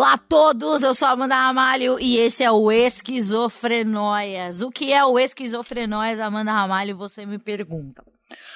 Olá 0.00 0.14
a 0.14 0.18
todos, 0.18 0.82
eu 0.82 0.94
sou 0.94 1.08
a 1.08 1.10
Amanda 1.10 1.34
Ramalho 1.34 2.00
e 2.00 2.16
esse 2.16 2.42
é 2.42 2.50
o 2.50 2.72
Esquizofrenóias. 2.72 4.62
O 4.62 4.70
que 4.70 4.94
é 4.94 5.04
o 5.04 5.18
Esquizofrenóias, 5.18 6.18
Amanda 6.18 6.52
Ramalho, 6.52 6.96
você 6.96 7.26
me 7.26 7.38
pergunta. 7.38 8.02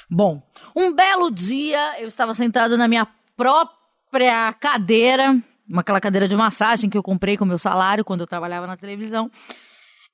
Bom, 0.09 0.43
um 0.75 0.91
belo 0.95 1.31
dia 1.31 2.01
eu 2.01 2.09
estava 2.09 2.33
sentado 2.33 2.79
na 2.79 2.89
minha 2.89 3.07
própria 3.37 4.55
cadeira, 4.55 5.37
aquela 5.77 6.01
cadeira 6.01 6.27
de 6.27 6.35
massagem 6.35 6.89
que 6.89 6.97
eu 6.97 7.03
comprei 7.03 7.37
com 7.37 7.45
meu 7.45 7.59
salário 7.59 8.07
quando 8.07 8.23
eu 8.23 8.27
trabalhava 8.27 8.67
na 8.67 8.79
televisão. 8.79 9.31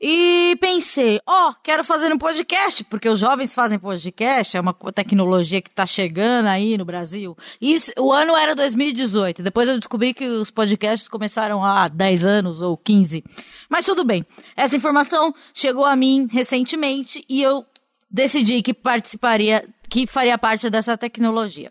E 0.03 0.57
pensei, 0.59 1.21
ó, 1.27 1.51
oh, 1.51 1.55
quero 1.63 1.85
fazer 1.85 2.11
um 2.11 2.17
podcast, 2.17 2.83
porque 2.85 3.07
os 3.07 3.19
jovens 3.19 3.55
fazem 3.55 3.79
podcast, 3.79 4.57
é 4.57 4.61
uma 4.61 4.73
tecnologia 4.95 5.61
que 5.61 5.69
está 5.69 5.85
chegando 5.85 6.47
aí 6.47 6.79
no 6.79 6.87
Brasil. 6.87 7.37
Isso, 7.61 7.93
o 7.99 8.11
ano 8.11 8.35
era 8.35 8.55
2018, 8.55 9.43
depois 9.43 9.69
eu 9.69 9.77
descobri 9.79 10.15
que 10.15 10.25
os 10.25 10.51
podcasts 10.51 11.07
começaram 11.07 11.63
há 11.63 11.87
10 11.87 12.25
anos 12.25 12.63
ou 12.63 12.79
15. 12.79 13.23
Mas 13.69 13.85
tudo 13.85 14.03
bem, 14.03 14.25
essa 14.57 14.75
informação 14.75 15.35
chegou 15.53 15.85
a 15.85 15.95
mim 15.95 16.27
recentemente 16.33 17.23
e 17.29 17.43
eu 17.43 17.67
decidi 18.11 18.63
que 18.63 18.73
participaria, 18.73 19.69
que 19.91 20.07
faria 20.07 20.39
parte 20.39 20.71
dessa 20.71 20.97
tecnologia. 20.97 21.71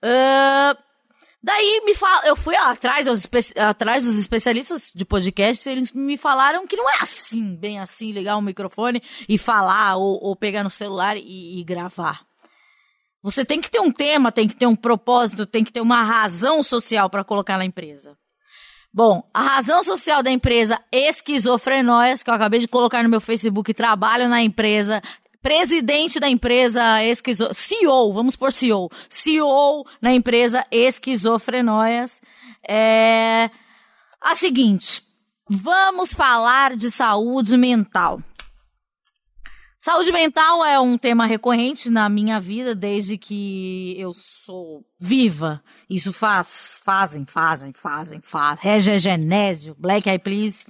Uh, 0.00 0.83
Daí 1.44 1.82
me 1.84 1.94
fala, 1.94 2.26
eu 2.26 2.34
fui 2.34 2.56
atrás, 2.56 3.06
atrás 3.58 4.02
dos 4.02 4.18
especialistas 4.18 4.90
de 4.94 5.04
podcast, 5.04 5.68
eles 5.68 5.92
me 5.92 6.16
falaram 6.16 6.66
que 6.66 6.74
não 6.74 6.88
é 6.88 6.94
assim, 7.02 7.54
bem 7.54 7.78
assim, 7.78 8.12
ligar 8.12 8.38
um 8.38 8.40
microfone 8.40 9.02
e 9.28 9.36
falar 9.36 9.96
ou, 9.96 10.18
ou 10.24 10.34
pegar 10.34 10.64
no 10.64 10.70
celular 10.70 11.18
e, 11.18 11.60
e, 11.60 11.62
gravar. 11.62 12.24
Você 13.22 13.44
tem 13.44 13.60
que 13.60 13.70
ter 13.70 13.78
um 13.78 13.92
tema, 13.92 14.32
tem 14.32 14.48
que 14.48 14.56
ter 14.56 14.64
um 14.64 14.74
propósito, 14.74 15.44
tem 15.44 15.62
que 15.62 15.70
ter 15.70 15.82
uma 15.82 16.02
razão 16.02 16.62
social 16.62 17.10
para 17.10 17.22
colocar 17.22 17.58
na 17.58 17.64
empresa. 17.66 18.16
Bom, 18.90 19.28
a 19.34 19.42
razão 19.42 19.82
social 19.82 20.22
da 20.22 20.30
empresa 20.30 20.80
Esquizofrenóias, 20.90 22.22
que 22.22 22.30
eu 22.30 22.34
acabei 22.34 22.60
de 22.60 22.68
colocar 22.68 23.02
no 23.02 23.10
meu 23.10 23.20
Facebook, 23.20 23.74
trabalho 23.74 24.30
na 24.30 24.42
empresa, 24.42 25.02
presidente 25.44 26.18
da 26.18 26.26
empresa 26.26 27.04
esquizo... 27.04 27.50
CEO, 27.52 28.14
vamos 28.14 28.34
por 28.34 28.50
CEO, 28.50 28.90
CEO 29.10 29.84
na 30.00 30.10
empresa 30.10 30.64
Esquizofrenóias, 30.70 32.22
é 32.66 33.50
a 34.22 34.34
seguinte, 34.34 35.02
vamos 35.46 36.14
falar 36.14 36.74
de 36.74 36.90
saúde 36.90 37.58
mental. 37.58 38.22
Saúde 39.78 40.10
mental 40.12 40.64
é 40.64 40.80
um 40.80 40.96
tema 40.96 41.26
recorrente 41.26 41.90
na 41.90 42.08
minha 42.08 42.40
vida 42.40 42.74
desde 42.74 43.18
que 43.18 43.94
eu 43.98 44.14
sou 44.14 44.82
viva. 44.98 45.62
Isso 45.90 46.10
faz, 46.10 46.80
fazem, 46.82 47.26
fazem, 47.26 47.70
fazem, 47.74 48.18
fazem. 48.22 48.64
Regegenésio, 48.64 49.76
Black 49.78 50.08
Eyed 50.08 50.24
Peas. 50.24 50.64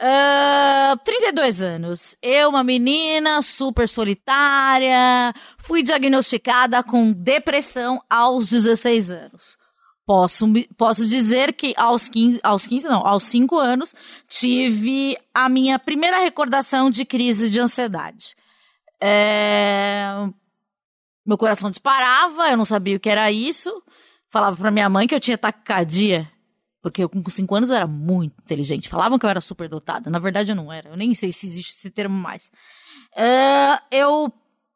Uh, 0.00 0.96
32 1.04 1.62
anos. 1.62 2.16
Eu, 2.20 2.48
uma 2.48 2.64
menina 2.64 3.40
super 3.42 3.88
solitária, 3.88 5.32
fui 5.58 5.82
diagnosticada 5.82 6.82
com 6.82 7.12
depressão 7.12 8.02
aos 8.10 8.50
16 8.50 9.10
anos. 9.10 9.56
Posso, 10.06 10.46
posso 10.76 11.08
dizer 11.08 11.54
que 11.54 11.72
aos 11.76 12.08
15, 12.08 12.40
aos 12.42 12.66
15 12.66 12.88
não, 12.88 13.06
aos 13.06 13.24
5 13.24 13.58
anos, 13.58 13.94
tive 14.28 15.16
a 15.32 15.48
minha 15.48 15.78
primeira 15.78 16.18
recordação 16.18 16.90
de 16.90 17.06
crise 17.06 17.48
de 17.48 17.58
ansiedade. 17.58 18.36
É... 19.00 20.08
Meu 21.24 21.38
coração 21.38 21.70
disparava, 21.70 22.50
eu 22.50 22.56
não 22.56 22.66
sabia 22.66 22.96
o 22.96 23.00
que 23.00 23.08
era 23.08 23.32
isso. 23.32 23.82
Falava 24.28 24.56
pra 24.56 24.70
minha 24.70 24.90
mãe 24.90 25.06
que 25.06 25.14
eu 25.14 25.20
tinha 25.20 25.38
taquicardia. 25.38 26.30
Porque 26.84 27.02
eu 27.02 27.08
com 27.08 27.24
5 27.26 27.54
anos 27.54 27.70
eu 27.70 27.76
era 27.76 27.86
muito 27.86 28.34
inteligente. 28.44 28.90
Falavam 28.90 29.18
que 29.18 29.24
eu 29.24 29.30
era 29.30 29.40
super 29.40 29.70
dotada. 29.70 30.10
Na 30.10 30.18
verdade 30.18 30.52
eu 30.52 30.54
não 30.54 30.70
era. 30.70 30.90
Eu 30.90 30.96
nem 30.98 31.14
sei 31.14 31.32
se 31.32 31.46
existe 31.46 31.72
esse 31.72 31.90
termo 31.90 32.14
mais. 32.14 32.50
Uh, 33.16 33.80
eu. 33.90 34.30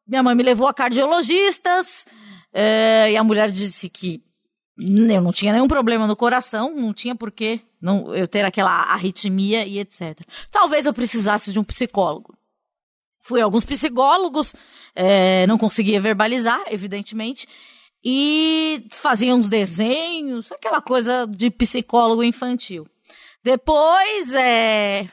Minha 0.07 0.23
mãe 0.23 0.33
me 0.33 0.41
levou 0.41 0.67
a 0.67 0.73
cardiologistas. 0.73 2.07
Uh, 2.51 3.09
e 3.11 3.15
a 3.15 3.23
mulher 3.23 3.51
disse 3.51 3.87
que 3.91 4.23
eu 4.75 5.21
não 5.21 5.31
tinha 5.31 5.53
nenhum 5.53 5.67
problema 5.67 6.07
no 6.07 6.15
coração, 6.15 6.73
não 6.75 6.95
tinha 6.95 7.13
porquê 7.13 7.61
não, 7.79 8.11
eu 8.15 8.27
ter 8.27 8.43
aquela 8.43 8.71
arritmia 8.71 9.63
e 9.67 9.77
etc. 9.77 10.19
Talvez 10.49 10.87
eu 10.87 10.93
precisasse 10.93 11.53
de 11.53 11.59
um 11.59 11.63
psicólogo. 11.63 12.35
Fui 13.21 13.39
a 13.39 13.43
alguns 13.43 13.65
psicólogos, 13.65 14.55
é, 14.95 15.45
não 15.45 15.59
conseguia 15.59 16.01
verbalizar, 16.01 16.59
evidentemente 16.71 17.47
e 18.03 18.87
fazia 18.91 19.35
uns 19.35 19.49
desenhos, 19.49 20.51
aquela 20.51 20.81
coisa 20.81 21.27
de 21.27 21.49
psicólogo 21.49 22.23
infantil. 22.23 22.87
Depois, 23.43 24.33
é, 24.35 25.09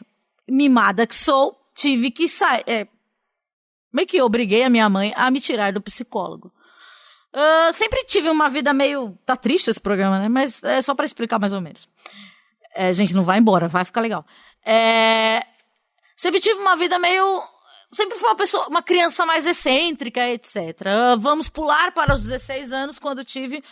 mimada 0.49 1.07
que 1.07 1.15
sou, 1.15 1.57
tive 1.75 2.11
que 2.11 2.29
sair. 2.29 2.65
É, 2.67 2.89
meio 3.93 4.07
que 4.07 4.21
obriguei 4.21 4.63
a 4.63 4.71
minha 4.71 4.89
mãe 4.89 5.13
a 5.17 5.31
me 5.31 5.41
tirar 5.41 5.73
do 5.73 5.81
psicólogo. 5.81 6.53
Uh, 7.33 7.73
sempre 7.75 8.03
tive 8.05 8.31
uma 8.31 8.49
vida 8.49 8.73
meio. 8.73 9.17
Tá 9.27 9.37
triste 9.37 9.69
esse 9.69 9.81
programa, 9.81 10.19
né? 10.19 10.29
Mas 10.29 10.63
é 10.63 10.81
só 10.81 10.95
para 10.95 11.05
explicar 11.05 11.39
mais 11.39 11.53
ou 11.53 11.61
menos. 11.61 11.87
É, 12.75 12.93
gente, 12.93 13.15
não 13.15 13.23
vai 13.23 13.39
embora, 13.39 13.69
vai 13.69 13.85
ficar 13.85 14.01
legal. 14.01 14.25
É, 14.65 15.45
sempre 16.17 16.41
tive 16.41 16.59
uma 16.61 16.77
vida 16.77 16.99
meio 16.99 17.43
sempre 17.93 18.19
fui 18.19 18.29
uma 18.29 18.37
pessoa, 18.37 18.69
uma 18.69 18.83
criança 18.83 19.25
mais 19.25 19.47
excêntrica, 19.47 20.29
etc. 20.29 20.57
Vamos 21.19 21.49
pular 21.49 21.93
para 21.93 22.15
os 22.15 22.23
16 22.23 22.73
anos, 22.73 22.99
quando 22.99 23.25
tive 23.25 23.63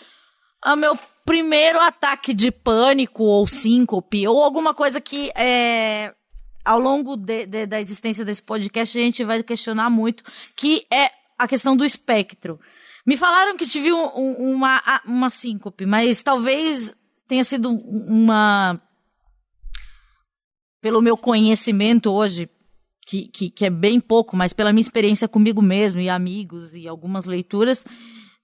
o 0.64 0.76
meu 0.76 0.98
primeiro 1.24 1.80
ataque 1.80 2.32
de 2.32 2.50
pânico 2.50 3.22
ou 3.24 3.46
síncope, 3.46 4.26
ou 4.26 4.42
alguma 4.42 4.72
coisa 4.72 5.00
que 5.00 5.30
é, 5.36 6.14
ao 6.64 6.78
longo 6.78 7.16
de, 7.16 7.46
de, 7.46 7.66
da 7.66 7.78
existência 7.78 8.24
desse 8.24 8.42
podcast 8.42 8.96
a 8.96 9.00
gente 9.02 9.24
vai 9.24 9.42
questionar 9.42 9.90
muito, 9.90 10.24
que 10.56 10.86
é 10.90 11.10
a 11.38 11.46
questão 11.46 11.76
do 11.76 11.84
espectro. 11.84 12.58
Me 13.06 13.16
falaram 13.16 13.56
que 13.56 13.66
tive 13.66 13.92
um, 13.92 14.06
um, 14.16 14.54
uma, 14.54 14.82
uma 15.04 15.28
síncope, 15.28 15.84
mas 15.84 16.22
talvez 16.22 16.94
tenha 17.28 17.44
sido 17.44 17.70
uma. 17.70 18.80
Pelo 20.80 21.02
meu 21.02 21.16
conhecimento 21.16 22.10
hoje, 22.10 22.48
que, 23.04 23.28
que, 23.28 23.50
que 23.50 23.64
é 23.66 23.70
bem 23.70 24.00
pouco, 24.00 24.36
mas 24.36 24.52
pela 24.52 24.72
minha 24.72 24.80
experiência 24.80 25.28
comigo 25.28 25.60
mesmo 25.60 26.00
e 26.00 26.08
amigos 26.08 26.74
e 26.74 26.88
algumas 26.88 27.26
leituras, 27.26 27.84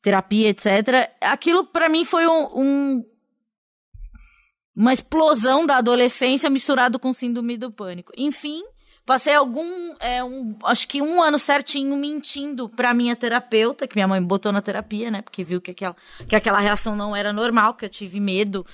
terapia, 0.02 0.48
etc., 0.50 1.10
aquilo 1.20 1.64
para 1.64 1.88
mim 1.88 2.04
foi 2.04 2.26
um, 2.26 2.58
um, 2.58 3.04
uma 4.76 4.92
explosão 4.92 5.64
da 5.64 5.78
adolescência 5.78 6.50
misturado 6.50 6.98
com 6.98 7.12
síndrome 7.12 7.56
do 7.56 7.72
pânico. 7.72 8.12
Enfim, 8.16 8.62
passei 9.06 9.34
algum, 9.34 9.94
é, 9.98 10.22
um, 10.22 10.56
acho 10.64 10.86
que 10.86 11.00
um 11.00 11.22
ano 11.22 11.38
certinho 11.38 11.96
mentindo 11.96 12.68
pra 12.68 12.92
minha 12.92 13.16
terapeuta, 13.16 13.88
que 13.88 13.96
minha 13.96 14.08
mãe 14.08 14.22
botou 14.22 14.52
na 14.52 14.60
terapia, 14.60 15.10
né, 15.10 15.22
porque 15.22 15.42
viu 15.42 15.60
que 15.60 15.70
aquela, 15.70 15.96
que 16.28 16.36
aquela 16.36 16.60
reação 16.60 16.94
não 16.94 17.16
era 17.16 17.32
normal, 17.32 17.74
que 17.74 17.84
eu 17.86 17.88
tive 17.88 18.20
medo 18.20 18.66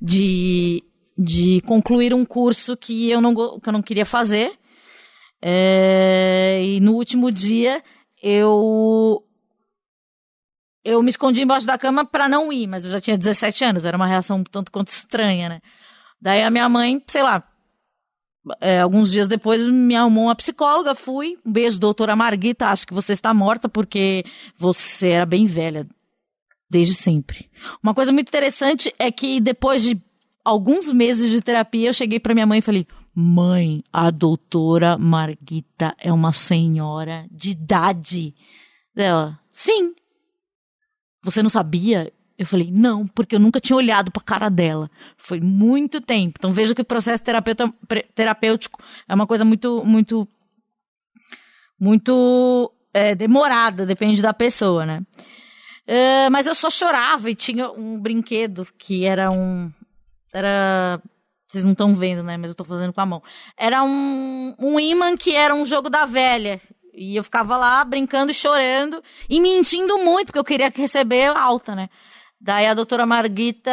de, 0.00 0.82
de 1.18 1.60
concluir 1.62 2.14
um 2.14 2.24
curso 2.24 2.76
que 2.76 3.10
eu 3.10 3.20
não, 3.20 3.34
que 3.34 3.68
eu 3.68 3.72
não 3.72 3.82
queria 3.82 4.06
fazer. 4.06 4.56
É, 5.46 6.62
e 6.64 6.80
no 6.80 6.94
último 6.94 7.30
dia 7.30 7.82
eu 8.22 9.22
eu 10.82 11.02
me 11.02 11.10
escondi 11.10 11.42
embaixo 11.42 11.66
da 11.66 11.76
cama 11.76 12.02
para 12.02 12.26
não 12.26 12.50
ir, 12.50 12.66
mas 12.66 12.86
eu 12.86 12.90
já 12.90 12.98
tinha 12.98 13.18
17 13.18 13.62
anos, 13.62 13.84
era 13.84 13.94
uma 13.94 14.06
reação 14.06 14.42
tanto 14.42 14.72
quanto 14.72 14.88
estranha, 14.88 15.50
né? 15.50 15.60
Daí 16.18 16.42
a 16.42 16.50
minha 16.50 16.66
mãe, 16.66 17.02
sei 17.06 17.22
lá, 17.22 17.46
é, 18.58 18.80
alguns 18.80 19.10
dias 19.10 19.28
depois 19.28 19.66
me 19.66 19.94
arrumou 19.94 20.24
uma 20.24 20.34
psicóloga, 20.34 20.94
fui. 20.94 21.36
Um 21.44 21.52
beijo, 21.52 21.78
doutora 21.78 22.16
Marguita, 22.16 22.68
acho 22.68 22.86
que 22.86 22.94
você 22.94 23.12
está 23.12 23.34
morta 23.34 23.68
porque 23.68 24.24
você 24.56 25.10
era 25.10 25.26
bem 25.26 25.44
velha, 25.44 25.86
desde 26.70 26.94
sempre. 26.94 27.50
Uma 27.82 27.92
coisa 27.92 28.10
muito 28.10 28.28
interessante 28.28 28.94
é 28.98 29.12
que 29.12 29.42
depois 29.42 29.82
de 29.82 30.00
alguns 30.42 30.90
meses 30.90 31.30
de 31.30 31.42
terapia, 31.42 31.90
eu 31.90 31.94
cheguei 31.94 32.18
para 32.18 32.32
minha 32.32 32.46
mãe 32.46 32.60
e 32.60 32.62
falei: 32.62 32.86
Mãe, 33.14 33.82
a 33.92 34.10
doutora 34.10 34.98
Marguita 34.98 35.94
é 35.98 36.12
uma 36.12 36.32
senhora 36.32 37.26
de 37.30 37.50
idade. 37.50 38.34
Ela, 38.96 39.38
sim. 39.52 39.94
Você 41.22 41.42
não 41.42 41.50
sabia? 41.50 42.12
Eu 42.36 42.46
falei, 42.46 42.70
não, 42.72 43.06
porque 43.06 43.36
eu 43.36 43.40
nunca 43.40 43.60
tinha 43.60 43.76
olhado 43.76 44.10
pra 44.10 44.22
cara 44.22 44.48
dela. 44.48 44.90
Foi 45.16 45.40
muito 45.40 46.00
tempo. 46.00 46.34
Então 46.38 46.52
veja 46.52 46.74
que 46.74 46.82
o 46.82 46.84
processo 46.84 47.22
terapêutico 48.14 48.82
é 49.08 49.14
uma 49.14 49.26
coisa 49.26 49.44
muito, 49.44 49.84
muito, 49.84 50.26
muito 51.78 52.72
é, 52.92 53.14
demorada, 53.14 53.86
depende 53.86 54.20
da 54.20 54.34
pessoa, 54.34 54.84
né? 54.84 55.02
Uh, 55.86 56.30
mas 56.30 56.46
eu 56.46 56.54
só 56.54 56.70
chorava 56.70 57.30
e 57.30 57.34
tinha 57.34 57.70
um 57.70 58.00
brinquedo 58.00 58.66
que 58.78 59.04
era 59.04 59.30
um. 59.30 59.70
Era. 60.32 61.00
Vocês 61.54 61.62
não 61.62 61.70
estão 61.70 61.94
vendo, 61.94 62.20
né? 62.24 62.36
Mas 62.36 62.50
eu 62.50 62.56
tô 62.56 62.64
fazendo 62.64 62.92
com 62.92 63.00
a 63.00 63.06
mão. 63.06 63.22
Era 63.56 63.84
um, 63.84 64.56
um 64.58 64.80
imã 64.80 65.16
que 65.16 65.36
era 65.36 65.54
um 65.54 65.64
jogo 65.64 65.88
da 65.88 66.04
velha. 66.04 66.60
E 66.92 67.14
eu 67.14 67.22
ficava 67.22 67.56
lá 67.56 67.84
brincando 67.84 68.32
e 68.32 68.34
chorando 68.34 69.00
e 69.30 69.40
mentindo 69.40 69.96
muito, 69.98 70.26
porque 70.26 70.38
eu 70.40 70.44
queria 70.44 70.68
receber 70.74 71.26
alta, 71.36 71.76
né? 71.76 71.88
Daí 72.40 72.66
a 72.66 72.74
doutora 72.74 73.06
Marguita. 73.06 73.70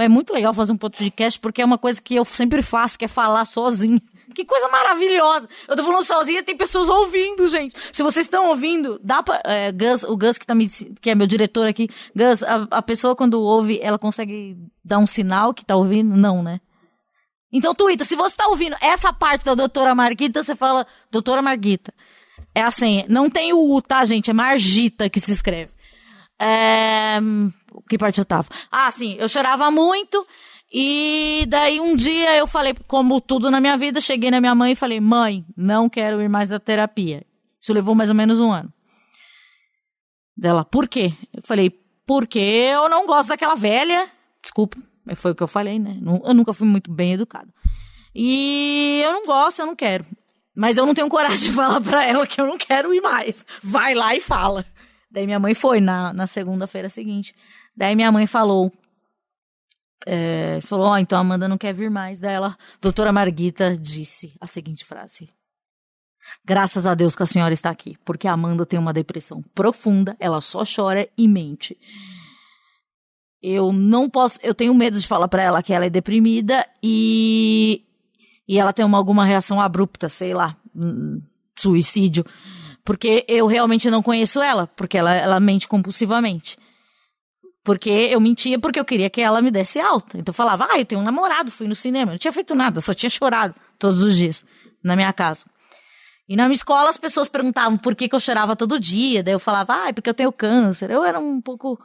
É 0.00 0.08
muito 0.08 0.32
legal 0.32 0.54
fazer 0.54 0.72
um 0.72 0.78
podcast, 0.78 1.38
porque 1.38 1.60
é 1.60 1.64
uma 1.66 1.76
coisa 1.76 2.00
que 2.00 2.14
eu 2.14 2.24
sempre 2.24 2.62
faço, 2.62 2.98
que 2.98 3.04
é 3.04 3.08
falar 3.08 3.44
sozinho. 3.44 4.00
Que 4.34 4.46
coisa 4.46 4.68
maravilhosa. 4.68 5.48
Eu 5.66 5.76
tô 5.76 5.84
falando 5.84 6.04
sozinha, 6.04 6.42
tem 6.42 6.56
pessoas 6.56 6.88
ouvindo, 6.88 7.46
gente. 7.46 7.74
Se 7.92 8.02
vocês 8.02 8.24
estão 8.24 8.48
ouvindo, 8.48 8.98
dá 9.04 9.22
pra. 9.22 9.42
É, 9.44 9.70
Gus, 9.70 10.02
o 10.04 10.16
Gus 10.16 10.38
que, 10.38 10.46
tá 10.46 10.54
me, 10.54 10.66
que 10.66 11.10
é 11.10 11.14
meu 11.14 11.26
diretor 11.26 11.66
aqui. 11.66 11.90
Gus, 12.16 12.42
a, 12.42 12.66
a 12.70 12.82
pessoa 12.82 13.14
quando 13.14 13.38
ouve, 13.38 13.80
ela 13.82 13.98
consegue 13.98 14.56
dar 14.82 14.98
um 14.98 15.06
sinal 15.06 15.52
que 15.52 15.64
tá 15.64 15.76
ouvindo? 15.76 16.16
Não, 16.16 16.42
né? 16.42 16.60
Então, 17.52 17.74
Twitter, 17.74 18.06
se 18.06 18.14
você 18.14 18.36
tá 18.36 18.46
ouvindo 18.48 18.76
essa 18.80 19.12
parte 19.12 19.44
da 19.44 19.54
doutora 19.54 19.94
Marguita, 19.94 20.42
você 20.42 20.54
fala, 20.54 20.86
doutora 21.10 21.40
Marguita. 21.40 21.92
É 22.54 22.62
assim, 22.62 23.04
não 23.08 23.30
tem 23.30 23.52
o 23.52 23.74
U, 23.74 23.80
tá, 23.80 24.04
gente? 24.04 24.30
É 24.30 24.34
Margita 24.34 25.08
que 25.08 25.20
se 25.20 25.32
escreve. 25.32 25.72
É... 26.38 27.18
Que 27.88 27.96
parte 27.96 28.18
eu 28.18 28.24
tava? 28.24 28.48
Ah, 28.70 28.90
sim, 28.90 29.16
eu 29.18 29.28
chorava 29.28 29.70
muito. 29.70 30.26
E 30.72 31.46
daí 31.48 31.80
um 31.80 31.96
dia 31.96 32.36
eu 32.36 32.46
falei, 32.46 32.74
como 32.86 33.20
tudo 33.20 33.50
na 33.50 33.60
minha 33.60 33.76
vida, 33.76 34.00
cheguei 34.00 34.30
na 34.30 34.40
minha 34.40 34.54
mãe 34.54 34.72
e 34.72 34.76
falei: 34.76 35.00
mãe, 35.00 35.44
não 35.56 35.88
quero 35.88 36.20
ir 36.20 36.28
mais 36.28 36.52
à 36.52 36.60
terapia. 36.60 37.24
Isso 37.60 37.72
levou 37.72 37.94
mais 37.94 38.10
ou 38.10 38.16
menos 38.16 38.38
um 38.38 38.52
ano. 38.52 38.72
Dela, 40.36 40.64
por 40.64 40.86
quê? 40.86 41.14
Eu 41.32 41.42
falei, 41.42 41.70
porque 42.06 42.38
eu 42.38 42.88
não 42.88 43.06
gosto 43.06 43.30
daquela 43.30 43.54
velha. 43.54 44.08
Desculpa, 44.42 44.76
foi 45.14 45.32
o 45.32 45.34
que 45.34 45.42
eu 45.42 45.48
falei, 45.48 45.78
né? 45.78 45.98
Eu 46.24 46.34
nunca 46.34 46.52
fui 46.52 46.66
muito 46.66 46.90
bem 46.90 47.12
educada. 47.12 47.48
E 48.14 49.00
eu 49.04 49.12
não 49.12 49.26
gosto, 49.26 49.60
eu 49.60 49.66
não 49.66 49.76
quero. 49.76 50.04
Mas 50.54 50.76
eu 50.76 50.84
não 50.84 50.94
tenho 50.94 51.08
coragem 51.08 51.50
de 51.50 51.52
falar 51.56 51.80
pra 51.80 52.04
ela 52.04 52.26
que 52.26 52.40
eu 52.40 52.46
não 52.46 52.58
quero 52.58 52.92
ir 52.92 53.00
mais. 53.00 53.44
Vai 53.62 53.94
lá 53.94 54.14
e 54.14 54.20
fala. 54.20 54.64
Daí 55.10 55.24
minha 55.24 55.38
mãe 55.38 55.54
foi 55.54 55.80
na, 55.80 56.12
na 56.12 56.26
segunda-feira 56.26 56.88
seguinte. 56.88 57.34
Daí 57.76 57.94
minha 57.94 58.10
mãe 58.10 58.26
falou: 58.26 58.72
é, 60.06 60.60
falou, 60.62 60.86
ó, 60.86 60.92
oh, 60.92 60.98
então 60.98 61.18
a 61.18 61.20
Amanda 61.20 61.48
não 61.48 61.58
quer 61.58 61.72
vir 61.72 61.90
mais. 61.90 62.20
Daí 62.20 62.34
ela, 62.34 62.56
doutora 62.80 63.12
Marguita, 63.12 63.76
disse 63.76 64.34
a 64.40 64.46
seguinte 64.46 64.84
frase. 64.84 65.30
Graças 66.44 66.86
a 66.86 66.94
Deus 66.94 67.14
que 67.14 67.22
a 67.22 67.26
senhora 67.26 67.54
está 67.54 67.70
aqui, 67.70 67.96
porque 68.04 68.28
a 68.28 68.32
Amanda 68.32 68.66
tem 68.66 68.78
uma 68.78 68.92
depressão 68.92 69.42
profunda, 69.54 70.16
ela 70.20 70.40
só 70.40 70.62
chora 70.64 71.08
e 71.16 71.26
mente. 71.26 71.78
Eu 73.42 73.72
não 73.72 74.10
posso, 74.10 74.38
eu 74.42 74.54
tenho 74.54 74.74
medo 74.74 74.98
de 74.98 75.06
falar 75.06 75.28
para 75.28 75.42
ela 75.42 75.62
que 75.62 75.72
ela 75.72 75.86
é 75.86 75.90
deprimida 75.90 76.66
e 76.82 77.84
e 78.48 78.58
ela 78.58 78.72
tem 78.72 78.84
uma, 78.84 78.96
alguma 78.96 79.26
reação 79.26 79.60
abrupta, 79.60 80.08
sei 80.08 80.32
lá, 80.32 80.56
hum, 80.74 81.20
suicídio, 81.56 82.24
porque 82.82 83.24
eu 83.28 83.46
realmente 83.46 83.90
não 83.90 84.02
conheço 84.02 84.40
ela, 84.40 84.66
porque 84.68 84.96
ela, 84.96 85.12
ela 85.14 85.38
mente 85.38 85.68
compulsivamente. 85.68 86.56
Porque 87.62 87.90
eu 87.90 88.18
mentia 88.18 88.58
porque 88.58 88.80
eu 88.80 88.84
queria 88.84 89.10
que 89.10 89.20
ela 89.20 89.42
me 89.42 89.50
desse 89.50 89.78
alta. 89.78 90.16
Então 90.16 90.30
eu 90.30 90.34
falava, 90.34 90.66
ah, 90.70 90.78
eu 90.78 90.86
tenho 90.86 91.02
um 91.02 91.04
namorado, 91.04 91.50
fui 91.50 91.68
no 91.68 91.74
cinema. 91.74 92.12
Eu 92.12 92.14
não 92.14 92.18
tinha 92.18 92.32
feito 92.32 92.54
nada, 92.54 92.80
só 92.80 92.94
tinha 92.94 93.10
chorado 93.10 93.54
todos 93.78 94.00
os 94.00 94.16
dias 94.16 94.42
na 94.82 94.96
minha 94.96 95.12
casa. 95.12 95.44
E 96.26 96.34
na 96.34 96.44
minha 96.44 96.54
escola 96.54 96.88
as 96.88 96.96
pessoas 96.96 97.28
perguntavam 97.28 97.76
por 97.76 97.94
que, 97.94 98.08
que 98.08 98.14
eu 98.14 98.20
chorava 98.20 98.56
todo 98.56 98.80
dia. 98.80 99.22
Daí 99.22 99.34
eu 99.34 99.38
falava, 99.38 99.82
ah, 99.82 99.88
é 99.88 99.92
porque 99.92 100.08
eu 100.08 100.14
tenho 100.14 100.32
câncer. 100.32 100.90
Eu 100.90 101.04
era 101.04 101.20
um 101.20 101.42
pouco. 101.42 101.78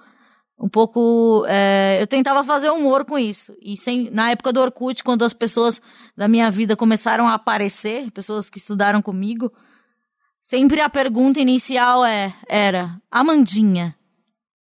Um 0.59 0.69
pouco. 0.69 1.45
É, 1.47 2.01
eu 2.01 2.07
tentava 2.07 2.43
fazer 2.43 2.69
humor 2.69 3.05
com 3.05 3.17
isso. 3.17 3.55
E 3.61 3.75
sem, 3.75 4.09
na 4.11 4.31
época 4.31 4.53
do 4.53 4.61
Orkut, 4.61 5.03
quando 5.03 5.23
as 5.23 5.33
pessoas 5.33 5.81
da 6.15 6.27
minha 6.27 6.49
vida 6.49 6.75
começaram 6.75 7.27
a 7.27 7.33
aparecer, 7.33 8.11
pessoas 8.11 8.49
que 8.49 8.57
estudaram 8.57 9.01
comigo, 9.01 9.51
sempre 10.41 10.79
a 10.81 10.89
pergunta 10.89 11.39
inicial 11.39 12.05
é, 12.05 12.33
era: 12.47 13.01
Amandinha, 13.11 13.95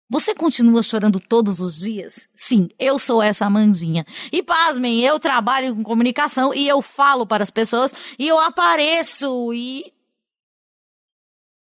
você 0.08 0.34
continua 0.34 0.82
chorando 0.82 1.18
todos 1.18 1.60
os 1.60 1.80
dias? 1.80 2.28
Sim, 2.36 2.68
eu 2.78 2.98
sou 2.98 3.22
essa 3.22 3.46
Amandinha. 3.46 4.06
E 4.30 4.42
pasmem, 4.42 5.00
eu 5.00 5.18
trabalho 5.18 5.74
com 5.74 5.82
comunicação 5.82 6.54
e 6.54 6.68
eu 6.68 6.80
falo 6.82 7.26
para 7.26 7.42
as 7.42 7.50
pessoas 7.50 7.92
e 8.18 8.28
eu 8.28 8.38
apareço 8.38 9.52
e 9.52 9.92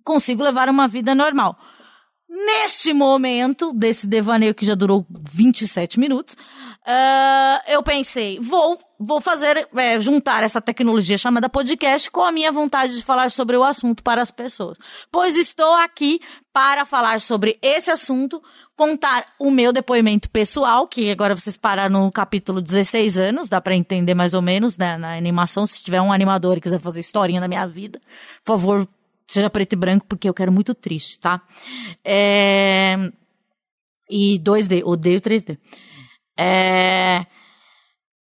consigo 0.05 0.43
levar 0.43 0.69
uma 0.69 0.87
vida 0.87 1.15
normal. 1.15 1.59
Neste 2.37 2.93
momento, 2.93 3.73
desse 3.73 4.09
devaneio 4.09 4.53
que 4.57 4.67
já 4.67 4.75
durou 4.75 5.07
27 5.09 6.01
minutos, 6.01 6.35
uh, 6.35 7.63
eu 7.69 7.81
pensei, 7.81 8.41
vou, 8.41 8.77
vou 8.99 9.21
fazer, 9.21 9.69
é, 9.77 10.01
juntar 10.01 10.43
essa 10.43 10.61
tecnologia 10.61 11.17
chamada 11.17 11.49
podcast 11.49 12.11
com 12.11 12.25
a 12.25 12.33
minha 12.33 12.51
vontade 12.51 12.97
de 12.97 13.05
falar 13.05 13.31
sobre 13.31 13.57
o 13.57 13.63
assunto 13.63 14.03
para 14.03 14.21
as 14.21 14.33
pessoas. 14.33 14.77
Pois 15.13 15.37
estou 15.37 15.75
aqui 15.75 16.21
para 16.53 16.85
falar 16.85 17.21
sobre 17.21 17.57
esse 17.63 17.89
assunto, 17.89 18.43
contar 18.77 19.27
o 19.39 19.49
meu 19.49 19.73
depoimento 19.73 20.29
pessoal, 20.29 20.89
que 20.89 21.13
agora 21.13 21.37
vocês 21.37 21.57
pararam 21.57 22.03
no 22.03 22.11
capítulo 22.11 22.61
16 22.61 23.17
anos, 23.17 23.49
dá 23.49 23.61
para 23.61 23.77
entender 23.77 24.15
mais 24.15 24.35
ou 24.35 24.43
menos, 24.43 24.77
né, 24.77 24.99
na 24.99 25.17
animação. 25.17 25.65
Se 25.65 25.81
tiver 25.81 26.01
um 26.01 26.13
animador 26.13 26.59
e 26.59 26.61
quiser 26.61 26.81
fazer 26.81 26.99
historinha 26.99 27.41
da 27.41 27.47
minha 27.47 27.65
vida, 27.65 28.01
por 28.45 28.59
favor, 28.59 28.89
seja 29.27 29.51
preto 29.51 29.73
e 29.73 29.77
branco, 29.77 30.07
porque 30.07 30.29
eu 30.29 30.35
quero 30.35 30.53
muito 30.53 30.75
triste, 30.75 31.19
tá? 31.19 31.41
É... 32.05 32.97
E 34.11 34.39
2D, 34.39 34.83
odeio 34.85 35.21
3D. 35.21 35.59
É... 36.39 37.27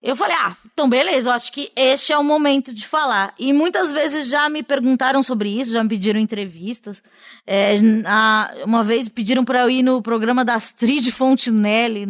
Eu 0.02 0.16
falei, 0.16 0.34
ah, 0.36 0.56
então 0.72 0.88
beleza, 0.88 1.28
eu 1.28 1.32
acho 1.32 1.52
que 1.52 1.70
este 1.76 2.12
é 2.12 2.18
o 2.18 2.24
momento 2.24 2.74
de 2.74 2.88
falar. 2.88 3.32
E 3.38 3.52
muitas 3.52 3.92
vezes 3.92 4.28
já 4.28 4.48
me 4.48 4.60
perguntaram 4.60 5.22
sobre 5.22 5.48
isso, 5.48 5.70
já 5.70 5.80
me 5.80 5.88
pediram 5.88 6.18
entrevistas. 6.18 7.00
É, 7.46 7.76
a, 8.04 8.52
uma 8.64 8.82
vez 8.82 9.08
pediram 9.08 9.44
para 9.44 9.60
eu 9.60 9.70
ir 9.70 9.84
no 9.84 10.02
programa 10.02 10.44
da 10.44 10.56
Astrid 10.56 11.08
Fontinelli, 11.12 12.04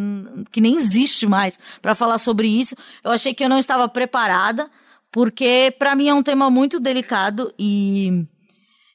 que 0.50 0.58
nem 0.58 0.76
existe 0.76 1.26
mais, 1.26 1.58
para 1.82 1.94
falar 1.94 2.16
sobre 2.16 2.48
isso. 2.48 2.74
Eu 3.04 3.10
achei 3.10 3.34
que 3.34 3.44
eu 3.44 3.48
não 3.48 3.58
estava 3.58 3.86
preparada, 3.86 4.70
porque 5.10 5.74
para 5.78 5.94
mim 5.94 6.08
é 6.08 6.14
um 6.14 6.22
tema 6.22 6.50
muito 6.50 6.80
delicado 6.80 7.52
e 7.58 8.26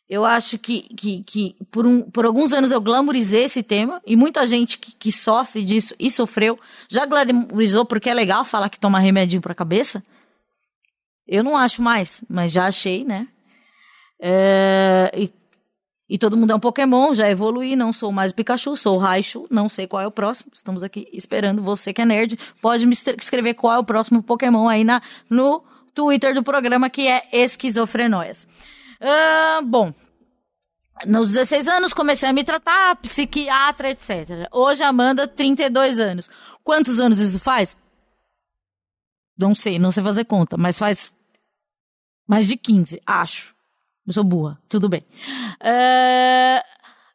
eu 0.09 0.23
acho 0.23 0.57
que, 0.57 0.83
que, 0.95 1.23
que 1.23 1.55
por, 1.69 1.85
um, 1.85 2.01
por 2.01 2.25
alguns 2.25 2.53
anos 2.53 2.71
eu 2.71 2.79
glamorizei 2.79 3.43
esse 3.43 3.61
tema 3.61 4.01
e 4.05 4.15
muita 4.15 4.47
gente 4.47 4.77
que, 4.77 4.93
que 4.93 5.11
sofre 5.11 5.63
disso 5.63 5.93
e 5.99 6.09
sofreu 6.09 6.57
já 6.87 7.05
glamorizou 7.05 7.85
porque 7.85 8.09
é 8.09 8.13
legal 8.13 8.45
falar 8.45 8.69
que 8.69 8.79
toma 8.79 8.99
remedinho 8.99 9.41
pra 9.41 9.53
cabeça. 9.53 10.01
Eu 11.27 11.43
não 11.43 11.57
acho 11.57 11.81
mais, 11.81 12.21
mas 12.29 12.53
já 12.53 12.67
achei, 12.67 13.03
né? 13.03 13.27
É, 14.19 15.11
e, 15.13 15.33
e 16.09 16.17
todo 16.17 16.37
mundo 16.37 16.51
é 16.51 16.55
um 16.55 16.59
Pokémon, 16.59 17.13
já 17.13 17.29
evolui, 17.29 17.75
não 17.75 17.91
sou 17.91 18.09
mais 18.09 18.31
o 18.31 18.35
Pikachu, 18.35 18.77
sou 18.77 18.95
o 18.95 18.97
Raichu, 18.97 19.45
não 19.51 19.67
sei 19.67 19.87
qual 19.87 20.01
é 20.01 20.07
o 20.07 20.11
próximo. 20.11 20.51
Estamos 20.53 20.83
aqui 20.83 21.09
esperando 21.11 21.61
você 21.61 21.91
que 21.91 22.01
é 22.01 22.05
nerd. 22.05 22.39
Pode 22.61 22.87
me 22.87 22.93
escrever 22.93 23.55
qual 23.55 23.73
é 23.73 23.79
o 23.79 23.83
próximo 23.83 24.23
Pokémon 24.23 24.69
aí 24.69 24.85
na, 24.85 25.01
no 25.29 25.61
Twitter 25.93 26.33
do 26.33 26.43
programa 26.43 26.89
que 26.89 27.07
é 27.07 27.27
Esquizofrenóias. 27.33 28.47
Uh, 29.01 29.65
bom, 29.65 29.93
nos 31.05 31.29
16 31.29 31.67
anos 31.67 31.93
comecei 31.93 32.27
a 32.29 32.33
me 32.33 32.43
tratar, 32.43 32.95
psiquiatra, 32.97 33.91
etc. 33.91 34.47
Hoje 34.51 34.83
Amanda, 34.83 35.27
32 35.27 35.99
anos. 35.99 36.29
Quantos 36.63 36.99
anos 36.99 37.19
isso 37.19 37.39
faz? 37.39 37.77
Não 39.37 39.53
sei, 39.53 39.77
não 39.77 39.91
sei 39.91 40.03
fazer 40.03 40.25
conta, 40.25 40.57
mas 40.57 40.79
faz 40.79 41.13
mais 42.27 42.47
de 42.47 42.57
15, 42.57 42.99
acho. 43.05 43.55
Eu 44.05 44.13
sou 44.13 44.23
burra, 44.23 44.59
tudo 44.67 44.89
bem. 44.89 45.05
Uh, 45.61 46.63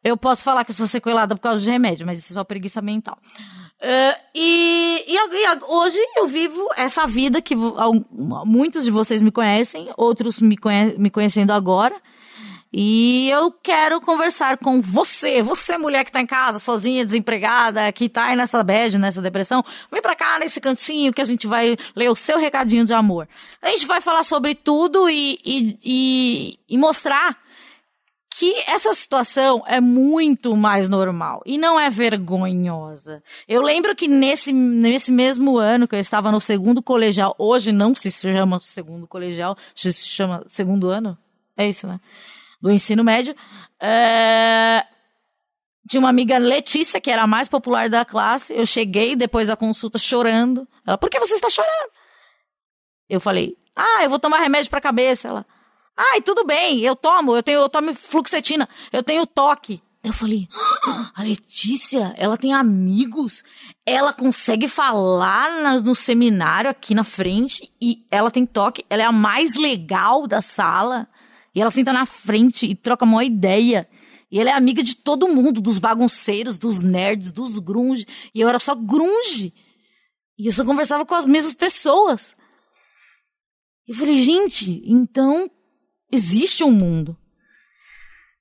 eu 0.03 0.15
posso 0.15 0.43
falar 0.43 0.63
que 0.63 0.71
eu 0.71 0.75
sou 0.75 0.87
sequelada 0.87 1.35
por 1.35 1.41
causa 1.41 1.61
de 1.61 1.69
remédio, 1.69 2.05
mas 2.05 2.19
isso 2.19 2.33
é 2.33 2.35
só 2.35 2.43
preguiça 2.43 2.81
mental. 2.81 3.17
Uh, 3.83 4.15
e, 4.33 5.03
e, 5.09 5.15
e, 5.17 5.59
hoje 5.67 5.99
eu 6.15 6.25
vivo 6.25 6.69
essa 6.77 7.05
vida 7.05 7.41
que 7.41 7.53
muitos 7.53 8.85
de 8.85 8.89
vocês 8.89 9.21
me 9.21 9.29
conhecem, 9.29 9.89
outros 9.97 10.39
me, 10.39 10.55
conhe 10.55 10.97
me 10.97 11.09
conhecendo 11.09 11.51
agora. 11.51 11.93
E 12.71 13.29
eu 13.29 13.51
quero 13.51 13.99
conversar 13.99 14.57
com 14.57 14.81
você, 14.81 15.43
você 15.43 15.77
mulher 15.77 16.05
que 16.05 16.11
tá 16.13 16.21
em 16.21 16.25
casa, 16.25 16.59
sozinha, 16.59 17.05
desempregada, 17.05 17.91
que 17.91 18.07
tá 18.07 18.27
aí 18.27 18.37
nessa 18.37 18.63
bad, 18.63 18.97
nessa 18.97 19.21
depressão. 19.21 19.63
Vem 19.91 20.01
pra 20.01 20.15
cá 20.15 20.39
nesse 20.39 20.61
cantinho 20.61 21.13
que 21.13 21.21
a 21.21 21.25
gente 21.25 21.45
vai 21.45 21.77
ler 21.93 22.09
o 22.09 22.15
seu 22.15 22.39
recadinho 22.39 22.85
de 22.85 22.93
amor. 22.93 23.27
A 23.61 23.67
gente 23.67 23.85
vai 23.85 23.99
falar 23.99 24.23
sobre 24.23 24.55
tudo 24.55 25.09
e, 25.09 25.37
e, 25.45 25.77
e, 25.83 26.59
e 26.69 26.77
mostrar 26.77 27.37
que 28.37 28.53
essa 28.67 28.93
situação 28.93 29.63
é 29.67 29.79
muito 29.79 30.55
mais 30.55 30.89
normal 30.89 31.41
e 31.45 31.57
não 31.57 31.79
é 31.79 31.89
vergonhosa. 31.89 33.23
Eu 33.47 33.61
lembro 33.61 33.95
que 33.95 34.07
nesse, 34.07 34.51
nesse 34.51 35.11
mesmo 35.11 35.57
ano 35.57 35.87
que 35.87 35.95
eu 35.95 35.99
estava 35.99 36.31
no 36.31 36.41
segundo 36.41 36.81
colegial, 36.81 37.35
hoje 37.37 37.71
não 37.71 37.93
se 37.93 38.09
chama 38.11 38.59
segundo 38.59 39.07
colegial, 39.07 39.57
se 39.75 39.91
chama 39.93 40.43
segundo 40.47 40.89
ano? 40.89 41.17
É 41.55 41.67
isso, 41.67 41.85
né? 41.85 41.99
do 42.63 42.71
ensino 42.71 43.03
médio. 43.03 43.35
É, 43.77 44.85
tinha 45.89 45.99
uma 45.99 46.07
amiga 46.07 46.37
Letícia, 46.37 47.01
que 47.01 47.11
era 47.11 47.23
a 47.23 47.27
mais 47.27 47.49
popular 47.49 47.89
da 47.89 48.05
classe. 48.05 48.55
Eu 48.55 48.65
cheguei 48.65 49.17
depois 49.17 49.49
da 49.49 49.57
consulta 49.57 49.97
chorando. 49.97 50.65
Ela, 50.87 50.97
por 50.97 51.09
que 51.09 51.19
você 51.19 51.35
está 51.35 51.49
chorando? 51.49 51.91
Eu 53.09 53.19
falei, 53.19 53.57
ah, 53.75 54.01
eu 54.03 54.09
vou 54.09 54.17
tomar 54.17 54.39
remédio 54.39 54.69
pra 54.69 54.79
cabeça. 54.79 55.27
Ela, 55.27 55.45
ai, 55.95 56.21
tudo 56.21 56.45
bem, 56.45 56.79
eu 56.79 56.95
tomo, 56.95 57.35
eu 57.35 57.43
tenho, 57.43 57.59
eu 57.61 57.69
tomo 57.69 57.93
fluoxetina, 57.93 58.67
eu 58.91 59.03
tenho 59.03 59.25
toque. 59.25 59.81
Eu 60.03 60.11
falei, 60.11 60.49
"Ah, 60.85 61.11
a 61.15 61.23
Letícia, 61.23 62.13
ela 62.17 62.37
tem 62.37 62.53
amigos, 62.53 63.41
ela 63.85 64.11
consegue 64.11 64.67
falar 64.67 65.81
no 65.81 65.95
seminário 65.95 66.69
aqui 66.69 66.93
na 66.93 67.05
frente 67.05 67.71
e 67.81 68.05
ela 68.11 68.29
tem 68.29 68.45
toque, 68.45 68.85
ela 68.89 69.01
é 69.01 69.05
a 69.05 69.13
mais 69.13 69.55
legal 69.55 70.27
da 70.27 70.41
sala. 70.41 71.07
E 71.55 71.61
ela 71.61 71.71
senta 71.71 71.93
na 71.93 72.05
frente 72.05 72.65
e 72.65 72.75
troca 72.75 73.05
uma 73.05 73.23
ideia. 73.23 73.87
E 74.31 74.39
ela 74.39 74.49
é 74.49 74.53
amiga 74.53 74.81
de 74.81 74.95
todo 74.95 75.27
mundo, 75.27 75.61
dos 75.61 75.77
bagunceiros, 75.77 76.57
dos 76.57 76.81
nerds, 76.81 77.31
dos 77.31 77.59
grunge. 77.59 78.07
E 78.33 78.41
eu 78.41 78.49
era 78.49 78.57
só 78.57 78.73
grunge. 78.73 79.53
E 80.37 80.47
eu 80.47 80.51
só 80.51 80.65
conversava 80.65 81.05
com 81.05 81.13
as 81.13 81.25
mesmas 81.25 81.53
pessoas. 81.53 82.35
Eu 83.87 83.93
falei, 83.93 84.23
gente, 84.23 84.81
então 84.85 85.49
existe 86.13 86.63
um 86.63 86.71
mundo. 86.71 87.17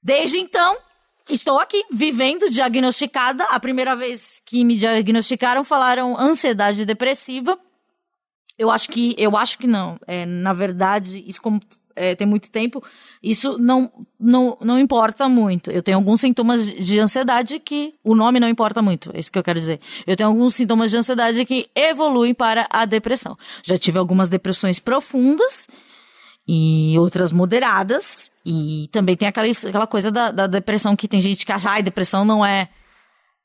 Desde 0.02 0.38
então, 0.38 0.76
estou 1.28 1.58
aqui, 1.58 1.82
vivendo, 1.90 2.50
diagnosticada. 2.50 3.44
A 3.44 3.58
primeira 3.58 3.96
vez 3.96 4.42
que 4.44 4.62
me 4.64 4.76
diagnosticaram, 4.76 5.64
falaram 5.64 6.18
ansiedade 6.18 6.84
depressiva. 6.84 7.58
Eu 8.58 8.70
acho 8.70 8.90
que, 8.90 9.14
eu 9.16 9.36
acho 9.36 9.58
que 9.58 9.66
não. 9.66 9.98
É, 10.06 10.26
na 10.26 10.52
verdade, 10.52 11.24
isso 11.26 11.40
como 11.40 11.58
é, 11.96 12.14
tem 12.14 12.26
muito 12.26 12.50
tempo, 12.50 12.82
isso 13.22 13.58
não, 13.58 13.90
não, 14.20 14.58
não 14.60 14.78
importa 14.78 15.28
muito. 15.28 15.70
Eu 15.70 15.82
tenho 15.82 15.96
alguns 15.96 16.20
sintomas 16.20 16.66
de 16.66 17.00
ansiedade 17.00 17.58
que 17.58 17.94
o 18.04 18.14
nome 18.14 18.38
não 18.38 18.48
importa 18.48 18.82
muito, 18.82 19.10
é 19.14 19.20
isso 19.20 19.32
que 19.32 19.38
eu 19.38 19.42
quero 19.42 19.60
dizer. 19.60 19.80
Eu 20.06 20.16
tenho 20.16 20.28
alguns 20.28 20.54
sintomas 20.54 20.90
de 20.90 20.96
ansiedade 20.96 21.44
que 21.44 21.70
evoluem 21.74 22.34
para 22.34 22.66
a 22.70 22.84
depressão. 22.84 23.36
Já 23.62 23.78
tive 23.78 23.98
algumas 23.98 24.28
depressões 24.28 24.78
profundas 24.78 25.66
e 26.46 26.96
outras 26.98 27.32
moderadas. 27.32 28.30
E 28.44 28.88
também 28.92 29.16
tem 29.16 29.28
aquela, 29.28 29.46
aquela 29.48 29.86
coisa 29.86 30.10
da, 30.10 30.30
da 30.30 30.46
depressão 30.46 30.96
que 30.96 31.08
tem 31.08 31.20
gente 31.20 31.46
que 31.46 31.52
acha, 31.52 31.70
ai, 31.70 31.82
depressão 31.82 32.24
não 32.24 32.44
é 32.44 32.68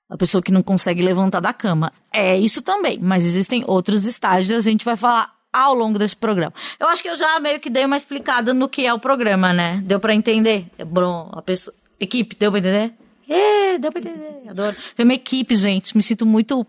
a 0.09 0.17
pessoa 0.17 0.41
que 0.41 0.51
não 0.51 0.63
consegue 0.63 1.01
levantar 1.01 1.39
da 1.39 1.53
cama. 1.53 1.91
É 2.11 2.37
isso 2.37 2.61
também, 2.61 2.99
mas 2.99 3.25
existem 3.25 3.63
outros 3.67 4.05
estágios, 4.05 4.65
a 4.65 4.69
gente 4.69 4.85
vai 4.85 4.95
falar 4.95 5.33
ao 5.51 5.73
longo 5.73 5.97
desse 5.97 6.15
programa. 6.15 6.53
Eu 6.79 6.87
acho 6.87 7.01
que 7.01 7.09
eu 7.09 7.15
já 7.15 7.39
meio 7.39 7.59
que 7.59 7.69
dei 7.69 7.85
uma 7.85 7.97
explicada 7.97 8.53
no 8.53 8.69
que 8.69 8.85
é 8.85 8.93
o 8.93 8.99
programa, 8.99 9.51
né? 9.53 9.81
Deu 9.83 9.99
pra 9.99 10.13
entender? 10.13 10.67
É 10.77 10.85
bom, 10.85 11.29
a 11.33 11.41
pessoa, 11.41 11.75
equipe, 11.99 12.35
deu 12.35 12.51
pra 12.51 12.59
entender? 12.59 12.93
É, 13.29 13.77
deu 13.77 13.91
pra 13.91 13.99
entender, 13.99 14.49
adoro. 14.49 14.75
Tem 14.95 15.03
uma 15.03 15.13
equipe, 15.13 15.55
gente, 15.55 15.95
me 15.97 16.03
sinto 16.03 16.25
muito 16.25 16.65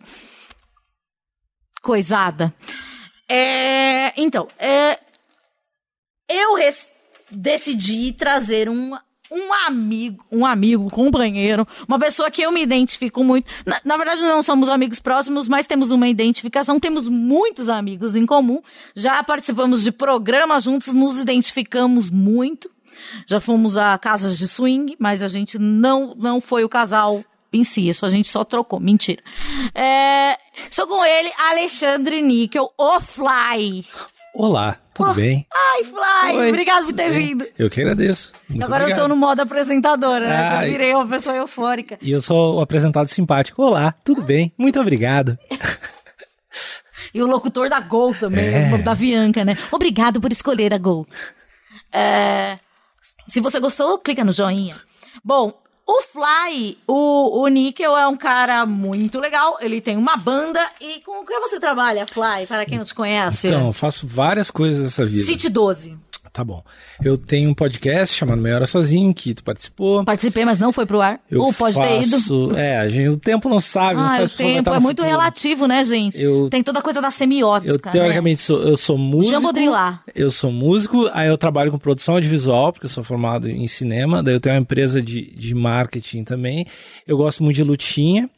coisada. 1.82 2.52
É, 3.28 4.20
então, 4.20 4.49
é, 4.58 4.99
eu 6.28 6.56
decidi 7.30 8.12
trazer 8.12 8.68
um, 8.68 8.97
um 9.30 9.52
amigo, 9.66 10.25
um 10.30 10.44
amigo, 10.44 10.90
companheiro, 10.90 11.66
uma 11.87 11.99
pessoa 11.99 12.30
que 12.30 12.42
eu 12.42 12.50
me 12.50 12.62
identifico 12.62 13.23
muito. 13.23 13.50
Na, 13.64 13.80
na 13.85 13.97
verdade, 13.97 14.23
não 14.23 14.42
somos 14.42 14.68
amigos 14.68 15.00
próximos, 15.00 15.49
mas 15.49 15.66
temos 15.66 15.90
uma 15.90 16.08
identificação, 16.08 16.80
temos 16.80 17.08
muitos 17.08 17.68
amigos 17.68 18.16
em 18.16 18.26
comum. 18.26 18.61
Já 18.94 19.23
participamos 19.23 19.82
de 19.82 19.92
programas 19.92 20.64
juntos, 20.64 20.92
nos 20.94 21.20
identificamos 21.20 22.11
muito. 22.11 22.70
Já 23.26 23.38
fomos 23.38 23.76
a 23.76 23.97
casas 23.99 24.38
de 24.38 24.49
swing, 24.49 24.97
mas 24.99 25.23
a 25.23 25.28
gente 25.28 25.58
não, 25.58 26.14
não 26.16 26.40
foi 26.40 26.64
o 26.64 26.68
casal 26.68 27.25
em 27.52 27.64
si, 27.64 27.88
isso 27.88 28.04
a 28.04 28.08
gente 28.08 28.28
só 28.28 28.44
trocou. 28.44 28.80
Mentira. 28.80 29.23
É, 29.75 30.37
estou 30.68 30.87
com 30.87 31.04
ele, 31.04 31.30
Alexandre 31.38 32.20
Níquel, 32.20 32.73
o 32.76 33.00
Fly. 33.00 33.85
Olá, 34.40 34.76
tudo 34.95 35.11
Oh, 35.11 35.14
bem? 35.14 35.45
Ai, 35.52 35.83
Fly, 35.83 36.37
Oi. 36.38 36.49
obrigado 36.50 36.85
por 36.87 36.95
ter 36.95 37.11
vindo. 37.11 37.45
Eu 37.59 37.68
que 37.68 37.80
agradeço. 37.80 38.30
Muito 38.49 38.62
Agora 38.62 38.85
obrigado. 38.85 38.99
eu 39.00 39.04
tô 39.04 39.09
no 39.09 39.16
modo 39.16 39.40
apresentadora, 39.40 40.28
né? 40.28 40.37
Ai. 40.37 40.66
Eu 40.68 40.71
virei 40.71 40.95
uma 40.95 41.09
pessoa 41.09 41.35
eufórica. 41.35 41.99
E 42.00 42.12
eu 42.12 42.21
sou 42.21 42.54
o 42.54 42.61
apresentado 42.61 43.09
simpático. 43.09 43.61
Olá, 43.61 43.92
tudo 44.04 44.23
bem? 44.23 44.52
Muito 44.57 44.80
obrigado. 44.80 45.37
E 47.14 47.23
o 47.23 47.26
locutor 47.26 47.71
da 47.71 47.80
Gol 47.80 48.14
também, 48.14 48.49
É. 48.54 48.75
o 48.75 48.83
da 48.85 48.95
Bianca, 48.95 49.42
né? 49.42 49.57
Obrigado 49.73 50.21
por 50.21 50.30
escolher 50.30 50.75
a 50.75 50.78
Gol. 50.78 51.07
É, 51.90 52.59
se 53.26 53.40
você 53.40 53.59
gostou, 53.59 53.99
clica 53.99 54.23
no 54.23 54.30
joinha. 54.30 54.76
Bom, 55.25 55.59
o 55.88 56.02
Fly, 56.02 56.76
o, 56.87 57.40
o 57.40 57.49
Níquel 57.49 57.97
é 57.97 58.07
um 58.07 58.16
cara 58.16 58.66
muito 58.66 59.18
legal. 59.18 59.57
Ele 59.59 59.80
tem 59.80 59.97
uma 59.97 60.18
banda. 60.18 60.61
E 60.78 61.00
com 61.00 61.23
o 61.23 61.25
que 61.25 61.40
você 61.40 61.59
trabalha, 61.59 62.07
Fly? 62.07 62.47
Para 62.47 62.66
quem 62.66 62.76
não 62.76 62.85
te 62.85 62.95
conhece. 62.95 63.47
Então, 63.47 63.68
eu 63.68 63.73
faço 63.73 64.07
várias 64.07 64.50
coisas 64.50 64.83
nessa 64.83 65.07
vida. 65.07 65.25
City 65.25 65.49
12. 65.49 65.97
Tá 66.38 66.45
bom. 66.45 66.62
Eu 67.02 67.18
tenho 67.18 67.50
um 67.50 67.54
podcast 67.54 68.14
chamado 68.14 68.40
Meia 68.40 68.54
Hora 68.54 68.66
Sozinho, 68.68 69.12
que 69.12 69.35
tu 69.35 69.42
participou. 69.42 70.04
Participei, 70.04 70.45
mas 70.45 70.57
não 70.57 70.73
foi 70.73 70.87
pro 70.87 71.00
ar. 71.00 71.18
Eu 71.28 71.42
Ou 71.42 71.52
pode 71.52 71.76
ter 71.76 72.02
ido. 72.02 72.11
faço... 72.12 72.52
É, 72.57 72.76
a 72.78 72.88
gente, 72.88 73.09
o 73.09 73.18
tempo 73.18 73.49
não 73.49 73.61
sabe. 73.61 73.97
não 73.97 74.04
Ah, 74.07 74.09
sabe 74.11 74.25
o 74.26 74.28
tempo 74.30 74.71
é 74.71 74.78
muito 74.78 74.99
futuro. 75.02 75.09
relativo, 75.09 75.66
né, 75.66 75.83
gente? 75.83 76.23
Eu- 76.23 76.49
Tem 76.49 76.62
toda 76.62 76.78
a 76.78 76.83
coisa 76.83 77.00
da 77.00 77.09
Eu, 77.09 77.11
semiótica, 77.11 77.87
né? 77.87 77.90
teoricamente, 77.92 78.40
sou, 78.40 78.61
eu 78.62 78.76
sou 78.76 78.97
músico. 78.97 79.35
Eu 80.14 80.30
sou 80.30 80.52
músico, 80.52 81.11
aí 81.12 81.26
eu 81.26 81.37
trabalho 81.37 81.73
com 81.73 81.78
produção 81.78 82.14
audiovisual, 82.14 82.73
porque 82.73 82.87
eu 82.87 82.90
sou 82.90 83.02
formado 83.02 83.49
em 83.50 83.66
cinema, 83.66 84.23
daí 84.23 84.35
eu 84.35 84.40
tenho 84.40 84.54
uma 84.54 84.61
empresa 84.61 85.02
de, 85.02 85.35
de 85.37 85.57
marketing 85.57 86.23
também. 86.23 86.66
Eu 87.04 87.16
gosto 87.16 87.42
muito 87.42 87.57
de 87.57 87.64
lutinha. 87.64 88.30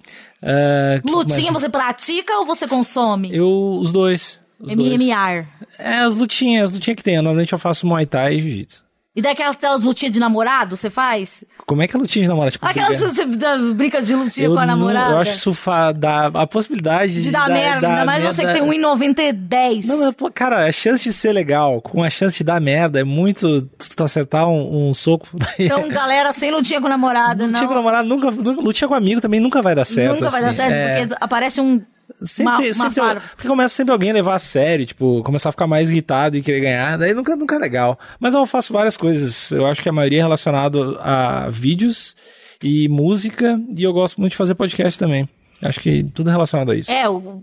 que- 1.05 1.11
Lutinha 1.13 1.53
mas 1.53 1.61
você 1.61 1.69
pratica 1.69 2.39
ou 2.39 2.47
você 2.47 2.67
consome? 2.67 3.29
Eu, 3.31 3.75
os 3.79 3.93
dois. 3.93 4.41
Dois. 4.61 4.73
MMR. 4.79 5.47
É, 5.79 5.95
as 6.01 6.15
lutinhas, 6.15 6.65
as 6.67 6.73
lutinhas 6.73 6.97
que 6.97 7.03
tem. 7.03 7.17
Normalmente 7.17 7.53
eu 7.53 7.59
faço 7.59 7.87
Muay 7.87 8.07
Thai 8.07 8.35
e 8.35 8.41
Jiu-Jitsu. 8.43 8.85
E 9.17 9.21
daquelas 9.21 9.57
aquelas 9.57 9.83
lutinhas 9.83 10.13
de 10.15 10.21
namorado, 10.21 10.77
você 10.77 10.89
faz? 10.89 11.43
Como 11.67 11.83
é 11.83 11.89
que 11.89 11.97
é 11.97 11.99
lutinha 11.99 12.23
de 12.23 12.29
namorado? 12.29 12.53
Tipo, 12.53 12.65
Aquelas 12.67 12.99
briga? 12.99 13.13
você 13.13 13.25
dá- 13.27 13.59
brinca 13.75 14.01
de 14.01 14.15
lutinha 14.15 14.49
com 14.49 14.55
a 14.57 14.61
não- 14.61 14.67
namorada? 14.77 15.11
Eu 15.15 15.19
acho 15.19 15.33
isso 15.33 15.53
fa- 15.53 15.91
dá 15.91 16.27
a 16.27 16.47
possibilidade 16.47 17.21
de 17.21 17.31
dar 17.31 17.49
merda, 17.49 17.89
ainda 17.89 18.05
mais 18.05 18.23
você 18.23 18.47
que 18.47 18.53
tem 18.53 18.63
1,90 18.63 19.87
Não, 19.87 19.99
mas, 19.99 20.15
pô, 20.15 20.31
cara, 20.31 20.67
a 20.67 20.73
chance 20.73 21.03
de 21.03 21.13
ser 21.13 21.33
legal 21.33 21.81
com 21.83 22.03
a 22.05 22.09
chance 22.11 22.39
de 22.39 22.45
dar 22.45 22.61
merda 22.61 23.01
é 23.01 23.05
muito. 23.05 23.63
Tu 23.97 24.03
acertar 24.03 24.49
um, 24.49 24.89
um 24.89 24.95
soco. 24.95 25.29
Daí, 25.35 25.49
Então, 25.67 25.89
galera, 25.89 26.33
sem 26.33 26.51
lutinha 26.53 26.81
com 26.81 26.89
namorada, 26.89 27.45
lutinha 27.45 27.63
não. 27.63 27.69
com 27.69 27.75
namorado 27.75 28.09
nunca, 28.09 28.31
nunca. 28.31 28.63
Lutinha 28.63 28.87
com 28.89 28.95
amigo 28.95 29.21
também 29.21 29.41
nunca 29.41 29.61
vai 29.61 29.75
dar 29.75 29.85
certo. 29.85 30.15
Nunca 30.15 30.31
vai 30.31 30.41
dar 30.41 30.49
assim. 30.49 30.57
certo, 30.59 30.73
É, 30.73 31.07
porque 31.07 31.17
aparece 31.21 31.61
um. 31.61 31.83
Sempre, 32.25 32.43
uma, 32.53 32.59
uma 32.61 32.75
sempre 32.75 32.95
farpa. 33.01 33.23
porque 33.35 33.49
começa 33.49 33.75
sempre 33.75 33.93
alguém 33.93 34.11
a 34.11 34.15
levar 34.15 34.35
a 34.35 34.39
sério, 34.39 34.85
tipo, 34.87 35.23
começar 35.23 35.49
a 35.49 35.53
ficar 35.53 35.67
mais 35.67 35.91
irritado 35.91 36.37
e 36.37 36.43
querer 36.43 36.61
ganhar, 36.61 36.97
daí 36.99 37.13
nunca, 37.15 37.35
nunca 37.37 37.57
é 37.57 37.59
legal. 37.59 37.99
Mas 38.19 38.35
eu 38.35 38.45
faço 38.47 38.73
várias 38.73 38.97
coisas. 38.97 39.51
Eu 39.51 39.67
acho 39.67 39.83
que 39.83 39.89
a 39.89 39.93
maioria 39.93 40.21
é 40.21 40.23
relacionado 40.23 40.99
a 41.01 41.49
vídeos 41.51 42.15
e 42.63 42.89
música, 42.89 43.61
e 43.77 43.83
eu 43.83 43.93
gosto 43.93 44.21
muito 44.21 44.33
de 44.33 44.37
fazer 44.39 44.55
podcast 44.55 44.99
também. 44.99 45.29
Acho 45.63 45.81
que 45.81 46.05
tudo 46.15 46.31
é 46.31 46.33
relacionado 46.33 46.71
a 46.73 46.77
isso. 46.77 46.91
É, 46.91 47.09
o- 47.09 47.43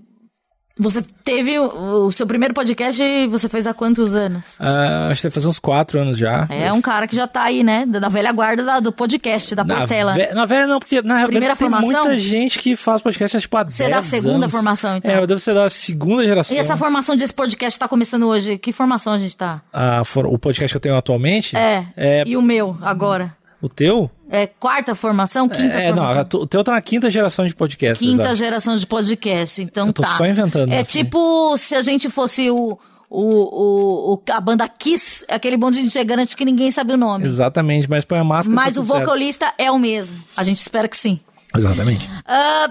você 0.80 1.04
teve 1.24 1.58
o, 1.60 2.06
o 2.08 2.12
seu 2.12 2.26
primeiro 2.28 2.54
podcast, 2.54 3.02
você 3.28 3.48
fez 3.50 3.66
há 3.68 3.74
quantos 3.74 4.16
anos? 4.16 4.56
Ah, 4.60 5.10
acho 5.12 5.22
que 5.22 5.30
fazer 5.30 5.48
uns 5.48 5.60
quatro 5.60 6.00
anos 6.00 6.18
já. 6.18 6.48
É 6.50 6.72
um 6.72 6.82
cara 6.82 7.08
que 7.08 7.16
já 7.16 7.28
tá 7.28 7.44
aí, 7.44 7.64
né? 7.64 7.86
Da 7.86 8.00
da 8.00 8.10
velha 8.10 8.32
guarda 8.32 8.64
da- 8.64 8.80
do 8.80 8.92
podcast, 8.92 9.54
da 9.56 9.64
Na, 9.64 9.78
Portela. 9.80 10.14
ve- 10.14 10.34
na 10.34 10.46
velha 10.46 10.68
não, 10.68 10.80
porque 10.80 11.02
na 11.02 11.24
Primeira 11.26 11.54
velha 11.54 11.56
tem 11.56 11.70
formação? 11.70 12.04
muita 12.06 12.18
gente 12.18 12.60
que 12.60 12.76
faz 12.76 13.02
podcast 13.02 13.38
há, 13.38 13.40
tipo 13.40 13.58
há 13.58 13.64
Você 13.66 13.84
é 13.84 13.90
10 13.90 13.96
da 13.98 14.02
segunda 14.02 14.36
anos. 14.46 14.52
formação, 14.52 14.96
então? 14.98 15.12
É, 15.12 15.20
eu 15.20 15.28
devo 15.28 15.40
ser 15.40 15.54
da 15.54 15.70
segunda 15.70 16.24
geração. 16.26 16.56
E 16.56 16.60
essa 16.60 16.78
formação 16.78 17.16
desse 17.16 17.34
podcast 17.34 17.78
tá 17.80 17.88
começando 17.88 18.24
hoje? 18.28 18.58
Que 18.58 18.72
formação 18.72 19.14
a 19.14 19.18
gente 19.18 19.36
tá? 19.36 19.62
A 19.74 20.04
for- 20.04 20.26
o 20.26 20.38
podcast 20.38 20.72
que 20.74 20.78
eu 20.78 20.82
tenho 20.82 20.96
atualmente 20.96 21.56
É. 21.58 21.86
é 21.96 22.24
E 22.26 22.38
o 22.38 22.42
meu, 22.42 22.78
agora? 22.82 23.36
o 23.62 23.68
teu? 23.68 24.10
É 24.30 24.46
quarta 24.48 24.94
formação? 24.94 25.48
Quinta 25.48 25.78
é, 25.80 25.90
não, 25.90 25.98
formação? 25.98 26.22
a 26.22 26.26
tu- 26.26 26.38
o 26.40 26.48
teu 26.48 26.64
tá 26.64 26.74
na 26.74 26.82
quinta 26.82 27.10
geração 27.10 27.48
de 27.48 27.56
podcast. 27.56 28.04
Quinta 28.04 28.36
geração 28.36 28.76
de 28.76 28.86
podcast, 28.86 29.62
então 29.62 29.88
Eu 29.88 29.94
tô 29.94 30.02
tá. 30.02 30.10
só 30.18 30.26
inventando, 30.26 30.72
É 30.74 30.80
assim. 30.80 31.04
tipo 31.04 31.56
se 31.58 31.76
a 31.76 31.82
gente 31.82 32.10
fosse 32.10 32.50
o, 32.52 32.78
o, 33.10 33.22
o, 33.22 34.14
o- 34.16 34.22
a 34.32 34.42
banda 34.42 34.68
Kiss, 34.68 35.24
aquele 35.30 35.56
bonde 35.56 35.80
de 35.80 35.88
integrante 35.88 36.36
que 36.36 36.44
ninguém 36.44 36.70
sabe 36.72 36.94
o 36.94 36.98
nome. 36.98 37.26
Exatamente, 37.26 37.90
mas 37.90 38.04
põe 38.04 38.20
a 38.20 38.24
máscara. 38.24 38.54
Mas 38.54 38.74
tá 38.74 38.82
o 38.82 38.84
tudo 38.84 38.88
certo. 38.94 39.06
vocalista 39.06 39.54
é 39.58 39.72
o 39.72 39.80
mesmo. 39.80 40.22
A 40.36 40.44
gente 40.44 40.58
espera 40.58 40.88
que 40.90 40.98
sim. 40.98 41.20
Exatamente. 41.56 42.10
Ah, 42.26 42.70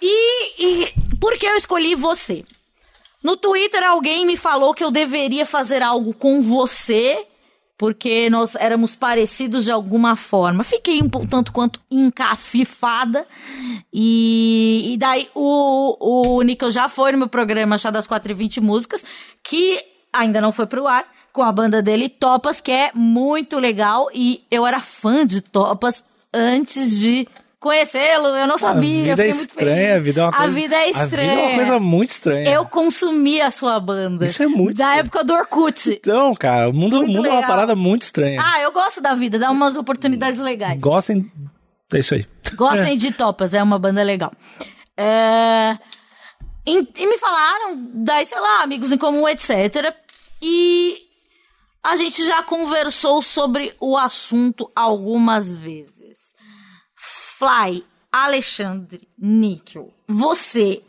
e, 0.00 0.84
e 0.86 0.92
por 1.20 1.36
que 1.38 1.44
eu 1.46 1.54
escolhi 1.56 1.94
você? 1.94 2.44
No 3.22 3.36
Twitter, 3.36 3.82
alguém 3.82 4.26
me 4.26 4.36
falou 4.36 4.72
que 4.74 4.82
eu 4.84 4.90
deveria 4.90 5.46
fazer 5.46 5.82
algo 5.82 6.12
com 6.14 6.40
você, 6.42 7.24
porque 7.76 8.30
nós 8.30 8.54
éramos 8.54 8.94
parecidos 8.94 9.64
de 9.64 9.72
alguma 9.72 10.16
forma. 10.16 10.62
Fiquei 10.62 11.02
um 11.02 11.08
tanto 11.26 11.52
quanto 11.52 11.80
encafifada. 11.90 13.26
E, 13.92 14.92
e 14.92 14.96
daí 14.96 15.28
o, 15.34 16.38
o 16.38 16.42
Nico 16.42 16.70
já 16.70 16.88
foi 16.88 17.12
no 17.12 17.18
meu 17.18 17.28
programa 17.28 17.78
Chá 17.78 17.90
das 17.90 18.06
4 18.06 18.30
e 18.30 18.34
20 18.34 18.60
Músicas, 18.60 19.04
que 19.42 19.84
ainda 20.12 20.40
não 20.40 20.52
foi 20.52 20.66
pro 20.66 20.86
ar, 20.86 21.04
com 21.32 21.42
a 21.42 21.50
banda 21.50 21.82
dele, 21.82 22.08
Topas, 22.08 22.60
que 22.60 22.70
é 22.70 22.92
muito 22.94 23.58
legal. 23.58 24.08
E 24.14 24.44
eu 24.50 24.64
era 24.64 24.80
fã 24.80 25.26
de 25.26 25.40
Topas 25.40 26.04
antes 26.32 26.98
de 26.98 27.26
conhecê-lo. 27.64 28.28
Eu 28.28 28.46
não 28.46 28.58
sabia. 28.58 29.12
A 29.12 29.16
vida 29.16 29.24
é 29.24 29.28
estranha, 29.30 29.94
a 29.96 29.98
vida 29.98 30.20
é 30.20 30.24
uma 30.24 30.32
coisa. 30.32 30.44
A 30.44 30.54
vida 30.54 30.76
é 30.76 30.90
estranha. 30.90 31.32
A 31.32 31.34
vida 31.34 31.40
é 31.42 31.46
uma 31.48 31.54
coisa 31.56 31.80
muito 31.80 32.10
estranha. 32.10 32.50
Eu 32.50 32.66
consumi 32.66 33.40
a 33.40 33.50
sua 33.50 33.80
banda. 33.80 34.24
Isso 34.26 34.42
é 34.42 34.46
muito 34.46 34.76
Da 34.76 34.84
estranho. 34.84 35.00
época 35.00 35.24
do 35.24 35.32
Orkut. 35.34 35.90
Então, 35.92 36.34
cara, 36.34 36.68
o 36.68 36.72
mundo, 36.72 37.00
o 37.00 37.06
mundo 37.06 37.26
é 37.26 37.30
uma 37.32 37.46
parada 37.46 37.74
muito 37.74 38.02
estranha. 38.02 38.40
Ah, 38.44 38.60
eu 38.60 38.70
gosto 38.70 39.00
da 39.00 39.14
vida, 39.14 39.38
dá 39.38 39.50
umas 39.50 39.76
oportunidades 39.76 40.38
legais. 40.38 40.80
Gostem. 40.80 41.30
É 41.92 41.98
isso 41.98 42.14
aí. 42.14 42.26
Gostem 42.54 42.96
de 42.96 43.10
Topas, 43.12 43.54
é 43.54 43.62
uma 43.62 43.78
banda 43.78 44.02
legal. 44.02 44.32
É, 44.96 45.76
E, 46.66 46.88
e 46.96 47.06
me 47.06 47.18
falaram, 47.18 47.76
daí, 47.94 48.24
sei 48.26 48.38
lá, 48.40 48.62
amigos 48.62 48.92
em 48.92 48.96
comum, 48.98 49.28
etc. 49.28 49.94
E 50.40 50.96
a 51.82 51.96
gente 51.96 52.24
já 52.24 52.42
conversou 52.42 53.20
sobre 53.22 53.74
o 53.80 53.96
assunto 53.96 54.70
algumas 54.74 55.54
vezes. 55.54 56.34
Fly, 57.38 57.84
Alexandre, 58.12 59.08
Níquel, 59.18 59.92
você 60.06 60.82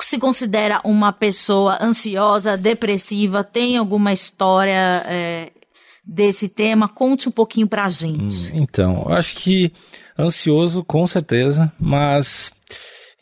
se 0.00 0.18
considera 0.18 0.80
uma 0.84 1.12
pessoa 1.12 1.78
ansiosa, 1.80 2.56
depressiva? 2.56 3.44
Tem 3.44 3.76
alguma 3.76 4.12
história 4.12 5.02
é, 5.06 5.52
desse 6.04 6.48
tema? 6.48 6.88
Conte 6.88 7.28
um 7.28 7.32
pouquinho 7.32 7.68
pra 7.68 7.88
gente. 7.88 8.50
Então, 8.52 9.04
eu 9.06 9.14
acho 9.14 9.36
que 9.36 9.72
ansioso, 10.18 10.82
com 10.82 11.06
certeza, 11.06 11.72
mas. 11.78 12.52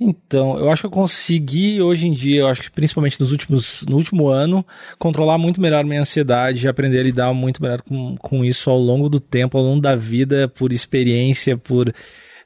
Então, 0.01 0.59
eu 0.59 0.71
acho 0.71 0.83
que 0.83 0.87
eu 0.87 0.91
consegui 0.91 1.81
hoje 1.81 2.09
em 2.09 2.13
dia, 2.13 2.41
eu 2.41 2.49
acho 2.49 2.63
que 2.63 2.71
principalmente 2.71 3.19
nos 3.21 3.31
últimos, 3.31 3.83
no 3.83 3.97
último 3.97 4.27
ano, 4.27 4.67
controlar 4.99 5.39
muito 5.39 5.61
melhor 5.61 5.85
minha 5.85 6.01
ansiedade 6.01 6.67
e 6.67 6.69
aprender 6.69 6.99
a 6.99 7.03
lidar 7.05 7.33
muito 7.33 7.63
melhor 7.63 7.81
com, 7.81 8.17
com 8.17 8.45
isso 8.45 8.69
ao 8.71 8.79
longo 8.79 9.09
do 9.09 9.21
tempo, 9.21 9.57
ao 9.57 9.63
longo 9.63 9.81
da 9.81 9.95
vida, 9.95 10.49
por 10.49 10.73
experiência, 10.73 11.57
por 11.57 11.95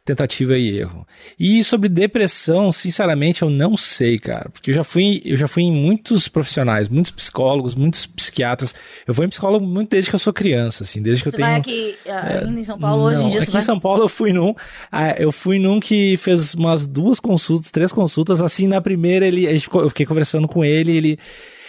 tentativa 0.08 0.56
e 0.56 0.78
erro. 0.78 1.06
E 1.38 1.62
sobre 1.62 1.88
depressão, 1.88 2.72
sinceramente, 2.72 3.42
eu 3.42 3.50
não 3.50 3.76
sei, 3.76 4.18
cara, 4.18 4.48
porque 4.50 4.70
eu 4.70 4.74
já 4.74 4.82
fui, 4.82 5.20
eu 5.24 5.36
já 5.36 5.46
fui 5.46 5.64
em 5.64 5.72
muitos 5.72 6.28
profissionais, 6.28 6.88
muitos 6.88 7.10
psicólogos, 7.10 7.74
muitos 7.74 8.06
psiquiatras. 8.06 8.74
Eu 9.06 9.12
vou 9.12 9.24
em 9.24 9.28
psicólogo 9.28 9.66
muito 9.66 9.90
desde 9.90 10.08
que 10.10 10.16
eu 10.16 10.18
sou 10.18 10.32
criança, 10.32 10.84
assim, 10.84 11.02
desde 11.02 11.22
que 11.22 11.30
Você 11.30 11.36
eu 11.36 11.38
tenho 11.38 11.50
vai 11.50 11.60
aqui 11.60 11.96
ah, 12.08 12.38
ainda 12.46 12.60
em 12.60 12.64
São 12.64 12.78
Paulo 12.78 13.04
hoje 13.04 13.16
em 13.16 13.22
não, 13.22 13.30
dia? 13.30 13.38
aqui 13.40 13.46
Você 13.46 13.50
em 13.50 13.52
vai... 13.52 13.62
São 13.62 13.78
Paulo 13.78 14.02
eu 14.04 14.08
fui 14.08 14.32
num, 14.32 14.54
ah, 14.90 15.14
eu 15.18 15.30
fui 15.30 15.58
num 15.58 15.78
que 15.78 16.16
fez 16.16 16.54
umas 16.54 16.86
duas 16.86 17.20
consultas, 17.20 17.70
três 17.70 17.92
consultas, 17.92 18.40
assim, 18.40 18.66
na 18.66 18.80
primeira 18.80 19.26
ele, 19.26 19.46
a 19.46 19.52
gente 19.52 19.62
ficou- 19.64 19.82
eu 19.82 19.88
fiquei 19.90 20.06
conversando 20.06 20.48
com 20.48 20.64
ele, 20.64 20.96
ele, 20.96 21.18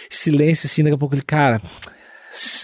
silêncio, 0.08 0.66
assim, 0.66 0.82
daqui 0.82 0.94
a 0.94 0.98
pouco 0.98 1.14
ele, 1.14 1.22
cara, 1.22 1.60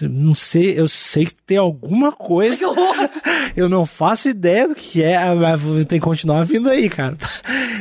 não 0.09 0.33
sei, 0.33 0.79
eu 0.79 0.87
sei 0.87 1.25
que 1.25 1.35
tem 1.45 1.57
alguma 1.57 2.11
coisa, 2.11 2.65
eu 3.55 3.67
não 3.67 3.85
faço 3.85 4.29
ideia 4.29 4.67
do 4.67 4.75
que 4.75 5.03
é, 5.03 5.33
mas 5.33 5.61
tem 5.85 5.99
que 5.99 6.05
continuar 6.05 6.45
vindo 6.45 6.69
aí, 6.69 6.89
cara. 6.89 7.17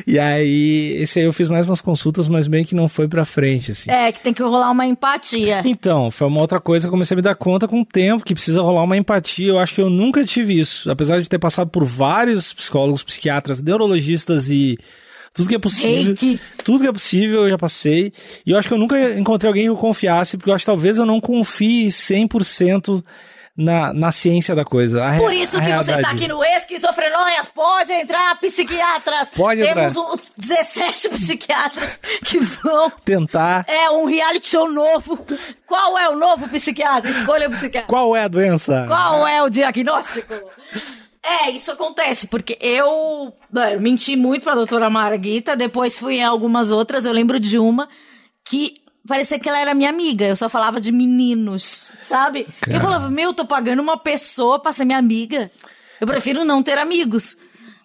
E 0.06 0.18
aí, 0.18 0.96
esse 1.00 1.18
aí 1.18 1.24
eu 1.24 1.32
fiz 1.32 1.48
mais 1.48 1.66
umas 1.66 1.80
consultas, 1.80 2.26
mas 2.28 2.48
meio 2.48 2.64
que 2.64 2.74
não 2.74 2.88
foi 2.88 3.06
pra 3.06 3.24
frente, 3.24 3.70
assim. 3.70 3.90
É, 3.90 4.10
que 4.10 4.20
tem 4.20 4.34
que 4.34 4.42
rolar 4.42 4.70
uma 4.70 4.86
empatia. 4.86 5.62
Então, 5.64 6.10
foi 6.10 6.26
uma 6.26 6.40
outra 6.40 6.60
coisa 6.60 6.86
que 6.86 6.88
eu 6.88 6.92
comecei 6.92 7.14
a 7.14 7.16
me 7.16 7.22
dar 7.22 7.34
conta 7.34 7.68
com 7.68 7.80
o 7.80 7.84
tempo, 7.84 8.24
que 8.24 8.34
precisa 8.34 8.62
rolar 8.62 8.82
uma 8.82 8.96
empatia. 8.96 9.48
Eu 9.48 9.58
acho 9.58 9.74
que 9.74 9.80
eu 9.80 9.90
nunca 9.90 10.24
tive 10.24 10.58
isso. 10.58 10.90
Apesar 10.90 11.20
de 11.20 11.28
ter 11.28 11.38
passado 11.38 11.70
por 11.70 11.84
vários 11.84 12.52
psicólogos, 12.52 13.02
psiquiatras, 13.02 13.62
neurologistas 13.62 14.50
e 14.50 14.78
tudo 15.36 15.48
que 15.50 15.54
é 15.54 15.58
possível. 15.58 16.04
Reiki. 16.04 16.40
Tudo 16.64 16.80
que 16.82 16.88
é 16.88 16.92
possível 16.92 17.42
eu 17.42 17.50
já 17.50 17.58
passei. 17.58 18.10
E 18.44 18.50
eu 18.52 18.58
acho 18.58 18.66
que 18.66 18.72
eu 18.72 18.78
nunca 18.78 18.98
encontrei 19.18 19.48
alguém 19.48 19.64
que 19.64 19.70
eu 19.70 19.76
confiasse, 19.76 20.38
porque 20.38 20.48
eu 20.48 20.54
acho 20.54 20.62
que 20.62 20.70
talvez 20.70 20.96
eu 20.96 21.04
não 21.04 21.20
confie 21.20 21.88
100% 21.88 23.04
na, 23.54 23.92
na 23.92 24.12
ciência 24.12 24.54
da 24.54 24.64
coisa. 24.64 25.06
A 25.06 25.18
Por 25.18 25.34
isso 25.34 25.58
que 25.60 25.64
você 25.64 25.70
está 25.70 25.84
realidade. 25.84 26.06
aqui 26.16 26.28
no 26.28 26.42
Esquizofrenóias. 26.42 27.48
Pode 27.48 27.92
entrar, 27.92 28.34
psiquiatras. 28.40 29.30
Pode 29.30 29.60
Temos 29.60 29.96
entrar. 29.96 30.12
uns 30.14 30.32
17 30.38 31.08
psiquiatras 31.12 32.00
que 32.24 32.38
vão. 32.38 32.90
Tentar. 33.04 33.66
É 33.68 33.90
um 33.90 34.06
reality 34.06 34.48
show 34.48 34.70
novo. 34.72 35.18
Qual 35.66 35.98
é 35.98 36.08
o 36.08 36.16
novo 36.16 36.48
psiquiatra? 36.48 37.10
Escolha 37.10 37.48
o 37.48 37.52
psiquiatra. 37.52 37.88
Qual 37.88 38.16
é 38.16 38.22
a 38.22 38.28
doença? 38.28 38.86
Qual 38.88 39.26
é 39.26 39.42
o 39.42 39.50
diagnóstico? 39.50 40.34
É, 41.26 41.50
isso 41.50 41.72
acontece, 41.72 42.28
porque 42.28 42.56
eu, 42.60 43.32
eu 43.72 43.80
menti 43.80 44.14
muito 44.14 44.44
pra 44.44 44.54
doutora 44.54 44.88
Marguita, 44.88 45.56
depois 45.56 45.98
fui 45.98 46.16
em 46.18 46.24
algumas 46.24 46.70
outras, 46.70 47.04
eu 47.04 47.12
lembro 47.12 47.40
de 47.40 47.58
uma 47.58 47.88
que 48.48 48.74
parecia 49.08 49.38
que 49.38 49.48
ela 49.48 49.58
era 49.58 49.74
minha 49.74 49.90
amiga, 49.90 50.24
eu 50.26 50.36
só 50.36 50.48
falava 50.48 50.80
de 50.80 50.92
meninos, 50.92 51.90
sabe? 52.00 52.46
Eu 52.66 52.80
falava, 52.80 53.10
meu, 53.10 53.32
tô 53.32 53.44
pagando 53.44 53.82
uma 53.82 53.96
pessoa 53.98 54.60
pra 54.60 54.72
ser 54.72 54.84
minha 54.84 54.98
amiga. 54.98 55.50
Eu 56.00 56.06
prefiro 56.06 56.44
não 56.44 56.62
ter 56.62 56.78
amigos, 56.78 57.36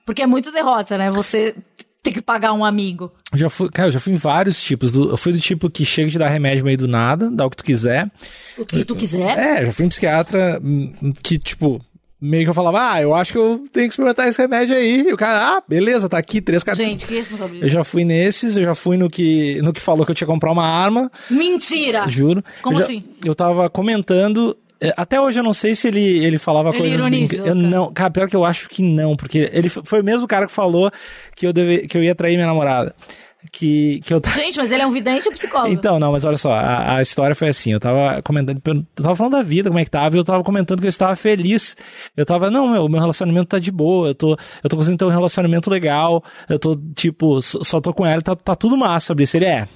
porque 0.06 0.22
é 0.22 0.28
muito 0.28 0.52
derrota, 0.52 0.98
né? 0.98 1.10
Você 1.12 1.56
ter 2.04 2.12
que 2.12 2.22
pagar 2.22 2.54
um 2.54 2.66
amigo. 2.66 3.12
Eu 3.32 3.38
Já 3.38 3.50
fui, 3.50 3.70
cara, 3.70 3.88
eu 3.88 3.92
já 3.92 4.00
fui 4.00 4.14
em 4.14 4.18
vários 4.18 4.62
tipos. 4.62 4.92
Do- 4.92 5.12
eu 5.12 5.18
fui 5.18 5.32
do 5.32 5.40
tipo 5.40 5.70
que 5.70 5.86
chega 5.86 6.10
e 6.10 6.12
te 6.12 6.18
dá 6.18 6.28
remédio 6.28 6.66
meio 6.66 6.78
do 6.78 6.88
nada, 6.88 7.30
dá 7.32 7.46
o 7.46 7.50
que 7.50 7.58
tu 7.58 7.64
quiser. 7.64 8.10
O 8.58 8.66
que 8.66 8.84
tu 8.84 8.96
quiser. 8.96 9.38
É, 9.38 9.66
já 9.66 9.72
fui 9.72 9.86
em 9.86 9.90
psiquiatra 9.90 10.60
hum, 10.64 11.14
que, 11.24 11.38
tipo, 11.38 11.80
meio 12.22 12.44
que 12.44 12.50
eu 12.52 12.54
falava, 12.54 12.92
ah, 12.94 13.02
eu 13.02 13.16
acho 13.16 13.32
que 13.32 13.38
eu 13.40 13.64
tenho 13.72 13.88
que 13.88 13.94
experimentar 13.94 14.28
esse 14.28 14.40
remédio 14.40 14.76
aí. 14.76 15.06
E 15.08 15.14
o 15.14 15.18
cara, 15.18 15.58
ah, 15.58 15.64
beleza, 15.68 16.08
tá 16.08 16.18
aqui, 16.20 16.40
três 16.40 16.64
cartas. 16.64 16.86
Gente, 16.86 17.06
que 17.08 17.14
Eu 17.14 17.18
responsabilidade. 17.18 17.74
já 17.74 17.84
fui 17.84 18.06
nesses, 18.06 18.56
eu 18.58 18.64
já 18.64 18.76
fui 18.76 18.96
no 18.96 19.10
que, 19.10 19.60
no 19.64 19.74
que 19.74 19.82
falou 19.82 20.06
que 20.06 20.12
eu 20.12 20.16
tinha 20.16 20.28
que 20.28 20.32
comprar 20.32 20.52
uma 20.52 20.66
arma, 20.68 21.12
Mentira! 21.30 22.08
juro. 22.08 22.44
Como 22.62 22.78
Eu 22.78 22.82
já- 22.82 22.86
assim? 22.86 23.04
Eu 23.26 23.34
tava 23.34 23.70
comentando. 23.70 24.56
é, 24.80 24.94
Até 24.96 25.20
hoje 25.20 25.40
eu 25.40 25.44
não 25.44 25.54
sei 25.54 25.74
se 25.76 25.88
ele, 25.88 26.24
ele 26.24 26.38
falava 26.38 26.70
Ele 26.70 26.78
coisas. 26.78 27.00
ironizou, 27.00 27.40
Eu 27.40 27.46
cara. 27.56 27.56
não, 27.56 27.92
cara, 27.94 28.12
pior 28.12 28.30
que 28.30 28.36
eu 28.36 28.46
acho 28.46 28.70
que 28.70 28.84
não, 28.84 29.16
porque 29.16 29.50
ele 29.52 29.70
foi 29.70 30.02
o 30.02 30.04
mesmo 30.04 30.28
cara 30.28 30.46
que 30.46 30.52
falou 30.52 30.92
que 31.36 31.46
eu, 31.48 31.52
deve, 31.54 31.88
que 31.88 31.98
eu 31.98 32.04
ia 32.04 32.14
trair 32.16 32.36
minha 32.36 32.48
namorada. 32.48 32.94
Que, 33.52 34.02
que 34.02 34.14
eu, 34.14 34.22
Gente, 34.36 34.58
mas 34.58 34.72
ele 34.72 34.84
é 34.84 34.88
um 34.88 34.92
vidente 34.92 35.28
ou 35.28 35.34
psicólogo? 35.34 35.74
então, 35.74 36.00
não, 36.00 36.12
mas 36.12 36.24
olha 36.24 36.38
só, 36.38 36.54
a, 36.54 36.98
a 36.98 37.02
história 37.02 37.34
foi 37.36 37.50
assim, 37.50 37.72
eu 37.72 37.80
tava 37.80 38.22
comentando, 38.22 38.62
eu 38.64 39.04
tava 39.04 39.16
falando 39.16 39.34
da 39.34 39.42
vida, 39.42 39.70
como 39.70 39.80
é 39.80 39.84
que 39.84 39.90
tava, 39.90 40.16
e 40.16 40.20
eu 40.20 40.24
tava 40.24 40.44
comentando 40.44 40.80
que 40.80 40.86
eu 40.86 40.90
estava 40.90 41.16
feliz. 41.16 41.76
Eu 42.16 42.24
tava, 42.24 42.52
não, 42.52 42.70
meu, 42.70 42.88
meu 42.88 43.00
relacionamento 43.00 43.48
tá 43.48 43.58
de 43.58 43.72
boa, 43.72 44.10
eu 44.10 44.16
tô, 44.16 44.38
eu 44.64 44.70
tô 44.70 44.78
conseguindo 44.78 45.00
ter 45.00 45.06
um 45.06 45.16
relacionamento 45.16 45.72
legal, 45.72 46.24
eu 46.48 46.60
tô, 46.60 46.76
tipo, 46.94 47.42
só, 47.42 47.82
tô 47.82 47.94
com 47.94 48.06
ela, 48.06 48.22
tá, 48.22 48.36
tá 48.36 48.56
tudo 48.56 48.78
massa, 48.78 49.08
sabe? 49.08 49.26
Ele 49.34 49.46
é, 49.46 49.68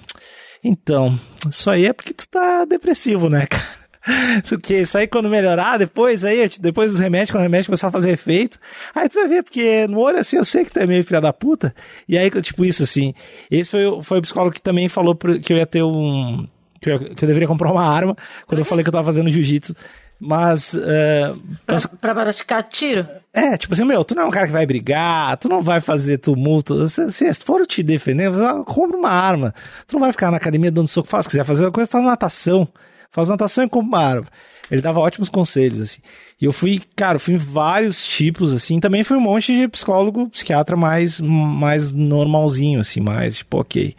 então, 0.64 1.18
isso 1.50 1.70
aí 1.70 1.86
é 1.88 1.94
porque 1.94 2.14
tu 2.14 2.28
tá 2.28 2.66
depressivo, 2.66 3.30
né, 3.30 3.46
cara? 3.48 3.85
Porque 4.48 4.82
isso 4.82 4.98
aí 4.98 5.08
quando 5.08 5.30
melhorar, 5.30 5.78
depois 5.78 6.24
aí, 6.24 6.48
depois 6.60 6.92
dos 6.92 7.00
remédios, 7.00 7.32
quando 7.32 7.42
o 7.42 7.44
remédio 7.44 7.66
começar 7.68 7.88
a 7.88 7.92
fazer 7.92 8.12
efeito, 8.12 8.60
aí 8.94 9.10
tu 9.10 9.16
vai 9.16 9.28
ver, 9.28 9.44
porque 9.44 9.88
no 9.88 10.00
olho 10.00 10.18
assim 10.20 10.38
eu 10.38 10.46
sei 10.46 10.64
que 10.66 10.72
tu 10.72 10.80
é 10.80 10.86
meio 10.86 11.04
filha 11.04 11.20
da 11.22 11.34
puta. 11.34 11.74
E 12.08 12.18
aí, 12.18 12.30
tipo, 12.42 12.64
isso 12.64 12.84
assim. 12.84 13.14
Esse 13.50 13.70
foi, 13.72 13.86
o- 13.88 14.02
foi 14.04 14.20
o 14.20 14.22
psicólogo 14.22 14.54
que 14.54 14.62
também 14.62 14.88
falou 14.88 15.16
que 15.16 15.52
eu 15.52 15.58
ia 15.58 15.66
ter 15.66 15.84
um. 15.84 16.48
Que 16.82 16.92
eu, 16.92 17.00
que 17.16 17.24
eu 17.24 17.28
deveria 17.28 17.48
comprar 17.48 17.72
uma 17.72 17.84
arma 17.84 18.16
quando 18.46 18.60
eu 18.60 18.66
falei 18.66 18.84
que 18.84 18.90
eu 18.90 18.94
tava 18.94 19.06
fazendo 19.06 19.30
jiu-jitsu. 19.30 19.76
Mas, 20.20 20.76
é, 20.76 21.32
mas, 21.68 21.86
Pra 21.86 22.14
praticar 22.16 22.64
tiro? 22.64 23.06
é, 23.34 23.58
tipo 23.58 23.74
assim, 23.74 23.84
meu, 23.84 24.04
tu 24.06 24.16
não 24.16 24.24
é 24.24 24.26
um 24.26 24.32
cara 24.32 24.46
que 24.46 24.54
vai 24.54 24.66
brigar, 24.66 25.36
tu 25.38 25.50
não 25.50 25.62
vai 25.62 25.82
fazer 25.82 26.20
tumulto. 26.20 26.88
Se, 26.88 27.12
se 27.12 27.34
for 27.34 27.66
te 27.66 27.84
defender, 27.84 28.32
compra 28.66 28.96
uma 28.98 29.10
arma. 29.10 29.54
Tu 29.88 29.94
não 29.94 30.00
vai 30.00 30.12
ficar 30.14 30.32
na 30.32 30.38
academia 30.38 30.72
dando 30.72 30.88
soco. 30.88 31.10
Faz, 31.10 31.26
se 31.26 31.30
quiser 31.32 31.44
fazer 31.44 31.66
uma 31.66 31.72
coisa, 31.72 31.88
faz 31.90 32.06
natação. 32.06 32.68
Faz 33.16 33.30
natação 33.30 33.64
e 33.64 33.70
compra 33.70 33.88
uma 33.88 34.06
arma. 34.06 34.28
Ele 34.70 34.82
dava 34.82 35.00
ótimos 35.00 35.30
conselhos, 35.30 35.80
assim. 35.80 36.02
E 36.42 36.44
eu 36.44 36.52
fui, 36.52 36.82
cara, 36.98 37.18
fui 37.18 37.36
em 37.36 37.38
vários 37.38 38.06
tipos, 38.06 38.52
assim. 38.52 38.78
Também 38.78 39.06
fui 39.06 39.16
um 39.16 39.22
monte 39.22 39.58
de 39.58 39.70
psicólogo, 39.70 40.30
psiquiatra 40.30 40.76
mais, 40.76 41.22
mais 41.22 41.94
normalzinho, 41.94 42.82
assim, 42.82 43.00
mais, 43.00 43.38
tipo, 43.38 43.58
ok. 43.58 43.96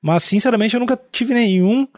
Mas, 0.00 0.22
sinceramente, 0.22 0.74
eu 0.74 0.80
nunca 0.80 0.96
tive 1.10 1.34
nenhum 1.34 1.88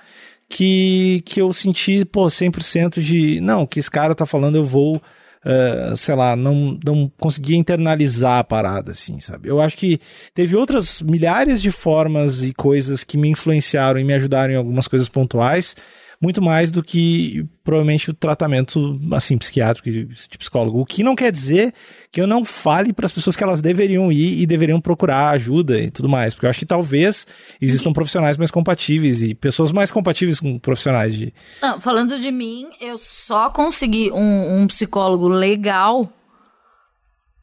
que, 0.48 1.22
que 1.26 1.42
eu 1.42 1.52
senti, 1.52 2.06
pô, 2.06 2.24
100% 2.24 3.02
de, 3.02 3.38
não, 3.42 3.66
que 3.66 3.78
esse 3.78 3.90
cara 3.90 4.14
tá 4.14 4.24
falando 4.24 4.56
eu 4.56 4.64
vou, 4.64 5.02
eh, 5.44 5.92
sei 5.94 6.14
lá, 6.14 6.34
não, 6.34 6.78
não 6.82 7.12
conseguia 7.18 7.56
internalizar 7.58 8.38
a 8.38 8.44
parada, 8.44 8.92
assim, 8.92 9.20
sabe? 9.20 9.50
Eu 9.50 9.60
acho 9.60 9.76
que 9.76 10.00
teve 10.34 10.56
outras 10.56 11.02
milhares 11.02 11.60
de 11.60 11.70
formas 11.70 12.42
e 12.42 12.54
coisas 12.54 13.04
que 13.04 13.18
me 13.18 13.28
influenciaram 13.28 14.00
e 14.00 14.04
me 14.04 14.14
ajudaram 14.14 14.54
em 14.54 14.56
algumas 14.56 14.88
coisas 14.88 15.10
pontuais, 15.10 15.76
muito 16.22 16.40
mais 16.40 16.70
do 16.70 16.84
que 16.84 17.44
provavelmente 17.64 18.10
o 18.10 18.14
tratamento, 18.14 18.96
assim, 19.12 19.36
psiquiátrico 19.36 19.90
de, 19.90 20.06
psicólogo. 20.38 20.80
O 20.80 20.86
que 20.86 21.02
não 21.02 21.16
quer 21.16 21.32
dizer 21.32 21.74
que 22.12 22.20
eu 22.20 22.28
não 22.28 22.44
fale 22.44 22.92
para 22.92 23.06
as 23.06 23.12
pessoas 23.12 23.34
que 23.34 23.42
elas 23.42 23.60
deveriam 23.60 24.12
ir 24.12 24.40
e 24.40 24.46
deveriam 24.46 24.80
procurar 24.80 25.30
ajuda 25.30 25.80
e 25.80 25.90
tudo 25.90 26.08
mais, 26.08 26.32
porque 26.32 26.46
eu 26.46 26.50
acho 26.50 26.60
que 26.60 26.66
talvez 26.66 27.26
existam 27.60 27.92
profissionais 27.92 28.36
mais 28.36 28.52
compatíveis 28.52 29.20
e 29.20 29.34
pessoas 29.34 29.72
mais 29.72 29.90
compatíveis 29.90 30.38
com 30.38 30.60
profissionais 30.60 31.12
de. 31.12 31.34
Não, 31.60 31.80
falando 31.80 32.16
de 32.16 32.30
mim, 32.30 32.70
eu 32.80 32.96
só 32.96 33.50
consegui 33.50 34.12
um, 34.12 34.60
um 34.60 34.66
psicólogo 34.68 35.26
legal 35.26 36.08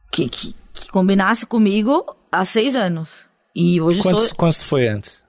que, 0.09 0.29
que, 0.29 0.55
que 0.73 0.89
combinasse 0.89 1.45
comigo 1.45 2.05
há 2.31 2.45
seis 2.45 2.77
anos. 2.77 3.09
E 3.53 3.81
hoje 3.81 4.01
Quantos, 4.01 4.29
sou 4.29 4.37
quantos 4.37 4.63
foi 4.63 4.87
antes? 4.87 5.21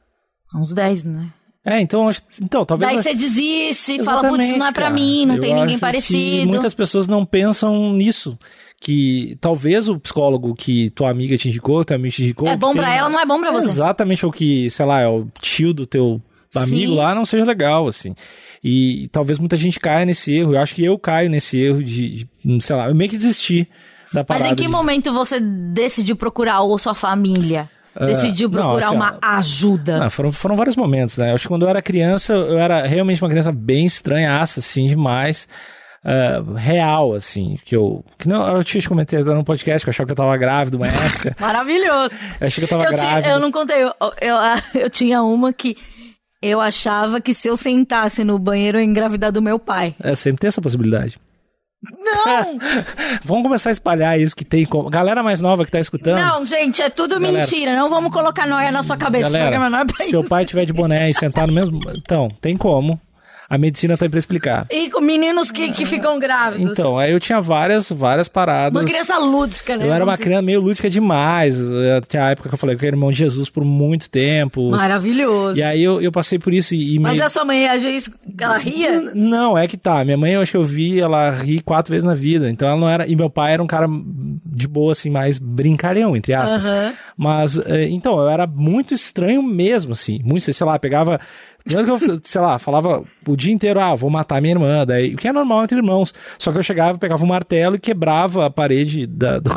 uns 0.54 0.72
dez, 0.72 1.04
né? 1.04 1.32
É, 1.64 1.78
então, 1.80 2.10
então 2.40 2.64
talvez. 2.64 2.90
Daí 2.92 3.02
você 3.02 3.14
desiste 3.14 3.96
e 4.00 4.04
fala, 4.04 4.28
putz, 4.28 4.48
não 4.56 4.66
é 4.66 4.72
pra 4.72 4.84
cara. 4.84 4.94
mim, 4.94 5.26
não 5.26 5.38
tem 5.38 5.54
ninguém 5.54 5.78
parecido. 5.78 6.48
Muitas 6.48 6.72
pessoas 6.74 7.06
não 7.06 7.24
pensam 7.24 7.92
nisso. 7.92 8.38
Que 8.80 9.36
talvez 9.42 9.90
o 9.90 10.00
psicólogo 10.00 10.54
que 10.54 10.88
tua 10.90 11.10
amiga 11.10 11.36
te 11.36 11.48
indicou, 11.48 11.84
teu 11.84 11.96
amigo 11.96 12.14
te 12.14 12.22
indicou. 12.22 12.48
É 12.48 12.56
bom 12.56 12.72
tem- 12.72 12.82
ela, 12.82 13.10
não 13.10 13.20
é 13.20 13.26
bom 13.26 13.38
pra 13.38 13.52
você. 13.52 13.68
Exatamente 13.68 14.24
o 14.24 14.32
que, 14.32 14.70
sei 14.70 14.86
lá, 14.86 15.00
é 15.02 15.06
o 15.06 15.28
tio 15.38 15.74
do 15.74 15.84
teu 15.84 16.18
amigo 16.56 16.92
Sim. 16.92 16.96
lá 16.96 17.14
não 17.14 17.26
seja 17.26 17.44
legal, 17.44 17.86
assim. 17.86 18.14
E, 18.64 19.06
talvez 19.12 19.38
muita 19.38 19.54
gente 19.56 19.78
caia 19.78 20.06
nesse 20.06 20.32
erro. 20.32 20.54
Eu 20.54 20.60
acho 20.60 20.74
que 20.74 20.82
eu 20.82 20.98
caio 20.98 21.28
nesse 21.28 21.58
erro 21.58 21.84
de, 21.84 22.26
de, 22.42 22.64
sei 22.64 22.74
lá, 22.74 22.88
eu 22.88 22.94
meio 22.94 23.10
que 23.10 23.18
desisti 23.18 23.68
da 24.14 24.20
Mas 24.20 24.26
parada. 24.26 24.48
em 24.48 24.54
que 24.56 24.62
de- 24.62 24.68
momento 24.68 25.12
você 25.12 25.38
decidiu 25.38 26.16
procurar, 26.16 26.62
ou 26.62 26.78
sua 26.78 26.94
família 26.94 27.68
decidiu 27.98 28.48
não, 28.48 28.62
procurar 28.62 28.87
assim, 28.87 28.94
uma 28.96 29.18
ajuda? 29.22 29.98
Não, 29.98 30.11
foram, 30.11 30.33
foram 30.33 30.57
vários 30.57 30.76
momentos, 30.76 31.18
né? 31.18 31.31
Eu 31.31 31.35
acho 31.35 31.42
que 31.42 31.48
quando 31.48 31.62
eu 31.62 31.68
era 31.68 31.83
criança, 31.83 32.33
eu 32.33 32.59
era 32.59 32.87
realmente 32.87 33.22
uma 33.22 33.29
criança 33.31 33.53
bem 33.53 33.85
estranhaça, 33.87 34.61
assim, 34.61 34.87
demais. 34.87 35.48
ah, 36.05 36.42
real, 36.57 37.14
assim, 37.14 37.57
que 37.64 37.74
eu. 37.76 38.05
Que 38.18 38.29
não, 38.29 38.57
eu 38.57 38.64
tinha 38.64 38.81
te 38.81 38.88
comentei 38.88 39.22
no 39.22 39.44
podcast 39.44 39.85
que 39.85 39.88
eu 39.88 39.92
achava 39.92 40.07
que 40.07 40.12
eu 40.12 40.16
tava 40.16 40.37
grávida 40.37 40.76
uma 40.76 40.87
época. 40.87 41.37
Maravilhoso. 41.40 42.14
Eu 42.40 42.46
achei 42.46 42.64
que 42.66 42.72
eu 42.72 42.79
tava 42.79 42.90
Eu, 42.90 42.94
tinha- 42.94 43.11
grávida. 43.11 43.29
eu 43.29 43.40
não 43.40 43.50
contei, 43.53 43.83
eu, 43.83 43.92
eu, 44.20 44.37
eu 44.83 44.90
tinha 44.90 45.22
uma 45.22 45.53
que 45.53 45.76
eu 46.42 46.59
achava 46.61 47.20
que 47.20 47.35
se 47.35 47.48
eu 47.48 47.57
sentasse 47.57 48.24
no 48.24 48.38
banheiro 48.38 48.79
eu 48.79 48.83
ia 48.83 48.87
engravidar 48.88 49.31
do 49.31 49.42
meu 49.42 49.59
pai. 49.59 49.94
É, 50.03 50.14
sempre 50.14 50.40
tem 50.40 50.48
essa 50.48 50.62
possibilidade. 50.62 51.18
Não! 51.82 52.58
Vamos 53.24 53.42
começar 53.42 53.70
a 53.70 53.72
espalhar 53.72 54.20
isso 54.20 54.36
que 54.36 54.44
tem 54.44 54.66
como. 54.66 54.90
Galera 54.90 55.22
mais 55.22 55.40
nova 55.40 55.64
que 55.64 55.70
tá 55.70 55.80
escutando. 55.80 56.18
não, 56.18 56.44
gente, 56.44 56.82
é 56.82 56.90
tudo 56.90 57.18
Galera. 57.18 57.38
mentira. 57.38 57.76
Não 57.76 57.88
vamos 57.88 58.12
colocar 58.12 58.46
noia 58.46 58.70
na 58.70 58.82
sua 58.82 58.96
cabeça. 58.98 59.28
Esse 59.28 59.38
programa 59.38 59.70
não 59.70 59.78
é 59.78 59.84
Galera, 59.84 59.94
pra 59.94 60.04
se 60.04 60.10
teu 60.10 60.22
pai 60.22 60.44
tiver 60.44 60.66
de 60.66 60.72
boné 60.72 61.08
e 61.08 61.14
sentar 61.14 61.46
no 61.46 61.54
mesmo. 61.54 61.80
Então, 61.96 62.28
tem 62.40 62.56
como. 62.56 63.00
A 63.50 63.58
medicina 63.58 63.98
tá 63.98 64.04
aí 64.04 64.08
pra 64.08 64.20
explicar. 64.20 64.64
E 64.70 64.88
com 64.90 65.00
meninos 65.00 65.50
que, 65.50 65.72
que 65.72 65.84
ficam 65.84 66.20
grávidos. 66.20 66.70
Então, 66.70 66.96
aí 66.96 67.10
eu 67.10 67.18
tinha 67.18 67.40
várias, 67.40 67.90
várias 67.90 68.28
paradas. 68.28 68.80
Uma 68.80 68.88
criança 68.88 69.18
lúdica, 69.18 69.76
né? 69.76 69.88
Eu 69.88 69.92
era 69.92 70.04
uma 70.04 70.16
criança 70.16 70.42
meio 70.42 70.60
lúdica 70.60 70.88
demais. 70.88 71.58
Tinha 72.06 72.26
a 72.26 72.30
época 72.30 72.48
que 72.48 72.54
eu 72.54 72.58
falei 72.58 72.76
que 72.76 72.84
eu 72.84 72.86
era 72.86 72.94
irmão 72.94 73.10
de 73.10 73.18
Jesus 73.18 73.50
por 73.50 73.64
muito 73.64 74.08
tempo. 74.08 74.70
Maravilhoso. 74.70 75.58
E 75.58 75.64
aí 75.64 75.82
eu, 75.82 76.00
eu 76.00 76.12
passei 76.12 76.38
por 76.38 76.54
isso 76.54 76.76
e, 76.76 76.94
e 76.94 76.98
Mas 77.00 77.14
meio... 77.14 77.24
a 77.24 77.28
sua 77.28 77.44
mãe 77.44 77.58
reagia 77.58 77.90
isso? 77.90 78.14
Ela 78.38 78.56
ria? 78.56 79.00
Não, 79.16 79.58
é 79.58 79.66
que 79.66 79.76
tá. 79.76 80.04
Minha 80.04 80.16
mãe, 80.16 80.34
eu 80.34 80.42
acho 80.42 80.52
que 80.52 80.56
eu 80.56 80.62
vi 80.62 81.00
ela 81.00 81.30
rir 81.30 81.60
quatro 81.62 81.90
vezes 81.90 82.04
na 82.04 82.14
vida. 82.14 82.48
Então 82.48 82.68
ela 82.68 82.78
não 82.78 82.88
era. 82.88 83.04
E 83.08 83.16
meu 83.16 83.28
pai 83.28 83.54
era 83.54 83.62
um 83.62 83.66
cara 83.66 83.88
de 84.46 84.68
boa, 84.68 84.92
assim, 84.92 85.10
mais 85.10 85.38
brincalhão, 85.38 86.16
entre 86.16 86.34
aspas. 86.34 86.66
Aham. 86.66 86.92
Mas, 87.16 87.58
eh, 87.58 87.88
então, 87.88 88.20
eu 88.20 88.28
era 88.28 88.46
muito 88.46 88.94
estranho 88.94 89.42
mesmo, 89.42 89.92
assim. 89.92 90.20
Muito, 90.22 90.52
sei 90.52 90.66
lá, 90.66 90.78
pegava. 90.78 91.20
Primeiro 91.64 91.98
que 91.98 92.10
eu, 92.10 92.20
sei 92.24 92.40
lá, 92.40 92.58
falava 92.58 93.02
o 93.26 93.36
dia 93.36 93.52
inteiro, 93.52 93.78
ah, 93.80 93.94
vou 93.94 94.08
matar 94.10 94.40
minha 94.40 94.54
irmã, 94.54 94.84
daí, 94.86 95.14
o 95.14 95.16
que 95.16 95.28
é 95.28 95.32
normal 95.32 95.64
entre 95.64 95.76
irmãos. 95.78 96.12
Só 96.38 96.50
que 96.50 96.58
eu 96.58 96.62
chegava, 96.62 96.98
pegava 96.98 97.22
um 97.22 97.26
martelo 97.28 97.76
e 97.76 97.78
quebrava 97.78 98.46
a 98.46 98.50
parede 98.50 99.06
da- 99.06 99.38
do, 99.38 99.50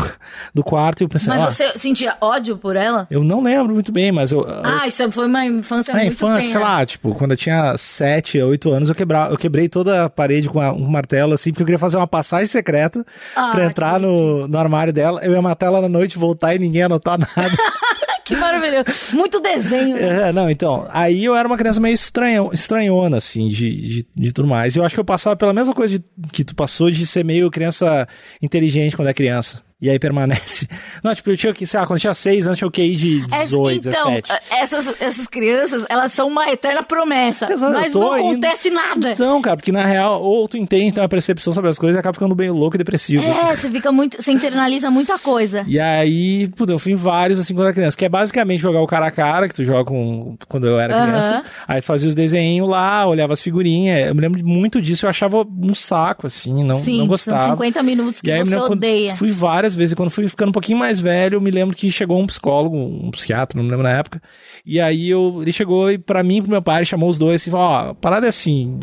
do 0.54 0.64
quarto 0.64 1.02
e 1.02 1.06
eu 1.06 1.10
pensava, 1.10 1.40
Mas 1.40 1.48
ah, 1.48 1.52
você 1.72 1.78
sentia 1.80 2.16
ódio 2.22 2.58
por 2.58 2.76
ela? 2.76 3.08
eu 3.10 3.24
não 3.24 3.42
lembro 3.42 3.74
muito 3.74 3.92
bem, 3.92 4.12
mas 4.12 4.32
eu. 4.32 4.46
Ah, 4.64 4.88
isso 4.88 5.10
foi 5.12 5.28
uma 5.28 5.46
infância 5.46 5.94
na 5.94 6.02
muito 6.02 6.14
infância, 6.14 6.42
sei 6.42 6.52
tenra. 6.54 6.64
lá, 6.64 6.86
tipo, 6.86 7.16
quando 7.16 7.32
eu 7.32 7.38
tinha 7.38 7.76
7, 7.78 8.42
8 8.42 8.72
anos, 8.72 8.90
eu, 8.90 8.96
quebra, 8.96 9.30
eu 9.32 9.38
quebrei 9.38 9.68
toda 9.70 10.06
a 10.06 10.10
parede 10.10 10.50
com 10.50 10.60
a- 10.60 10.74
um 10.74 10.88
martelo, 10.88 11.34
assim, 11.34 11.52
porque 11.52 11.64
eu 11.64 11.68
queria 11.68 11.80
fazer 11.80 11.98
uma 11.98 12.08
passagem 12.08 12.48
secreta 12.48 13.06
Ah, 13.36 13.52
pra 13.52 13.66
entrar 13.66 14.00
no, 14.00 14.48
no 14.48 14.58
armário 14.58 14.92
dela. 14.94 15.22
Eu 15.24 15.32
ia 15.34 15.42
matar 15.42 15.68
ela 15.68 15.82
na 15.82 15.90
noite, 15.90 16.18
voltar 16.18 16.54
e 16.54 16.60
ninguém 16.60 16.80
ia 16.80 16.86
anotar 16.88 17.18
nada. 17.18 17.56
Que 18.26 18.36
maravilhoso. 18.38 18.86
Muito 19.14 19.40
desenho. 19.42 19.96
né? 19.98 20.30
É, 20.30 20.34
não, 20.34 20.50
então, 20.50 20.88
aí 20.92 21.26
eu 21.26 21.36
era 21.36 21.48
uma 21.48 21.58
criança 21.58 21.80
meio 21.82 21.94
estranha, 21.94 22.42
estranhona, 22.54 23.18
assim, 23.18 23.50
de, 23.50 23.70
de, 23.76 24.08
de 24.16 24.32
tudo 24.32 24.48
mais. 24.48 24.76
Eu 24.76 24.84
acho 24.86 24.96
que 24.96 25.00
eu 25.00 25.06
passava 25.06 25.36
pela 25.36 25.52
mesma 25.54 25.74
coisa 25.74 26.00
de- 26.00 26.06
que 26.32 26.44
tu 26.44 26.56
passou 26.56 26.90
de 26.90 27.06
ser 27.06 27.26
meio 27.26 27.52
criança 27.52 28.08
inteligente 28.42 28.96
quando 28.96 29.10
é 29.10 29.14
criança. 29.14 29.62
E 29.84 29.90
aí 29.90 30.00
permanece. 30.00 30.66
Não, 31.04 31.14
tipo, 31.14 31.30
eu 31.30 31.36
tinha 31.36 31.54
que, 31.54 31.68
sei 31.68 31.78
lá, 31.78 31.86
quando 31.86 31.98
eu 31.98 32.02
tinha 32.02 32.14
6 32.14 32.48
anos, 32.48 32.62
eu 32.62 32.70
tinha 32.72 32.86
o 32.86 32.90
QI 32.90 32.96
de 32.96 33.26
É, 33.36 33.40
18, 33.44 33.90
então, 33.90 34.12
17. 34.12 34.32
essas, 34.50 34.96
essas 35.02 35.28
crianças, 35.28 35.86
elas 35.90 36.14
são 36.14 36.30
uma 36.30 36.50
eterna 36.50 36.82
promessa. 36.84 37.52
Exato, 37.52 37.74
mas 37.74 37.94
não 37.94 38.18
indo. 38.18 38.30
acontece 38.30 38.70
nada. 38.70 39.12
Então, 39.12 39.42
cara, 39.42 39.58
porque 39.58 39.74
na 39.74 39.84
real, 39.86 40.24
ou 40.24 40.48
tu 40.48 40.56
entende, 40.56 40.94
tem 40.94 41.04
uma 41.04 41.10
percepção 41.10 41.52
sobre 41.52 41.70
as 41.70 41.78
coisas 41.78 41.98
e 41.98 42.00
acaba 42.00 42.14
ficando 42.14 42.34
bem 42.34 42.50
louco 42.50 42.78
e 42.78 42.80
depressivo. 42.80 43.30
assim. 43.30 43.40
É, 43.52 43.56
você 43.58 43.70
fica 43.70 43.92
muito. 43.92 44.22
Você 44.22 44.32
internaliza 44.32 44.90
muita 44.90 45.20
coisa. 45.20 45.66
E 45.68 45.78
aí, 45.78 46.48
puta, 46.56 46.72
eu 46.72 46.80
fui 46.80 46.94
em 46.94 46.96
vários 46.96 47.38
assim 47.38 47.54
quando 47.54 47.66
era 47.66 47.74
criança, 47.74 47.98
que 47.98 48.06
é 48.06 48.10
basicamente 48.10 48.62
jogar 48.62 48.80
o 48.80 48.88
cara 48.88 49.08
a 49.08 49.12
cara, 49.12 49.50
que 49.50 49.54
tu 49.54 49.66
joga 49.66 49.84
com, 49.84 50.38
quando 50.48 50.66
eu 50.66 50.80
era 50.80 50.94
criança. 51.04 51.44
Aí 51.68 51.82
tu 51.82 51.86
fazia 51.86 52.08
os 52.08 52.16
desenhinhos 52.16 52.70
lá, 52.70 53.06
olhava 53.06 53.34
as 53.34 53.42
figurinhas. 53.42 54.08
Eu 54.08 54.16
me 54.16 54.22
lembro 54.22 54.46
muito 54.48 54.82
disso, 54.82 55.06
eu 55.06 55.10
achava 55.10 55.46
um 55.46 55.74
saco, 55.74 56.28
assim, 56.28 56.64
não, 56.64 56.78
Sim, 56.78 57.00
não 57.00 57.08
gostava. 57.08 57.44
são 57.44 57.52
50 57.52 57.84
minutos 57.84 58.22
que 58.22 58.30
E 58.30 58.32
aí, 58.32 58.40
você 58.40 58.56
odeia. 58.56 59.14
Fui 59.16 59.30
várias 59.30 59.73
vezes, 59.76 59.94
e 59.94 59.96
quando 59.96 60.10
fui 60.10 60.28
ficando 60.28 60.50
um 60.50 60.54
pouquinho 60.54 60.78
mais 60.78 61.00
velho, 61.00 61.36
eu 61.36 61.42
me 61.42 61.52
lembro 61.52 61.76
que 61.76 61.92
chegou 61.92 62.20
um 62.20 62.28
psicólogo, 62.28 62.78
um 62.78 63.12
psiquiatra, 63.12 63.58
não 63.58 63.64
me 63.64 63.70
lembro 63.70 63.84
na 63.84 63.92
época. 63.92 64.22
E 64.66 64.80
aí 64.80 65.10
eu, 65.10 65.40
ele 65.42 65.52
chegou 65.52 65.92
e 65.92 65.98
pra 65.98 66.24
mim 66.24 66.38
e 66.38 66.42
pro 66.42 66.52
meu 66.52 66.62
pai, 66.62 66.80
ele 66.80 66.86
chamou 66.86 67.10
os 67.10 67.18
dois 67.18 67.46
e 67.46 67.52
falou: 67.52 67.66
Ó, 67.66 67.94
parada 67.94 68.26
é 68.26 68.30
assim, 68.30 68.80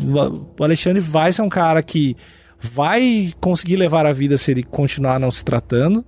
o 0.59 0.63
Alexandre 0.63 0.99
vai 0.99 1.31
ser 1.31 1.41
um 1.41 1.49
cara 1.49 1.81
que 1.81 2.15
vai 2.59 3.33
conseguir 3.39 3.75
levar 3.75 4.05
a 4.05 4.13
vida 4.13 4.37
se 4.37 4.51
ele 4.51 4.63
continuar 4.63 5.19
não 5.19 5.31
se 5.31 5.43
tratando. 5.43 6.05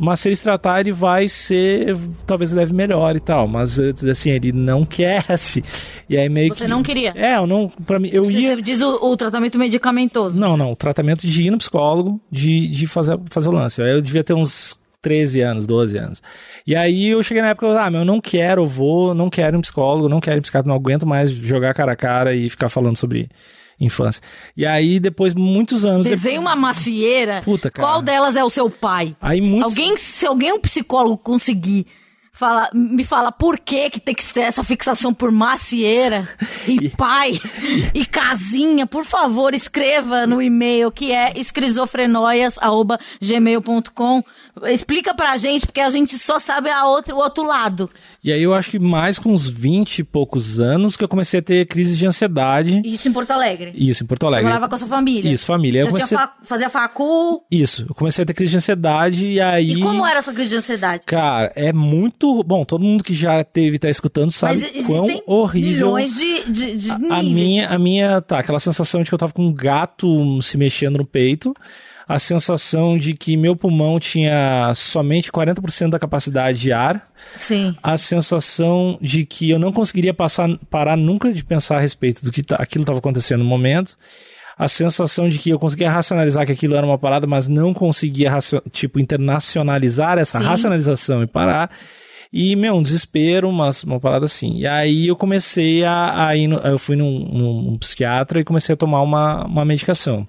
Mas 0.00 0.20
se 0.20 0.28
ele 0.30 0.36
se 0.36 0.42
tratar, 0.42 0.80
ele 0.80 0.92
vai 0.92 1.28
ser. 1.28 1.94
Talvez 2.26 2.52
leve 2.52 2.72
melhor 2.72 3.14
e 3.14 3.20
tal. 3.20 3.46
Mas 3.46 3.78
assim, 3.78 4.30
ele 4.30 4.50
não 4.50 4.86
quer. 4.86 5.24
Assim. 5.28 5.62
E 6.08 6.16
aí 6.16 6.28
meio 6.28 6.54
Você 6.54 6.64
que. 6.64 6.70
não 6.70 6.82
queria? 6.82 7.12
É, 7.14 7.36
eu 7.36 7.46
não. 7.46 7.68
Pra 7.86 7.98
mim, 7.98 8.08
eu 8.10 8.24
Você, 8.24 8.38
ia. 8.38 8.56
você 8.56 8.62
diz 8.62 8.80
o, 8.80 9.10
o 9.10 9.16
tratamento 9.16 9.58
medicamentoso. 9.58 10.40
Não, 10.40 10.56
não. 10.56 10.74
Tratamento 10.74 11.26
de 11.26 11.42
ir 11.42 11.50
no 11.50 11.58
psicólogo, 11.58 12.18
de, 12.32 12.66
de 12.68 12.86
fazer, 12.86 13.18
fazer 13.30 13.48
o 13.50 13.52
lance. 13.52 13.82
Aí 13.82 13.92
eu 13.92 14.00
devia 14.00 14.24
ter 14.24 14.32
uns 14.32 14.78
13 15.02 15.40
anos, 15.42 15.66
12 15.66 15.98
anos. 15.98 16.22
E 16.66 16.74
aí 16.74 17.08
eu 17.08 17.22
cheguei 17.22 17.42
na 17.42 17.50
época, 17.50 17.66
eu, 17.66 17.78
ah, 17.78 17.90
meu, 17.90 18.00
eu 18.00 18.04
não 18.06 18.20
quero, 18.20 18.62
eu 18.62 18.66
vou, 18.66 19.14
não 19.14 19.28
quero 19.28 19.56
ir 19.56 19.58
um 19.58 19.62
psicólogo, 19.62 20.08
não 20.08 20.20
quero 20.20 20.38
em 20.38 20.42
psiquiatra, 20.42 20.68
não 20.68 20.76
aguento 20.76 21.06
mais 21.06 21.30
jogar 21.30 21.74
cara 21.74 21.92
a 21.92 21.96
cara 21.96 22.34
e 22.34 22.48
ficar 22.48 22.68
falando 22.68 22.96
sobre 22.96 23.28
infância. 23.80 24.22
E 24.56 24.66
aí, 24.66 25.00
depois, 25.00 25.34
muitos 25.34 25.84
anos 25.84 26.06
Desenha 26.06 26.40
uma 26.40 26.54
macieira. 26.54 27.40
Puta, 27.42 27.70
cara. 27.70 27.88
Qual 27.88 28.02
delas 28.02 28.36
é 28.36 28.44
o 28.44 28.50
seu 28.50 28.68
pai? 28.68 29.16
Aí 29.20 29.40
muitos... 29.40 29.72
Alguém, 29.72 29.96
se 29.96 30.26
alguém, 30.26 30.52
um 30.52 30.60
psicólogo, 30.60 31.16
conseguir 31.16 31.86
fala, 32.40 32.70
me 32.72 33.04
fala 33.04 33.30
por 33.30 33.58
que, 33.58 33.90
que 33.90 34.00
tem 34.00 34.14
que 34.14 34.24
ter 34.32 34.40
essa 34.40 34.64
fixação 34.64 35.12
por 35.12 35.30
macieira 35.30 36.26
e 36.66 36.88
pai 36.88 37.38
e 37.92 38.06
casinha, 38.06 38.86
por 38.86 39.04
favor, 39.04 39.52
escreva 39.52 40.26
no 40.26 40.40
e-mail 40.40 40.90
que 40.90 41.12
é 41.12 41.38
esquizofrenoias.gmail.com. 41.38 44.24
Explica 44.64 45.14
pra 45.14 45.36
gente, 45.36 45.66
porque 45.66 45.80
a 45.80 45.90
gente 45.90 46.16
só 46.18 46.38
sabe 46.38 46.70
a 46.70 46.86
outra, 46.86 47.14
o 47.14 47.18
outro 47.18 47.44
lado. 47.44 47.90
E 48.24 48.32
aí 48.32 48.42
eu 48.42 48.54
acho 48.54 48.70
que 48.70 48.78
mais 48.78 49.18
com 49.18 49.32
uns 49.32 49.46
20 49.48 49.98
e 49.98 50.04
poucos 50.04 50.58
anos 50.58 50.96
que 50.96 51.04
eu 51.04 51.08
comecei 51.08 51.40
a 51.40 51.42
ter 51.42 51.66
crises 51.66 51.98
de 51.98 52.06
ansiedade. 52.06 52.80
Isso 52.84 53.06
em 53.08 53.12
Porto 53.12 53.32
Alegre. 53.32 53.72
Isso, 53.74 54.02
em 54.02 54.06
Porto 54.06 54.22
Você 54.22 54.28
Alegre. 54.28 54.46
morava 54.46 54.66
com 54.68 54.74
a 54.74 54.78
sua 54.78 54.88
família. 54.88 55.30
Isso, 55.32 55.46
família. 55.46 55.82
Já 55.82 55.88
eu 55.88 55.92
comecei... 55.92 56.16
fa 56.16 56.32
fazia 56.42 56.68
facu. 56.68 57.42
Isso, 57.50 57.86
eu 57.88 57.94
comecei 57.94 58.22
a 58.22 58.26
ter 58.26 58.34
crise 58.34 58.50
de 58.50 58.56
ansiedade 58.56 59.26
e 59.26 59.40
aí... 59.40 59.72
E 59.72 59.80
como 59.80 60.06
era 60.06 60.18
essa 60.18 60.32
crise 60.32 60.50
de 60.50 60.56
ansiedade? 60.56 61.04
Cara, 61.06 61.52
é 61.54 61.72
muito. 61.72 62.29
Bom, 62.44 62.64
todo 62.64 62.84
mundo 62.84 63.04
que 63.04 63.14
já 63.14 63.42
teve, 63.44 63.78
tá 63.78 63.88
escutando, 63.88 64.30
sabe 64.30 64.60
Mas 64.74 64.86
quão 64.86 65.22
horrível. 65.26 65.70
milhões 65.70 66.16
de, 66.16 66.50
de, 66.50 66.76
de 66.76 66.98
níveis. 66.98 67.10
A 67.10 67.22
minha, 67.22 67.68
a 67.68 67.78
minha, 67.78 68.20
tá, 68.20 68.38
aquela 68.38 68.58
sensação 68.60 69.02
de 69.02 69.08
que 69.08 69.14
eu 69.14 69.18
tava 69.18 69.32
com 69.32 69.46
um 69.46 69.52
gato 69.52 70.40
se 70.42 70.56
mexendo 70.56 70.98
no 70.98 71.04
peito. 71.04 71.54
A 72.08 72.18
sensação 72.18 72.98
de 72.98 73.14
que 73.14 73.36
meu 73.36 73.54
pulmão 73.54 74.00
tinha 74.00 74.72
somente 74.74 75.30
40% 75.30 75.90
da 75.90 75.98
capacidade 75.98 76.58
de 76.58 76.72
ar. 76.72 77.08
Sim. 77.36 77.76
A 77.80 77.96
sensação 77.96 78.98
de 79.00 79.24
que 79.24 79.48
eu 79.48 79.60
não 79.60 79.72
conseguiria 79.72 80.12
passar, 80.12 80.48
parar 80.68 80.96
nunca 80.96 81.32
de 81.32 81.44
pensar 81.44 81.76
a 81.76 81.80
respeito 81.80 82.24
do 82.24 82.32
que 82.32 82.42
tá, 82.42 82.56
aquilo 82.56 82.82
estava 82.82 82.98
acontecendo 82.98 83.44
no 83.44 83.48
momento. 83.48 83.96
A 84.58 84.68
sensação 84.68 85.28
de 85.28 85.38
que 85.38 85.50
eu 85.50 85.58
conseguia 85.58 85.88
racionalizar 85.90 86.44
que 86.44 86.52
aquilo 86.52 86.74
era 86.74 86.84
uma 86.84 86.98
parada, 86.98 87.26
mas 87.26 87.48
não 87.48 87.72
conseguia, 87.72 88.30
tipo, 88.70 88.98
internacionalizar 88.98 90.18
essa 90.18 90.38
Sim. 90.38 90.44
racionalização 90.44 91.22
e 91.22 91.26
parar. 91.26 91.70
E, 92.32 92.54
meu, 92.54 92.74
um 92.76 92.82
desespero, 92.82 93.48
uma, 93.48 93.70
uma 93.84 93.98
parada 94.00 94.26
assim. 94.26 94.56
E 94.58 94.66
aí 94.66 95.08
eu 95.08 95.16
comecei 95.16 95.84
a, 95.84 96.28
a 96.28 96.36
ir, 96.36 96.46
no- 96.46 96.58
eu 96.58 96.78
fui 96.78 96.94
num, 96.94 97.18
num- 97.28 97.78
psiquiatra 97.78 98.38
e 98.40 98.44
comecei 98.44 98.72
a 98.72 98.76
tomar 98.76 99.02
uma, 99.02 99.44
uma 99.46 99.64
medicação. 99.64 100.26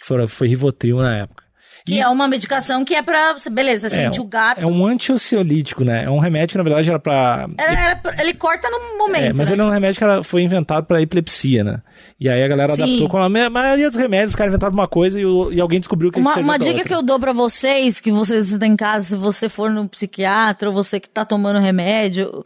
Que 0.00 0.06
foi, 0.06 0.26
foi 0.28 0.48
Rivotril 0.48 0.98
na 0.98 1.16
época. 1.18 1.41
Que 1.84 2.00
é 2.00 2.06
uma 2.08 2.28
medicação 2.28 2.84
que 2.84 2.94
é 2.94 3.02
pra. 3.02 3.34
Beleza, 3.50 3.88
você 3.88 3.96
sente 3.96 4.20
o 4.20 4.24
gato. 4.24 4.60
É 4.60 4.66
um 4.66 4.86
antiociolítico, 4.86 5.84
né? 5.84 6.04
É 6.04 6.10
um 6.10 6.18
remédio 6.18 6.52
que, 6.52 6.58
na 6.58 6.64
verdade, 6.64 6.88
era 6.88 6.98
pra... 6.98 7.48
Era- 7.58 7.72
era 8.04 8.22
ele 8.22 8.34
corta 8.34 8.68
no 8.70 8.98
momento. 8.98 9.24
É, 9.24 9.32
mas 9.32 9.48
né? 9.48 9.54
ele 9.54 9.62
é 9.62 9.64
um 9.64 9.70
remédio 9.70 9.98
que 9.98 10.04
era- 10.04 10.22
foi 10.22 10.42
inventado 10.42 10.84
pra 10.86 11.02
epilepsia, 11.02 11.64
né? 11.64 11.78
E 12.20 12.28
aí 12.28 12.42
a 12.42 12.48
galera 12.48 12.76
Sim. 12.76 12.82
adaptou 12.84 13.08
com 13.08 13.18
a 13.18 13.28
ma- 13.28 13.50
maioria 13.50 13.88
dos 13.88 13.96
remédios, 13.98 14.30
os 14.30 14.36
caras 14.36 14.52
inventaram 14.52 14.72
uma 14.72 14.86
coisa 14.86 15.20
e, 15.20 15.24
o- 15.26 15.52
e 15.52 15.60
alguém 15.60 15.80
descobriu 15.80 16.10
que 16.12 16.20
Uma, 16.20 16.36
uma 16.38 16.58
dica 16.58 16.70
outra. 16.72 16.88
que 16.88 16.94
eu 16.94 17.02
dou 17.02 17.18
pra 17.18 17.32
vocês, 17.32 17.98
que 18.00 18.12
vocês 18.12 18.50
estão 18.52 18.68
em 18.68 18.76
casa, 18.76 19.06
se 19.06 19.16
você 19.16 19.48
for 19.48 19.68
no 19.70 19.88
psiquiatra 19.88 20.68
ou 20.68 20.74
você 20.74 21.00
que 21.00 21.08
tá 21.08 21.24
tomando 21.24 21.58
remédio, 21.58 22.44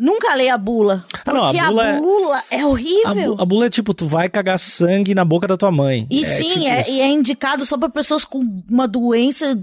Nunca 0.00 0.34
leia 0.34 0.54
a 0.54 0.58
bula. 0.58 1.04
Ah, 1.12 1.18
Porque 1.22 1.30
não, 1.38 1.44
a 1.44 1.50
a 1.50 1.68
bula 1.70 1.92
bula, 2.00 2.42
é- 2.50 2.56
é... 2.56 2.60
A, 2.62 2.66
horrível. 2.66 3.36
a 3.38 3.44
bula 3.44 3.66
é 3.66 3.70
tipo, 3.70 3.92
tu 3.92 4.06
vai 4.08 4.30
cagar 4.30 4.58
sangue 4.58 5.14
na 5.14 5.26
boca 5.26 5.46
da 5.46 5.58
tua 5.58 5.70
mãe. 5.70 6.06
E 6.08 6.22
É 6.24 6.38
sim, 6.38 6.48
tipo 6.48 6.64
é, 6.64 6.88
e 6.90 7.00
é 7.02 7.08
indicado 7.08 7.66
só 7.66 7.76
pra 7.76 7.90
pessoas 7.90 8.24
com 8.24 8.40
uma 8.68 8.88
doença 8.88 9.60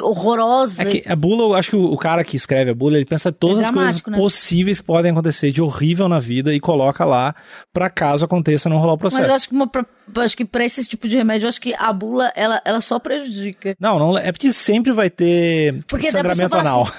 horrorosa. 0.00 0.82
É 0.82 1.12
a 1.12 1.16
bula, 1.16 1.42
eu 1.44 1.54
acho 1.54 1.70
que 1.70 1.76
o, 1.76 1.84
o 1.92 1.96
cara 1.96 2.24
que 2.24 2.36
escreve 2.36 2.70
a 2.70 2.74
bula, 2.74 2.96
ele 2.96 3.04
pensa 3.04 3.32
todas 3.32 3.58
É 3.58 3.64
as 3.64 3.70
coisas 3.70 4.02
né? 4.06 4.16
possíveis 4.16 4.80
que 4.80 4.86
podem 4.86 5.12
acontecer 5.12 5.50
de 5.50 5.60
horrível 5.62 6.08
na 6.08 6.18
vida 6.18 6.52
e 6.54 6.60
coloca 6.60 7.04
lá 7.04 7.34
pra 7.72 7.88
caso 7.90 8.24
aconteça 8.24 8.68
não 8.68 8.78
rolar 8.78 8.94
o 8.94 8.98
processo. 8.98 9.20
Mas 9.22 9.28
eu 9.28 9.34
acho 9.34 9.48
que, 9.48 9.54
uma, 9.54 9.66
pra, 9.66 9.84
eu 10.14 10.22
acho 10.22 10.36
que 10.36 10.44
pra 10.44 10.64
esse 10.64 10.84
tipo 10.86 11.08
de 11.08 11.16
remédio, 11.16 11.44
eu 11.46 11.48
acho 11.48 11.60
que 11.60 11.74
a 11.78 11.92
bula, 11.92 12.32
ela, 12.36 12.60
ela 12.64 12.80
só 12.80 12.98
prejudica. 12.98 13.74
Não, 13.80 13.98
não, 13.98 14.18
é 14.18 14.30
porque 14.32 14.52
sempre 14.52 14.92
vai 14.92 15.08
ter 15.10 15.82
Porque 15.86 16.10
sangramento 16.10 16.56
anal. 16.56 16.90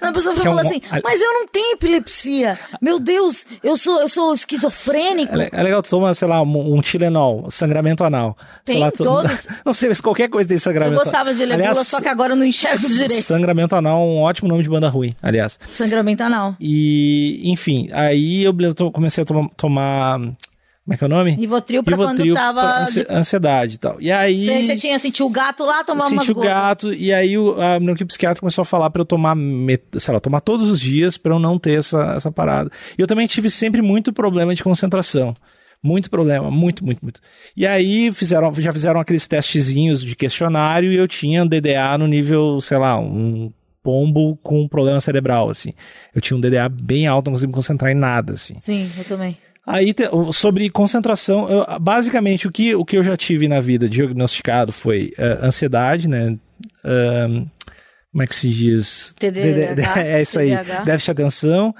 A 0.00 0.12
pessoa 0.12 0.34
é 0.36 0.38
fala 0.38 0.62
um- 0.62 0.66
assim, 0.66 0.80
mas 1.02 1.20
eu 1.20 1.32
não 1.32 1.46
tenho 1.48 1.72
epilepsia. 1.74 2.58
Meu 2.80 2.98
Deus, 2.98 3.44
eu 3.62 3.76
sou, 3.76 4.00
eu 4.00 4.08
sou 4.08 4.32
esquizofrênico. 4.34 5.36
É 5.36 5.48
é 5.52 5.62
legal, 5.62 5.82
tu 5.82 5.90
toma, 5.90 6.14
sei 6.14 6.28
lá, 6.28 6.42
um, 6.42 6.74
um 6.76 6.80
Tilenol, 6.80 7.50
sangramento 7.50 8.04
anal. 8.04 8.36
Tem 8.64 8.78
lá, 8.78 8.90
tu- 8.90 9.04
todos? 9.04 9.46
Não 9.64 9.72
sei, 9.72 9.88
mas 9.88 10.00
qualquer 10.00 10.28
coisa 10.28 10.48
tem 10.48 10.54
Eu 10.56 10.60
sangramento 10.60 11.02
gostava 11.02 11.32
de 11.34 11.44
ler 11.44 11.54
Aliás, 11.54 11.76
só 11.88 12.00
que 12.00 12.08
agora 12.08 12.32
eu 12.32 12.36
não 12.36 12.44
enxergo 12.46 12.86
direito. 12.88 13.22
Sangramento 13.22 13.74
anal 13.76 14.00
é 14.00 14.04
um 14.04 14.18
ótimo 14.22 14.48
nome 14.48 14.62
de 14.62 14.68
banda 14.68 14.88
ruim, 14.88 15.14
aliás. 15.22 15.58
Sangramento 15.68 16.22
anal. 16.22 16.54
E, 16.60 17.40
enfim, 17.44 17.88
aí 17.92 18.44
eu 18.44 18.54
comecei 18.92 19.22
a 19.22 19.26
toma- 19.26 19.50
tomar. 19.56 20.18
Como 20.18 20.94
é 20.94 20.96
que 20.96 21.04
é 21.04 21.06
o 21.06 21.10
nome? 21.10 21.32
Rivotril 21.32 21.82
pra 21.84 21.94
Rivotril 21.96 22.34
quando 22.34 22.34
tava 22.34 22.60
pra 22.62 22.78
ansi- 22.80 23.04
de- 23.04 23.12
ansiedade 23.12 23.74
e 23.74 23.78
tal. 23.78 23.96
E 24.00 24.10
aí. 24.10 24.46
Você, 24.46 24.62
você 24.62 24.76
tinha 24.76 24.98
sentido 24.98 25.26
o 25.26 25.28
gato 25.28 25.62
lá, 25.64 25.84
tomar 25.84 26.06
umas 26.06 26.24
Senti 26.24 26.32
o 26.32 26.34
gato, 26.40 26.94
e 26.94 27.12
aí 27.12 27.36
o 27.36 27.60
a, 27.60 27.78
meu 27.78 27.92
equipe 27.92 28.08
psiquiatra 28.08 28.40
começou 28.40 28.62
a 28.62 28.64
falar 28.64 28.88
pra 28.88 29.02
eu 29.02 29.04
tomar, 29.04 29.34
met- 29.34 29.84
sei 29.98 30.14
lá, 30.14 30.18
tomar 30.20 30.40
todos 30.40 30.70
os 30.70 30.80
dias 30.80 31.18
pra 31.18 31.34
eu 31.34 31.38
não 31.38 31.58
ter 31.58 31.78
essa, 31.78 32.14
essa 32.16 32.32
parada. 32.32 32.70
E 32.98 33.02
eu 33.02 33.06
também 33.06 33.26
tive 33.26 33.50
sempre 33.50 33.82
muito 33.82 34.14
problema 34.14 34.54
de 34.54 34.64
concentração. 34.64 35.36
Muito 35.82 36.10
problema, 36.10 36.50
muito, 36.50 36.84
muito, 36.84 36.98
muito. 37.02 37.20
E 37.56 37.66
aí 37.66 38.10
fizeram, 38.12 38.52
já 38.54 38.72
fizeram 38.72 38.98
aqueles 39.00 39.26
testezinhos 39.28 40.02
de 40.02 40.16
questionário 40.16 40.90
e 40.92 40.96
eu 40.96 41.06
tinha 41.06 41.44
um 41.44 41.46
DDA 41.46 41.96
no 41.98 42.06
nível, 42.06 42.60
sei 42.60 42.78
lá, 42.78 42.98
um 42.98 43.52
pombo 43.82 44.36
com 44.42 44.66
problema 44.68 45.00
cerebral, 45.00 45.48
assim. 45.48 45.72
Eu 46.14 46.20
tinha 46.20 46.36
um 46.36 46.40
DDA 46.40 46.68
bem 46.68 47.06
alto, 47.06 47.26
não 47.26 47.34
conseguia 47.34 47.48
me 47.48 47.54
concentrar 47.54 47.92
em 47.92 47.94
nada, 47.94 48.32
assim. 48.34 48.58
Sim, 48.58 48.90
eu 48.98 49.04
também. 49.04 49.36
Aí, 49.64 49.94
sobre 50.32 50.68
concentração, 50.70 51.48
eu- 51.48 51.64
basicamente 51.78 52.48
o 52.48 52.50
que, 52.50 52.74
o 52.74 52.84
que 52.84 52.96
eu 52.96 53.04
já 53.04 53.16
tive 53.16 53.46
na 53.46 53.60
vida 53.60 53.88
diagnosticado 53.88 54.72
foi 54.72 55.12
eh, 55.16 55.38
ansiedade, 55.42 56.08
né? 56.08 56.36
Como 58.10 58.22
é 58.22 58.26
que 58.26 58.34
se 58.34 58.48
diz? 58.48 59.14
TDAH, 59.18 60.00
É 60.02 60.22
isso 60.22 60.38
aí, 60.38 60.50
déficit 60.84 61.04
de 61.06 61.10
atenção. 61.22 61.74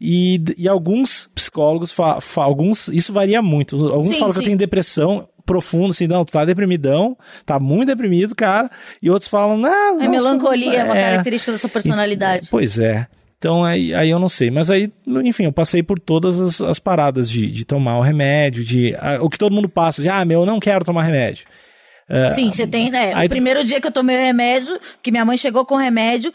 E, 0.00 0.40
e 0.56 0.68
alguns 0.68 1.28
psicólogos, 1.34 1.90
fa, 1.92 2.20
fa- 2.20 2.44
alguns, 2.44 2.88
isso 2.88 3.12
varia 3.12 3.42
muito. 3.42 3.76
Alguns 3.88 4.08
Sim, 4.08 4.18
falam 4.20 4.32
que 4.32 4.38
eu 4.38 4.42
sim. 4.42 4.46
tenho 4.48 4.58
depressão 4.58 5.28
profunda, 5.44 5.88
assim, 5.90 6.06
não, 6.06 6.24
tu 6.24 6.32
tá 6.32 6.44
deprimidão, 6.44 7.16
tá 7.46 7.58
muito 7.58 7.88
deprimido, 7.88 8.34
cara. 8.34 8.70
E 9.02 9.10
outros 9.10 9.28
falam, 9.30 9.56
não, 9.56 9.98
A 10.00 10.04
não, 10.04 10.10
melancolia 10.10 10.80
é 10.80 10.84
uma 10.84 10.96
é, 10.96 11.10
característica 11.10 11.50
da 11.52 11.58
sua 11.58 11.70
personalidade. 11.70 12.48
Pois 12.50 12.78
é. 12.78 13.06
Então 13.38 13.64
aí, 13.64 13.94
aí 13.94 14.10
eu 14.10 14.18
não 14.18 14.28
sei. 14.28 14.50
Mas 14.50 14.68
aí, 14.70 14.92
enfim, 15.24 15.44
eu 15.44 15.52
passei 15.52 15.82
por 15.82 15.98
todas 15.98 16.38
as, 16.40 16.60
as 16.60 16.78
paradas 16.78 17.30
de, 17.30 17.50
de 17.50 17.64
tomar 17.64 17.98
o 17.98 18.02
remédio, 18.02 18.62
de. 18.64 18.94
ah, 18.98 19.18
o 19.22 19.30
que 19.30 19.38
todo 19.38 19.54
mundo 19.54 19.68
passa, 19.68 20.02
de 20.02 20.08
ah, 20.08 20.24
meu, 20.24 20.40
eu 20.40 20.46
não 20.46 20.60
quero 20.60 20.84
tomar 20.84 21.02
remédio. 21.04 21.46
É, 22.08 22.30
Sim, 22.30 22.50
você 22.50 22.66
tem, 22.66 22.90
né? 22.90 23.12
aí- 23.14 23.26
o 23.26 23.30
primeiro 23.30 23.62
dia 23.64 23.80
que 23.80 23.86
eu 23.86 23.92
tomei 23.92 24.16
o 24.16 24.20
remédio, 24.20 24.78
que 25.02 25.10
minha 25.10 25.24
mãe 25.24 25.36
chegou 25.36 25.64
com 25.64 25.74
o 25.76 25.78
remédio, 25.78 26.32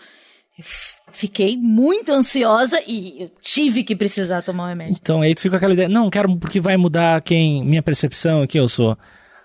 fiquei 1.13 1.56
muito 1.56 2.12
ansiosa 2.12 2.82
e 2.86 3.23
eu 3.23 3.32
tive 3.41 3.84
que 3.84 3.95
precisar 3.95 4.41
tomar 4.41 4.65
o 4.65 4.67
remédio. 4.67 4.97
Então 5.02 5.21
aí 5.21 5.34
tu 5.34 5.41
fica 5.41 5.52
com 5.52 5.58
aquela 5.58 5.73
ideia, 5.73 5.88
não, 5.88 6.10
quero 6.10 6.36
porque 6.38 6.60
vai 6.60 6.76
mudar 6.76 7.21
quem, 7.21 7.63
minha 7.63 7.82
percepção, 7.82 8.45
quem 8.45 8.60
eu 8.60 8.67
sou. 8.67 8.97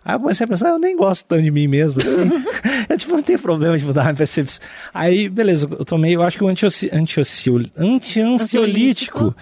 Aí 0.05 0.15
eu 0.15 0.21
comecei 0.21 0.45
a 0.45 0.49
pensar, 0.49 0.69
eu 0.71 0.79
nem 0.79 0.97
gosto 0.97 1.27
tanto 1.27 1.43
de 1.43 1.51
mim 1.51 1.67
mesmo, 1.69 2.01
assim. 2.01 2.31
eu, 2.89 2.97
tipo, 2.97 3.13
não 3.13 3.23
tenho 3.23 3.39
problema 3.39 3.79
de 3.79 3.85
mudar 3.85 4.05
minha 4.05 4.15
percepção. 4.15 4.67
Aí, 4.93 5.29
beleza, 5.29 5.69
eu 5.71 5.85
tomei, 5.85 6.17
eu 6.17 6.23
acho 6.23 6.39
que 6.39 6.45
o 6.45 6.49
anti-ansiolítico 6.49 9.27
anti. 9.27 9.37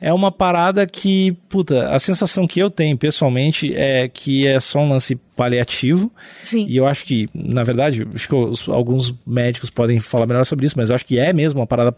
É 0.00 0.12
uma 0.12 0.32
parada 0.32 0.86
que, 0.86 1.32
puta, 1.48 1.88
a 1.90 1.98
sensação 1.98 2.46
que 2.46 2.58
eu 2.60 2.70
tenho, 2.70 2.96
pessoalmente, 2.96 3.74
é 3.74 4.08
que 4.08 4.46
é 4.46 4.58
só 4.60 4.78
um 4.80 4.88
lance 4.88 5.16
paliativo. 5.36 6.10
Sim. 6.42 6.66
E 6.68 6.76
eu 6.76 6.86
acho 6.86 7.04
que, 7.04 7.28
na 7.34 7.62
verdade, 7.62 8.06
acho 8.14 8.28
que 8.28 8.34
os- 8.34 8.68
alguns 8.68 9.14
médicos 9.26 9.68
podem 9.70 10.00
falar 10.00 10.26
melhor 10.26 10.44
sobre 10.44 10.66
isso, 10.66 10.74
mas 10.76 10.88
eu 10.88 10.94
acho 10.94 11.04
que 11.06 11.18
é 11.18 11.32
mesmo 11.32 11.60
uma 11.60 11.66
parada 11.66 11.94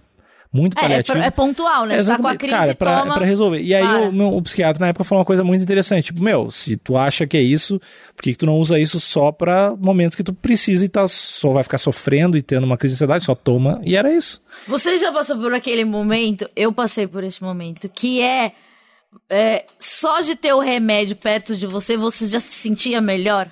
muito 0.52 0.76
É, 0.76 0.80
é, 0.80 0.82
paliativa. 0.82 1.18
é 1.18 1.30
pontual, 1.30 1.86
né? 1.86 1.98
Você 2.02 2.10
tá 2.10 2.18
com 2.18 2.26
a 2.26 2.36
crise, 2.36 2.54
Cara, 2.54 2.70
é 2.70 2.74
pra, 2.74 3.00
toma... 3.00 3.14
é 3.14 3.16
pra 3.16 3.26
resolver. 3.26 3.60
E 3.60 3.74
aí 3.74 3.82
para. 3.82 4.08
o, 4.08 4.12
meu, 4.12 4.36
o 4.36 4.42
psiquiatra 4.42 4.80
na 4.80 4.88
época 4.88 5.04
falou 5.04 5.20
uma 5.20 5.24
coisa 5.24 5.42
muito 5.42 5.62
interessante. 5.62 6.06
Tipo, 6.06 6.22
meu, 6.22 6.50
se 6.50 6.76
tu 6.76 6.96
acha 6.96 7.26
que 7.26 7.36
é 7.36 7.40
isso, 7.40 7.80
por 8.14 8.22
que, 8.22 8.32
que 8.32 8.38
tu 8.38 8.44
não 8.46 8.58
usa 8.58 8.78
isso 8.78 9.00
só 9.00 9.32
pra 9.32 9.74
momentos 9.78 10.14
que 10.14 10.22
tu 10.22 10.34
precisa 10.34 10.84
e 10.84 10.88
tá, 10.88 11.08
só 11.08 11.52
vai 11.52 11.62
ficar 11.62 11.78
sofrendo 11.78 12.36
e 12.36 12.42
tendo 12.42 12.64
uma 12.64 12.76
crise 12.76 12.92
de 12.92 12.96
ansiedade? 12.96 13.24
Só 13.24 13.34
toma. 13.34 13.80
E 13.84 13.96
era 13.96 14.12
isso. 14.12 14.42
Você 14.68 14.98
já 14.98 15.10
passou 15.10 15.38
por 15.38 15.54
aquele 15.54 15.84
momento? 15.84 16.48
Eu 16.54 16.72
passei 16.72 17.06
por 17.06 17.24
esse 17.24 17.42
momento, 17.42 17.88
que 17.88 18.20
é, 18.20 18.52
é, 19.30 19.64
só 19.78 20.20
de 20.20 20.36
ter 20.36 20.52
o 20.52 20.60
remédio 20.60 21.16
perto 21.16 21.56
de 21.56 21.66
você, 21.66 21.96
você 21.96 22.26
já 22.26 22.40
se 22.40 22.52
sentia 22.52 23.00
melhor? 23.00 23.50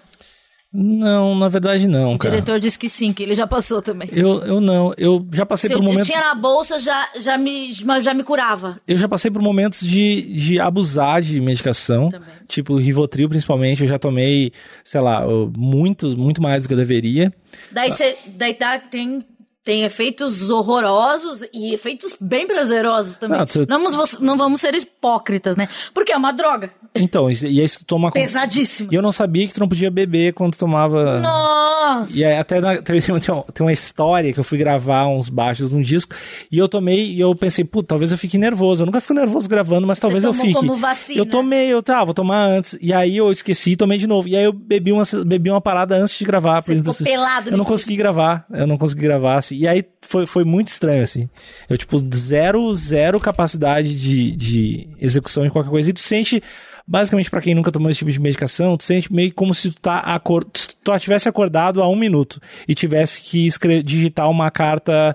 Não, 0.72 1.34
na 1.34 1.48
verdade 1.48 1.88
não, 1.88 2.14
O 2.14 2.18
cara. 2.18 2.34
diretor 2.36 2.60
disse 2.60 2.78
que 2.78 2.88
sim, 2.88 3.12
que 3.12 3.24
ele 3.24 3.34
já 3.34 3.44
passou 3.44 3.82
também. 3.82 4.08
Eu, 4.12 4.40
eu 4.44 4.60
não. 4.60 4.94
Eu 4.96 5.26
já 5.32 5.44
passei 5.44 5.68
Se 5.68 5.74
por 5.74 5.80
eu, 5.80 5.84
eu 5.84 5.90
momentos. 5.90 6.08
tinha 6.08 6.20
na 6.20 6.34
bolsa, 6.34 6.78
já, 6.78 7.08
já, 7.18 7.36
me, 7.36 7.72
já 7.72 8.14
me 8.14 8.22
curava. 8.22 8.80
Eu 8.86 8.96
já 8.96 9.08
passei 9.08 9.32
por 9.32 9.42
momentos 9.42 9.80
de, 9.80 10.22
de 10.32 10.60
abusar 10.60 11.22
de 11.22 11.40
medicação. 11.40 12.08
Também. 12.10 12.28
Tipo, 12.46 12.76
Rivotril, 12.76 13.28
principalmente. 13.28 13.82
Eu 13.82 13.88
já 13.88 13.98
tomei, 13.98 14.52
sei 14.84 15.00
lá, 15.00 15.24
muito, 15.56 16.16
muito 16.16 16.40
mais 16.40 16.62
do 16.62 16.68
que 16.68 16.74
eu 16.74 16.78
deveria. 16.78 17.32
Daí, 17.72 17.90
cê, 17.90 18.16
daí 18.36 18.54
tá, 18.54 18.78
tem, 18.78 19.24
tem 19.64 19.82
efeitos 19.84 20.48
horrorosos 20.50 21.44
e 21.52 21.74
efeitos 21.74 22.16
bem 22.20 22.46
prazerosos 22.46 23.16
também. 23.16 23.38
Não, 23.38 23.46
tu- 23.46 23.66
Não, 23.68 23.90
vamos, 23.90 24.18
não 24.18 24.36
vamos 24.38 24.60
ser 24.60 24.74
hipócritas, 24.74 25.54
né? 25.56 25.68
Porque 25.92 26.12
é 26.12 26.16
uma 26.16 26.32
droga 26.32 26.70
Então, 26.94 27.30
e 27.30 27.60
aí 27.60 27.68
tu 27.68 27.84
toma. 27.84 28.10
pesadíssima. 28.10 28.88
E 28.90 28.94
eu 28.94 29.02
não 29.02 29.12
sabia 29.12 29.46
que 29.46 29.52
tu 29.54 29.60
não 29.60 29.68
podia 29.68 29.90
beber 29.90 30.32
quando 30.32 30.56
tomava. 30.56 31.20
Nossa! 31.20 32.16
E 32.16 32.24
aí, 32.24 32.36
até 32.38 32.60
na, 32.60 32.76
tem, 32.82 33.00
uma- 33.10 33.20
tem 33.20 33.66
uma 33.66 33.72
história 33.72 34.32
que 34.32 34.40
eu 34.40 34.44
fui 34.44 34.56
gravar 34.58 35.06
uns 35.08 35.28
baixos 35.28 35.72
num 35.72 35.82
disco 35.82 36.14
e 36.50 36.56
eu 36.58 36.68
tomei 36.68 37.12
e 37.12 37.20
eu 37.20 37.34
pensei, 37.34 37.64
puta, 37.64 37.88
talvez 37.88 38.10
eu 38.12 38.18
fique 38.18 38.38
nervoso. 38.38 38.82
Eu 38.82 38.86
nunca 38.86 39.00
fico 39.00 39.14
nervoso 39.14 39.48
gravando, 39.48 39.86
mas 39.86 39.98
talvez 39.98 40.24
eu 40.24 40.32
fique. 40.32 40.54
como 40.54 40.76
vacina. 40.76 41.20
Eu 41.20 41.26
tomei, 41.26 41.68
eu 41.68 41.82
tá, 41.82 42.02
vou 42.04 42.14
tomar 42.14 42.44
antes. 42.46 42.78
E 42.80 42.92
aí 42.92 43.16
eu 43.16 43.30
esqueci 43.30 43.72
e 43.72 43.76
tomei 43.76 43.98
de 43.98 44.06
novo. 44.06 44.26
E 44.28 44.36
aí 44.36 44.44
eu 44.44 44.52
bebi 44.52 44.90
uma, 44.92 45.02
bebi 45.26 45.50
uma 45.50 45.60
parada 45.60 45.96
antes 45.96 46.16
de 46.18 46.24
gravar. 46.24 46.60
Você 46.62 46.76
ficou 46.76 46.94
pelado 46.94 47.50
Eu 47.50 47.56
não 47.58 47.64
consegui 47.64 47.96
gravar. 47.96 48.46
Eu 48.50 48.66
não 48.66 48.78
consegui 48.78 49.02
gravar, 49.02 49.42
assim. 49.50 49.56
E 49.56 49.68
aí 49.68 49.84
foi, 50.02 50.26
foi 50.26 50.44
muito 50.44 50.68
estranho, 50.68 51.02
assim. 51.02 51.28
Eu, 51.68 51.76
tipo, 51.76 51.98
zero, 52.14 52.74
zero 52.76 53.20
capacidade 53.20 53.94
de, 53.94 54.32
de 54.32 54.88
execução 55.00 55.44
de 55.44 55.50
qualquer 55.50 55.70
coisa. 55.70 55.90
E 55.90 55.92
tu 55.92 56.00
sente. 56.00 56.42
Basicamente, 56.86 57.30
pra 57.30 57.40
quem 57.40 57.54
nunca 57.54 57.70
tomou 57.70 57.88
esse 57.88 57.98
tipo 57.98 58.10
de 58.10 58.18
medicação, 58.18 58.76
tu 58.76 58.82
sente 58.82 59.12
meio 59.12 59.32
como 59.32 59.54
se 59.54 59.70
tu, 59.70 59.80
tá 59.80 59.98
acor 59.98 60.42
tu 60.42 60.98
tivesse 60.98 61.28
acordado 61.28 61.80
há 61.80 61.88
um 61.88 61.94
minuto 61.94 62.40
e 62.66 62.74
tivesse 62.74 63.22
que 63.22 63.48
digitar 63.84 64.28
uma 64.28 64.50
carta 64.50 65.14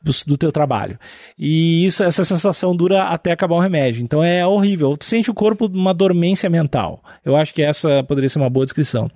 do, 0.00 0.12
do 0.24 0.38
teu 0.38 0.52
trabalho. 0.52 0.96
E 1.36 1.84
isso, 1.84 2.04
essa 2.04 2.24
sensação 2.24 2.76
dura 2.76 3.04
até 3.04 3.32
acabar 3.32 3.56
o 3.56 3.60
remédio. 3.60 4.04
Então 4.04 4.22
é 4.22 4.46
horrível. 4.46 4.96
Tu 4.96 5.04
sente 5.04 5.28
o 5.28 5.34
corpo 5.34 5.66
numa 5.68 5.92
dormência 5.92 6.48
mental. 6.48 7.02
Eu 7.24 7.34
acho 7.34 7.52
que 7.52 7.62
essa 7.62 8.04
poderia 8.04 8.28
ser 8.28 8.38
uma 8.38 8.50
boa 8.50 8.64
descrição. 8.64 9.10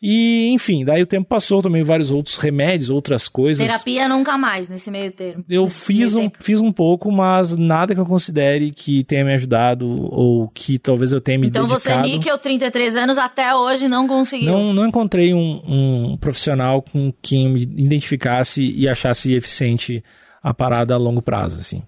E, 0.00 0.50
enfim, 0.50 0.84
daí 0.84 1.02
o 1.02 1.06
tempo 1.06 1.26
passou, 1.26 1.62
tomei 1.62 1.82
vários 1.82 2.10
outros 2.10 2.36
remédios, 2.36 2.90
outras 2.90 3.28
coisas. 3.28 3.66
Terapia 3.66 4.08
nunca 4.08 4.36
mais, 4.36 4.68
nesse 4.68 4.90
meio 4.90 5.10
termo. 5.10 5.44
Eu 5.48 5.68
fiz 5.68 6.14
um, 6.14 6.22
tempo. 6.22 6.38
fiz 6.40 6.60
um 6.60 6.70
pouco, 6.70 7.10
mas 7.10 7.56
nada 7.56 7.94
que 7.94 8.00
eu 8.00 8.06
considere 8.06 8.70
que 8.72 9.02
tenha 9.04 9.24
me 9.24 9.32
ajudado 9.34 9.86
ou 9.86 10.48
que 10.48 10.78
talvez 10.78 11.12
eu 11.12 11.20
tenha 11.20 11.38
me 11.38 11.46
Então 11.46 11.66
você, 11.66 11.88
dedicado. 11.88 12.08
níquel, 12.08 12.38
33 12.38 12.96
anos, 12.96 13.18
até 13.18 13.54
hoje 13.54 13.88
não 13.88 14.06
conseguiu. 14.06 14.52
Não, 14.52 14.72
não 14.72 14.86
encontrei 14.86 15.32
um, 15.32 15.62
um 15.66 16.16
profissional 16.18 16.82
com 16.82 17.12
quem 17.22 17.48
me 17.48 17.62
identificasse 17.62 18.62
e 18.62 18.86
achasse 18.88 19.32
eficiente 19.32 20.04
a 20.42 20.52
parada 20.52 20.94
a 20.94 20.98
longo 20.98 21.22
prazo, 21.22 21.58
assim. 21.58 21.82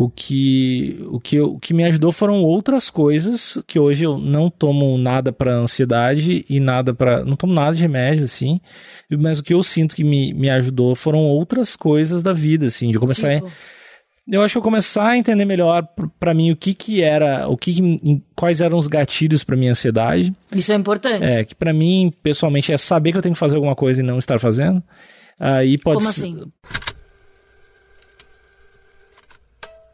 O 0.00 0.08
que, 0.08 0.96
o, 1.10 1.18
que, 1.18 1.40
o 1.40 1.58
que 1.58 1.74
me 1.74 1.82
ajudou 1.82 2.12
foram 2.12 2.40
outras 2.44 2.88
coisas 2.88 3.60
que 3.66 3.80
hoje 3.80 4.04
eu 4.04 4.16
não 4.16 4.48
tomo 4.48 4.96
nada 4.96 5.32
para 5.32 5.52
ansiedade 5.52 6.46
e 6.48 6.60
nada 6.60 6.94
para 6.94 7.24
não 7.24 7.34
tomo 7.34 7.52
nada 7.52 7.74
de 7.74 7.82
remédio 7.82 8.22
assim, 8.22 8.60
mas 9.10 9.40
o 9.40 9.42
que 9.42 9.52
eu 9.52 9.60
sinto 9.60 9.96
que 9.96 10.04
me, 10.04 10.32
me 10.32 10.48
ajudou 10.50 10.94
foram 10.94 11.18
outras 11.24 11.74
coisas 11.74 12.22
da 12.22 12.32
vida 12.32 12.66
assim, 12.66 12.92
de 12.92 12.98
começar 13.00 13.28
a- 13.32 13.34
Tipo, 13.40 13.50
eu 14.30 14.40
acho 14.42 14.52
que 14.52 14.58
eu 14.58 14.62
começar 14.62 15.08
a 15.08 15.18
entender 15.18 15.44
melhor 15.44 15.84
pra 16.20 16.32
mim 16.32 16.52
o 16.52 16.56
que 16.56 16.74
que 16.74 17.02
era, 17.02 17.48
o 17.48 17.56
que, 17.56 17.74
que 17.74 18.22
quais 18.36 18.60
eram 18.60 18.78
os 18.78 18.86
gatilhos 18.86 19.42
pra 19.42 19.56
minha 19.56 19.72
ansiedade. 19.72 20.32
isso 20.54 20.70
é 20.70 20.76
importante. 20.76 21.24
É, 21.24 21.44
que 21.44 21.56
pra 21.56 21.72
mim, 21.72 22.12
pessoalmente, 22.22 22.72
é 22.72 22.76
saber 22.78 23.10
que 23.10 23.18
eu 23.18 23.22
tenho 23.22 23.32
que 23.34 23.38
fazer 23.40 23.56
alguma 23.56 23.74
coisa 23.74 24.00
e 24.00 24.04
não 24.04 24.18
estar 24.18 24.38
fazendo. 24.38 24.80
Aí 25.40 25.76
pode 25.76 25.96
Como 25.98 26.08
assim? 26.08 26.40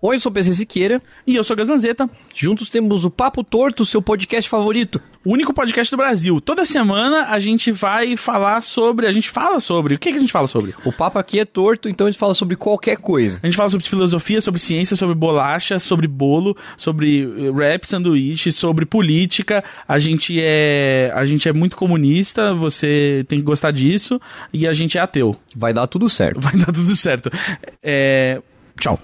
Oi, 0.07 0.17
eu 0.17 0.21
sou 0.21 0.29
o 0.29 0.35
PC 0.35 0.53
Siqueira. 0.53 1.01
E 1.27 1.35
eu 1.35 1.43
sou 1.43 1.57
Gazanzeta, 1.57 2.11
Juntos 2.35 2.69
temos 2.69 3.07
o 3.07 3.11
Papo 3.11 3.43
Torto, 3.43 3.87
seu 3.87 4.03
podcast 4.03 4.51
favorito. 4.51 5.01
o 5.25 5.33
único 5.33 5.55
podcast 5.55 5.91
do 5.91 5.97
Brasil. 5.97 6.43
Toda 6.43 6.67
semana 6.67 7.29
a 7.31 7.39
gente 7.39 7.73
vai 7.73 8.15
falar 8.15 8.61
sobre. 8.61 9.07
A 9.07 9.11
gente 9.11 9.31
fala 9.31 9.61
sobre. 9.61 9.95
O 9.95 9.99
que, 9.99 10.11
que 10.11 10.19
a 10.19 10.21
gente 10.21 10.31
fala 10.31 10.47
sobre? 10.47 10.75
O 10.85 10.93
papo 10.93 11.19
aqui 11.19 11.41
é 11.41 11.47
torto, 11.47 11.89
então 11.89 12.07
a 12.07 12.11
gente 12.11 12.21
fala 12.21 12.35
sobre 12.35 12.55
qualquer 12.55 12.99
coisa. 12.99 13.41
A 13.43 13.47
gente 13.47 13.57
fala 13.57 13.71
sobre 13.71 13.87
filosofia, 13.87 14.43
sobre 14.43 14.61
ciência, 14.61 14.95
sobre 14.95 15.15
bolacha, 15.15 15.79
sobre 15.79 16.07
bolo, 16.07 16.55
sobre 16.77 17.23
eh, 17.23 17.51
rap, 17.51 17.87
sanduíche, 17.87 18.53
sobre 18.53 18.85
política. 18.85 19.65
A 19.89 19.99
gente 19.99 20.39
é 20.39 21.11
a 21.15 21.25
gente 21.25 21.49
é 21.49 21.53
muito 21.55 21.77
comunista, 21.77 22.55
você 22.55 23.25
tem 23.27 23.39
que 23.39 23.45
gostar 23.47 23.71
disso 23.71 24.21
e 24.53 24.67
a 24.67 24.75
gente 24.75 24.99
é 24.99 25.01
ateu. 25.01 25.35
Vai 25.57 25.73
dar 25.73 25.87
tudo 25.87 26.11
certo. 26.11 26.41
Vai 26.41 26.55
dar 26.59 26.67
tudo 26.67 26.95
certo. 26.95 27.31
É, 27.83 28.43
tchau. 28.79 29.01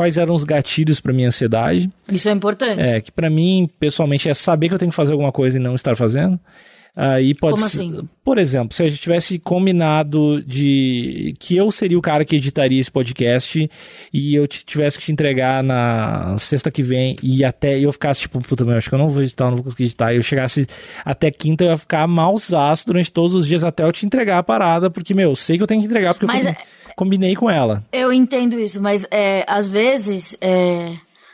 Quais 0.00 0.16
eram 0.16 0.34
os 0.34 0.44
gatilhos 0.44 0.98
pra 0.98 1.12
minha 1.12 1.28
ansiedade? 1.28 1.90
Isso 2.10 2.26
é 2.30 2.32
importante. 2.32 2.80
É, 2.80 3.02
que 3.02 3.12
pra 3.12 3.28
mim, 3.28 3.68
pessoalmente, 3.78 4.30
é 4.30 4.32
saber 4.34 4.68
que 4.68 4.74
eu 4.74 4.78
tenho 4.78 4.90
que 4.90 4.96
fazer 4.96 5.12
alguma 5.12 5.30
coisa 5.30 5.58
e 5.58 5.60
não 5.60 5.74
estar 5.74 5.94
fazendo. 5.94 6.40
Aí 6.96 7.34
pode 7.34 7.56
Como 7.56 7.68
ser- 7.68 7.82
assim? 7.82 8.08
Por 8.24 8.38
exemplo, 8.38 8.74
se 8.74 8.82
a 8.82 8.88
gente 8.88 9.00
tivesse 9.00 9.38
combinado 9.38 10.42
de 10.42 11.34
que 11.38 11.54
eu 11.56 11.70
seria 11.70 11.98
o 11.98 12.02
cara 12.02 12.24
que 12.24 12.34
editaria 12.36 12.80
esse 12.80 12.90
podcast 12.90 13.70
e 14.12 14.34
eu 14.34 14.46
tivesse 14.48 14.98
que 14.98 15.04
te 15.04 15.12
entregar 15.12 15.62
na 15.62 16.34
sexta 16.38 16.70
que 16.70 16.82
vem 16.82 17.16
e 17.22 17.44
até 17.44 17.78
eu 17.78 17.92
ficasse 17.92 18.22
tipo, 18.22 18.40
puta, 18.40 18.64
meu, 18.64 18.76
acho 18.76 18.88
que 18.88 18.94
eu 18.94 18.98
não 18.98 19.08
vou 19.08 19.22
editar, 19.22 19.44
eu 19.44 19.48
não 19.48 19.56
vou 19.56 19.64
conseguir 19.64 19.84
editar. 19.84 20.12
E 20.12 20.16
eu 20.16 20.22
chegasse 20.22 20.66
até 21.04 21.30
quinta, 21.30 21.62
eu 21.64 21.70
ia 21.70 21.76
ficar 21.76 22.06
malzaço 22.06 22.86
durante 22.86 23.12
todos 23.12 23.34
os 23.34 23.46
dias 23.46 23.62
até 23.62 23.84
eu 23.84 23.92
te 23.92 24.04
entregar 24.06 24.38
a 24.38 24.42
parada, 24.42 24.90
porque, 24.90 25.12
meu, 25.14 25.30
eu 25.30 25.36
sei 25.36 25.58
que 25.58 25.62
eu 25.62 25.66
tenho 25.66 25.80
que 25.82 25.86
entregar 25.86 26.14
porque 26.14 26.26
Mas 26.26 26.44
eu 26.46 26.52
é- 26.52 26.56
combinei 27.00 27.34
com 27.34 27.48
ela. 27.48 27.82
Eu 27.90 28.12
entendo 28.12 28.58
isso, 28.60 28.78
mas 28.80 29.06
é, 29.10 29.42
às 29.48 29.66
vezes 29.66 30.36
é, 30.38 30.92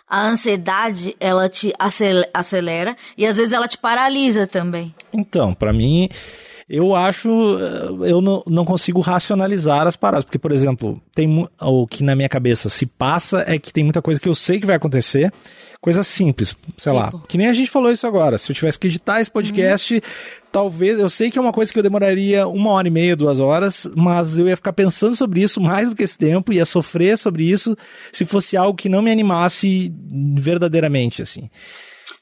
a 0.08 0.28
ansiedade 0.28 1.16
ela 1.18 1.48
te 1.48 1.72
acel- 1.76 2.24
acelera 2.32 2.96
e 3.18 3.26
às 3.26 3.36
vezes 3.36 3.52
ela 3.52 3.66
te 3.66 3.76
paralisa 3.76 4.46
também. 4.46 4.94
Então, 5.12 5.52
pra 5.52 5.72
mim, 5.72 6.08
eu 6.68 6.94
acho, 6.94 7.28
eh, 7.58 8.10
eu 8.10 8.20
não, 8.20 8.44
não 8.46 8.64
consigo 8.64 9.00
racionalizar 9.00 9.88
as 9.88 9.96
paradas, 9.96 10.24
porque, 10.24 10.38
por 10.38 10.52
exemplo, 10.52 11.02
tem 11.12 11.48
o 11.60 11.86
que 11.88 12.04
na 12.04 12.14
minha 12.14 12.28
cabeça 12.28 12.68
se 12.68 12.86
passa 12.86 13.44
é 13.46 13.58
que 13.58 13.72
tem 13.72 13.82
muita 13.82 14.00
coisa 14.00 14.20
que 14.20 14.28
eu 14.28 14.34
sei 14.36 14.60
que 14.60 14.66
vai 14.66 14.76
acontecer, 14.76 15.32
coisa 15.86 16.02
simples, 16.02 16.56
sei 16.76 16.90
lá, 16.90 17.12
Tipo? 17.12 17.26
que 17.28 17.38
nem 17.38 17.46
a 17.46 17.52
gente 17.52 17.70
falou 17.70 17.92
isso 17.92 18.04
agora, 18.08 18.38
se 18.38 18.50
eu 18.50 18.56
tivesse 18.56 18.76
que 18.76 18.88
editar 18.88 19.20
esse 19.20 19.30
podcast, 19.30 20.02
talvez, 20.50 20.98
eu 20.98 21.08
sei 21.08 21.30
que 21.30 21.38
é 21.38 21.40
uma 21.40 21.52
coisa 21.52 21.72
que 21.72 21.78
eu 21.78 21.82
demoraria 21.82 22.48
uma 22.48 22.72
hora 22.72 22.88
e 22.88 22.90
meia, 22.90 23.14
duas 23.14 23.38
horas, 23.38 23.88
mas 23.94 24.36
eu 24.36 24.48
ia 24.48 24.56
ficar 24.56 24.72
pensando 24.72 25.14
sobre 25.14 25.42
isso 25.42 25.60
mais 25.60 25.90
do 25.90 25.94
que 25.94 26.02
esse 26.02 26.18
tempo, 26.18 26.52
ia 26.52 26.66
sofrer 26.66 27.16
sobre 27.16 27.44
isso, 27.48 27.76
se 28.10 28.24
fosse 28.24 28.56
algo 28.56 28.76
que 28.76 28.88
não 28.88 29.00
me 29.00 29.12
animasse 29.12 29.94
verdadeiramente, 30.36 31.22
assim. 31.22 31.48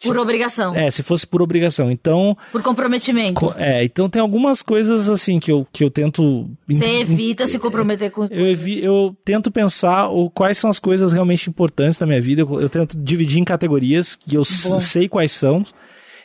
Por 0.08 0.18
obrigação, 0.18 0.74
É, 0.74 0.90
se 0.90 1.02
fosse 1.02 1.26
por 1.26 1.40
obrigação. 1.42 1.90
Então, 1.90 2.36
por 2.52 2.62
comprometimento. 2.62 3.40
Co- 3.40 3.54
É, 3.56 3.82
então 3.84 4.08
tem 4.08 4.20
algumas 4.20 4.62
coisas 4.62 5.08
assim 5.10 5.38
que 5.40 5.50
eu, 5.50 5.66
que 5.72 5.82
eu 5.84 5.90
tento. 5.90 6.48
Você 6.68 6.84
evita 7.00 7.46
se 7.46 7.58
comprometer 7.58 8.10
com. 8.10 8.24
Eu, 8.30 8.46
evi- 8.46 8.82
eu 8.82 9.16
tento 9.24 9.50
pensar 9.50 10.08
o, 10.08 10.30
quais 10.30 10.58
são 10.58 10.68
as 10.70 10.78
coisas 10.78 11.12
realmente 11.12 11.48
importantes 11.48 11.98
da 11.98 12.06
minha 12.06 12.20
vida. 12.20 12.42
Eu, 12.42 12.60
eu 12.60 12.68
tento 12.68 12.96
dividir 12.98 13.38
em 13.40 13.44
categorias 13.44 14.14
que 14.16 14.36
eu 14.36 14.42
Bom. 14.64 14.80
sei 14.80 15.08
quais 15.08 15.32
são. 15.32 15.64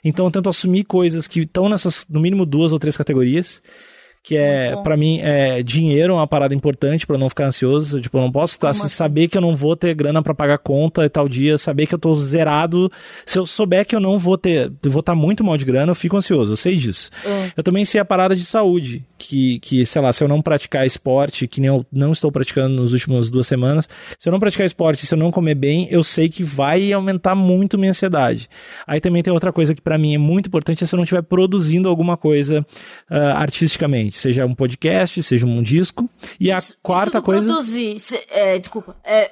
Então 0.03 0.25
eu 0.25 0.31
tento 0.31 0.49
assumir 0.49 0.85
coisas 0.85 1.27
que 1.27 1.41
estão 1.41 1.67
nessas, 1.67 2.05
no 2.09 2.19
mínimo 2.21 2.45
duas 2.45 2.71
ou 2.71 2.79
três 2.79 2.95
categorias. 2.95 3.61
Que 4.29 4.37
é, 4.37 4.75
pra 4.83 4.95
mim, 4.95 5.19
é, 5.23 5.63
dinheiro 5.63 6.13
é 6.13 6.15
uma 6.17 6.27
parada 6.27 6.53
importante 6.53 7.07
pra 7.07 7.15
eu 7.15 7.19
não 7.19 7.29
ficar 7.29 7.47
ansioso. 7.47 7.99
Tipo, 7.99 8.19
eu 8.19 8.21
não 8.21 8.31
posso 8.31 8.53
estar, 8.53 8.69
assim, 8.69 8.85
assim? 8.85 8.95
saber 8.95 9.27
que 9.27 9.35
eu 9.35 9.41
não 9.41 9.55
vou 9.55 9.75
ter 9.75 9.95
grana 9.95 10.21
pra 10.21 10.35
pagar 10.35 10.59
conta 10.59 11.03
e 11.03 11.09
tal 11.09 11.27
dia, 11.27 11.57
saber 11.57 11.87
que 11.87 11.95
eu 11.95 11.97
tô 11.97 12.13
zerado. 12.13 12.91
Se 13.25 13.39
eu 13.39 13.47
souber 13.47 13.87
que 13.87 13.95
eu 13.95 13.99
não 13.99 14.19
vou 14.19 14.37
ter, 14.37 14.71
eu 14.83 14.91
vou 14.91 14.99
estar 14.99 15.15
muito 15.15 15.43
mal 15.43 15.57
de 15.57 15.65
grana, 15.65 15.89
eu 15.89 15.95
fico 15.95 16.15
ansioso, 16.15 16.53
eu 16.53 16.57
sei 16.57 16.75
disso. 16.75 17.09
É. 17.25 17.51
Eu 17.57 17.63
também 17.63 17.83
sei 17.83 17.99
a 17.99 18.05
parada 18.05 18.35
de 18.35 18.45
saúde, 18.45 19.03
que, 19.17 19.57
que, 19.61 19.83
sei 19.83 19.99
lá, 19.99 20.13
se 20.13 20.23
eu 20.23 20.27
não 20.27 20.43
praticar 20.43 20.85
esporte, 20.85 21.47
que 21.47 21.59
nem 21.59 21.69
eu 21.69 21.83
não 21.91 22.11
estou 22.11 22.31
praticando 22.31 22.79
nas 22.79 22.93
últimas 22.93 23.31
duas 23.31 23.47
semanas, 23.47 23.89
se 24.19 24.29
eu 24.29 24.31
não 24.31 24.39
praticar 24.39 24.63
esporte, 24.63 25.07
se 25.07 25.13
eu 25.15 25.17
não 25.17 25.31
comer 25.31 25.55
bem, 25.55 25.87
eu 25.89 26.03
sei 26.03 26.29
que 26.29 26.43
vai 26.43 26.93
aumentar 26.93 27.33
muito 27.33 27.79
minha 27.79 27.89
ansiedade. 27.89 28.47
Aí 28.85 29.01
também 29.01 29.23
tem 29.23 29.33
outra 29.33 29.51
coisa 29.51 29.73
que 29.73 29.81
pra 29.81 29.97
mim 29.97 30.13
é 30.13 30.19
muito 30.19 30.45
importante, 30.45 30.83
é 30.83 30.87
se 30.87 30.93
eu 30.93 30.97
não 30.97 31.03
estiver 31.03 31.23
produzindo 31.23 31.89
alguma 31.89 32.15
coisa 32.15 32.63
ah, 33.09 33.41
artisticamente, 33.41 34.18
seja 34.19 34.45
um 34.45 34.53
podcast, 34.55 35.21
seja 35.23 35.45
um 35.45 35.61
disco. 35.63 36.09
E 36.39 36.51
a 36.51 36.57
Isso- 36.57 36.75
quarta 36.81 37.17
isso 37.17 37.25
coisa... 37.25 37.47
Produzir, 37.47 37.97
é, 38.29 38.59
desculpa. 38.59 38.95
É, 39.03 39.31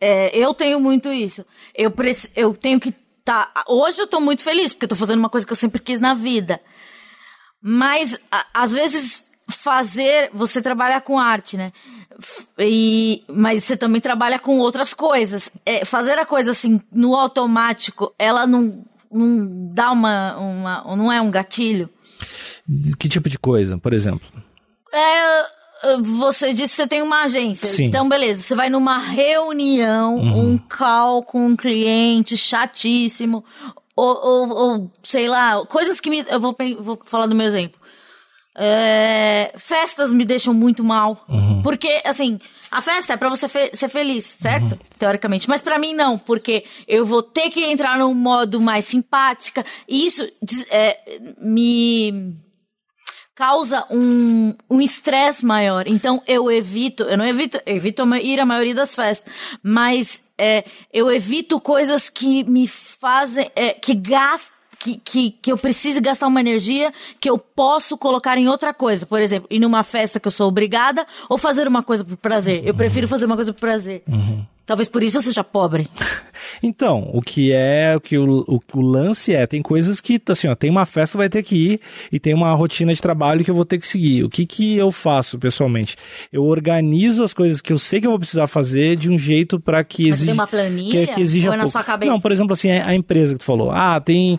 é, 0.00 0.36
eu 0.36 0.52
tenho 0.54 0.78
muito 0.80 1.12
isso. 1.12 1.44
Eu, 1.74 1.90
preci- 1.90 2.30
eu 2.36 2.54
tenho 2.54 2.78
que 2.80 2.94
tá. 3.24 3.50
Hoje 3.68 4.00
eu 4.00 4.06
tô 4.06 4.20
muito 4.20 4.42
feliz, 4.42 4.72
porque 4.72 4.84
eu 4.84 4.88
tô 4.88 4.96
fazendo 4.96 5.18
uma 5.18 5.28
coisa 5.28 5.46
que 5.46 5.52
eu 5.52 5.56
sempre 5.56 5.80
quis 5.80 6.00
na 6.00 6.14
vida. 6.14 6.60
Mas, 7.62 8.18
a- 8.30 8.46
às 8.54 8.72
vezes, 8.72 9.24
fazer. 9.50 10.30
Você 10.32 10.62
trabalha 10.62 11.00
com 11.00 11.18
arte, 11.18 11.56
né? 11.56 11.72
E, 12.58 13.22
mas 13.28 13.64
você 13.64 13.76
também 13.76 14.00
trabalha 14.00 14.38
com 14.38 14.58
outras 14.58 14.94
coisas. 14.94 15.50
É, 15.66 15.84
fazer 15.84 16.18
a 16.18 16.24
coisa 16.26 16.50
assim, 16.52 16.80
no 16.92 17.14
automático, 17.14 18.14
ela 18.18 18.46
não, 18.46 18.82
não 19.12 19.70
dá 19.74 19.90
uma, 19.92 20.36
uma. 20.38 20.96
Não 20.96 21.12
é 21.12 21.20
um 21.20 21.30
gatilho. 21.30 21.90
Que 22.98 23.08
tipo 23.08 23.28
de 23.28 23.38
coisa, 23.38 23.76
por 23.78 23.92
exemplo? 23.92 24.28
É, 24.92 25.44
você 26.00 26.52
disse 26.52 26.70
que 26.74 26.82
você 26.82 26.86
tem 26.86 27.02
uma 27.02 27.22
agência. 27.22 27.66
Sim. 27.66 27.84
Então, 27.84 28.08
beleza. 28.08 28.42
Você 28.42 28.54
vai 28.54 28.68
numa 28.68 28.98
reunião, 28.98 30.16
um 30.18 30.58
call 30.58 31.22
com 31.22 31.46
um 31.46 31.56
cliente 31.56 32.36
chatíssimo. 32.36 33.44
Ou, 33.96 34.16
ou, 34.16 34.48
ou, 34.50 34.90
sei 35.02 35.26
lá, 35.28 35.64
coisas 35.66 36.00
que 36.00 36.08
me. 36.10 36.24
Eu 36.28 36.40
vou, 36.40 36.56
vou 36.80 37.00
falar 37.04 37.26
do 37.26 37.34
meu 37.34 37.46
exemplo. 37.46 37.80
É, 38.56 39.52
festas 39.56 40.12
me 40.12 40.24
deixam 40.24 40.52
muito 40.52 40.82
mal. 40.84 41.24
Porque, 41.62 42.00
assim, 42.04 42.38
a 42.70 42.80
festa 42.82 43.12
é 43.12 43.16
pra 43.16 43.28
você 43.28 43.48
fe- 43.48 43.70
ser 43.74 43.88
feliz, 43.88 44.24
certo? 44.24 44.78
Teoricamente. 44.98 45.48
Mas 45.48 45.62
pra 45.62 45.78
mim 45.78 45.94
não, 45.94 46.18
porque 46.18 46.64
eu 46.86 47.04
vou 47.06 47.22
ter 47.22 47.48
que 47.50 47.64
entrar 47.64 47.98
num 47.98 48.14
modo 48.14 48.60
mais 48.60 48.84
simpática. 48.84 49.64
E 49.88 50.04
isso 50.04 50.26
é, 50.70 50.98
me 51.40 52.34
causa 53.40 53.86
um 53.90 54.54
um 54.68 54.82
estresse 54.82 55.46
maior. 55.46 55.88
Então 55.88 56.22
eu 56.26 56.52
evito, 56.52 57.04
eu 57.04 57.16
não 57.16 57.24
evito, 57.24 57.58
eu 57.64 57.74
evito 57.74 58.02
ir 58.16 58.38
à 58.38 58.44
maioria 58.44 58.74
das 58.74 58.94
festas, 58.94 59.32
mas 59.62 60.22
é, 60.36 60.62
eu 60.92 61.10
evito 61.10 61.58
coisas 61.58 62.10
que 62.10 62.44
me 62.44 62.66
fazem, 62.66 63.50
é, 63.56 63.72
que 63.72 63.94
gastam. 63.94 64.60
Que, 64.82 64.96
que, 64.96 65.30
que 65.42 65.52
eu 65.52 65.58
preciso 65.58 66.00
gastar 66.00 66.26
uma 66.26 66.40
energia 66.40 66.90
que 67.20 67.28
eu 67.28 67.36
posso 67.36 67.98
colocar 67.98 68.38
em 68.38 68.48
outra 68.48 68.72
coisa. 68.72 69.04
Por 69.04 69.20
exemplo, 69.20 69.46
ir 69.50 69.58
numa 69.58 69.82
festa 69.82 70.18
que 70.18 70.26
eu 70.26 70.32
sou 70.32 70.48
obrigada 70.48 71.06
ou 71.28 71.36
fazer 71.36 71.68
uma 71.68 71.82
coisa 71.82 72.02
por 72.02 72.16
prazer. 72.16 72.66
Eu 72.66 72.72
prefiro 72.72 73.06
fazer 73.06 73.26
uma 73.26 73.36
coisa 73.36 73.52
por 73.52 73.60
prazer. 73.60 74.02
Talvez 74.70 74.86
por 74.86 75.02
isso 75.02 75.18
eu 75.18 75.20
seja 75.20 75.42
pobre. 75.42 75.90
Então, 76.62 77.08
o 77.14 77.22
que 77.22 77.52
é, 77.52 77.94
o 77.96 78.00
que 78.00 78.18
o, 78.18 78.44
o, 78.46 78.60
o 78.74 78.80
lance 78.80 79.32
é, 79.32 79.46
tem 79.46 79.62
coisas 79.62 80.00
que, 80.00 80.20
assim, 80.28 80.46
ó, 80.48 80.54
tem 80.54 80.68
uma 80.68 80.84
festa 80.84 81.16
vai 81.16 81.28
ter 81.28 81.42
que 81.42 81.54
ir 81.54 81.80
e 82.12 82.18
tem 82.18 82.34
uma 82.34 82.52
rotina 82.52 82.92
de 82.92 83.00
trabalho 83.00 83.44
que 83.44 83.50
eu 83.50 83.54
vou 83.54 83.64
ter 83.64 83.78
que 83.78 83.86
seguir. 83.86 84.24
O 84.24 84.28
que 84.28 84.44
que 84.44 84.76
eu 84.76 84.90
faço, 84.90 85.38
pessoalmente? 85.38 85.96
Eu 86.30 86.44
organizo 86.44 87.22
as 87.22 87.32
coisas 87.32 87.60
que 87.62 87.72
eu 87.72 87.78
sei 87.78 88.00
que 88.00 88.06
eu 88.06 88.10
vou 88.10 88.18
precisar 88.18 88.46
fazer 88.46 88.96
de 88.96 89.10
um 89.10 89.18
jeito 89.18 89.58
para 89.58 89.82
que 89.82 90.08
Mas 90.08 90.18
exija... 90.18 90.32
uma 90.32 90.46
planilha? 90.46 91.06
Que, 91.06 91.14
que 91.14 91.20
exija 91.20 91.48
Ou 91.48 91.54
é 91.54 91.56
na 91.56 91.62
pouco. 91.64 91.72
sua 91.72 91.84
cabeça? 91.84 92.12
Não, 92.12 92.20
por 92.20 92.32
exemplo, 92.32 92.52
assim, 92.52 92.70
a 92.70 92.88
a 92.88 92.94
empresa 92.94 93.32
que 93.34 93.38
tu 93.38 93.44
falou. 93.44 93.70
Ah, 93.70 94.00
tem, 94.00 94.38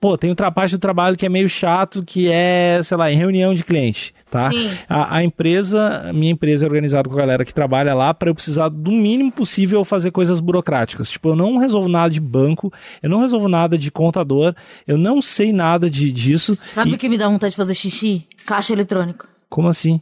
pô, 0.00 0.18
tem 0.18 0.28
outra 0.28 0.50
parte 0.50 0.72
do 0.72 0.78
trabalho 0.78 1.16
que 1.16 1.24
é 1.24 1.28
meio 1.28 1.48
chato, 1.48 2.02
que 2.04 2.28
é, 2.30 2.80
sei 2.82 2.96
lá, 2.96 3.10
em 3.10 3.16
reunião 3.16 3.54
de 3.54 3.64
cliente, 3.64 4.14
tá? 4.32 4.50
A, 4.88 5.16
a 5.18 5.22
empresa, 5.22 6.08
a 6.08 6.12
minha 6.12 6.32
empresa 6.32 6.64
é 6.64 6.68
organizada 6.68 7.08
com 7.08 7.14
a 7.14 7.18
galera 7.18 7.44
que 7.44 7.52
trabalha 7.54 7.92
lá 7.94 8.12
para 8.14 8.30
eu 8.30 8.34
precisar 8.34 8.70
do 8.70 8.90
mínimo 8.90 9.30
possível 9.30 9.84
fazer 9.84 10.10
coisas 10.10 10.40
burocráticas. 10.40 11.10
Tipo, 11.10 11.28
eu 11.28 11.36
não 11.36 11.58
resolvo 11.58 11.88
nada 11.88 12.10
de 12.10 12.20
banco, 12.20 12.72
eu 13.02 13.10
não 13.10 13.20
resolvo 13.20 13.46
nada 13.48 13.76
de 13.76 13.90
contador, 13.90 14.54
eu 14.88 14.96
não 14.96 15.20
sei 15.20 15.52
nada 15.52 15.90
de, 15.90 16.10
disso. 16.10 16.58
Sabe 16.68 16.90
E- 16.90 16.94
o 16.94 16.98
que 16.98 17.08
me 17.08 17.18
dá 17.18 17.28
vontade 17.28 17.50
de 17.50 17.56
fazer 17.56 17.74
xixi? 17.74 18.26
Caixa 18.46 18.72
eletrônico. 18.72 19.28
Como 19.50 19.68
assim? 19.68 20.00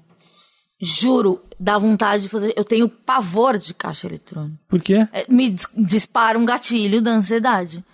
Juro, 0.82 1.42
dá 1.58 1.76
vontade 1.78 2.22
de 2.22 2.28
fazer. 2.28 2.54
Eu 2.56 2.64
tenho 2.64 2.88
pavor 2.88 3.58
de 3.58 3.74
caixa 3.74 4.06
eletrônica. 4.06 4.56
Por 4.66 4.80
quê? 4.80 5.06
É, 5.12 5.26
me 5.28 5.50
dis- 5.50 5.68
dispara 5.76 6.38
um 6.38 6.46
gatilho 6.46 7.02
da 7.02 7.10
ansiedade. 7.10 7.84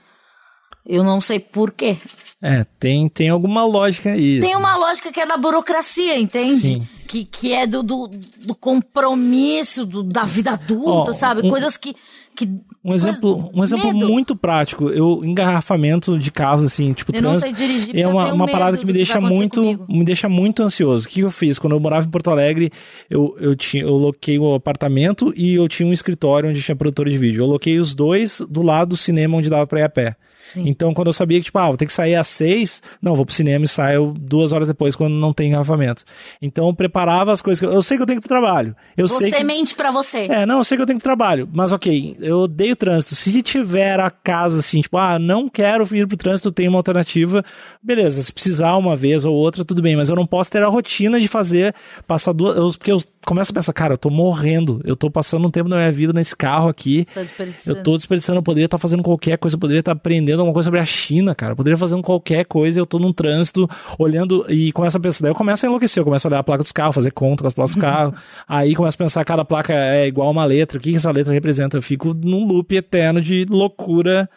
Eu 0.87 1.03
não 1.03 1.21
sei 1.21 1.41
por 1.41 1.73
quê. 1.73 1.97
É, 2.41 2.65
tem, 2.79 3.09
tem 3.09 3.29
alguma 3.29 3.65
lógica 3.65 4.11
aí. 4.13 4.41
Tem 4.41 4.55
uma 4.55 4.77
lógica 4.77 5.11
que 5.13 5.19
é 5.21 5.27
da 5.27 5.37
burocracia, 5.37 6.19
entende? 6.19 6.61
Sim. 6.61 6.89
Que, 7.09 7.25
que 7.25 7.53
é 7.53 7.67
do, 7.67 7.83
do, 7.83 8.11
do 8.45 8.55
compromisso 8.55 9.87
do- 9.87 10.03
da 10.03 10.25
vida 10.25 10.53
adulta, 10.53 11.11
Ó, 11.11 11.13
sabe? 11.13 11.45
um- 11.47 11.49
Coisas 11.51 11.77
que, 11.77 11.95
que 12.35 12.49
Um 12.85 12.93
exemplo, 12.93 13.51
um 13.55 13.63
exemplo 13.65 13.93
medo. 13.93 14.09
muito 14.09 14.37
prático. 14.37 14.89
Eu 14.91 15.25
engarrafamento 15.25 16.19
de 16.19 16.31
carros 16.31 16.63
assim, 16.65 16.93
tipo 16.93 17.15
Eu 17.15 17.23
não 17.23 17.35
sei 17.35 17.53
dirigir 17.53 17.97
é 17.99 18.07
uma, 18.07 18.33
uma 18.33 18.47
parada 18.47 18.77
que 18.77 18.85
me 18.85 18.93
que 18.93 18.99
deixa 18.99 19.15
acontecer 19.19 19.39
muito, 19.39 19.61
comigo. 19.61 19.87
me 19.89 20.05
deixa 20.05 20.29
muito 20.29 20.63
ansioso. 20.63 21.07
O 21.07 21.09
que 21.11 21.21
eu 21.21 21.31
fiz 21.31 21.59
quando 21.59 21.75
eu 21.75 21.81
morava 21.81 22.07
em 22.07 22.11
Porto 22.11 22.31
Alegre? 22.31 22.71
Eu 23.09 23.37
eu 23.41 23.55
tinha 23.57 23.83
eu 23.85 23.97
loquei 23.97 24.39
o 24.39 24.55
apartamento 24.55 25.33
e 25.37 25.55
eu 25.55 25.67
tinha 25.69 25.89
um 25.89 25.93
escritório 25.93 26.51
onde 26.51 26.61
tinha 26.63 26.77
produtor 26.77 27.09
de 27.09 27.17
vídeo. 27.17 27.43
Eu 27.43 27.47
loquei 27.47 27.79
os 27.79 27.95
dois 27.95 28.41
do 28.49 28.63
lado 28.63 28.91
do 28.91 28.97
cinema 28.97 29.37
onde 29.37 29.49
dava 29.49 29.67
pra 29.67 29.81
ir 29.81 29.85
a 29.85 29.89
pé. 29.89 30.17
Sim. 30.49 30.69
Então, 30.69 30.95
quando 30.95 31.09
eu 31.09 31.13
sabia 31.13 31.39
que, 31.39 31.45
tipo, 31.47 31.59
ah, 31.59 31.67
vou 31.69 31.77
ter 31.77 31.87
que 31.87 31.93
sair 31.93 32.15
às 32.15 32.27
seis, 32.29 32.83
não, 33.03 33.15
vou 33.17 33.27
pro 33.27 33.35
cinema 33.35 33.65
e 33.65 33.69
saio 33.69 34.15
duas 34.19 34.53
horas 34.53 34.69
depois, 34.69 34.95
quando 34.97 35.15
não 35.15 35.33
tem 35.33 35.49
engarrafamento. 35.49 36.05
Então, 36.41 36.67
eu 36.69 36.75
preparava 36.75 37.33
as 37.33 37.43
coisas. 37.43 37.61
que 37.61 37.67
eu- 37.67 37.73
Eu 37.73 37.83
sei 37.83 37.97
que 37.97 38.03
eu 38.03 38.07
tenho 38.07 38.21
que 38.21 38.27
ir 38.27 38.29
pro 38.29 38.39
trabalho. 38.41 38.75
Eu 38.97 39.09
sei 39.09 39.31
Você 39.31 39.37
que... 39.39 39.45
mente 39.45 39.75
pra 39.75 39.91
você. 39.91 40.27
É, 40.31 40.47
não, 40.47 40.59
eu 40.59 40.65
sei 40.65 40.77
que 40.77 40.83
eu 40.83 40.87
tenho 40.87 40.99
que 40.99 41.03
ir 41.03 41.09
pro 41.09 41.17
trabalho, 41.17 41.49
mas 41.53 41.73
ok, 41.73 42.17
eu 42.21 42.41
odeio 42.41 42.75
trânsito. 42.77 43.15
Se 43.15 43.43
tiver 43.43 43.99
a 44.01 44.11
caso 44.11 44.59
assim, 44.59 44.81
tipo, 44.81 44.97
ah, 44.99 45.19
não 45.19 45.49
quero 45.49 45.87
ir 45.97 46.07
pro 46.07 46.17
trânsito, 46.17 46.51
tem 46.53 46.69
uma 46.69 46.79
alternativa, 46.79 47.45
beleza, 47.83 48.23
se 48.23 48.33
precisar 48.33 48.77
uma 48.77 48.95
vez 48.97 49.25
ou 49.25 49.35
outra, 49.35 49.65
tudo 49.65 49.83
bem, 49.83 49.97
mas 49.97 50.09
eu 50.09 50.17
não 50.17 50.27
posso 50.27 50.51
ter 50.51 50.63
a 50.63 50.69
rotina 50.69 51.21
de 51.21 51.29
fazer, 51.29 51.75
passar 52.07 52.33
duas, 52.33 52.57
eu- 52.57 52.71
porque 52.73 52.93
eu 52.93 53.03
começo 53.27 53.51
a 53.51 53.55
pensar, 53.55 53.73
cara, 53.73 53.95
eu 53.95 53.99
tô 53.99 54.09
morrendo, 54.09 54.81
eu 54.85 54.97
tô 54.97 55.11
passando 55.11 55.47
um 55.47 55.51
tempo 55.51 55.69
da 55.69 55.77
minha 55.77 55.93
vida 55.93 56.13
nesse 56.13 56.35
carro 56.35 56.69
aqui, 56.69 57.05
Tá 57.13 57.23
desperdiçando. 57.23 57.79
eu 57.79 57.83
tô 57.83 57.97
desperdiçando, 57.97 58.39
eu 58.39 58.43
poderia 58.43 58.65
estar 58.67 58.79
fazendo 58.79 59.03
qualquer 59.03 59.37
coisa, 59.37 59.57
eu 59.57 59.61
poderia 59.61 59.81
estar 59.81 59.93
aprendendo 59.93 60.41
alguma 60.41 60.55
coisa 60.55 60.67
sobre 60.69 60.81
a 60.81 60.87
China, 60.87 61.35
cara. 61.35 61.53
Eu 61.53 61.57
poderia 61.57 61.77
fazendo 61.77 62.03
qualquer 62.03 62.47
coisa, 62.47 62.79
eu 62.79 62.87
tô 62.87 62.99
num 62.99 63.13
trânsito, 63.13 63.69
olhando 63.99 64.47
e 64.49 64.73
começo 64.73 64.97
a 64.97 65.01
pensar, 65.01 65.23
daí 65.23 65.31
eu 65.33 65.35
começo 65.35 65.67
a 65.67 65.69
enlouquecer, 65.69 66.01
eu 66.01 66.05
começo 66.05 66.27
a 66.27 66.31
olhar 66.31 66.39
a 66.39 66.45
placa 66.45 66.63
dos 66.63 66.73
carros, 66.73 66.95
fazer 66.95 67.11
conta 67.11 67.43
com 67.43 67.49
as 67.49 67.55
placas 67.55 67.75
dos 67.75 67.83
carros. 67.83 68.15
aí 68.49 68.75
começo 68.75 68.95
a 68.95 68.99
pensar, 69.05 69.25
cada 69.25 69.45
placa 69.45 69.75
é 69.75 70.07
igual 70.07 70.29
a 70.29 70.31
uma 70.31 70.45
letra, 70.45 70.79
o 70.79 70.81
que 70.81 70.91
que 70.91 70.97
essa 70.97 71.11
letra 71.11 71.33
representa? 71.33 71.77
Eu 71.77 71.83
fico 71.83 72.15
num 72.15 72.47
loop 72.47 72.75
eterno 72.75 73.21
de 73.21 73.45
loucura 73.51 74.31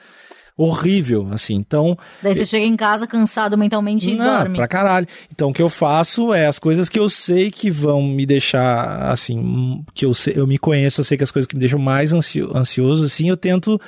horrível, 0.60 1.26
assim. 1.32 1.56
Então, 1.56 1.98
Daí 2.22 2.36
você 2.36 2.46
chega 2.46 2.66
em 2.66 2.76
casa 2.76 3.08
cansado 3.08 3.58
mentalmente 3.58 4.12
e 4.12 4.16
não, 4.16 4.26
dorme. 4.26 4.58
pra 4.58 4.68
caralho. 4.68 5.08
Então, 5.32 5.52
o 5.52 5.54
que 5.54 5.62
eu 5.62 5.70
faço 5.70 6.34
é 6.34 6.48
as 6.48 6.60
coisas 6.60 6.90
que 6.90 7.00
eu 7.00 7.10
sei 7.10 7.50
que 7.50 7.72
vão 7.72 8.04
me 8.04 8.26
deixar, 8.26 9.10
assim, 9.10 9.86
que 9.94 10.06
eu, 10.06 10.14
sei, 10.14 10.34
eu 10.36 10.46
me 10.46 10.58
conheço, 10.58 11.00
eu 11.00 11.06
sei 11.06 11.18
que 11.18 11.24
as 11.24 11.32
coisas 11.32 11.48
que 11.48 11.56
me 11.56 11.62
deixam 11.62 11.80
mais 11.80 12.12
ansio, 12.12 12.56
ansioso, 12.56 13.06
assim, 13.06 13.30
eu 13.30 13.38
tento 13.38 13.80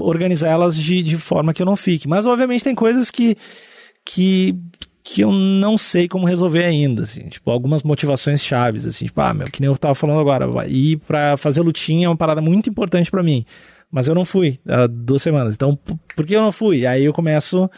organizar 0.00 0.48
elas 0.48 0.76
de, 0.76 1.00
de 1.00 1.16
forma 1.16 1.54
que 1.54 1.62
eu 1.62 1.66
não 1.66 1.76
fique. 1.76 2.08
Mas, 2.08 2.26
obviamente, 2.26 2.64
tem 2.64 2.74
coisas 2.74 3.08
que, 3.08 3.36
que, 4.04 4.56
que 5.04 5.20
eu 5.20 5.30
não 5.30 5.78
sei 5.78 6.08
como 6.08 6.26
resolver 6.26 6.64
ainda, 6.64 7.04
assim. 7.04 7.28
Tipo, 7.28 7.52
algumas 7.52 7.84
motivações 7.84 8.42
chaves, 8.42 8.84
assim. 8.84 9.06
Tipo, 9.06 9.20
ah, 9.20 9.32
meu, 9.32 9.46
que 9.46 9.60
nem 9.60 9.70
eu 9.70 9.76
tava 9.76 9.94
falando 9.94 10.18
agora, 10.18 10.66
ir 10.66 10.96
pra 11.06 11.36
fazer 11.36 11.60
lutinha 11.60 12.06
é 12.06 12.08
uma 12.08 12.16
parada 12.16 12.40
muito 12.40 12.68
importante 12.68 13.12
pra 13.12 13.22
mim. 13.22 13.46
Mas 13.90 14.06
eu 14.06 14.14
não 14.14 14.24
fui 14.24 14.60
há 14.68 14.86
duas 14.86 15.20
semanas. 15.22 15.54
Então, 15.54 15.76
por 16.14 16.24
que 16.24 16.34
eu 16.34 16.42
não 16.42 16.52
fui? 16.52 16.86
Aí 16.86 17.04
eu 17.04 17.12
começo. 17.12 17.68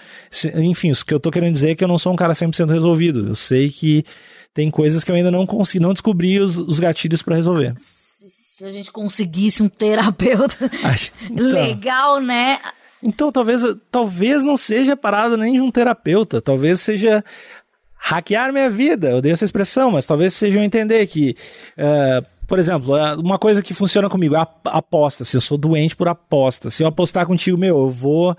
Enfim, 0.56 0.90
o 0.90 1.04
que 1.06 1.14
eu 1.14 1.20
tô 1.20 1.30
querendo 1.30 1.52
dizer 1.54 1.70
é 1.70 1.74
que 1.74 1.82
eu 1.82 1.88
não 1.88 1.96
sou 1.96 2.12
um 2.12 2.16
cara 2.16 2.34
100% 2.34 2.70
resolvido. 2.70 3.28
Eu 3.28 3.34
sei 3.34 3.70
que 3.70 4.04
tem 4.52 4.70
coisas 4.70 5.02
que 5.02 5.10
eu 5.10 5.14
ainda 5.14 5.30
não 5.30 5.46
consegui, 5.46 5.82
não 5.82 5.94
descobri 5.94 6.38
os, 6.38 6.58
os 6.58 6.78
gatilhos 6.78 7.22
pra 7.22 7.36
resolver. 7.36 7.72
Se, 7.78 8.62
a 8.64 8.70
gente 8.70 8.92
conseguisse 8.92 9.62
um 9.62 9.68
terapeuta 9.68 10.70
Acho- 10.84 11.10
então- 11.30 11.46
legal, 11.46 12.20
né? 12.20 12.58
Então, 13.02 13.32
talvez, 13.32 13.62
talvez 13.90 14.44
não 14.44 14.56
seja 14.56 14.96
parada 14.96 15.36
nem 15.36 15.54
de 15.54 15.60
um 15.60 15.70
terapeuta, 15.72 16.40
talvez 16.40 16.80
seja 16.80 17.24
hackear 17.96 18.52
minha 18.52 18.70
vida. 18.70 19.10
Eu 19.10 19.20
dei 19.22 19.32
essa 19.32 19.44
expressão, 19.44 19.90
mas 19.90 20.06
talvez 20.06 20.34
seja 20.34 20.58
eu 20.58 20.62
entender 20.62 21.04
que, 21.06 21.34
eh, 21.76 22.22
por 22.52 22.58
exemplo, 22.58 22.94
eh, 22.98 23.14
uma 23.14 23.38
coisa 23.38 23.62
que 23.62 23.72
funciona 23.72 24.10
comigo 24.10 24.36
é 24.36 24.46
aposta. 24.66 25.24
Se 25.24 25.34
eu 25.34 25.40
sou 25.40 25.56
doente 25.56 25.96
por 25.96 26.06
aposta, 26.06 26.68
se 26.68 26.82
eu 26.82 26.86
apostar 26.86 27.26
contigo, 27.26 27.56
meu, 27.56 27.78
eu 27.78 27.88
vou 27.88 28.36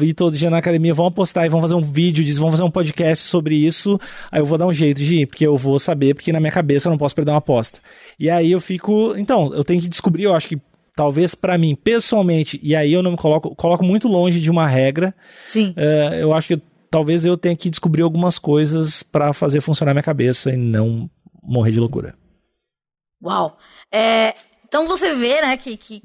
ir 0.00 0.14
todo 0.14 0.34
dia 0.34 0.48
na 0.48 0.56
academia, 0.56 0.94
vão 0.94 1.04
apostar 1.04 1.44
e 1.44 1.50
vão 1.50 1.60
fazer 1.60 1.74
um 1.74 1.82
vídeo 1.82 2.24
disso, 2.24 2.40
vão 2.40 2.50
fazer 2.50 2.62
um 2.62 2.70
podcast 2.70 3.22
sobre 3.22 3.54
isso, 3.54 4.00
aí 4.32 4.40
eu 4.40 4.46
vou 4.46 4.56
dar 4.56 4.66
um 4.66 4.72
jeito 4.72 5.04
de 5.04 5.16
ir, 5.16 5.26
porque 5.26 5.46
eu 5.46 5.58
vou 5.58 5.78
saber, 5.78 6.14
porque 6.14 6.32
na 6.32 6.40
minha 6.40 6.50
cabeça 6.50 6.88
eu 6.88 6.90
não 6.90 6.96
posso 6.96 7.14
perder 7.14 7.32
uma 7.32 7.36
aposta. 7.36 7.80
E 8.18 8.30
aí 8.30 8.50
eu 8.50 8.58
fico, 8.62 9.14
então, 9.18 9.52
eu 9.52 9.62
tenho 9.62 9.82
que 9.82 9.90
descobrir, 9.90 10.22
eu 10.22 10.34
acho 10.34 10.48
que 10.48 10.58
talvez 10.96 11.34
pra 11.34 11.58
mim, 11.58 11.74
pessoalmente, 11.74 12.58
e 12.62 12.74
aí 12.74 12.94
eu 12.94 13.02
não 13.02 13.10
me 13.10 13.16
coloco, 13.18 13.54
coloco 13.54 13.84
muito 13.84 14.08
longe 14.08 14.40
de 14.40 14.50
uma 14.50 14.66
regra, 14.66 15.14
Sim. 15.46 15.74
é, 15.76 16.22
eu 16.22 16.32
acho 16.32 16.48
que 16.48 16.62
talvez 16.90 17.26
eu 17.26 17.36
tenha 17.36 17.54
que 17.54 17.68
descobrir 17.68 18.04
algumas 18.04 18.38
coisas 18.38 19.02
pra 19.02 19.34
fazer 19.34 19.60
funcionar 19.60 19.92
minha 19.92 20.02
cabeça 20.02 20.50
e 20.50 20.56
não 20.56 21.10
morrer 21.42 21.72
de 21.72 21.80
loucura. 21.80 22.14
Uau. 23.24 23.58
É, 23.90 24.34
então 24.66 24.86
você 24.86 25.14
vê, 25.14 25.40
né, 25.40 25.56
que, 25.56 25.76
que 25.76 26.02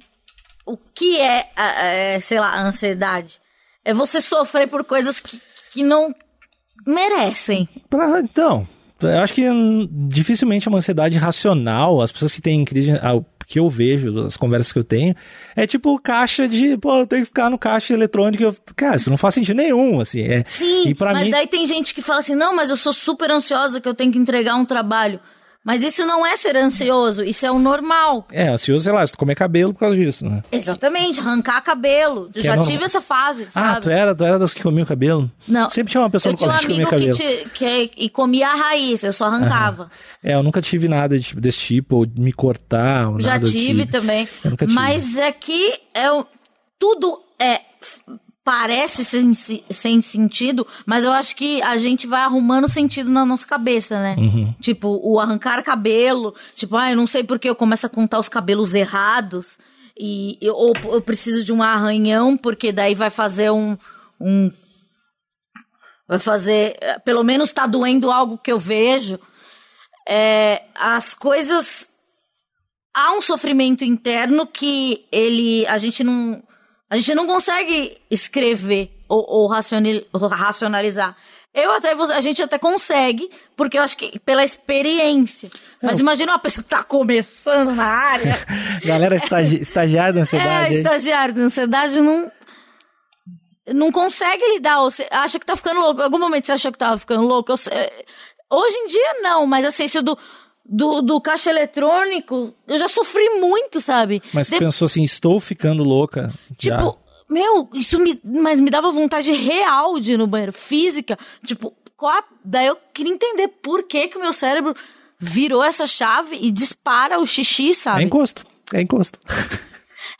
o 0.66 0.78
que 0.78 1.20
é, 1.20 1.50
é, 1.58 2.20
sei 2.20 2.40
lá, 2.40 2.52
a 2.52 2.62
ansiedade? 2.62 3.42
É 3.84 3.94
você 3.94 4.22
sofrer 4.22 4.68
por 4.68 4.84
coisas 4.84 5.20
que, 5.20 5.42
que 5.72 5.84
não 5.84 6.14
merecem. 6.86 7.68
Pra, 7.90 8.22
então, 8.22 8.68
eu 9.02 9.20
acho 9.20 9.34
que 9.34 9.44
dificilmente 10.08 10.68
é 10.68 10.70
uma 10.70 10.78
ansiedade 10.78 11.18
racional. 11.18 12.02
As 12.02 12.12
pessoas 12.12 12.34
que 12.34 12.42
têm 12.42 12.64
crise, 12.64 12.92
ah, 13.02 13.16
o 13.16 13.26
que 13.48 13.60
eu 13.60 13.68
vejo, 13.68 14.26
as 14.26 14.38
conversas 14.38 14.72
que 14.72 14.78
eu 14.78 14.84
tenho, 14.84 15.16
é 15.56 15.66
tipo 15.66 16.00
caixa 16.00 16.48
de, 16.48 16.78
pô, 16.78 17.00
eu 17.00 17.08
tenho 17.08 17.24
que 17.24 17.30
ficar 17.30 17.50
no 17.50 17.58
caixa 17.58 17.94
eletrônico. 17.94 18.44
Eu, 18.44 18.56
cara, 18.76 18.98
isso 18.98 19.10
não 19.10 19.18
faz 19.18 19.34
sentido 19.34 19.58
nenhum, 19.58 20.00
assim. 20.00 20.22
É, 20.22 20.44
Sim, 20.46 20.88
e 20.88 20.94
pra 20.94 21.14
mas 21.14 21.26
mim, 21.26 21.32
daí 21.32 21.48
tem 21.48 21.66
gente 21.66 21.96
que 21.96 22.02
fala 22.02 22.20
assim, 22.20 22.36
não, 22.36 22.56
mas 22.56 22.70
eu 22.70 22.78
sou 22.78 22.94
super 22.94 23.32
ansiosa 23.32 23.82
que 23.82 23.90
eu 23.90 23.96
tenho 23.96 24.12
que 24.12 24.20
entregar 24.20 24.56
um 24.56 24.66
trabalho. 24.66 25.20
Mas 25.70 25.84
isso 25.84 26.04
não 26.04 26.26
é 26.26 26.36
ser 26.36 26.56
ansioso, 26.58 27.24
isso 27.24 27.46
é 27.46 27.52
o 27.52 27.60
normal. 27.60 28.26
é, 28.32 28.48
ansioso, 28.48 28.86
sei 28.86 28.92
lá, 28.92 29.06
se 29.06 29.14
tu 29.14 29.20
comer 29.20 29.36
cabelo 29.36 29.72
por 29.72 29.82
causa 29.82 29.96
disso, 29.96 30.26
né? 30.28 30.42
Exatamente, 30.52 31.20
arrancar 31.20 31.62
cabelo. 31.62 32.26
Eu 32.26 32.32
Que 32.32 32.40
é 32.40 32.42
já 32.44 32.50
normal. 32.56 32.66
tive 32.72 32.84
essa 32.86 33.00
fase, 33.02 33.44
Ah, 33.50 33.74
sabe? 33.74 33.82
tu 33.82 33.90
era, 33.92 34.16
tu 34.16 34.24
era 34.24 34.40
das 34.40 34.52
que 34.52 34.64
comiam 34.64 34.84
cabelo? 34.84 35.32
Não. 35.48 35.70
Sempre 35.70 35.92
tinha 35.92 36.02
uma 36.02 36.10
pessoa 36.10 36.32
Eu 36.32 36.34
no 36.34 36.38
tinha 36.40 36.48
um 36.48 36.52
colégio 36.54 36.68
que 36.68 36.74
comia 36.74 36.88
amigo 36.88 37.14
que, 37.18 37.24
cabelo. 37.24 37.44
te, 37.46 37.50
que 37.52 37.66
é- 37.66 37.90
e 38.04 38.10
comia 38.10 38.48
a 38.50 38.56
raiz, 38.56 39.04
eu 39.04 39.14
só 39.14 39.26
arrancava. 39.26 39.92
É, 40.24 40.34
eu 40.34 40.42
nunca 40.42 40.60
tive 40.62 40.88
nada 40.88 41.20
de- 41.20 41.36
desse 41.36 41.60
tipo, 41.60 41.98
ou 41.98 42.06
de 42.08 42.20
me 42.20 42.34
cortar, 42.34 43.10
ou 43.12 43.20
Já 43.22 43.34
nada 43.34 43.46
do 43.46 43.52
tive 43.52 43.82
tipo. 43.86 43.92
também. 43.92 44.28
Eu 44.44 44.50
nunca 44.52 44.66
tive. 44.66 44.76
Mas 44.76 45.18
é 45.18 45.32
que 45.32 45.74
é, 45.94 46.12
o- 46.12 46.26
tudo 46.80 47.22
é 47.40 47.62
parece 48.50 49.06
sem, 49.06 49.32
sem 49.70 50.02
sentido, 50.02 50.66
mas 50.84 51.06
eu 51.06 51.12
acho 51.12 51.36
que 51.36 51.62
a 51.62 51.78
gente 51.78 52.08
vai 52.08 52.22
arrumando 52.22 52.68
sentido 52.68 53.12
na 53.12 53.24
nossa 53.24 53.46
cabeça, 53.46 54.00
né? 54.02 54.16
Uhum. 54.18 54.56
Tipo, 54.60 55.00
o 55.04 55.20
arrancar 55.20 55.62
cabelo, 55.64 56.34
tipo, 56.56 56.76
ah, 56.76 56.90
eu 56.90 56.98
não 56.98 57.06
sei 57.06 57.24
porque 57.24 57.48
eu 57.48 57.56
começo 57.56 57.86
a 57.86 57.90
contar 57.90 58.18
os 58.18 58.28
cabelos 58.28 58.74
errados. 58.74 59.60
E, 59.96 60.36
eu- 60.42 60.56
ou 60.56 60.74
eu 60.96 61.00
preciso 61.00 61.44
de 61.46 61.54
um 61.54 61.62
arranhão, 61.62 62.36
porque 62.36 62.72
daí 62.72 62.96
vai 62.96 63.12
fazer 63.12 63.52
um. 63.52 63.78
um 64.20 64.52
vai 66.08 66.18
fazer. 66.18 66.76
eh, 66.82 66.98
Pelo 67.06 67.24
menos 67.24 67.52
tá 67.52 67.68
doendo 67.68 68.10
algo 68.10 68.36
que 68.36 68.52
eu 68.52 68.58
vejo. 68.58 69.20
É, 70.08 70.64
as 70.74 71.14
coisas 71.14 71.88
há 72.96 73.12
um 73.12 73.22
sofrimento 73.22 73.84
interno 73.84 74.48
que 74.48 75.06
ele 75.12 75.68
a 75.68 75.78
gente 75.78 76.04
não 76.04 76.42
a 76.90 76.98
gente 76.98 77.14
não 77.16 77.28
consegue 77.28 77.98
escrever 78.10 78.92
ou, 79.08 79.26
ou 79.28 79.48
racionalizar. 79.48 81.16
Eu 81.54 81.72
até 81.72 81.92
a 81.94 82.22
gente 82.22 82.44
até 82.44 82.60
consegue, 82.60 83.28
porque 83.56 83.78
eu 83.78 83.82
acho 83.82 83.98
que 83.98 84.20
pela 84.20 84.44
experiência. 84.44 85.50
Mas 85.82 86.00
imagina 86.00 86.32
uma 86.34 86.40
pessoa 86.40 86.64
que 86.64 86.70
tá 86.70 86.84
começando 86.84 87.72
na 87.74 87.86
área. 87.86 88.38
Galera 88.86 89.16
estagi 89.16 89.60
estagiária 89.60 90.14
da 90.14 90.20
é, 90.20 90.22
ansiedade. 90.22 90.66
aí. 90.74 90.78
estagiário 90.78 91.34
de 91.34 91.42
ansiedade 91.42 92.00
não 92.00 92.32
não 93.74 93.92
consegue 93.92 94.44
lidar, 94.54 94.82
ou 94.82 94.90
você 94.90 95.08
acha 95.12 95.40
que 95.40 95.46
tá 95.46 95.56
ficando 95.56 95.80
louco. 95.80 96.02
Em 96.02 96.04
algum 96.04 96.20
momento 96.20 96.46
você 96.46 96.54
achou 96.54 96.72
que 96.72 96.78
tava 96.78 96.98
ficando 96.98 97.22
louco? 97.24 97.52
Eu 97.52 97.58
sei- 97.58 97.92
hoje 98.50 98.76
em 98.76 98.88
dia 98.88 99.14
não, 99.22 99.46
mas 99.46 99.64
assim, 99.66 99.84
isso 99.84 100.02
do, 100.02 100.18
do, 100.66 101.02
do 101.02 101.22
caixa 101.22 101.50
eletrônico, 101.52 102.54
eu 102.68 102.78
já 102.80 102.88
sofri 102.88 103.40
muito, 103.40 103.80
sabe? 103.80 104.22
Mas 104.34 104.50
De- 104.50 104.58
pensou 104.58 104.86
assim, 104.86 105.04
estou 105.04 105.40
ficando 105.40 105.84
louca. 105.84 106.34
Já. 106.60 106.78
Tipo, 106.78 106.98
meu, 107.30 107.70
isso 107.74 108.00
me. 108.00 108.20
Mas 108.24 108.60
me 108.60 108.70
dava 108.70 108.92
vontade 108.92 109.32
real 109.32 110.00
de 110.00 110.14
ir 110.14 110.18
no 110.18 110.28
banheiro, 110.28 110.54
física. 110.54 111.18
Tipo, 111.46 111.74
qual 111.96 112.24
daí 112.44 112.68
eu 112.68 112.78
queria 112.94 113.14
entender 113.14 113.48
por 113.48 113.84
que 113.84 114.08
que 114.08 114.18
o 114.18 114.22
meu 114.22 114.34
cérebro 114.34 114.76
virou 115.20 115.64
essa 115.64 115.86
chave 115.86 116.38
e 116.40 116.50
dispara 116.52 117.20
o 117.20 117.26
xixi, 117.26 117.70
É 117.70 117.74
sabe? 117.74 118.04
encosto. 118.04 118.46
É 118.74 118.82
encosto. 118.82 119.20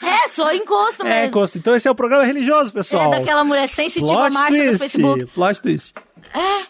É, 0.02 0.28
só 0.28 0.52
encosto 0.54 1.04
É 1.06 1.10
mesmo. 1.10 1.28
encosto. 1.30 1.58
Então 1.58 1.76
esse 1.76 1.88
é 1.88 1.92
o 1.92 1.96
programa 1.96 2.24
religioso, 2.26 2.72
pessoal. 2.74 3.14
É 3.14 3.20
daquela 3.20 3.44
mulher 3.44 3.68
sensitiva 3.68 4.14
Plot 4.14 4.34
Márcia 4.34 4.58
twist. 4.58 4.72
no 4.74 4.80
Facebook. 4.80 5.26
Plot 5.28 5.62
twist. 5.62 5.94
É. 6.34 6.66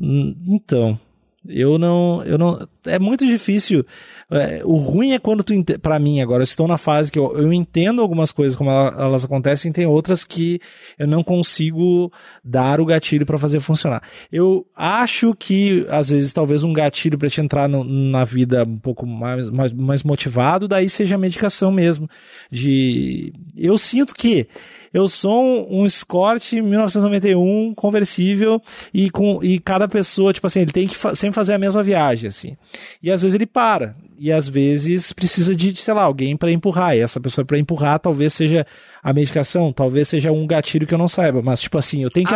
Hum, 0.00 0.34
Então. 0.48 1.00
Eu 1.48 1.78
não, 1.78 2.24
eu 2.24 2.36
não, 2.36 2.68
é 2.84 2.98
muito 2.98 3.24
difícil. 3.24 3.86
É, 4.28 4.60
o 4.64 4.74
ruim 4.74 5.12
é 5.12 5.20
quando 5.20 5.44
tu, 5.44 5.54
pra 5.80 6.00
mim 6.00 6.20
agora, 6.20 6.40
eu 6.40 6.44
estou 6.44 6.66
na 6.66 6.76
fase 6.76 7.12
que 7.12 7.18
eu, 7.18 7.36
eu 7.38 7.52
entendo 7.52 8.02
algumas 8.02 8.32
coisas 8.32 8.56
como 8.56 8.68
ela- 8.70 8.92
elas 8.98 9.24
acontecem, 9.24 9.70
tem 9.70 9.86
outras 9.86 10.24
que 10.24 10.60
eu 10.98 11.06
não 11.06 11.22
consigo 11.22 12.12
dar 12.42 12.80
o 12.80 12.84
gatilho 12.84 13.24
pra 13.24 13.38
fazer 13.38 13.60
funcionar. 13.60 14.02
Eu 14.32 14.66
acho 14.74 15.32
que, 15.32 15.86
às 15.88 16.08
vezes, 16.10 16.32
talvez 16.32 16.64
um 16.64 16.72
gatilho 16.72 17.16
pra 17.16 17.30
te 17.30 17.40
entrar 17.40 17.68
no- 17.68 17.84
na 17.84 18.24
vida 18.24 18.64
um 18.64 18.78
pouco 18.78 19.06
mais, 19.06 19.48
mais, 19.48 19.70
mais 19.72 20.02
motivado, 20.02 20.66
daí 20.66 20.88
seja 20.88 21.14
a 21.14 21.18
medicação 21.18 21.70
mesmo. 21.70 22.08
De, 22.50 23.32
eu 23.56 23.78
sinto 23.78 24.12
que 24.12 24.48
eu 24.92 25.08
sou 25.08 25.68
um 25.72 25.86
Escort 25.86 26.52
1991 26.54 27.74
conversível 27.74 28.60
e 28.92 29.10
com 29.10 29.38
e 29.42 29.60
cada 29.60 29.86
pessoa, 29.86 30.32
tipo 30.32 30.46
assim, 30.46 30.60
ele 30.62 30.72
tem 30.72 30.88
que 30.88 30.96
fa- 30.96 31.14
sempre 31.14 31.34
fazer 31.34 31.52
a 31.54 31.58
mesma 31.58 31.82
viagem, 31.82 32.28
assim. 32.28 32.56
E 33.02 33.10
às 33.12 33.20
vezes 33.22 33.34
ele 33.34 33.46
para. 33.46 33.94
E 34.18 34.32
às 34.32 34.48
vezes 34.48 35.12
precisa 35.12 35.54
de, 35.54 35.74
sei 35.76 35.92
lá, 35.92 36.02
alguém 36.02 36.36
para 36.36 36.50
empurrar. 36.50 36.96
E 36.96 37.00
essa 37.00 37.20
pessoa 37.20 37.44
para 37.44 37.58
empurrar 37.58 37.98
talvez 37.98 38.32
seja 38.32 38.66
a 39.02 39.12
medicação, 39.12 39.72
talvez 39.72 40.08
seja 40.08 40.32
um 40.32 40.46
gatilho 40.46 40.86
que 40.86 40.92
eu 40.92 40.98
não 40.98 41.06
saiba. 41.06 41.42
Mas, 41.42 41.60
tipo 41.60 41.78
assim, 41.78 42.02
eu 42.02 42.10
tenho 42.10 42.26
que. 42.26 42.34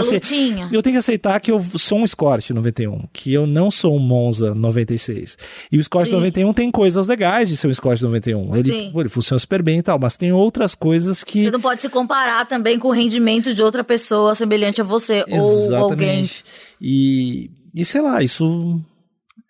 Eu 0.70 0.83
tenho 0.83 0.95
que 0.95 0.99
aceitar 0.99 1.41
que 1.41 1.51
eu 1.51 1.64
sou 1.76 1.99
um 1.99 2.05
Escort 2.05 2.51
91, 2.51 3.09
que 3.12 3.33
eu 3.33 3.47
não 3.47 3.70
sou 3.70 3.97
um 3.97 3.99
Monza 3.99 4.55
96. 4.55 5.39
E 5.72 5.78
o 5.78 5.81
Escort 5.81 6.07
Sim. 6.07 6.12
91 6.12 6.53
tem 6.53 6.70
coisas 6.70 7.07
legais 7.07 7.49
de 7.49 7.57
ser 7.57 7.66
um 7.66 7.70
Escort 7.70 8.01
91. 8.01 8.57
Ele, 8.57 8.91
pô, 8.93 9.01
ele 9.01 9.09
funciona 9.09 9.39
super 9.39 9.62
bem 9.62 9.78
e 9.78 9.83
tal, 9.83 9.99
mas 9.99 10.16
tem 10.16 10.33
outras 10.33 10.74
coisas 10.74 11.24
que. 11.24 11.43
Você 11.43 11.51
não 11.51 11.61
pode 11.61 11.81
se 11.83 11.89
comparar 11.89 12.47
também 12.47 12.78
com 12.78 12.89
o 12.89 12.93
rendimento 12.93 13.55
de 13.55 13.62
outra 13.62 13.83
pessoa 13.83 14.35
semelhante 14.35 14.81
a 14.81 14.85
você. 14.85 15.24
Ou 15.28 15.74
alguém. 15.74 16.20
Exatamente. 16.20 16.45
E, 16.81 17.51
e 17.74 17.85
sei 17.85 18.01
lá, 18.01 18.22
isso. 18.22 18.81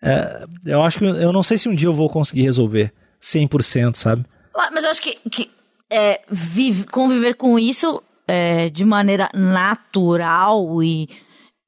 É, 0.01 0.45
eu 0.65 0.81
acho 0.83 0.99
que 0.99 1.05
eu 1.05 1.31
não 1.31 1.43
sei 1.43 1.57
se 1.57 1.69
um 1.69 1.75
dia 1.75 1.87
eu 1.87 1.93
vou 1.93 2.09
conseguir 2.09 2.41
resolver 2.43 2.91
100%, 3.21 3.95
sabe? 3.95 4.25
Ah, 4.55 4.69
Mas 4.71 4.83
eu 4.83 4.89
acho 4.91 5.01
que, 5.01 5.17
que 5.29 5.49
é, 5.89 6.21
vive- 6.29 6.85
conviver 6.85 7.35
com 7.35 7.57
isso 7.59 8.01
é, 8.27 8.69
de 8.69 8.83
maneira 8.85 9.29
natural 9.33 10.81
e, 10.83 11.09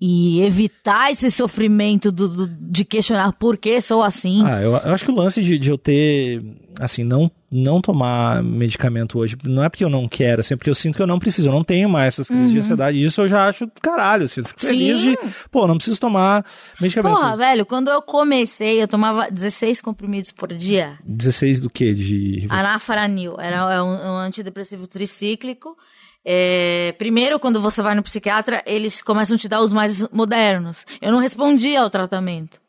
e 0.06 0.42
evitar 0.42 1.12
esse 1.12 1.32
sofrimento 1.32 2.12
do, 2.12 2.28
do- 2.28 2.48
de 2.48 2.84
questionar 2.84 3.32
por 3.32 3.56
que 3.56 3.80
sou 3.80 4.04
assim. 4.04 4.46
Ah, 4.46 4.62
eu, 4.62 4.72
eu 4.72 4.94
acho 4.94 5.06
que 5.06 5.12
o 5.12 5.16
lance 5.16 5.42
de, 5.42 5.58
de 5.58 5.70
eu 5.70 5.78
ter, 5.78 6.44
assim, 6.78 7.06
não, 7.06 7.32
não 7.50 7.80
tomar 7.80 8.44
medicamento 8.44 9.18
hoje, 9.18 9.38
não 9.46 9.64
é 9.64 9.70
porque 9.70 9.86
eu 9.86 9.90
não 9.90 10.06
quero, 10.10 10.42
assim, 10.42 10.56
é 10.56 10.58
porque 10.58 10.70
eu 10.70 10.76
sinto 10.76 10.98
que 10.98 11.02
eu 11.02 11.08
não 11.08 11.20
preciso, 11.20 11.48
eu 11.48 11.54
não 11.54 11.64
tenho 11.64 11.88
mais 11.88 12.16
essas 12.16 12.28
crises 12.28 12.52
de 12.52 12.60
ansiedade. 12.60 13.02
Isso 13.02 13.22
eu 13.22 13.30
já 13.30 13.48
acho 13.48 13.66
caralho, 13.82 14.26
assim, 14.26 14.42
eu 14.42 14.46
fico 14.46 14.60
feliz 14.60 15.00
Sim. 15.00 15.12
de, 15.12 15.18
pô, 15.50 15.66
não 15.66 15.76
preciso 15.78 16.02
tomar 16.02 16.46
medicamento. 16.82 17.16
Porra, 17.16 17.38
velho, 17.38 17.66
quando 17.66 17.90
eu 17.90 18.02
comecei, 18.02 18.84
eu 18.84 18.90
tomava 18.90 19.32
16 19.32 19.80
comprimidos 19.80 20.34
por 20.34 20.50
dia. 20.50 21.00
16 21.06 21.62
do 21.62 21.70
que? 21.70 21.94
De. 21.94 22.46
Anafaranil, 22.50 23.36
era 23.40 23.82
um, 23.82 23.88
um 23.88 24.18
antidepressivo 24.18 24.86
tricíclico. 24.86 25.78
É, 26.26 26.94
primeiro, 26.98 27.40
quando 27.40 27.62
você 27.62 27.82
vai 27.82 27.96
no 27.96 28.04
psiquiatra, 28.04 28.64
eles 28.66 29.02
começam 29.02 29.36
a 29.36 29.40
te 29.40 29.48
dar 29.48 29.62
os 29.62 29.74
mais 29.74 30.08
modernos. 30.10 30.86
Eu 31.02 31.12
não 31.12 31.20
respondia 31.20 31.82
ao 31.82 31.90
tratamento. 31.90 32.60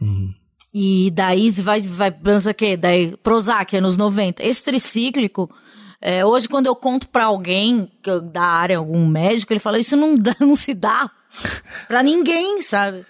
Uhum. 0.00 0.32
E 0.74 1.10
daí 1.12 1.50
vai, 1.50 1.80
vai, 1.80 2.14
não 2.22 2.40
sei 2.40 2.52
o 2.52 2.54
quê, 2.54 2.76
daí 2.76 3.16
Prozac, 3.18 3.74
anos 3.76 3.96
90. 3.96 4.44
Esse 4.44 4.62
tricíclico, 4.62 5.48
é, 6.00 6.24
hoje 6.24 6.48
quando 6.48 6.66
eu 6.66 6.76
conto 6.76 7.08
pra 7.08 7.24
alguém 7.24 7.90
que 8.02 8.10
eu- 8.10 8.20
da 8.20 8.42
área, 8.42 8.78
algum 8.78 9.06
médico, 9.06 9.52
ele 9.52 9.60
fala, 9.60 9.78
isso 9.78 9.96
não, 9.96 10.14
dá, 10.16 10.34
não 10.40 10.54
se 10.54 10.74
dá 10.74 11.10
pra 11.86 12.02
ninguém, 12.02 12.60
sabe? 12.62 13.06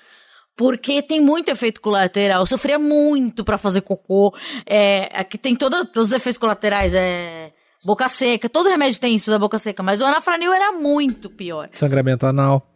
Porque 0.57 1.01
tem 1.03 1.21
muito 1.21 1.51
efeito 1.51 1.81
colateral. 1.81 2.41
Eu 2.43 2.47
sofria 2.47 2.79
muito 2.81 3.45
pra 3.45 3.57
fazer 3.57 3.81
cocô. 3.81 4.35
É, 4.67 5.09
aqui 5.15 5.39
tem 5.39 5.55
todo, 5.55 5.85
todos 5.87 6.09
os 6.09 6.13
efeitos 6.13 6.37
colaterais. 6.39 6.95
É, 6.95 7.53
boca 7.85 8.09
seca. 8.09 8.49
Todo 8.49 8.69
remédio 8.69 9.01
tem 9.01 9.15
isso 9.15 9.31
da 9.31 9.39
boca 9.39 9.59
seca. 9.59 9.83
Mas 9.83 10.01
o 10.01 10.05
anafranil 10.05 10.53
era 10.53 10.73
muito 10.73 11.31
pior. 11.31 11.69
Sangramento 11.73 12.27
anal. 12.27 12.75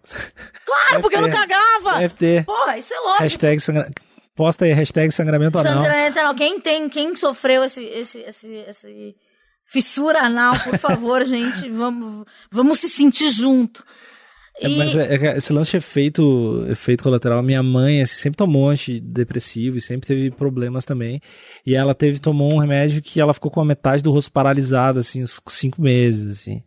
Claro, 0.64 1.02
porque 1.02 1.16
eu 1.16 1.22
não 1.22 1.30
cagava. 1.30 2.08
FT. 2.08 2.44
Porra, 2.46 2.78
isso 2.78 2.94
é 2.94 2.98
lógico. 2.98 3.22
Hashtag 3.22 3.60
sangra... 3.60 3.90
Posta 4.34 4.64
aí, 4.64 4.72
hashtag 4.72 5.12
sangramento 5.12 5.58
anal. 5.58 5.74
Sangramento 5.74 6.18
anal. 6.18 6.34
Quem 6.34 6.58
tem, 6.60 6.88
quem 6.88 7.14
sofreu 7.14 7.64
esse, 7.64 7.84
esse, 7.84 8.20
esse, 8.20 8.48
esse 8.68 9.14
fissura 9.66 10.20
anal, 10.20 10.54
por 10.58 10.78
favor, 10.78 11.24
gente, 11.26 11.68
vamos, 11.68 12.26
vamos 12.50 12.78
se 12.78 12.88
sentir 12.88 13.30
junto. 13.30 13.84
É, 14.60 14.68
E- 14.68 14.76
mas 14.76 14.96
é- 14.96 15.14
é- 15.14 15.36
esse 15.36 15.52
lance 15.52 15.70
de 15.72 15.76
efeito, 15.78 16.64
efeito 16.68 17.02
colateral, 17.02 17.42
minha 17.42 17.62
mãe 17.62 18.02
assim, 18.02 18.14
sempre 18.16 18.36
tomou 18.36 18.68
antidepressivo 18.68 19.78
e 19.78 19.80
sempre 19.80 20.06
teve 20.06 20.30
problemas 20.30 20.84
também. 20.84 21.20
E 21.66 21.74
ela 21.74 21.94
teve, 21.94 22.18
tomou 22.20 22.52
um 22.54 22.58
remédio 22.58 23.02
que 23.02 23.20
ela 23.20 23.34
ficou 23.34 23.50
com 23.50 23.60
a 23.60 23.64
metade 23.64 24.02
do 24.02 24.10
rosto 24.10 24.30
paralisado, 24.30 24.98
assim, 24.98 25.22
uns 25.22 25.40
cinco 25.48 25.80
meses, 25.80 26.28
assim. 26.40 26.62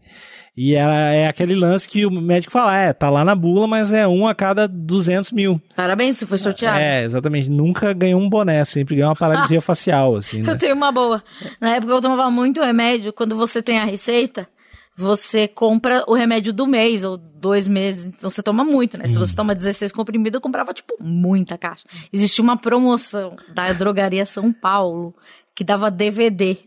E 0.57 0.73
ela, 0.73 0.95
é 1.13 1.27
aquele 1.27 1.53
lance 1.53 1.87
que 1.87 2.05
o 2.05 2.11
médico 2.11 2.53
fala, 2.53 2.77
é, 2.77 2.93
tá 2.93 3.09
lá 3.09 3.25
na 3.25 3.35
bula, 3.35 3.67
mas 3.67 3.91
é 3.91 4.07
um 4.07 4.25
a 4.25 4.33
cada 4.33 4.69
200 4.69 5.33
mil. 5.33 5.61
Parabéns, 5.75 6.15
você 6.17 6.25
foi 6.25 6.37
sorteado. 6.37 6.79
É, 6.79 7.03
exatamente. 7.03 7.49
Nunca 7.49 7.91
ganhou 7.91 8.21
um 8.21 8.29
boné, 8.29 8.63
sempre 8.63 8.95
ganhou 8.95 9.09
uma 9.09 9.15
paralisia 9.17 9.59
facial, 9.61 10.15
assim, 10.15 10.41
né? 10.41 10.53
Eu 10.53 10.57
tenho 10.57 10.73
uma 10.73 10.93
boa. 10.93 11.21
Na 11.59 11.75
época 11.75 11.91
eu 11.91 12.01
tomava 12.01 12.31
muito 12.31 12.61
remédio. 12.61 13.11
Quando 13.11 13.35
você 13.35 13.61
tem 13.61 13.79
a 13.79 13.85
receita, 13.85 14.47
você 14.95 15.47
compra 15.47 16.03
o 16.07 16.13
remédio 16.13 16.53
do 16.53 16.65
mês 16.65 17.03
ou 17.03 17.17
dois 17.17 17.67
meses. 17.67 18.05
Então 18.05 18.29
você 18.29 18.41
toma 18.41 18.63
muito, 18.63 18.97
né? 18.97 19.07
Se 19.07 19.19
você 19.19 19.35
toma 19.35 19.53
16 19.53 19.91
comprimidos, 19.91 20.35
eu 20.35 20.41
comprava, 20.41 20.73
tipo, 20.73 20.95
muita 20.99 21.57
caixa. 21.57 21.85
Existia 22.13 22.43
uma 22.43 22.57
promoção 22.57 23.35
da 23.53 23.71
drogaria 23.73 24.25
São 24.25 24.53
Paulo 24.53 25.13
que 25.53 25.63
dava 25.63 25.91
DVD. 25.91 26.57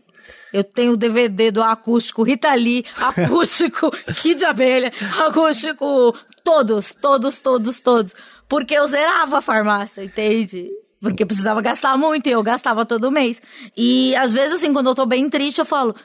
Eu 0.53 0.63
tenho 0.63 0.93
o 0.93 0.97
DVD 0.97 1.51
do 1.51 1.63
acústico 1.63 2.23
Rita 2.23 2.53
Lee, 2.53 2.85
acústico 2.97 3.91
Kid 4.21 4.45
Abelha, 4.45 4.91
acústico 5.25 6.15
todos, 6.43 6.93
todos, 6.93 7.39
todos, 7.39 7.79
todos. 7.79 8.15
Porque 8.47 8.73
eu 8.73 8.85
zerava 8.87 9.39
a 9.39 9.41
farmácia, 9.41 10.03
entende? 10.03 10.69
Porque 10.99 11.25
precisava 11.25 11.61
gastar 11.61 11.97
muito 11.97 12.27
e 12.27 12.31
eu 12.31 12.43
gastava 12.43 12.85
todo 12.85 13.11
mês. 13.11 13.41
E 13.77 14.15
às 14.15 14.33
vezes, 14.33 14.57
assim, 14.57 14.73
quando 14.73 14.87
eu 14.87 14.95
tô 14.95 15.05
bem 15.05 15.29
triste, 15.29 15.59
eu 15.59 15.65
falo, 15.65 15.95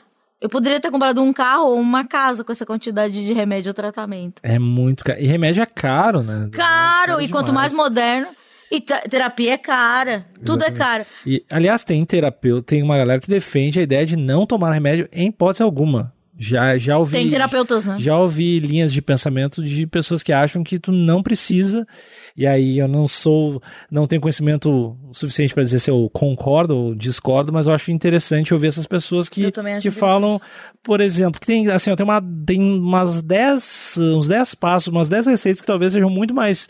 eu 0.45 0.49
poderia 0.51 0.79
ter 0.79 0.91
comprado 0.91 1.23
um 1.23 1.33
carro 1.33 1.69
ou 1.71 1.81
uma 1.81 2.05
casa 2.05 2.45
com 2.45 2.53
essa 2.53 2.67
quantidade 2.67 3.25
de 3.25 3.33
remédio 3.33 3.71
ou 3.71 3.75
tratamento. 3.75 4.43
É 4.43 4.59
muito 4.59 5.03
caro. 5.03 5.19
E 5.19 5.27
remédio 5.27 5.63
é 5.63 5.67
caro, 5.67 6.23
né? 6.23 6.51
Caro! 6.53 7.19
É 7.19 7.25
e 7.25 7.29
quanto 7.31 7.51
mais 7.51 7.73
moderno. 7.73 8.27
E 8.71 8.79
te- 8.79 9.09
terapia 9.09 9.55
é 9.55 9.57
cara. 9.57 10.27
Tudo 10.45 10.63
é 10.65 10.71
caro. 10.71 11.07
E, 11.27 11.43
aliás, 11.51 11.83
tem 11.83 12.05
terapeuta, 12.05 12.63
tem 12.67 12.83
uma 12.83 12.97
galera 12.99 13.21
que 13.21 13.29
defende 13.29 13.81
a 13.81 13.83
ideia 13.83 14.05
de 14.05 14.17
não 14.17 14.45
tomar 14.47 14.73
remédio 14.73 15.09
em 15.11 15.29
hipótese 15.29 15.63
alguma. 15.63 16.13
Já, 16.37 16.77
já 16.77 16.99
ouvi. 16.99 17.13
Tem 17.13 17.31
terapeutas, 17.31 17.85
né? 17.85 17.97
Já 17.99 18.19
ouvi 18.19 18.59
linhas 18.59 18.93
de 18.93 19.01
pensamento 19.01 19.63
de 19.63 19.87
pessoas 19.87 20.23
que 20.23 20.33
acham 20.33 20.65
que 20.65 20.79
tu 20.81 20.91
não 20.91 21.23
precisa. 21.23 21.87
E 22.37 22.45
aí 22.47 22.79
eu 22.79 22.89
não 22.89 23.07
sou, 23.07 23.63
não 23.89 24.07
tenho 24.07 24.21
conhecimento 24.21 24.97
suficiente 25.13 25.55
para 25.55 25.63
dizer 25.63 25.79
se 25.79 25.91
eu 25.91 26.11
concordo 26.13 26.77
ou 26.77 26.95
discordo, 26.95 27.53
mas 27.53 27.69
eu 27.69 27.73
acho 27.73 27.93
interessante 27.93 28.53
ouvir 28.53 28.67
essas 28.67 28.87
pessoas 28.87 29.29
que, 29.29 29.53
que 29.81 29.91
falam, 29.93 30.41
por 30.83 31.01
exemplo, 31.01 31.41
que 31.41 31.47
tem 31.47 31.69
assim, 31.69 31.91
ó, 31.91 31.97
tem 31.97 32.05
uma 32.05 32.21
tem 32.45 32.61
umas 32.61 33.23
10, 33.23 33.99
uns 34.17 34.27
10 34.27 34.55
passos, 34.57 34.89
umas 34.89 35.09
10 35.09 35.29
receitas 35.29 35.61
que 35.61 35.67
talvez 35.67 35.93
sejam 35.93 36.11
muito 36.11 36.35
mais 36.35 36.69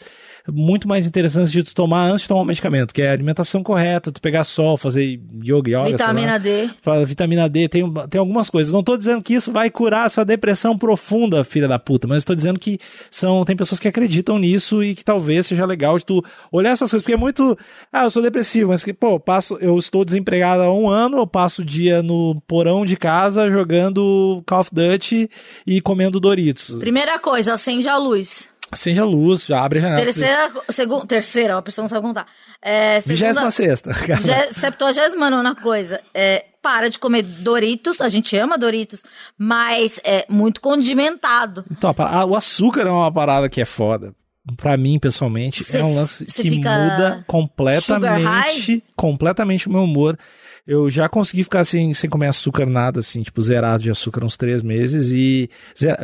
muito 0.49 0.86
mais 0.86 1.07
interessantes 1.07 1.51
de 1.51 1.62
tu 1.62 1.74
tomar 1.74 2.11
antes 2.11 2.22
de 2.22 2.28
tomar 2.28 2.42
o 2.42 2.45
medicamento, 2.45 2.92
que 2.92 3.01
é 3.01 3.09
a 3.09 3.12
alimentação 3.12 3.62
correta, 3.62 4.12
tu 4.12 4.20
pegar 4.20 4.45
sol, 4.45 4.76
fazer 4.76 5.20
yoga, 5.42 5.70
yoga, 5.70 5.84
sei 5.84 5.92
lá. 5.92 6.12
Vitamina 6.12 6.38
D. 6.38 6.70
Vitamina 7.07 7.49
D, 7.49 7.68
tem, 7.68 7.92
tem 8.11 8.18
algumas 8.18 8.51
coisas. 8.51 8.72
Não 8.72 8.82
tô 8.82 8.97
dizendo 8.97 9.22
que 9.22 9.34
isso 9.34 9.51
vai 9.51 9.70
curar 9.70 10.05
a 10.05 10.09
sua 10.09 10.24
depressão 10.24 10.76
profunda, 10.76 11.45
filha 11.45 11.66
da 11.66 11.78
puta, 11.78 12.07
mas 12.07 12.18
estou 12.18 12.36
dizendo 12.36 12.59
que 12.59 12.78
são, 13.11 13.45
tem 13.45 13.57
pessoas 13.57 13.80
que 13.80 13.88
acreditam 13.88 14.38
nisso 14.38 14.84
e 14.84 14.95
que 14.95 15.05
talvez 15.05 15.47
seja 15.47 15.64
legal 15.64 15.99
de 15.99 16.05
tu 16.05 16.22
olhar 16.53 16.70
essas 16.70 16.90
coisas, 16.90 17.03
porque 17.03 17.14
é 17.14 17.18
muito, 17.18 17.57
ah, 17.92 18.05
eu 18.05 18.11
sou 18.11 18.22
depressivo, 18.22 18.70
mas 18.70 18.84
que, 18.84 18.92
pô, 18.92 19.12
eu 19.12 19.20
passo, 19.20 19.57
eu 19.61 19.78
estou 19.78 20.05
desempregado 20.05 20.62
há 20.62 20.72
um 20.72 20.88
ano, 20.88 21.18
eu 21.18 21.26
passo 21.26 21.62
o 21.62 21.64
dia 21.64 22.03
no 22.03 22.40
porão 22.47 22.84
de 22.84 22.97
casa 22.97 23.51
jogando 23.51 24.42
Call 24.47 24.61
of 24.61 24.70
Duty 24.72 25.28
e 25.66 25.80
comendo 25.80 26.20
Doritos. 26.20 26.74
Primeira 26.78 27.18
coisa, 27.18 27.55
acende 27.55 27.88
a 27.88 27.97
luz. 27.97 28.49
Acende 28.74 29.00
a 29.00 29.04
luz, 29.04 29.50
abre 29.50 29.78
a 29.78 29.82
janela. 29.82 30.02
Terceira, 30.02 30.52
segunda, 30.68 31.06
terceira, 31.06 31.56
a 31.58 31.62
pessoa 31.62 31.84
não 31.84 31.88
sabe 31.88 32.02
contar. 32.06 32.26
É, 32.60 33.00
segunda, 33.00 33.50
sexta. 33.50 33.90
Septuagésima 34.52 35.30
nona 35.30 35.54
coisa. 35.54 36.00
É, 36.14 36.44
para 36.62 36.88
de 36.88 36.98
comer 36.98 37.22
Doritos, 37.22 38.00
a 38.00 38.08
gente 38.08 38.36
ama 38.36 38.56
Doritos, 38.56 39.02
mas 39.38 40.00
é 40.04 40.24
muito 40.28 40.60
condimentado. 40.60 41.64
Então, 41.70 41.94
a 41.98 42.24
o 42.24 42.34
açúcar 42.34 42.82
é 42.86 42.90
uma 42.90 43.12
parada 43.12 43.48
que 43.48 43.60
é 43.60 43.64
foda. 43.64 44.14
Pra 44.58 44.76
mim, 44.76 44.98
pessoalmente, 44.98 45.64
Cê- 45.64 45.78
é 45.78 45.84
um 45.84 45.94
lance 45.94 46.26
que 46.26 46.50
muda 46.50 47.24
completamente, 47.26 48.84
completamente 48.94 49.68
o 49.68 49.70
meu 49.72 49.84
humor. 49.84 50.18
Eu 50.66 50.90
já 50.90 51.10
consegui 51.10 51.44
ficar 51.44 51.62
sem, 51.64 51.92
sem 51.92 52.08
comer 52.08 52.28
açúcar 52.28 52.64
nada, 52.64 53.00
assim, 53.00 53.22
tipo, 53.22 53.42
zerado 53.42 53.82
de 53.82 53.90
açúcar 53.90 54.24
uns 54.24 54.36
três 54.36 54.62
meses. 54.62 55.12
E 55.12 55.50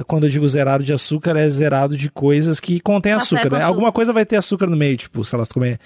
quando 0.06 0.24
eu 0.24 0.30
digo 0.30 0.46
zerado 0.46 0.84
de 0.84 0.92
açúcar, 0.92 1.34
é 1.36 1.48
zerado 1.48 1.96
de 1.96 2.10
coisas 2.10 2.60
que 2.60 2.78
contêm 2.78 3.12
Café 3.12 3.22
açúcar, 3.22 3.50
né? 3.50 3.56
açúcar. 3.56 3.64
Alguma 3.64 3.90
coisa 3.90 4.12
vai 4.12 4.26
ter 4.26 4.36
açúcar 4.36 4.66
no 4.66 4.76
meio, 4.76 4.98
tipo, 4.98 5.24
se 5.24 5.30
tu 5.30 5.54
comer 5.54 5.80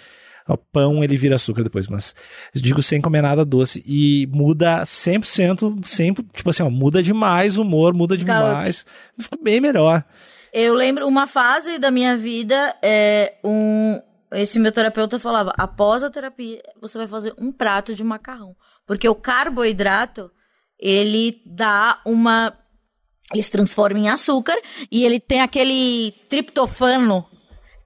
O 0.48 0.56
pão 0.56 1.04
ele 1.04 1.16
vira 1.16 1.36
açúcar 1.36 1.62
depois, 1.62 1.86
mas 1.86 2.16
digo 2.52 2.82
sem 2.82 3.00
comer 3.00 3.22
nada 3.22 3.44
doce. 3.44 3.80
E 3.86 4.26
muda 4.32 4.82
100%, 4.82 5.86
sempre, 5.86 6.26
tipo 6.32 6.50
assim, 6.50 6.64
ó, 6.64 6.68
muda 6.68 7.00
demais 7.00 7.56
o 7.56 7.62
humor, 7.62 7.94
muda 7.94 8.16
demais. 8.16 8.84
Fica 9.16 9.38
bem 9.40 9.60
melhor. 9.60 10.04
Eu 10.52 10.74
lembro 10.74 11.06
uma 11.06 11.28
fase 11.28 11.78
da 11.78 11.92
minha 11.92 12.16
vida, 12.16 12.74
é, 12.82 13.34
um, 13.44 14.00
esse 14.34 14.58
meu 14.58 14.72
terapeuta 14.72 15.18
falava, 15.18 15.52
após 15.56 16.02
a 16.02 16.10
terapia, 16.10 16.62
você 16.80 16.98
vai 16.98 17.06
fazer 17.06 17.34
um 17.38 17.50
prato 17.52 17.94
de 17.94 18.04
macarrão. 18.04 18.54
Porque 18.86 19.08
o 19.08 19.14
carboidrato, 19.14 20.30
ele 20.78 21.40
dá 21.46 22.00
uma... 22.04 22.52
Ele 23.32 23.42
se 23.42 23.50
transforma 23.50 23.98
em 23.98 24.08
açúcar 24.08 24.56
e 24.90 25.04
ele 25.04 25.18
tem 25.18 25.40
aquele 25.40 26.12
triptofano 26.28 27.24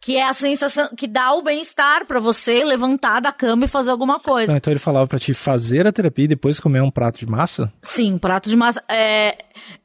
que 0.01 0.16
é 0.16 0.28
a 0.28 0.32
sensação 0.32 0.88
que 0.96 1.07
dá 1.09 1.32
o 1.32 1.42
bem-estar 1.42 2.07
pra 2.07 2.20
você 2.20 2.64
levantar 2.64 3.20
da 3.20 3.32
cama 3.32 3.64
e 3.64 3.68
fazer 3.68 3.90
alguma 3.90 4.20
coisa. 4.20 4.44
Então, 4.44 4.57
então 4.57 4.72
ele 4.72 4.80
falava 4.80 5.07
pra 5.07 5.18
te 5.18 5.34
fazer 5.34 5.86
a 5.86 5.92
terapia 5.92 6.24
e 6.24 6.28
depois 6.28 6.61
comer 6.61 6.82
um 6.82 6.90
prato 6.90 7.18
de 7.18 7.26
massa? 7.26 7.72
Sim, 7.82 8.16
prato 8.18 8.49
de 8.49 8.57
massa. 8.57 8.82
É... 8.88 9.38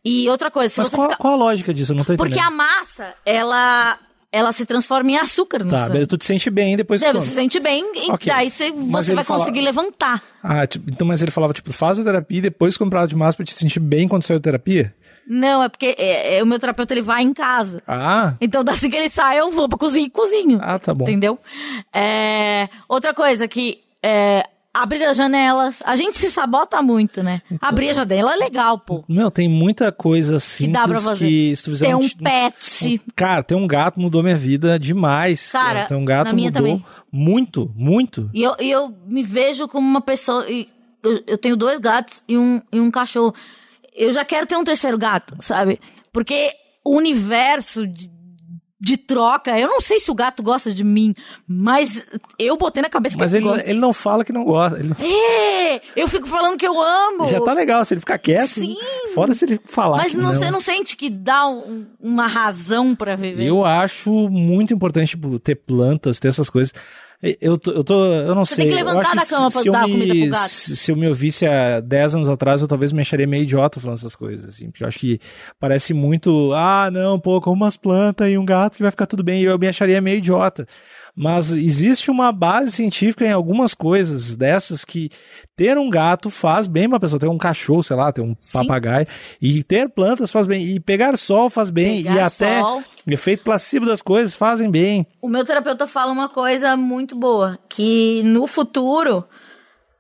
E 0.04 0.30
outra 0.30 0.52
coisa, 0.52 0.74
se 0.74 0.80
Mas 0.80 0.90
você 0.90 0.96
qual, 0.96 1.10
ficar- 1.10 1.18
qual 1.22 1.34
a 1.34 1.38
lógica 1.38 1.74
disso? 1.74 1.94
Eu 1.94 1.98
não 1.98 2.04
tô 2.04 2.14
entendendo. 2.14 2.34
Porque 2.36 2.46
a 2.46 2.52
massa, 2.52 3.16
ela, 3.26 3.98
ela 4.34 4.52
se 4.52 4.66
transforma 4.66 5.12
em 5.12 5.16
açúcar 5.18 5.64
no 5.64 5.70
Tá, 5.70 5.88
beleza, 5.88 6.08
tu 6.08 6.18
te 6.18 6.26
sente 6.26 6.50
bem 6.50 6.76
depois 6.76 7.02
que 7.04 7.14
você 7.14 7.20
se 7.28 7.36
sente 7.36 7.60
bem 7.60 7.86
e 7.96 8.12
Ok. 8.12 8.26
daí 8.34 8.50
você, 8.50 8.72
Mas 8.72 9.06
você 9.06 9.14
vai 9.16 9.24
fala- 9.24 9.40
conseguir 9.40 9.62
levantar. 9.62 10.22
Ah, 10.42 10.66
tipo, 10.68 10.90
então, 10.90 11.08
mas 11.08 11.22
ele 11.22 11.30
falava, 11.32 11.54
tipo, 11.54 11.72
faz 11.72 12.00
a 12.00 12.04
terapia 12.04 12.40
e 12.40 12.42
depois 12.42 12.76
come 12.76 12.90
prato 12.90 13.10
de 13.10 13.16
massa 13.16 13.38
pra 13.38 13.46
te 13.46 13.54
sentir 13.54 13.80
bem 13.80 14.08
quando 14.08 14.24
saiu 14.24 14.40
da 14.40 14.44
terapia? 14.44 14.94
Não, 15.26 15.64
é 15.64 15.70
porque 15.70 15.96
é, 15.98 16.38
é, 16.40 16.44
o 16.44 16.46
meu 16.46 16.60
terapeuta 16.60 16.94
ele 16.94 17.02
vai 17.02 17.22
em 17.24 17.32
casa. 17.34 17.82
Ah, 17.88 18.34
Então, 18.42 18.62
assim 18.68 18.90
que 18.90 18.98
ele 18.98 19.08
sai, 19.08 19.40
eu 19.40 19.52
vou 19.52 19.70
pra 19.70 19.78
cozinha 19.78 20.08
e 20.08 20.10
cozinho. 20.10 20.60
ah, 20.62 20.78
tá 20.80 20.94
bom. 20.94 21.06
Entendeu? 21.06 21.40
É, 21.94 22.68
outra 22.90 23.14
coisa 23.14 23.48
que 23.48 23.80
é, 24.02 24.44
abrir 24.74 25.04
as 25.06 25.16
janelas. 25.16 25.82
A 25.86 25.96
gente 25.96 26.18
se 26.18 26.32
sabota 26.32 26.82
muito, 26.82 27.22
né? 27.22 27.42
Então. 27.52 27.70
Abrir 27.70 27.90
a 27.90 27.94
janela 27.94 28.34
é 28.34 28.36
legal, 28.36 28.80
pô. 28.80 29.04
Meu, 29.08 29.30
tem 29.30 29.48
muita 29.48 29.92
coisa 29.92 30.36
Que 30.36 30.40
simples 30.42 30.74
dá 30.74 30.88
pra 30.88 31.00
fazer. 31.00 31.26
que 31.28 31.56
se 31.56 31.64
tu 31.64 31.72
fizer 31.72 31.86
Ter 31.88 31.96
um, 31.96 32.00
um 32.00 32.10
pet. 32.10 33.02
Cara, 33.16 33.44
ter 33.44 33.56
um 33.56 33.68
gato 33.68 34.00
mudou 34.00 34.24
minha 34.24 34.36
vida 34.36 34.80
demais. 34.80 35.52
Cara, 35.52 35.86
ter 35.86 35.96
um 35.96 36.06
gato 36.06 36.28
na 36.30 36.34
minha 36.34 36.50
mudou 36.50 36.62
também. 36.62 36.86
muito, 37.12 37.72
muito. 37.76 38.30
E 38.34 38.42
eu, 38.42 38.56
e 38.60 38.72
eu 38.72 38.94
me 39.06 39.22
vejo 39.24 39.68
como 39.68 39.88
uma 39.88 40.02
pessoa. 40.02 40.50
e 40.50 40.68
Eu, 41.04 41.22
eu 41.28 41.38
tenho 41.38 41.56
dois 41.56 41.78
gatos 41.80 42.24
e 42.28 42.38
um, 42.38 42.62
e 42.72 42.80
um 42.80 42.90
cachorro. 42.90 43.34
Eu 43.96 44.12
já 44.12 44.26
quero 44.26 44.48
ter 44.48 44.56
um 44.58 44.64
terceiro 44.64 44.98
gato, 44.98 45.36
sabe? 45.40 45.80
Porque 46.12 46.52
o 46.84 46.98
universo 46.98 47.86
de, 47.88 48.10
de 48.86 48.98
troca, 48.98 49.58
eu 49.58 49.70
não 49.70 49.80
sei 49.80 49.98
se 49.98 50.12
o 50.12 50.14
gato 50.14 50.44
gosta 50.44 50.74
de 50.74 50.84
mim, 50.84 51.16
mas 51.48 52.06
eu 52.38 52.58
botei 52.58 52.84
na 52.84 52.90
cabeça 52.90 53.16
que 53.16 53.22
Mas 53.22 53.34
ele, 53.34 53.46
gosta. 53.46 53.70
ele 53.70 53.80
não 53.80 53.94
fala 53.94 54.26
que 54.26 54.34
não 54.34 54.44
gosta. 54.44 54.78
É, 55.00 55.82
eu 55.96 56.06
fico 56.10 56.28
falando 56.28 56.58
que 56.58 56.68
eu 56.68 56.82
amo. 56.82 57.30
já 57.30 57.40
tá 57.40 57.54
legal, 57.54 57.86
se 57.86 57.94
ele 57.94 58.02
ficar 58.02 58.18
quieto. 58.18 58.48
Sim. 58.50 58.76
Fora 59.16 59.34
se 59.34 59.46
ele 59.46 59.58
falar. 59.64 59.96
mas 59.98 60.12
que 60.12 60.18
não, 60.18 60.26
não. 60.26 60.34
você 60.34 60.52
não 60.52 60.60
sente 60.60 60.98
que 60.98 61.10
dá 61.10 61.48
um- 61.48 61.86
uma 61.98 62.28
razão 62.28 62.94
pra 62.94 63.16
viver? 63.16 63.46
Eu 63.46 63.64
acho 63.64 64.10
muito 64.30 64.74
importante, 64.74 65.12
tipo, 65.12 65.40
ter 65.40 65.56
plantas, 65.56 66.20
ter 66.20 66.28
essas 66.28 66.50
coisas. 66.50 66.74
Eu 67.40 67.58
tô, 67.58 67.72
eu 67.72 67.84
tô, 67.86 68.06
eu 68.06 68.36
não 68.36 68.44
Você 68.44 68.56
sei. 68.56 68.66
tem 68.66 68.76
que 68.76 68.84
levantar 68.84 69.16
da 69.16 69.26
cama 69.26 69.50
pra 69.50 69.62
se 69.62 69.68
eu 69.70 69.72
dar 69.72 69.88
me- 69.88 69.94
comida 69.94 70.14
pro 70.14 70.30
gato. 70.32 70.50
Se, 70.50 70.92
eu 70.92 70.96
me 70.98 71.08
ouvisse 71.08 71.46
há 71.46 71.80
10 71.80 72.16
anos 72.16 72.28
atrás, 72.28 72.62
eu 72.62 72.68
talvez 72.68 72.92
me 72.92 73.00
acharia 73.02 73.26
meio 73.26 73.44
idiota 73.44 73.80
falando 73.80 73.98
essas 73.98 74.14
coisas, 74.14 74.46
assim. 74.46 74.70
Porque 74.70 74.84
eu 74.84 74.88
acho 74.90 75.00
que 75.00 75.22
parece 75.58 75.94
muito, 75.94 76.52
ah, 76.54 76.90
não, 76.92 77.18
pô, 77.18 77.40
com 77.40 77.52
umas 77.54 77.78
plantas 77.78 78.30
e 78.30 78.38
um 78.38 78.44
gato 78.44 78.76
que 78.76 78.82
vai 78.82 78.92
ficar 78.92 79.06
tudo 79.06 79.24
bem. 79.24 79.42
E 79.42 79.46
eu 79.46 79.58
me 79.58 79.68
acharia 79.70 80.02
meio 80.02 80.18
idiota. 80.18 80.68
Mas 81.16 81.52
existe 81.52 82.10
uma 82.10 82.32
base 82.32 82.72
científica 82.72 83.24
em 83.24 83.32
algumas 83.32 83.76
coisas 83.76 84.36
dessas 84.36 84.84
que 84.84 85.12
ter 85.56 85.78
um 85.78 85.88
gato 85.88 86.32
faz 86.32 86.66
bem 86.66 86.90
pra 86.90 87.00
pessoa, 87.00 87.20
ter 87.20 87.28
um 87.28 87.38
cachorro, 87.38 87.84
sei 87.84 87.96
lá, 87.96 88.12
ter 88.12 88.22
um 88.22 88.36
Sim. 88.40 88.60
papagaio, 88.60 89.06
e 89.40 89.62
ter 89.64 89.90
plantas 89.90 90.32
faz 90.32 90.48
bem, 90.48 90.66
e 90.66 90.80
pegar 90.80 91.16
sol 91.16 91.52
faz 91.52 91.70
bem, 91.70 92.00
e 92.00 92.04
Pegar 92.04 92.26
até 92.26 92.62
sol. 92.62 92.84
efeito 93.06 93.44
placebo 93.44 93.86
das 93.86 94.02
coisas 94.02 94.34
fazem 94.34 94.72
bem. 94.72 95.06
O 95.22 95.30
meu 95.30 95.46
terapeuta 95.46 95.86
fala 95.86 96.12
uma 96.12 96.30
coisa 96.30 96.76
muito 96.76 97.16
boa, 97.16 97.60
que 97.70 98.24
no 98.24 98.48
futuro 98.48 99.24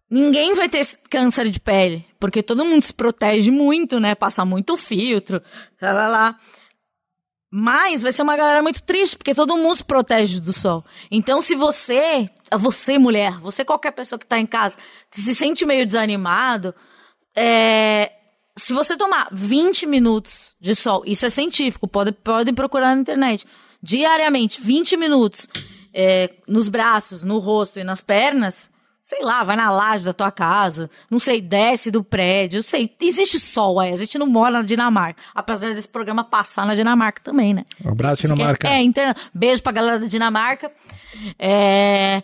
ninguém 0.09 0.55
vai 0.55 0.68
ter 0.68 0.84
câncer 1.11 1.47
de 1.49 1.59
pele, 1.59 2.03
porque 2.20 2.41
todo 2.41 2.66
mundo 2.66 2.82
se 2.82 2.93
protege 2.93 3.51
muito, 3.51 3.99
né? 3.99 4.16
Passa 4.16 4.43
muito 4.43 4.76
filtro, 4.78 5.39
lá, 5.80 5.91
lá, 5.91 6.07
lá. 6.07 6.36
Mas 7.56 8.01
vai 8.01 8.12
ser 8.12 8.24
uma 8.24 8.36
galera 8.36 8.64
muito 8.64 8.82
triste, 8.82 9.16
porque 9.16 9.36
todo 9.36 9.56
mundo 9.56 9.76
se 9.76 9.84
protege 9.84 10.39
do 10.39 10.51
sol. 10.51 10.84
Então, 11.12 11.39
se 11.39 11.54
você, 11.54 12.28
você 12.51 12.97
mulher, 12.97 13.39
você 13.41 13.64
qualquer 13.64 13.91
pessoa 13.91 14.18
que 14.18 14.26
tá 14.26 14.39
em 14.39 14.45
casa, 14.47 14.76
se 15.12 15.36
sente 15.36 15.64
meio 15.64 15.86
desanimado, 15.86 16.74
é, 17.36 18.12
se 18.58 18.74
você 18.74 18.97
tomar 18.97 19.28
20 19.32 19.86
minutos 19.86 20.56
de 20.60 20.74
sol, 20.74 21.04
isso 21.06 21.28
é 21.28 21.30
científico, 21.30 21.88
pode, 21.88 22.12
podem 22.12 22.56
procurar 22.56 22.95
na 22.95 23.01
internet, 23.01 23.45
diariamente, 23.84 24.60
20 24.60 24.97
minutos, 24.97 25.47
é, 25.93 26.32
nos 26.47 26.68
braços, 26.70 27.24
no 27.24 27.38
rosto 27.38 27.80
e 27.80 27.84
nas 27.84 28.01
pernas, 28.01 28.68
sei 29.04 29.22
lá, 29.22 29.43
vai 29.43 29.58
na 29.58 29.70
laje 29.70 30.06
da 30.06 30.14
tua 30.14 30.32
casa, 30.32 30.89
não 31.12 31.20
sei, 31.20 31.41
desce 31.41 31.91
do 31.91 32.01
prédio, 32.01 32.58
não 32.60 32.64
sei, 32.64 32.89
existe 33.01 33.38
sol, 33.38 33.82
é, 33.82 33.91
a 33.91 33.95
gente 33.97 34.18
não 34.18 34.26
mora 34.26 34.60
na 34.60 34.62
Dinamarca, 34.62 35.22
apesar 35.36 35.74
desse 35.74 35.89
programa 35.89 36.24
passar 36.24 36.66
na 36.66 36.74
Dinamarca 36.74 37.22
também, 37.22 37.54
né? 37.54 37.66
Um 37.84 37.91
abraço, 37.91 38.24
Isso 38.24 38.32
é- 38.32 38.36
Dinamarca. 38.36 38.68
É, 38.70 38.82
interna... 38.82 39.14
Beijo 39.34 39.62
pra 39.62 39.74
galera 39.74 39.99
da 39.99 40.08
Dinamarca. 40.08 40.72
É... 41.38 42.24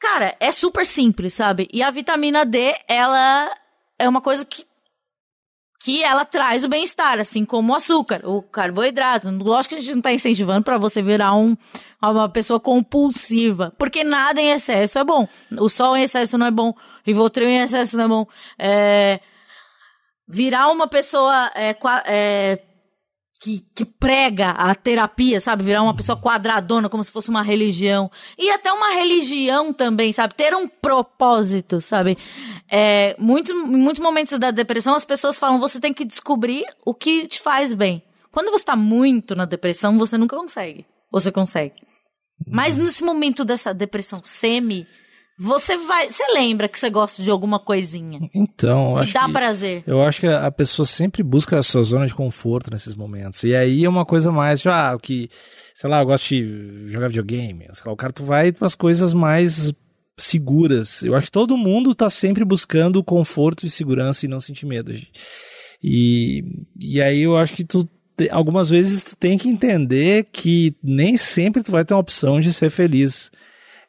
Cara, 0.00 0.34
é 0.40 0.50
super 0.50 0.86
simples, 0.86 1.34
sabe? 1.34 1.68
E 1.72 1.82
a 1.82 1.90
vitamina 1.90 2.44
D, 2.44 2.74
ela 2.88 3.50
é 3.98 4.08
uma 4.08 4.20
coisa 4.22 4.44
que 4.44 4.66
que 5.84 6.02
ela 6.02 6.24
traz 6.24 6.64
o 6.64 6.68
bem-estar, 6.68 7.20
assim 7.20 7.44
como 7.44 7.70
o 7.70 7.76
açúcar, 7.76 8.22
o 8.24 8.40
carboidrato. 8.40 9.28
Lógico 9.28 9.74
que 9.74 9.80
a 9.80 9.82
gente 9.82 9.94
não 9.94 10.00
tá 10.00 10.14
incentivando 10.14 10.62
pra 10.62 10.78
você 10.78 11.02
virar 11.02 11.34
um, 11.34 11.54
uma 12.00 12.26
pessoa 12.26 12.58
compulsiva, 12.58 13.70
porque 13.76 14.02
nada 14.02 14.40
em 14.40 14.50
excesso 14.50 14.98
é 14.98 15.04
bom. 15.04 15.28
O 15.58 15.68
sol 15.68 15.94
em 15.94 16.02
excesso 16.02 16.38
não 16.38 16.46
é 16.46 16.50
bom, 16.50 16.72
Rivotril 17.04 17.50
em 17.50 17.58
excesso 17.58 17.98
não 17.98 18.04
é 18.04 18.08
bom. 18.08 18.26
É, 18.58 19.20
virar 20.26 20.68
uma 20.68 20.88
pessoa 20.88 21.50
é, 21.54 21.76
é, 22.06 22.58
que, 23.42 23.62
que 23.74 23.84
prega 23.84 24.52
a 24.52 24.74
terapia, 24.74 25.38
sabe? 25.38 25.64
Virar 25.64 25.82
uma 25.82 25.94
pessoa 25.94 26.18
quadradona, 26.18 26.88
como 26.88 27.04
se 27.04 27.12
fosse 27.12 27.28
uma 27.28 27.42
religião. 27.42 28.10
E 28.38 28.50
até 28.50 28.72
uma 28.72 28.94
religião 28.94 29.70
também, 29.70 30.14
sabe? 30.14 30.34
Ter 30.34 30.54
um 30.54 30.66
propósito, 30.66 31.82
sabe? 31.82 32.16
É, 32.70 33.14
muito, 33.18 33.52
em 33.52 33.76
muitos 33.76 34.02
momentos 34.02 34.38
da 34.38 34.50
depressão, 34.50 34.94
as 34.94 35.04
pessoas 35.04 35.38
falam, 35.38 35.60
você 35.60 35.80
tem 35.80 35.92
que 35.92 36.04
descobrir 36.04 36.64
o 36.84 36.94
que 36.94 37.26
te 37.26 37.40
faz 37.40 37.72
bem. 37.72 38.02
Quando 38.32 38.50
você 38.50 38.64
tá 38.64 38.74
muito 38.74 39.36
na 39.36 39.44
depressão, 39.44 39.98
você 39.98 40.18
nunca 40.18 40.36
consegue. 40.36 40.84
Você 41.12 41.30
consegue. 41.30 41.74
Mas 42.46 42.76
nesse 42.76 43.04
momento 43.04 43.44
dessa 43.44 43.72
depressão 43.72 44.20
semi, 44.24 44.86
você 45.38 45.76
vai. 45.76 46.10
Você 46.10 46.24
lembra 46.32 46.68
que 46.68 46.78
você 46.78 46.90
gosta 46.90 47.22
de 47.22 47.30
alguma 47.30 47.58
coisinha. 47.58 48.20
Então, 48.34 48.96
acho 48.96 49.14
dá 49.14 49.26
que, 49.26 49.32
prazer. 49.32 49.84
eu 49.86 50.02
acho 50.02 50.20
que 50.20 50.26
a 50.26 50.50
pessoa 50.50 50.86
sempre 50.86 51.22
busca 51.22 51.58
a 51.58 51.62
sua 51.62 51.82
zona 51.82 52.06
de 52.06 52.14
conforto 52.14 52.70
nesses 52.70 52.94
momentos. 52.94 53.42
E 53.42 53.54
aí 53.54 53.84
é 53.84 53.88
uma 53.88 54.04
coisa 54.04 54.30
mais, 54.30 54.60
tipo, 54.60 54.72
ah, 54.72 54.94
o 54.94 54.98
que, 54.98 55.28
sei 55.74 55.90
lá, 55.90 56.00
eu 56.00 56.06
gosto 56.06 56.28
de 56.28 56.88
jogar 56.88 57.08
videogame. 57.08 57.66
Sei 57.72 57.82
lá, 57.86 57.92
o 57.92 57.96
cara 57.96 58.12
tu 58.12 58.24
vai 58.24 58.52
para 58.52 58.66
as 58.66 58.74
coisas 58.74 59.12
mais 59.12 59.72
seguras. 60.16 61.02
Eu 61.02 61.14
acho 61.14 61.26
que 61.26 61.32
todo 61.32 61.56
mundo 61.56 61.94
tá 61.94 62.08
sempre 62.08 62.44
buscando 62.44 63.02
conforto 63.02 63.66
e 63.66 63.70
segurança 63.70 64.24
e 64.24 64.28
não 64.28 64.40
sentir 64.40 64.66
medo. 64.66 64.92
E, 65.82 66.44
e 66.82 67.02
aí 67.02 67.20
eu 67.22 67.36
acho 67.36 67.54
que 67.54 67.64
tu 67.64 67.88
algumas 68.30 68.70
vezes 68.70 69.02
tu 69.02 69.16
tem 69.16 69.36
que 69.36 69.48
entender 69.48 70.26
que 70.30 70.74
nem 70.80 71.16
sempre 71.16 71.62
tu 71.62 71.72
vai 71.72 71.84
ter 71.84 71.94
uma 71.94 72.00
opção 72.00 72.40
de 72.40 72.52
ser 72.52 72.70
feliz. 72.70 73.30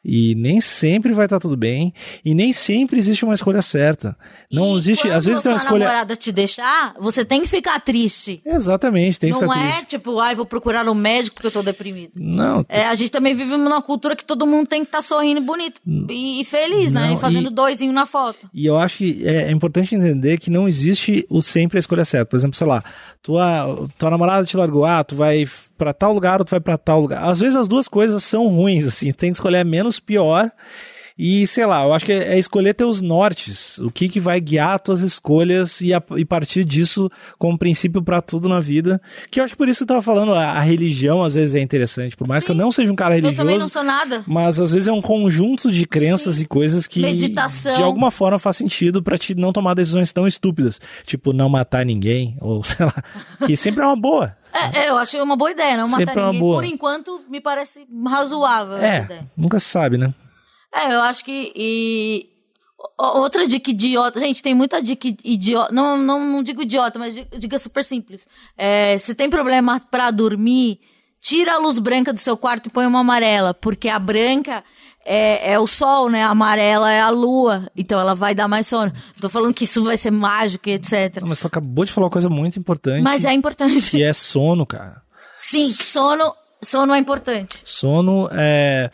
E 0.08 0.36
nem 0.36 0.60
sempre 0.60 1.12
vai 1.12 1.26
estar 1.26 1.40
tudo 1.40 1.56
bem. 1.56 1.92
E 2.24 2.32
nem 2.32 2.52
sempre 2.52 2.96
existe 2.96 3.24
uma 3.24 3.34
escolha 3.34 3.60
certa. 3.60 4.16
Não 4.50 4.74
E 4.74 4.78
existe. 4.78 5.10
Às 5.10 5.24
vezes 5.26 5.42
tem 5.42 5.50
uma 5.50 5.58
escolha. 5.58 5.84
namorada 5.86 6.14
te 6.14 6.30
deixar, 6.30 6.94
você 7.00 7.24
tem 7.24 7.40
que 7.40 7.48
ficar 7.48 7.80
triste. 7.80 8.40
Exatamente, 8.46 9.18
tem 9.18 9.32
que 9.32 9.40
não 9.40 9.48
ficar 9.48 9.60
é 9.64 9.70
triste. 9.72 9.86
tipo, 9.88 10.18
ai, 10.20 10.36
vou 10.36 10.46
procurar 10.46 10.88
um 10.88 10.94
médico 10.94 11.34
porque 11.34 11.48
eu 11.48 11.50
tô 11.52 11.62
deprimido. 11.62 12.12
Não, 12.14 12.64
É, 12.68 12.86
a 12.86 12.94
gente 12.94 13.10
também 13.10 13.34
vive 13.34 13.56
numa 13.56 13.82
cultura 13.82 14.14
que 14.14 14.24
todo 14.24 14.46
mundo 14.46 14.68
tem 14.68 14.82
que 14.82 14.88
estar 14.88 15.02
sorrindo 15.02 15.40
bonito 15.40 15.80
e, 16.08 16.40
e 16.40 16.44
feliz, 16.44 16.92
né? 16.92 17.08
Não, 17.08 17.14
E 17.16 17.18
fazendo 17.18 17.50
e- 17.50 17.54
doisinho 17.54 17.92
na 17.92 18.06
foto. 18.06 18.48
E 18.54 18.64
eu 18.64 18.76
acho 18.76 18.98
que 18.98 19.26
é, 19.26 19.48
é 19.48 19.50
importante 19.50 19.94
entender 19.94 20.38
que 20.38 20.50
não 20.50 20.68
existe 20.68 21.26
o 21.28 21.42
sempre 21.42 21.78
a 21.78 21.80
escolha 21.80 22.04
certa. 22.04 22.26
Por 22.26 22.36
exemplo, 22.36 22.56
sei 22.56 22.66
lá, 22.66 22.84
tua, 23.26 23.88
tua 23.98 24.10
namorada 24.10 24.46
te 24.46 24.56
largou, 24.56 24.84
ah, 24.84 25.02
tu 25.02 25.16
vai 25.16 25.44
pra 25.76 25.92
tal 25.92 26.12
lugar 26.12 26.38
ou 26.38 26.44
tu 26.44 26.50
vai 26.50 26.60
pra 26.60 26.78
tal 26.78 27.00
lugar. 27.00 27.24
Às 27.24 27.40
vezes 27.40 27.56
as 27.56 27.66
duas 27.66 27.88
coisas 27.88 28.22
são 28.22 28.46
ruins, 28.46 28.86
assim, 28.86 29.10
tem 29.10 29.32
que 29.32 29.36
escolher 29.36 29.58
a 29.58 29.64
menos 29.64 29.98
pior 29.98 30.48
E, 31.18 31.46
sei 31.46 31.64
lá, 31.64 31.82
eu 31.82 31.94
acho 31.94 32.04
que 32.04 32.12
é 32.12 32.34
é 32.34 32.38
escolher 32.38 32.74
teus 32.74 33.00
nortes, 33.00 33.78
o 33.78 33.90
que 33.90 34.06
que 34.08 34.20
vai 34.20 34.38
guiar 34.38 34.78
tuas 34.78 35.00
escolhas 35.00 35.80
e, 35.80 35.94
a, 35.94 36.02
e 36.16 36.24
partir 36.26 36.62
disso 36.62 37.10
como 37.38 37.56
princípio 37.58 38.02
pra 38.02 38.20
tudo 38.20 38.48
na 38.50 38.60
vida. 38.60 39.00
Que 39.30 39.40
eu 39.40 39.44
acho 39.44 39.54
que 39.54 39.56
por 39.58 39.66
isso 39.68 39.78
que 39.78 39.84
eu 39.84 39.88
tava 39.88 40.02
falando, 40.02 40.34
a, 40.34 40.50
a 40.52 40.60
religião 40.60 41.22
às 41.22 41.34
vezes 41.34 41.54
é 41.54 41.60
interessante, 41.60 42.14
por 42.14 42.28
mais 42.28 42.44
que 42.44 42.50
eu 42.50 42.54
Sim. 42.54 42.60
não 42.60 42.70
seja 42.70 42.92
um 42.92 42.94
cara 42.96 43.16
Eu 43.16 43.22
também 43.22 43.34
não 43.36 43.44
religioso, 43.44 43.72
sou 43.72 43.82
nada. 43.82 44.22
mas 44.26 44.60
às 44.60 44.70
vezes 44.70 44.88
é 44.88 44.92
um 44.92 45.00
conjunto 45.00 45.72
de 45.72 45.86
crenças 45.86 46.38
e 46.40 46.44
coisas 46.46 46.86
que 46.86 47.00
Meditação. 47.00 47.74
de 47.76 47.82
alguma 47.82 48.10
forma 48.10 48.38
faz 48.38 48.56
sentido 48.58 49.02
pra 49.02 49.16
te 49.16 49.34
não 49.34 49.52
tomar 49.54 49.72
decisões 49.72 50.12
tão 50.12 50.26
estúpidas, 50.26 50.78
tipo 51.06 51.32
não 51.32 51.48
matar 51.48 51.86
ninguém 51.86 52.36
ou 52.42 52.62
sei 52.64 52.84
lá, 52.84 52.94
que 53.46 53.56
sempre 53.56 53.82
é 53.82 53.86
uma 53.86 53.96
boa. 53.96 54.36
É, 54.52 54.80
é, 54.84 54.88
eu 54.90 54.98
achei 54.98 55.20
uma 55.22 55.34
boa 55.36 55.50
ideia, 55.50 55.76
não 55.78 55.86
Sempre 55.86 56.04
matar 56.06 56.20
é 56.20 56.22
uma 56.24 56.26
ninguém. 56.32 56.40
boa. 56.40 56.56
Por 56.56 56.64
enquanto, 56.64 57.20
me 57.30 57.40
parece 57.40 57.86
razoável 58.06 58.76
essa 58.76 58.86
É, 58.86 59.02
ideia. 59.04 59.30
nunca 59.36 59.58
se 59.58 59.66
sabe, 59.66 59.96
né? 59.96 60.12
É, 60.76 60.94
eu 60.94 61.00
acho 61.00 61.24
que. 61.24 61.52
E... 61.56 62.28
Outra 62.98 63.46
dica 63.46 63.70
idiota. 63.70 64.20
Gente, 64.20 64.42
tem 64.42 64.54
muita 64.54 64.82
dica 64.82 65.08
idiota. 65.24 65.72
Não, 65.72 65.96
não, 65.96 66.20
não 66.20 66.42
digo 66.42 66.62
idiota, 66.62 66.98
mas 66.98 67.14
dica 67.14 67.58
super 67.58 67.82
simples. 67.82 68.26
É, 68.56 68.98
se 68.98 69.14
tem 69.14 69.30
problema 69.30 69.80
pra 69.90 70.10
dormir, 70.10 70.78
tira 71.20 71.54
a 71.54 71.58
luz 71.58 71.78
branca 71.78 72.12
do 72.12 72.20
seu 72.20 72.36
quarto 72.36 72.66
e 72.66 72.70
põe 72.70 72.86
uma 72.86 73.00
amarela. 73.00 73.54
Porque 73.54 73.88
a 73.88 73.98
branca 73.98 74.62
é, 75.04 75.52
é 75.52 75.58
o 75.58 75.66
sol, 75.66 76.10
né? 76.10 76.22
A 76.22 76.28
amarela 76.30 76.92
é 76.92 77.00
a 77.00 77.08
lua. 77.08 77.70
Então 77.74 77.98
ela 77.98 78.14
vai 78.14 78.34
dar 78.34 78.46
mais 78.46 78.66
sono. 78.66 78.92
Não 78.92 79.20
tô 79.22 79.28
falando 79.30 79.54
que 79.54 79.64
isso 79.64 79.82
vai 79.82 79.96
ser 79.96 80.10
mágico 80.10 80.68
e 80.68 80.72
etc. 80.72 81.22
Mas 81.22 81.40
tu 81.40 81.46
acabou 81.46 81.84
de 81.84 81.92
falar 81.92 82.06
uma 82.06 82.12
coisa 82.12 82.28
muito 82.28 82.58
importante, 82.58 83.02
Mas 83.02 83.24
é 83.24 83.32
importante. 83.32 83.90
que 83.90 84.02
é 84.02 84.12
sono, 84.12 84.66
cara. 84.66 85.02
Sim, 85.36 85.70
sono, 85.70 86.34
sono 86.62 86.92
é 86.94 86.98
importante. 86.98 87.58
Sono 87.64 88.28
é 88.32 88.90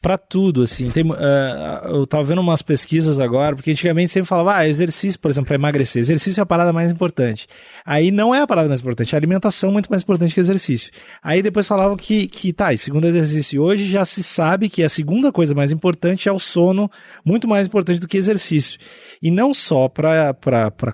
pra 0.00 0.16
tudo, 0.16 0.62
assim. 0.62 0.90
Tem, 0.90 1.04
eh, 1.06 1.80
eu 1.84 2.06
tava 2.06 2.24
vendo 2.24 2.40
umas 2.40 2.62
pesquisas 2.62 3.20
agora, 3.20 3.54
porque 3.54 3.70
antigamente 3.70 4.10
sempre 4.10 4.26
falava, 4.28 4.56
ah, 4.56 4.66
exercício, 4.66 5.20
por 5.20 5.30
exemplo, 5.30 5.48
pra 5.48 5.56
emagrecer. 5.56 6.00
Exercício 6.00 6.40
é 6.40 6.42
a 6.42 6.46
parada 6.46 6.72
mais 6.72 6.90
importante. 6.90 7.46
Aí 7.84 8.10
não 8.10 8.34
é 8.34 8.40
a 8.40 8.46
parada 8.46 8.68
mais 8.68 8.80
importante, 8.80 9.14
a 9.14 9.18
alimentação 9.18 9.68
é 9.68 9.72
muito 9.72 9.90
mais 9.90 10.02
importante 10.02 10.34
que 10.34 10.40
exercício. 10.40 10.90
Aí 11.22 11.42
depois 11.42 11.68
falavam 11.68 11.96
que, 11.96 12.26
que 12.26 12.52
tá, 12.52 12.72
e 12.72 12.78
segundo 12.78 13.06
exercício. 13.06 13.62
Hoje 13.62 13.86
já 13.86 14.04
se 14.04 14.22
sabe 14.22 14.70
que 14.70 14.82
a 14.82 14.88
segunda 14.88 15.30
coisa 15.30 15.54
mais 15.54 15.70
importante 15.70 16.28
é 16.28 16.32
o 16.32 16.38
sono, 16.38 16.90
muito 17.22 17.46
mais 17.46 17.66
importante 17.66 18.00
do 18.00 18.08
que 18.08 18.16
exercício. 18.16 18.80
E 19.20 19.30
não 19.30 19.52
só 19.52 19.86
para 19.86 20.34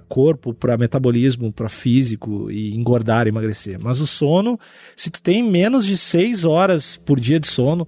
corpo, 0.08 0.52
para 0.52 0.76
metabolismo, 0.76 1.52
para 1.52 1.68
físico 1.68 2.50
e 2.50 2.74
engordar, 2.74 3.28
emagrecer, 3.28 3.78
mas 3.80 4.00
o 4.00 4.06
sono, 4.06 4.58
se 4.96 5.10
tu 5.10 5.22
tem 5.22 5.44
menos 5.44 5.86
de 5.86 5.96
6 5.96 6.44
horas 6.44 6.96
por 6.96 7.20
dia 7.20 7.38
de 7.38 7.46
sono, 7.46 7.86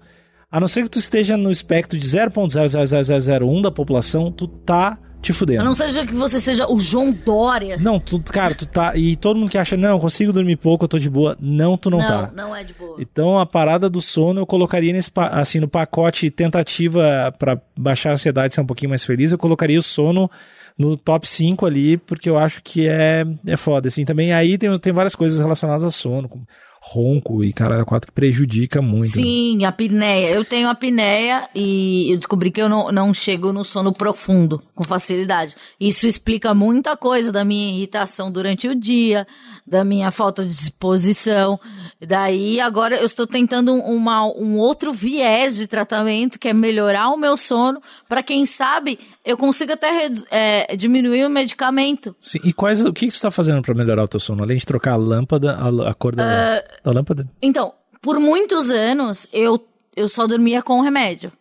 a 0.50 0.60
não 0.60 0.68
ser 0.68 0.82
que 0.84 0.90
tu 0.90 0.98
esteja 0.98 1.36
no 1.36 1.50
espectro 1.50 1.98
de 1.98 2.06
0.00001 2.06 3.62
da 3.62 3.70
população, 3.70 4.32
tu 4.32 4.46
tá 4.48 4.98
te 5.20 5.32
A 5.32 5.34
fudendo. 5.34 5.64
não 5.64 5.74
seja 5.74 6.06
que 6.06 6.14
você 6.14 6.40
seja 6.40 6.70
o 6.70 6.78
João 6.78 7.12
Dória. 7.12 7.76
Não, 7.76 7.98
tu, 7.98 8.20
cara, 8.20 8.54
tu 8.54 8.64
tá. 8.64 8.96
E 8.96 9.16
todo 9.16 9.36
mundo 9.36 9.50
que 9.50 9.58
acha, 9.58 9.76
não, 9.76 9.90
eu 9.90 9.98
consigo 9.98 10.32
dormir 10.32 10.56
pouco, 10.56 10.84
eu 10.84 10.88
tô 10.88 10.98
de 10.98 11.10
boa. 11.10 11.36
Não, 11.40 11.76
tu 11.76 11.90
não, 11.90 11.98
não, 11.98 12.06
tá. 12.06 12.30
não 12.34 12.54
é 12.54 12.62
de 12.62 12.72
boa. 12.72 12.96
Então 13.00 13.38
a 13.38 13.44
parada 13.44 13.90
do 13.90 14.00
sono 14.00 14.40
eu 14.40 14.46
colocaria 14.46 14.92
nesse 14.92 15.10
assim 15.16 15.58
no 15.58 15.68
pacote 15.68 16.30
tentativa 16.30 17.34
pra 17.38 17.60
baixar 17.76 18.10
a 18.10 18.12
ansiedade 18.12 18.52
e 18.52 18.54
ser 18.54 18.60
um 18.60 18.66
pouquinho 18.66 18.90
mais 18.90 19.04
feliz, 19.04 19.32
eu 19.32 19.38
colocaria 19.38 19.78
o 19.78 19.82
sono 19.82 20.30
no 20.78 20.96
top 20.96 21.28
5 21.28 21.66
ali, 21.66 21.96
porque 21.96 22.30
eu 22.30 22.38
acho 22.38 22.62
que 22.62 22.88
é, 22.88 23.26
é 23.44 23.56
foda, 23.56 23.88
assim. 23.88 24.04
Também 24.04 24.32
aí 24.32 24.56
tem, 24.56 24.78
tem 24.78 24.92
várias 24.92 25.16
coisas 25.16 25.40
relacionadas 25.40 25.82
a 25.82 25.90
sono, 25.90 26.28
como 26.28 26.46
ronco 26.80 27.42
e 27.44 27.52
caralho, 27.52 27.84
quatro 27.84 28.08
que 28.08 28.14
prejudica 28.14 28.80
muito. 28.80 29.04
né? 29.16 29.22
Sim, 29.24 29.64
apneia. 29.64 30.30
Eu 30.30 30.44
tenho 30.44 30.68
apneia 30.68 31.48
e 31.54 32.10
eu 32.12 32.16
descobri 32.16 32.50
que 32.50 32.60
eu 32.62 32.68
não, 32.68 32.90
não 32.92 33.12
chego 33.12 33.52
no 33.52 33.64
sono 33.64 33.92
profundo 33.92 34.62
com 34.74 34.84
facilidade. 34.84 35.54
Isso 35.80 36.06
explica 36.06 36.54
muita 36.54 36.96
coisa 36.96 37.30
da 37.32 37.44
minha 37.44 37.74
irritação 37.76 38.30
durante 38.30 38.68
o 38.68 38.74
dia, 38.74 39.26
da 39.66 39.84
minha 39.84 40.10
falta 40.10 40.42
de 40.44 40.48
disposição. 40.48 41.58
Daí 42.00 42.60
agora 42.60 42.96
eu 42.96 43.04
estou 43.04 43.26
tentando 43.26 43.72
um- 43.74 43.80
uma, 43.98 44.24
um 44.24 44.56
outro 44.58 44.92
viés 44.92 45.56
de 45.56 45.66
tratamento 45.66 46.38
que 46.38 46.48
é 46.48 46.54
melhorar 46.54 47.10
o 47.10 47.16
meu 47.16 47.36
sono 47.36 47.80
para 48.08 48.22
quem 48.22 48.46
sabe 48.46 48.98
eu 49.24 49.36
consiga 49.36 49.74
até 49.74 50.10
é, 50.30 50.74
diminuir 50.76 51.26
o 51.26 51.30
medicamento. 51.30 52.16
Sim, 52.20 52.38
e 52.44 52.52
quais, 52.52 52.82
o 52.82 52.92
que 52.92 53.06
que 53.08 53.12
você 53.12 53.20
tá 53.20 53.30
fazendo 53.30 53.60
pra 53.60 53.74
melhorar 53.74 54.04
o 54.04 54.08
teu 54.08 54.18
sono? 54.20 54.42
Além 54.42 54.56
de 54.56 54.64
trocar 54.64 54.92
a 54.92 54.96
lâmpada, 54.96 55.54
a, 55.54 55.90
a 55.90 55.94
cor 55.94 56.14
da, 56.14 56.64
da 56.84 56.90
lâmpada? 56.92 57.28
Então, 57.42 57.74
por 58.02 58.18
muitos 58.20 58.70
anos 58.70 59.26
eu, 59.32 59.66
eu 59.96 60.08
só 60.08 60.26
dormia 60.26 60.62
com 60.62 60.80
remédio. 60.80 61.32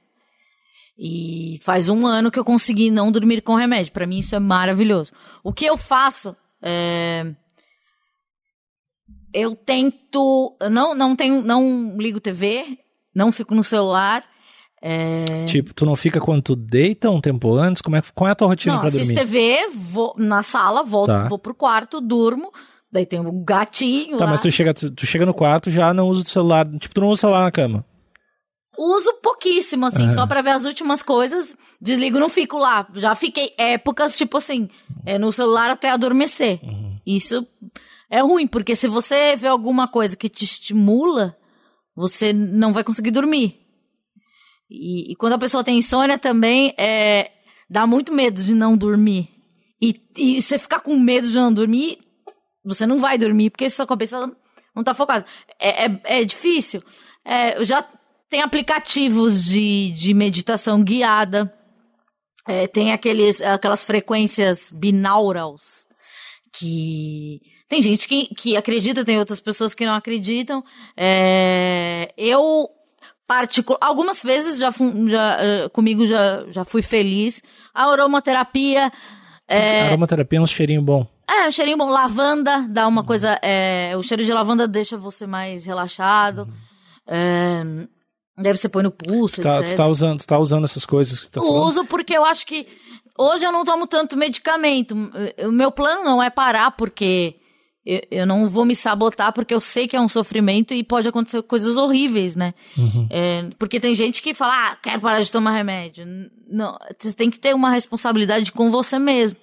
E 0.97 1.59
faz 1.61 1.89
um 1.89 2.07
ano 2.07 2.31
que 2.31 2.39
eu 2.39 2.45
consegui 2.45 2.89
não 2.89 3.11
dormir 3.11 3.41
com 3.41 3.53
remédio. 3.55 3.93
Pra 3.93 4.07
mim 4.07 4.17
isso 4.19 4.35
é 4.35 4.39
maravilhoso. 4.39 5.11
O 5.43 5.53
que 5.53 5.65
eu 5.65 5.77
faço 5.77 6.35
é 6.61 7.25
eu 9.33 9.55
tento, 9.55 10.55
não 10.71 10.95
não 10.95 11.15
tenho, 11.15 11.41
não 11.43 11.95
ligo 11.97 12.19
TV, 12.19 12.79
não 13.13 13.31
fico 13.31 13.53
no 13.53 13.63
celular. 13.63 14.23
É... 14.81 15.45
Tipo, 15.45 15.73
tu 15.73 15.85
não 15.85 15.95
fica 15.95 16.19
quando 16.19 16.41
tu 16.41 16.55
deita 16.55 17.09
um 17.09 17.19
tempo 17.21 17.53
antes? 17.55 17.81
Como 17.81 17.95
é, 17.95 18.01
qual 18.13 18.27
é 18.27 18.31
a 18.31 18.35
tua 18.35 18.47
rotina 18.47 18.73
Não, 18.75 18.79
pra 18.79 18.87
assisto 18.89 19.13
dormir? 19.13 19.27
TV, 19.27 19.69
vou 19.75 20.13
na 20.17 20.43
sala, 20.43 20.83
volto, 20.83 21.07
Tá. 21.07 21.27
vou 21.27 21.37
pro 21.39 21.53
quarto, 21.53 21.99
durmo. 21.99 22.51
Daí 22.91 23.05
tem 23.05 23.19
um 23.19 23.43
gatinho 23.43 24.17
Tá, 24.17 24.25
lá. 24.25 24.31
mas 24.31 24.41
tu 24.41 24.49
chega, 24.49 24.73
tu, 24.73 24.89
tu 24.91 25.05
chega 25.05 25.25
no 25.25 25.33
quarto 25.33 25.69
já 25.69 25.93
não 25.93 26.07
usa 26.07 26.23
o 26.23 26.27
celular. 26.27 26.65
Tipo, 26.79 26.95
tu 26.95 27.01
não 27.01 27.07
usa 27.07 27.13
o 27.13 27.17
celular 27.21 27.43
na 27.43 27.51
cama. 27.51 27.85
Uso 28.79 29.11
pouquíssimo, 29.23 29.87
assim, 29.87 30.07
só 30.09 30.27
pra 30.27 30.41
ver 30.43 30.51
as 30.51 30.63
últimas 30.65 31.01
coisas. 31.01 31.55
Desligo, 31.81 32.19
não 32.19 32.29
fico 32.29 32.57
lá. 32.59 32.87
Já 32.93 33.15
fiquei 33.15 33.51
épocas, 33.57 34.15
tipo 34.15 34.37
assim, 34.37 34.69
é, 35.03 35.17
no 35.17 35.31
celular 35.33 35.69
até 35.71 35.89
adormecer. 35.89 36.59
Isso 37.05 37.45
é 38.09 38.21
ruim, 38.21 38.45
porque 38.45 38.75
se 38.75 38.87
você 38.87 39.35
vê 39.35 39.47
alguma 39.47 39.87
coisa 39.87 40.15
que 40.15 40.29
te 40.29 40.43
estimula, 40.45 41.35
você 41.95 42.31
não 42.31 42.71
vai 42.71 42.83
conseguir 42.83 43.09
dormir. 43.11 43.57
E, 44.69 45.11
e 45.11 45.15
quando 45.15 45.33
a 45.33 45.39
pessoa 45.39 45.63
tem 45.63 45.79
insônia 45.79 46.19
também, 46.19 46.73
é, 46.77 47.31
dá 47.67 47.87
muito 47.87 48.13
medo 48.13 48.43
de 48.43 48.53
não 48.53 48.77
dormir. 48.77 49.27
E, 49.81 49.99
e 50.17 50.39
você 50.41 50.59
ficar 50.59 50.81
com 50.81 50.95
medo 50.99 51.27
de 51.27 51.33
não 51.35 51.51
dormir, 51.51 51.97
você 52.67 52.85
não 52.85 52.99
vai 52.99 53.17
dormir, 53.17 53.49
porque 53.49 53.69
sua 53.69 53.87
cabeça 53.87 54.29
não 54.75 54.83
tá 54.83 54.93
focada. 54.93 55.25
É, 55.59 55.85
é, 55.85 56.01
é 56.03 56.23
difícil. 56.25 56.83
É, 57.23 57.63
já 57.63 57.85
tem 58.29 58.41
aplicativos 58.41 59.45
de, 59.45 59.91
de 59.91 60.13
meditação 60.13 60.83
guiada. 60.83 61.53
É, 62.47 62.67
tem 62.67 62.91
aqueles, 62.91 63.41
aquelas 63.41 63.83
frequências 63.83 64.71
binaurals 64.73 65.87
que 66.53 67.41
tem 67.69 67.81
gente 67.81 68.07
que, 68.07 68.33
que 68.35 68.55
acredita, 68.55 69.03
tem 69.03 69.19
outras 69.19 69.39
pessoas 69.39 69.73
que 69.73 69.85
não 69.85 69.93
acreditam. 69.93 70.63
É, 70.95 72.13
eu 72.17 72.69
particular, 73.25 73.79
algumas 73.81 74.23
vezes 74.23 74.57
já, 74.57 74.71
já 75.07 75.43
eh, 75.43 75.69
comigo 75.69 76.07
já, 76.07 76.45
já 76.49 76.63
fui 76.63 76.81
feliz. 76.81 77.41
A 77.73 77.91
aromaterapia 77.91 78.91
é, 79.47 79.83
Aromaterapia 79.83 80.39
é 80.39 80.41
um 80.41 80.45
cheirinho 80.45 80.81
bom. 80.81 81.07
É, 81.29 81.47
um 81.47 81.51
cheirinho 81.51 81.77
bom. 81.77 81.89
Lavanda 81.89 82.65
dá 82.69 82.87
uma 82.87 83.03
coisa. 83.03 83.39
é, 83.41 83.93
o 83.97 84.03
cheiro 84.03 84.23
de 84.23 84.31
lavanda 84.33 84.67
deixa 84.67 84.97
você 84.97 85.27
mais 85.27 85.65
relaxado. 85.65 86.47
É, 87.07 87.63
daí 88.37 88.55
você 88.55 88.69
põe 88.69 88.83
no 88.83 88.91
pulso, 88.91 89.35
Tu 89.37 89.41
tá, 89.43 89.59
etc. 89.59 89.73
tu 89.73 89.77
tá 89.77 89.87
usando, 89.87 90.19
tu 90.19 90.27
tá 90.27 90.37
usando 90.39 90.63
essas 90.65 90.85
coisas 90.85 91.19
que 91.19 91.27
tu 91.27 91.31
tá 91.33 91.39
Eu 91.41 91.45
falando? 91.47 91.67
uso 91.67 91.85
porque 91.85 92.13
eu 92.13 92.25
acho 92.25 92.45
que 92.45 92.67
hoje 93.17 93.45
eu 93.45 93.51
não 93.51 93.63
tomo 93.65 93.87
tanto 93.87 94.15
medicamento. 94.17 94.95
O 95.45 95.51
meu 95.51 95.71
plano 95.71 96.03
não 96.03 96.21
é 96.21 96.29
parar 96.29 96.71
porque 96.71 97.35
eu, 97.85 98.01
eu 98.11 98.25
não 98.25 98.49
vou 98.49 98.65
me 98.65 98.75
sabotar 98.75 99.31
porque 99.33 99.53
eu 99.53 99.61
sei 99.61 99.87
que 99.87 99.95
é 99.95 100.01
um 100.01 100.09
sofrimento 100.09 100.73
e 100.73 100.83
pode 100.83 101.07
acontecer 101.07 101.41
coisas 101.43 101.77
horríveis, 101.77 102.35
né? 102.35 102.53
Uhum. 102.77 103.07
É, 103.09 103.49
porque 103.57 103.79
tem 103.79 103.95
gente 103.95 104.21
que 104.21 104.33
fala, 104.33 104.71
ah, 104.71 104.75
quero 104.75 105.01
parar 105.01 105.21
de 105.21 105.31
tomar 105.31 105.51
remédio. 105.51 106.05
Não, 106.49 106.77
você 106.99 107.13
tem 107.15 107.29
que 107.29 107.39
ter 107.39 107.55
uma 107.55 107.71
responsabilidade 107.71 108.51
com 108.51 108.69
você 108.69 108.99
mesmo. 108.99 109.37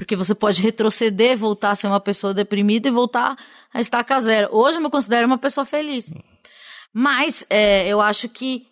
Porque 0.00 0.16
você 0.16 0.34
pode 0.34 0.62
retroceder, 0.62 1.36
voltar 1.36 1.72
a 1.72 1.74
ser 1.74 1.86
uma 1.86 2.00
pessoa 2.00 2.32
deprimida 2.32 2.88
e 2.88 2.90
voltar 2.90 3.36
a 3.70 3.82
estaca 3.82 4.18
zero. 4.18 4.48
Hoje 4.50 4.78
eu 4.78 4.82
me 4.82 4.88
considero 4.88 5.26
uma 5.26 5.36
pessoa 5.36 5.66
feliz. 5.66 6.10
Mas 6.90 7.44
é, 7.50 7.86
eu 7.86 8.00
acho 8.00 8.26
que 8.26 8.66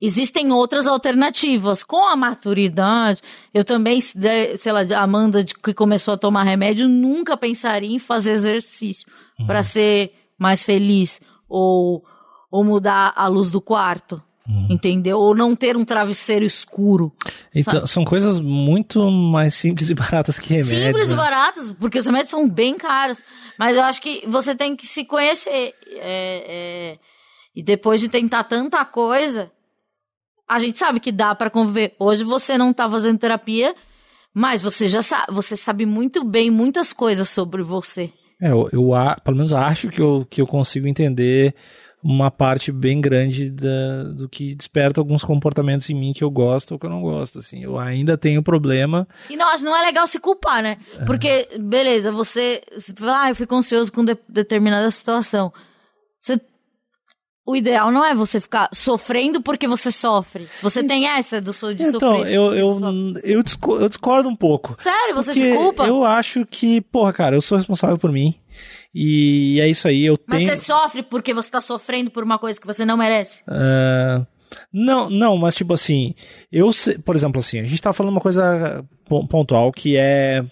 existem 0.00 0.52
outras 0.52 0.86
alternativas. 0.86 1.84
Com 1.84 2.08
a 2.08 2.16
maturidade, 2.16 3.20
eu 3.52 3.62
também, 3.62 4.00
sei 4.00 4.72
lá, 4.72 4.80
a 4.80 5.02
Amanda 5.02 5.44
que 5.44 5.74
começou 5.74 6.14
a 6.14 6.16
tomar 6.16 6.44
remédio, 6.44 6.88
nunca 6.88 7.36
pensaria 7.36 7.94
em 7.94 7.98
fazer 7.98 8.32
exercício 8.32 9.06
pra 9.46 9.62
ser 9.62 10.14
mais 10.38 10.62
feliz 10.62 11.20
ou, 11.46 12.02
ou 12.50 12.64
mudar 12.64 13.12
a 13.14 13.26
luz 13.26 13.50
do 13.50 13.60
quarto. 13.60 14.22
Entendeu? 14.68 15.18
Ou 15.18 15.34
não 15.34 15.56
ter 15.56 15.74
um 15.74 15.84
travesseiro 15.86 16.44
escuro. 16.44 17.10
Então, 17.54 17.86
são 17.86 18.04
coisas 18.04 18.40
muito 18.40 19.10
mais 19.10 19.54
simples 19.54 19.88
e 19.88 19.94
baratas 19.94 20.38
que 20.38 20.50
remédios. 20.50 20.86
Simples 20.86 21.06
e 21.06 21.10
né? 21.10 21.16
baratos, 21.16 21.72
porque 21.72 21.98
os 21.98 22.04
remédios 22.04 22.30
são 22.30 22.48
bem 22.48 22.76
caros. 22.76 23.22
Mas 23.58 23.74
eu 23.74 23.82
acho 23.82 24.02
que 24.02 24.22
você 24.28 24.54
tem 24.54 24.76
que 24.76 24.86
se 24.86 25.04
conhecer. 25.06 25.72
é, 25.96 26.94
é, 26.98 26.98
e 27.54 27.62
depois 27.62 28.00
de 28.00 28.08
tentar 28.08 28.44
tanta 28.44 28.84
coisa, 28.84 29.50
a 30.48 30.58
gente 30.58 30.76
sabe 30.76 30.98
que 30.98 31.12
dá 31.12 31.34
pra 31.34 31.48
conviver. 31.48 31.94
Hoje 31.98 32.24
você 32.24 32.58
não 32.58 32.72
tá 32.72 32.90
fazendo 32.90 33.18
terapia, 33.18 33.74
mas 34.34 34.60
você 34.60 34.88
já 34.88 35.02
sabe, 35.02 35.32
você 35.32 35.56
sabe 35.56 35.86
muito 35.86 36.24
bem 36.24 36.50
muitas 36.50 36.92
coisas 36.92 37.28
sobre 37.30 37.62
você. 37.62 38.12
É, 38.42 38.50
eu, 38.50 38.68
eu 38.72 38.90
pelo 39.22 39.36
menos 39.36 39.52
acho 39.52 39.88
que 39.88 40.00
eu, 40.00 40.26
que 40.28 40.40
eu 40.40 40.46
consigo 40.46 40.88
entender 40.88 41.54
uma 42.06 42.30
parte 42.30 42.70
bem 42.70 43.00
grande 43.00 43.48
da- 43.50 44.04
do 44.14 44.28
que 44.28 44.54
desperta 44.54 45.00
alguns 45.00 45.24
comportamentos 45.24 45.88
em 45.88 45.94
mim 45.94 46.12
que 46.12 46.22
eu 46.22 46.30
gosto 46.30 46.72
ou 46.72 46.78
que 46.78 46.84
eu 46.84 46.90
não 46.90 47.00
gosto, 47.00 47.38
assim. 47.38 47.62
Eu 47.64 47.78
ainda 47.78 48.18
tenho 48.18 48.42
problema. 48.42 49.08
E 49.30 49.36
não, 49.36 49.46
não 49.62 49.74
é 49.74 49.86
legal 49.86 50.06
se 50.06 50.20
culpar, 50.20 50.62
né? 50.62 50.76
Porque, 51.06 51.48
beleza, 51.58 52.12
você, 52.12 52.60
você 52.76 52.92
fala, 52.92 53.22
ah, 53.22 53.30
eu 53.30 53.34
fico 53.34 53.54
ansioso 53.54 53.90
com 53.90 54.04
de- 54.04 54.18
determinada 54.28 54.90
situação. 54.90 55.50
Você, 56.20 56.38
o 57.46 57.54
ideal 57.56 57.90
não 57.92 58.04
é 58.04 58.14
você 58.14 58.40
ficar 58.40 58.68
sofrendo 58.72 59.40
porque 59.42 59.66
você 59.68 59.90
sofre. 59.90 60.46
Você 60.62 60.82
tem 60.84 61.06
essa 61.06 61.40
do 61.40 61.52
so- 61.52 61.74
de 61.74 61.82
então, 61.84 62.00
sofrer. 62.18 62.34
eu, 62.34 62.44
porque 62.46 62.60
eu, 62.60 62.74
sofre. 62.80 63.20
eu, 63.32 63.42
disco- 63.42 63.76
eu 63.76 63.88
discordo 63.88 64.28
um 64.28 64.36
pouco. 64.36 64.74
Sério, 64.78 65.14
você 65.14 65.32
se 65.34 65.54
culpa? 65.54 65.86
Eu 65.86 66.04
acho 66.04 66.44
que, 66.46 66.80
porra, 66.80 67.12
cara, 67.12 67.36
eu 67.36 67.40
sou 67.42 67.56
responsável 67.58 67.98
por 67.98 68.10
mim. 68.12 68.34
E 68.94 69.58
é 69.60 69.68
isso 69.68 69.88
aí, 69.88 70.04
eu 70.06 70.16
Mas 70.26 70.38
tenho. 70.38 70.54
você 70.56 70.62
sofre 70.64 71.02
porque 71.02 71.34
você 71.34 71.50
tá 71.50 71.60
sofrendo 71.60 72.10
por 72.10 72.22
uma 72.22 72.38
coisa 72.38 72.60
que 72.60 72.66
você 72.66 72.84
não 72.84 72.96
merece. 72.96 73.42
Ah, 73.48 74.24
não, 74.72 75.10
não, 75.10 75.36
mas 75.36 75.56
tipo 75.56 75.74
assim, 75.74 76.14
eu, 76.52 76.70
por 77.04 77.16
exemplo, 77.16 77.40
assim, 77.40 77.58
a 77.58 77.64
gente 77.64 77.82
tá 77.82 77.92
falando 77.92 78.12
uma 78.12 78.20
coisa 78.20 78.84
pon- 79.08 79.26
pontual 79.26 79.72
que 79.72 79.96
é. 79.96 80.44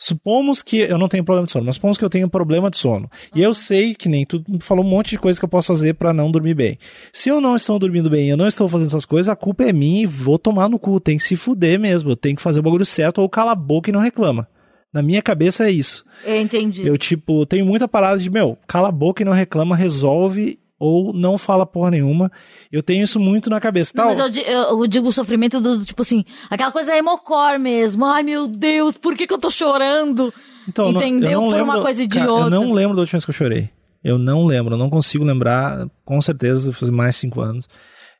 Supomos 0.00 0.62
que 0.62 0.76
eu 0.78 0.96
não 0.96 1.08
tenho 1.08 1.24
problema 1.24 1.46
de 1.46 1.52
sono, 1.52 1.64
mas 1.66 1.74
supomos 1.74 1.98
que 1.98 2.04
eu 2.04 2.10
tenho 2.10 2.28
problema 2.28 2.70
de 2.70 2.76
sono. 2.76 3.10
E 3.34 3.42
eu 3.42 3.52
sei 3.52 3.94
que 3.96 4.08
nem 4.08 4.24
tu 4.24 4.44
falou 4.60 4.84
um 4.84 4.88
monte 4.88 5.10
de 5.10 5.18
coisa 5.18 5.40
que 5.40 5.44
eu 5.44 5.48
posso 5.48 5.68
fazer 5.68 5.94
pra 5.94 6.12
não 6.12 6.30
dormir 6.30 6.54
bem. 6.54 6.78
Se 7.12 7.28
eu 7.30 7.40
não 7.40 7.56
estou 7.56 7.78
dormindo 7.80 8.08
bem 8.08 8.26
e 8.26 8.28
eu 8.28 8.36
não 8.36 8.46
estou 8.46 8.68
fazendo 8.68 8.86
essas 8.88 9.04
coisas, 9.04 9.28
a 9.28 9.34
culpa 9.34 9.64
é 9.64 9.72
minha 9.72 10.02
e 10.02 10.06
vou 10.06 10.38
tomar 10.38 10.68
no 10.68 10.78
cu. 10.78 11.00
Tem 11.00 11.16
que 11.16 11.22
se 11.24 11.34
fuder 11.34 11.80
mesmo. 11.80 12.10
Eu 12.10 12.16
tenho 12.16 12.36
que 12.36 12.42
fazer 12.42 12.60
o 12.60 12.62
bagulho 12.62 12.86
certo 12.86 13.20
ou 13.22 13.28
cala 13.28 13.52
a 13.52 13.56
boca 13.56 13.90
e 13.90 13.92
não 13.92 13.98
reclama. 14.00 14.46
Na 14.92 15.02
minha 15.02 15.20
cabeça 15.20 15.68
é 15.68 15.70
isso. 15.70 16.04
Eu 16.24 16.40
entendi. 16.40 16.86
Eu, 16.86 16.96
tipo, 16.96 17.44
tenho 17.46 17.66
muita 17.66 17.86
parada 17.86 18.18
de, 18.18 18.30
meu, 18.30 18.56
cala 18.66 18.88
a 18.88 18.92
boca 18.92 19.22
e 19.22 19.24
não 19.24 19.32
reclama, 19.32 19.76
resolve 19.76 20.58
ou 20.78 21.12
não 21.12 21.36
fala 21.36 21.66
porra 21.66 21.90
nenhuma. 21.90 22.30
Eu 22.72 22.82
tenho 22.82 23.04
isso 23.04 23.18
muito 23.20 23.50
na 23.50 23.60
cabeça. 23.60 23.92
Não, 23.94 24.04
Tal. 24.04 24.14
mas 24.16 24.36
eu, 24.38 24.42
eu- 24.44 24.80
eu 24.80 24.86
digo 24.86 25.08
o 25.08 25.12
sofrimento 25.12 25.60
do, 25.60 25.84
tipo 25.84 26.00
assim, 26.02 26.24
aquela 26.48 26.70
coisa 26.72 26.96
hemocor 26.96 27.58
mesmo. 27.58 28.04
Ai, 28.06 28.22
meu 28.22 28.46
Deus, 28.46 28.96
por 28.96 29.14
que, 29.16 29.26
que 29.26 29.34
eu 29.34 29.38
tô 29.38 29.50
chorando? 29.50 30.32
Então, 30.68 30.86
eu 30.86 30.92
não- 30.92 31.00
Entendeu? 31.00 31.30
eu 31.32 31.40
não 31.42 31.50
Por 31.50 31.62
uma 31.62 31.80
coisa 31.82 32.06
Cara, 32.08 32.20
idiota. 32.20 32.46
eu 32.46 32.50
não 32.50 32.72
lembro 32.72 32.94
da 32.96 33.00
última 33.02 33.16
vez 33.18 33.24
que 33.24 33.30
eu 33.30 33.34
chorei. 33.34 33.70
Eu 34.04 34.16
não 34.16 34.46
lembro, 34.46 34.74
eu 34.74 34.78
não 34.78 34.88
consigo 34.88 35.24
lembrar. 35.24 35.86
Com 36.04 36.20
certeza, 36.20 36.72
fazer 36.72 36.92
mais 36.92 37.14
de 37.16 37.20
cinco 37.22 37.40
anos. 37.40 37.68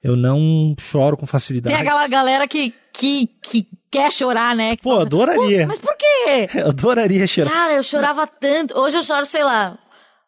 Eu 0.02 0.16
não 0.16 0.74
choro 0.78 1.16
com 1.16 1.26
facilidade. 1.26 1.74
Tem 1.74 1.82
aquela 1.84 2.06
galera 2.06 2.46
que, 2.46 2.72
que, 2.92 3.26
que 3.42 3.66
quer 3.90 4.12
chorar, 4.12 4.54
né? 4.54 4.76
Que 4.76 4.82
Pô, 4.82 4.90
fala, 4.90 5.02
adoraria. 5.02 5.62
"Pô, 5.62 5.66
Mas 5.68 5.78
por 5.80 5.96
quê? 5.96 6.48
Eu 6.54 6.68
adoraria 6.68 7.26
chorar. 7.26 7.50
Cara, 7.50 7.74
eu 7.74 7.82
chorava 7.82 8.26
tanto. 8.26 8.78
Hoje 8.78 8.98
eu 8.98 9.02
choro, 9.02 9.24
sei 9.26 9.42
lá, 9.42 9.78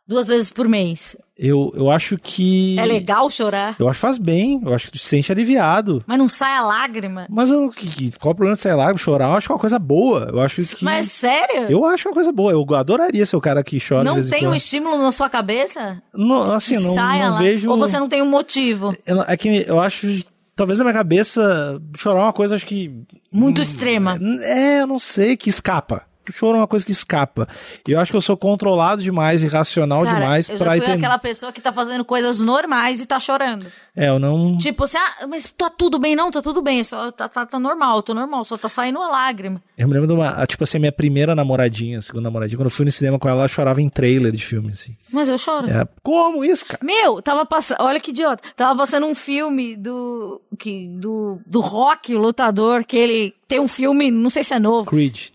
duas 0.06 0.28
vezes 0.28 0.50
por 0.50 0.66
mês. 0.68 1.16
Eu, 1.42 1.72
eu 1.74 1.90
acho 1.90 2.18
que. 2.18 2.78
É 2.78 2.84
legal 2.84 3.30
chorar, 3.30 3.74
Eu 3.78 3.88
acho 3.88 3.96
que 3.98 4.02
faz 4.02 4.18
bem. 4.18 4.60
Eu 4.62 4.74
acho 4.74 4.86
que 4.86 4.92
tu 4.92 4.98
se 4.98 5.06
sente 5.06 5.32
aliviado. 5.32 6.04
mas 6.06 6.18
não 6.18 6.28
sai 6.28 6.54
a 6.54 6.60
lágrima. 6.60 7.26
Mas 7.30 7.50
eu, 7.50 7.72
qual 8.20 8.32
o 8.32 8.34
problema 8.34 8.54
de 8.54 8.60
sair 8.60 8.74
lá 8.74 8.94
chorar? 8.94 9.28
Eu 9.30 9.36
acho 9.36 9.46
que 9.46 9.52
é 9.52 9.54
uma 9.54 9.60
coisa 9.60 9.78
boa. 9.78 10.28
Eu 10.30 10.40
acho 10.40 10.62
que. 10.76 10.84
Mas 10.84 11.06
sério? 11.06 11.70
Eu 11.70 11.86
acho 11.86 12.08
uma 12.08 12.14
coisa 12.14 12.30
boa. 12.30 12.52
Eu 12.52 12.66
adoraria 12.74 13.24
ser 13.24 13.36
o 13.36 13.40
cara 13.40 13.64
que 13.64 13.78
chora 13.80 14.04
não 14.04 14.22
tem 14.22 14.46
um 14.46 14.54
estímulo 14.54 14.98
na 14.98 15.10
sua 15.12 15.30
cabeça? 15.30 16.02
Não, 16.14 16.52
assim, 16.52 16.78
não, 16.78 16.94
não 16.94 17.38
vejo. 17.38 17.70
Ou 17.70 17.78
você 17.78 17.98
não 17.98 18.08
tem 18.08 18.20
um 18.20 18.28
motivo 18.28 18.94
É 19.26 19.36
que 19.36 19.64
eu 19.66 19.80
acho. 19.80 20.22
Talvez 20.54 20.78
na 20.78 20.84
minha 20.84 20.94
cabeça, 20.94 21.80
chorar 21.96 22.20
é 22.20 22.22
uma 22.24 22.32
coisa, 22.34 22.54
acho 22.54 22.66
que. 22.66 22.92
muito 23.32 23.62
extrema. 23.62 24.18
É, 24.42 24.82
eu 24.82 24.86
não 24.86 24.98
sei, 24.98 25.38
que 25.38 25.48
escapa. 25.48 26.02
Choro 26.32 26.56
é 26.56 26.60
uma 26.60 26.66
coisa 26.66 26.84
que 26.84 26.92
escapa. 26.92 27.48
E 27.86 27.92
eu 27.92 28.00
acho 28.00 28.10
que 28.12 28.16
eu 28.16 28.20
sou 28.20 28.36
controlado 28.36 29.02
demais 29.02 29.42
e 29.42 29.48
racional 29.48 30.04
Cara, 30.04 30.18
demais 30.18 30.48
eu 30.48 30.56
já 30.58 30.64
pra 30.64 30.72
fui 30.74 30.80
entender. 30.82 30.98
aquela 30.98 31.18
pessoa 31.18 31.52
que 31.52 31.60
tá 31.60 31.72
fazendo 31.72 32.04
coisas 32.04 32.38
normais 32.38 33.00
e 33.00 33.06
tá 33.06 33.18
chorando. 33.18 33.66
É, 33.96 34.08
eu 34.08 34.18
não. 34.18 34.56
Tipo 34.58 34.84
assim, 34.84 34.98
ah, 34.98 35.26
mas 35.26 35.50
tá 35.50 35.68
tudo 35.68 35.98
bem, 35.98 36.14
não? 36.14 36.30
Tá 36.30 36.40
tudo 36.40 36.62
bem, 36.62 36.84
só 36.84 37.10
tá, 37.10 37.28
tá, 37.28 37.44
tá 37.44 37.58
normal, 37.58 38.02
tô 38.02 38.14
normal, 38.14 38.44
só 38.44 38.56
tá 38.56 38.68
saindo 38.68 38.98
uma 38.98 39.08
lágrima. 39.08 39.62
Eu 39.76 39.88
me 39.88 39.94
lembro 39.94 40.06
de 40.06 40.14
uma. 40.14 40.46
Tipo 40.46 40.64
assim, 40.64 40.78
minha 40.78 40.92
primeira 40.92 41.34
namoradinha, 41.34 42.00
segunda 42.00 42.24
namoradinha, 42.24 42.58
quando 42.58 42.66
eu 42.66 42.70
fui 42.70 42.84
no 42.84 42.92
cinema 42.92 43.18
com 43.18 43.28
ela, 43.28 43.40
ela 43.40 43.48
chorava 43.48 43.80
em 43.82 43.88
trailer 43.88 44.32
de 44.32 44.44
filme, 44.44 44.70
assim. 44.70 44.96
Mas 45.12 45.28
eu 45.28 45.38
choro. 45.38 45.68
É, 45.68 45.86
como 46.02 46.44
isso, 46.44 46.64
cara? 46.66 46.84
Meu, 46.84 47.20
tava 47.20 47.44
passando. 47.44 47.80
Olha 47.80 47.98
que 47.98 48.10
idiota. 48.10 48.42
Tava 48.56 48.78
passando 48.78 49.06
um 49.06 49.14
filme 49.14 49.76
do. 49.76 50.40
Que, 50.58 50.86
do, 50.88 51.40
do 51.46 51.60
rock, 51.60 52.14
o 52.14 52.18
lutador, 52.18 52.84
que 52.84 52.96
ele 52.96 53.34
tem 53.48 53.58
um 53.58 53.68
filme, 53.68 54.10
não 54.10 54.30
sei 54.30 54.44
se 54.44 54.54
é 54.54 54.58
novo. 54.58 54.88
Creed. 54.88 55.30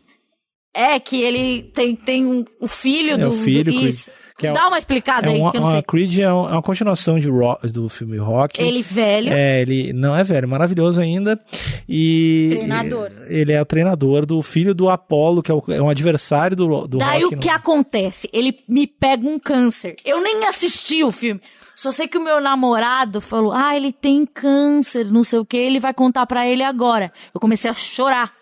É, 0.75 0.99
que 0.99 1.21
ele 1.21 1.63
tem, 1.73 1.95
tem 1.95 2.25
um, 2.25 2.43
o 2.59 2.67
filho 2.67 3.13
É, 3.13 3.17
do. 3.17 3.29
o 3.29 3.31
filho, 3.31 3.71
do, 3.71 3.79
Creed. 3.79 3.95
Que 4.37 4.47
é 4.47 4.51
Dá 4.51 4.65
um- 4.65 4.67
uma 4.67 4.77
explicada 4.77 5.29
É 5.29 5.33
aí, 5.33 5.39
uma, 5.39 5.49
que 5.51 5.55
eu 5.55 5.61
não 5.61 5.67
uma- 5.69 5.75
sei. 5.75 5.81
Creed 5.83 6.17
é 6.19 6.33
um- 6.33 6.49
é 6.49 6.51
uma 6.51 6.61
continuação 6.61 7.17
de 7.17 7.29
rock, 7.29 7.67
do 7.69 7.87
filme 7.87 8.17
Rock. 8.17 8.61
Ele 8.61 8.81
velho. 8.81 9.31
É, 9.31 9.61
ele 9.61 9.93
não 9.93 10.13
é 10.13 10.25
velho, 10.25 10.45
maravilhoso 10.45 10.99
ainda. 10.99 11.39
E. 11.87 12.49
Treinador. 12.55 13.11
Ele 13.29 13.53
é 13.53 13.61
o 13.61 13.65
treinador 13.65 14.25
do 14.25 14.41
filho 14.41 14.75
do 14.75 14.89
Apollo, 14.89 15.41
que 15.41 15.49
é, 15.49 15.53
o- 15.53 15.63
é 15.69 15.81
um 15.81 15.89
adversário 15.89 16.57
do, 16.57 16.85
do 16.85 16.97
Daí 16.97 17.23
Rock. 17.23 17.35
o 17.35 17.39
que 17.39 17.47
acontece? 17.49 18.29
Ele 18.33 18.57
me 18.67 18.85
pega 18.85 19.25
um 19.25 19.39
câncer. 19.39 19.95
Eu 20.03 20.19
nem 20.21 20.43
assisti 20.45 21.01
o 21.01 21.11
filme. 21.13 21.39
Só 21.73 21.91
sei 21.93 22.05
que 22.05 22.17
o 22.17 22.23
meu 22.23 22.41
namorado 22.41 23.21
falou: 23.21 23.53
Ah, 23.53 23.73
ele 23.73 23.93
tem 23.93 24.25
câncer, 24.25 25.05
não 25.09 25.23
sei 25.23 25.39
o 25.39 25.45
que, 25.45 25.55
ele 25.55 25.79
vai 25.79 25.93
contar 25.93 26.25
pra 26.25 26.45
ele 26.45 26.61
agora. 26.63 27.09
Eu 27.33 27.39
comecei 27.39 27.71
a 27.71 27.73
chorar. 27.73 28.33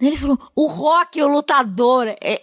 Ele 0.00 0.16
falou: 0.16 0.38
O 0.54 0.66
Rock, 0.66 1.20
o 1.22 1.26
lutador, 1.28 2.06
é- 2.20 2.42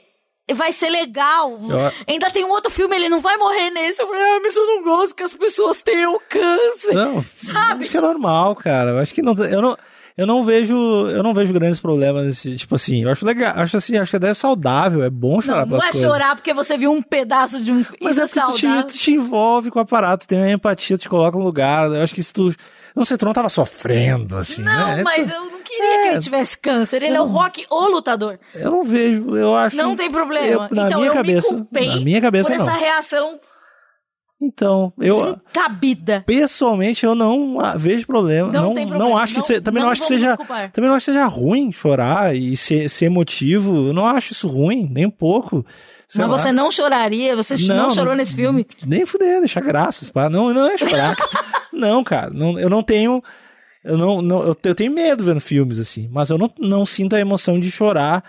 vai 0.53 0.71
ser 0.71 0.89
legal. 0.89 1.59
Eu- 1.67 1.91
Ainda 2.07 2.29
tem 2.29 2.43
um 2.45 2.49
outro 2.51 2.69
filme, 2.71 2.95
ele 2.95 3.09
não 3.09 3.19
vai 3.21 3.37
morrer 3.37 3.69
nesse. 3.71 4.01
Eu 4.01 4.07
falei: 4.07 4.21
Ah, 4.21 4.39
mas 4.41 4.55
eu 4.55 4.65
não 4.65 4.83
gosto 4.83 5.15
que 5.15 5.23
as 5.23 5.33
pessoas 5.33 5.81
tenham 5.81 6.19
câncer. 6.29 6.93
Não, 6.93 7.23
Sabe? 7.33 7.83
acho 7.83 7.91
que 7.91 7.97
é 7.97 8.01
normal, 8.01 8.55
cara. 8.55 8.91
Eu 8.91 8.99
acho 8.99 9.13
que 9.13 9.21
não. 9.21 9.33
Eu 9.45 9.61
não. 9.61 9.77
Eu 10.17 10.25
não 10.25 10.45
vejo, 10.45 10.77
eu 11.09 11.21
não 11.21 11.33
vejo 11.33 11.51
grandes 11.51 11.77
problemas 11.77 12.23
nesse, 12.25 12.55
tipo 12.55 12.73
assim, 12.75 13.03
eu 13.03 13.09
acho 13.11 13.25
legal, 13.25 13.51
acho 13.57 13.75
assim, 13.75 13.97
acho 13.97 14.17
que 14.17 14.25
é 14.25 14.33
saudável, 14.33 15.03
é 15.03 15.09
bom 15.09 15.41
chorar 15.41 15.65
Não, 15.65 15.71
não 15.75 15.77
é 15.85 15.91
coisas. 15.91 16.01
chorar 16.01 16.35
porque 16.37 16.53
você 16.53 16.77
viu 16.77 16.89
um 16.89 17.01
pedaço 17.01 17.59
de 17.61 17.69
um. 17.73 17.83
Mas 17.99 18.15
Isso 18.17 18.21
é 18.21 18.23
é 18.23 18.27
porque 18.45 18.53
tu 18.53 18.55
te, 18.55 18.61
saudável. 18.61 18.87
tu 18.87 18.93
te 18.97 19.11
envolve 19.11 19.69
com 19.71 19.77
o 19.77 19.81
aparato, 19.81 20.25
tem 20.25 20.37
uma 20.39 20.49
empatia, 20.49 20.97
te 20.97 21.09
coloca 21.09 21.37
no 21.37 21.43
lugar. 21.43 21.87
Eu 21.91 22.01
acho 22.01 22.15
que 22.15 22.23
se 22.23 22.31
tu. 22.31 22.55
Não 22.95 23.03
sei, 23.03 23.17
tu 23.17 23.25
não 23.25 23.33
tava 23.33 23.49
sofrendo, 23.49 24.37
assim, 24.37 24.61
Não, 24.61 24.95
né? 24.95 25.03
mas 25.03 25.29
eu 25.29 25.54
queria 25.75 26.01
que 26.03 26.07
É. 26.07 26.11
ele 26.13 26.19
tivesse 26.21 26.57
câncer. 26.57 27.01
Ele 27.03 27.15
é 27.15 27.21
o 27.21 27.25
rock 27.25 27.65
ou 27.69 27.89
lutador. 27.89 28.39
Eu 28.53 28.71
não 28.71 28.83
vejo, 28.83 29.35
eu 29.35 29.55
acho. 29.55 29.75
Não 29.75 29.95
tem 29.95 30.11
problema. 30.11 30.45
Eu, 30.69 30.75
na 30.75 30.87
então 30.87 30.99
minha 30.99 31.09
eu 31.09 31.13
cabeça, 31.13 31.51
me 31.53 31.57
culpei 31.59 31.87
na 31.87 31.95
minha 32.01 32.21
cabeça 32.21 32.49
por 32.51 32.57
não. 32.57 32.65
essa 32.67 32.77
reação 32.77 33.39
Então, 34.41 34.91
eu 34.99 35.39
cabida. 35.53 36.21
pessoalmente 36.25 37.05
eu 37.05 37.15
não 37.15 37.57
vejo 37.77 38.05
problema. 38.05 38.51
Não 38.51 38.61
Não, 38.63 38.73
tem 38.73 38.85
não 38.85 38.97
problema. 38.97 39.21
acho 39.21 39.33
que 39.33 39.39
Não- 39.39 39.45
se- 39.47 39.61
também 39.61 39.81
não, 39.81 39.87
não 39.87 39.91
acho 39.93 40.01
que 40.01 40.07
seja, 40.07 40.27
desculpar. 40.27 40.71
também 40.71 40.89
não 40.89 40.95
acho 40.97 41.05
que 41.05 41.11
seja 41.13 41.25
ruim 41.25 41.71
chorar 41.71 42.35
e 42.35 42.55
ser, 42.57 42.89
ser 42.89 43.05
emotivo. 43.05 43.87
Eu 43.87 43.93
não 43.93 44.05
acho 44.05 44.33
isso 44.33 44.47
ruim, 44.47 44.89
nem 44.91 45.05
um 45.05 45.11
pouco. 45.11 45.65
Sei 46.07 46.21
Mas 46.21 46.29
lá. 46.31 46.37
você 46.37 46.51
não 46.51 46.69
choraria? 46.69 47.35
Você 47.35 47.55
não, 47.67 47.75
Não, 47.75 47.89
chorou 47.91 48.13
nesse 48.13 48.35
filme? 48.35 48.67
Nem 48.85 49.05
fuder, 49.05 49.39
deixar 49.39 49.61
graças, 49.61 50.09
pá. 50.11 50.29
Não, 50.29 50.53
não 50.53 50.67
é 50.69 50.77
chorar. 50.77 51.15
não, 51.73 52.03
cara, 52.03 52.29
não, 52.29 52.59
eu 52.59 52.69
não 52.69 52.83
tenho 52.83 53.23
eu 53.85 53.97
não, 53.97 54.21
não 54.21 54.41
eu, 54.41 54.57
eu 54.63 54.75
tenho 54.75 54.91
medo 54.91 55.23
vendo 55.23 55.39
filmes 55.39 55.79
assim, 55.79 56.09
mas 56.11 56.29
eu 56.29 56.37
não, 56.37 56.51
não 56.59 56.85
sinto 56.85 57.15
a 57.15 57.19
emoção 57.19 57.59
de 57.59 57.69
chorar. 57.71 58.23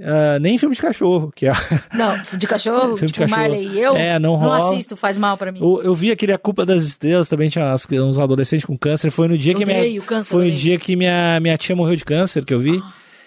ah, 0.00 0.38
nem 0.40 0.54
em 0.54 0.58
filme 0.58 0.74
de 0.74 0.80
cachorro, 0.80 1.30
que 1.34 1.46
é 1.46 1.52
Não, 1.94 2.20
de 2.36 2.46
cachorro, 2.46 2.96
Filme 2.96 3.06
de 3.06 3.12
tipo 3.12 3.20
cachorro. 3.20 3.40
Marley 3.40 3.68
e 3.68 3.80
eu. 3.80 3.94
É, 3.94 4.18
não 4.18 4.34
rola. 4.34 4.56
assisto, 4.56 4.96
faz 4.96 5.16
mal 5.18 5.36
pra 5.36 5.52
mim. 5.52 5.60
Eu, 5.60 5.82
eu 5.82 5.94
vi 5.94 6.10
aquele 6.10 6.32
A 6.32 6.38
Culpa 6.38 6.64
das 6.64 6.84
Estrelas, 6.84 7.28
também 7.28 7.48
tinha 7.48 7.74
uns 8.02 8.18
adolescentes 8.18 8.64
com 8.64 8.76
câncer. 8.76 9.10
Foi 9.10 9.28
no 9.28 9.36
dia 9.36 9.54
que 9.54 9.64
minha, 9.64 10.00
câncer, 10.00 10.30
foi 10.30 10.50
no 10.50 10.52
dia 10.52 10.78
que 10.78 10.96
minha, 10.96 11.38
minha 11.40 11.56
tia 11.58 11.76
morreu 11.76 11.94
de 11.94 12.04
câncer, 12.04 12.44
que 12.44 12.54
eu 12.54 12.58
vi. 12.58 12.82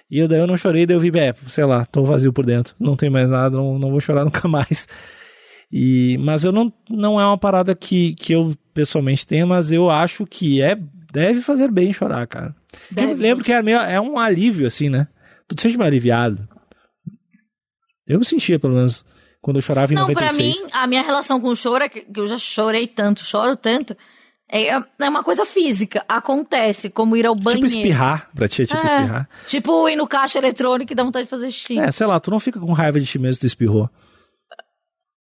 E 0.10 0.20
eu, 0.20 0.28
daí 0.28 0.40
eu 0.40 0.48
não 0.48 0.58
chorei, 0.58 0.86
daí 0.86 0.96
eu 0.96 1.00
vi, 1.00 1.12
é, 1.18 1.34
sei 1.48 1.66
lá, 1.66 1.86
tô 1.86 2.04
vazio 2.04 2.34
por 2.34 2.46
dentro. 2.46 2.76
Não 2.80 2.96
tem 2.96 3.10
mais 3.10 3.30
nada, 3.30 3.56
não, 3.56 3.78
não 3.80 3.92
vou 3.92 4.02
chorar 4.02 4.24
nunca 4.26 4.48
mais. 4.48 4.88
E, 5.72 6.18
mas 6.20 6.44
eu 6.44 6.52
não, 6.52 6.72
não 6.90 7.20
é 7.20 7.26
uma 7.26 7.38
parada 7.38 7.76
que, 7.76 8.14
que 8.16 8.34
eu 8.34 8.54
pessoalmente 8.74 9.26
tenho, 9.26 9.48
mas 9.48 9.72
eu 9.72 9.90
acho 9.90 10.26
que 10.26 10.62
é, 10.62 10.78
deve 11.16 11.42
fazer 11.42 11.72
bem 11.72 11.94
chorar, 11.94 12.28
cara. 12.28 12.54
Eu 12.96 13.14
lembro 13.16 13.44
que 13.44 13.54
é, 13.54 13.64
meio, 13.64 13.78
é 13.78 14.00
um 14.02 14.20
alívio, 14.20 14.68
assim, 14.68 14.90
né? 14.90 15.08
Tu 15.48 15.56
te 15.56 15.62
sente 15.62 15.78
meio 15.78 15.88
aliviado. 15.88 16.46
Eu 18.06 18.20
me 18.20 18.26
sentia, 18.26 18.60
pelo 18.60 18.76
menos, 18.76 19.06
quando 19.42 19.56
eu 19.58 19.62
chorava 19.62 19.94
em 19.94 19.96
Não, 19.96 20.06
pra 20.08 20.26
96. 20.26 20.64
mim, 20.64 20.70
a 20.74 20.86
minha 20.86 21.02
relação 21.02 21.40
com 21.40 21.48
o 21.48 21.56
choro 21.56 21.86
é 21.86 21.90
que, 21.90 22.06
eu 22.14 22.28
já 22.28 22.38
chorei 22.38 22.86
tanto, 22.86 23.24
choro 23.24 23.56
tanto. 23.56 23.96
É, 24.52 24.68
é 24.68 25.10
uma 25.10 25.24
coisa 25.24 25.46
física, 25.46 26.04
acontece, 26.08 26.90
como 26.90 27.16
ir 27.16 27.26
ao 27.26 27.34
banheiro. 27.34 27.66
Tipo 27.68 27.80
espirrar, 27.80 28.30
pra 28.36 28.48
ti 28.48 28.64
é 28.64 28.66
tipo 28.66 28.78
É, 28.80 28.84
espirrar. 28.84 29.30
Tipo 29.48 29.90
ir 29.90 29.96
no 29.96 30.08
caixa 30.08 30.38
eletrônico 30.38 30.92
e 30.92 30.96
dá 30.96 31.04
vontade 31.04 31.24
de 31.24 31.30
fazer 31.30 31.50
xixi. 31.50 31.80
É, 31.80 31.92
sei 31.92 32.06
lá, 32.06 32.20
tu 32.20 32.30
não 32.30 32.40
fica 32.40 32.60
com 32.60 32.72
raiva 32.74 33.00
de 33.00 33.06
ti 33.08 33.18
mesmo 33.18 33.36
se 33.36 33.40
tu 33.40 33.48
espirrou. 33.48 33.90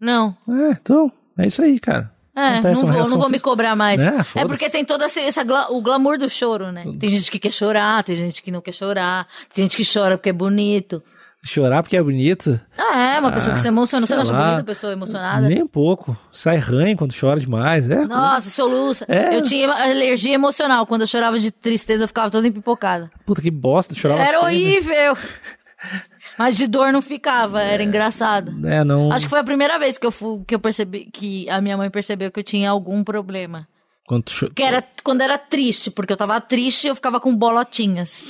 Não. 0.01 0.37
É, 0.49 0.71
então, 0.71 1.13
é 1.39 1.47
isso 1.47 1.63
aí, 1.63 1.79
cara. 1.79 2.12
É, 2.35 2.61
não 2.63 2.83
uma 2.83 2.93
vou, 2.93 3.09
não 3.11 3.19
vou 3.19 3.29
me 3.29 3.39
cobrar 3.39 3.77
mais. 3.77 4.01
É, 4.01 4.25
É, 4.37 4.47
porque 4.47 4.71
tem 4.71 4.85
todo 4.85 5.05
esse, 5.05 5.21
esse 5.21 5.39
o 5.69 5.83
glamour 5.83 6.19
do 6.19 6.31
choro, 6.31 6.73
né? 6.73 6.85
Tem 6.99 7.11
gente 7.11 7.31
que 7.31 7.39
quer 7.39 7.53
chorar, 7.53 8.03
tem 8.03 8.17
gente 8.17 8.43
que 8.43 8.51
não 8.51 8.61
quer 8.61 8.73
chorar, 8.73 9.27
tem 9.53 9.65
gente 9.65 9.77
que 9.77 9.85
chora 9.85 10.17
porque 10.17 10.31
é 10.31 10.33
bonito. 10.33 11.03
Chorar 11.45 11.83
porque 11.83 11.97
é 11.97 12.03
bonito? 12.03 12.61
Ah, 12.79 13.15
é, 13.15 13.19
uma 13.19 13.33
pessoa 13.33 13.53
que 13.53 13.61
se 13.61 13.67
emociona. 13.67 14.07
Você 14.07 14.15
não 14.15 14.23
acha 14.23 14.33
bonita 14.33 14.61
a 14.61 14.65
pessoa 14.65 14.93
emocionada? 14.93 15.49
Nem 15.49 15.61
um 15.61 15.67
pouco. 15.67 16.17
Sai 16.31 16.57
ranho 16.57 16.97
quando 16.97 17.13
chora 17.19 17.41
demais. 17.41 17.91
É. 17.91 18.07
Nossa, 18.07 18.49
soluça. 18.49 19.05
É. 19.09 19.37
Eu 19.37 19.43
tinha 19.43 19.69
alergia 19.69 20.35
emocional. 20.35 20.87
Quando 20.87 21.01
eu 21.01 21.07
chorava 21.07 21.41
de 21.41 21.51
tristeza, 21.51 22.05
eu 22.05 22.09
ficava 22.09 22.31
toda 22.31 22.47
empipocada. 22.47 23.11
Puta 23.27 23.43
que 23.43 23.51
bosta, 23.51 23.93
chorava 23.93 24.21
Era 24.21 24.39
sempre. 24.39 24.47
horrível. 24.47 25.17
Mas 26.39 26.57
de 26.57 26.67
dor 26.67 26.93
não 26.93 27.03
ficava, 27.03 27.61
era 27.63 27.83
engraçado. 27.83 28.67
É, 28.67 28.83
não. 28.85 29.13
Acho 29.13 29.27
que 29.27 29.31
foi 29.31 29.39
a 29.41 29.45
primeira 29.45 29.79
vez 29.79 29.99
que 29.99 30.07
eu, 30.07 30.11
fu- 30.11 30.45
que 30.47 30.55
eu 30.55 30.59
percebi, 30.61 31.09
que 31.13 31.49
a 31.51 31.61
minha 31.61 31.77
mãe 31.77 31.91
percebeu 31.91 32.31
que 32.31 32.41
eu 32.41 32.45
tinha 32.45 32.71
algum 32.71 33.05
problema. 33.05 33.69
Quando 34.07 34.25
tu 34.25 34.33
cho- 34.33 34.51
Que 34.51 34.63
era 34.63 34.83
quando 35.05 35.21
era 35.21 35.39
triste, 35.39 35.91
porque 35.91 36.13
eu 36.13 36.17
tava 36.17 36.41
triste 36.41 36.87
eu 36.89 36.95
ficava 36.95 37.21
com 37.21 37.35
bolotinhas. 37.37 38.25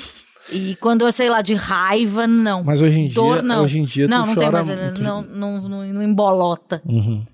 E 0.50 0.74
quando 0.76 1.03
eu 1.07 1.12
sei 1.12 1.30
lá, 1.30 1.40
de 1.40 1.55
raiva, 1.55 2.26
não. 2.26 2.64
Mas 2.64 2.80
hoje 2.80 2.98
em 3.00 3.09
Dor, 3.09 3.34
dia- 3.34 3.42
não. 3.42 3.62
hoje 3.62 3.78
em 3.78 3.84
dia 3.84 4.07
tu 4.07 4.11
Não, 4.11 4.18
não 4.18 4.26
tem 4.26 4.34
chora 4.34 4.50
mais. 4.50 4.66
muito. 4.68 5.03
Não, 5.03 5.22
não, 5.22 5.68
não, 5.68 5.84
não 5.92 6.03
embolota. 6.03 6.82
Uhum. 6.84 7.24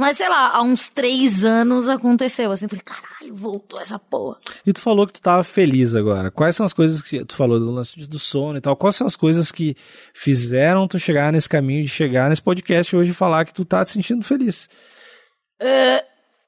Mas 0.00 0.16
sei 0.16 0.30
lá, 0.30 0.56
há 0.56 0.62
uns 0.62 0.88
três 0.88 1.44
anos 1.44 1.86
aconteceu 1.86 2.50
assim. 2.50 2.64
eu 2.64 2.70
Falei, 2.70 2.82
caralho, 2.82 3.34
voltou 3.34 3.78
essa 3.78 3.98
porra. 3.98 4.38
E 4.66 4.72
tu 4.72 4.80
falou 4.80 5.06
que 5.06 5.12
tu 5.12 5.20
tava 5.20 5.44
feliz 5.44 5.94
agora. 5.94 6.30
Quais 6.30 6.56
são 6.56 6.64
as 6.64 6.72
coisas 6.72 7.02
que 7.02 7.22
tu 7.22 7.36
falou 7.36 7.60
do 7.60 7.70
lance 7.70 8.00
do 8.08 8.18
sono 8.18 8.56
e 8.56 8.62
tal? 8.62 8.74
Quais 8.74 8.96
são 8.96 9.06
as 9.06 9.14
coisas 9.14 9.52
que 9.52 9.76
fizeram 10.14 10.88
tu 10.88 10.98
chegar 10.98 11.30
nesse 11.30 11.46
caminho 11.46 11.82
de 11.82 11.88
chegar 11.90 12.30
nesse 12.30 12.40
podcast 12.40 12.96
hoje 12.96 13.10
e 13.10 13.14
falar 13.14 13.44
que 13.44 13.52
tu 13.52 13.62
tá 13.62 13.84
te 13.84 13.90
sentindo 13.90 14.24
feliz? 14.24 14.70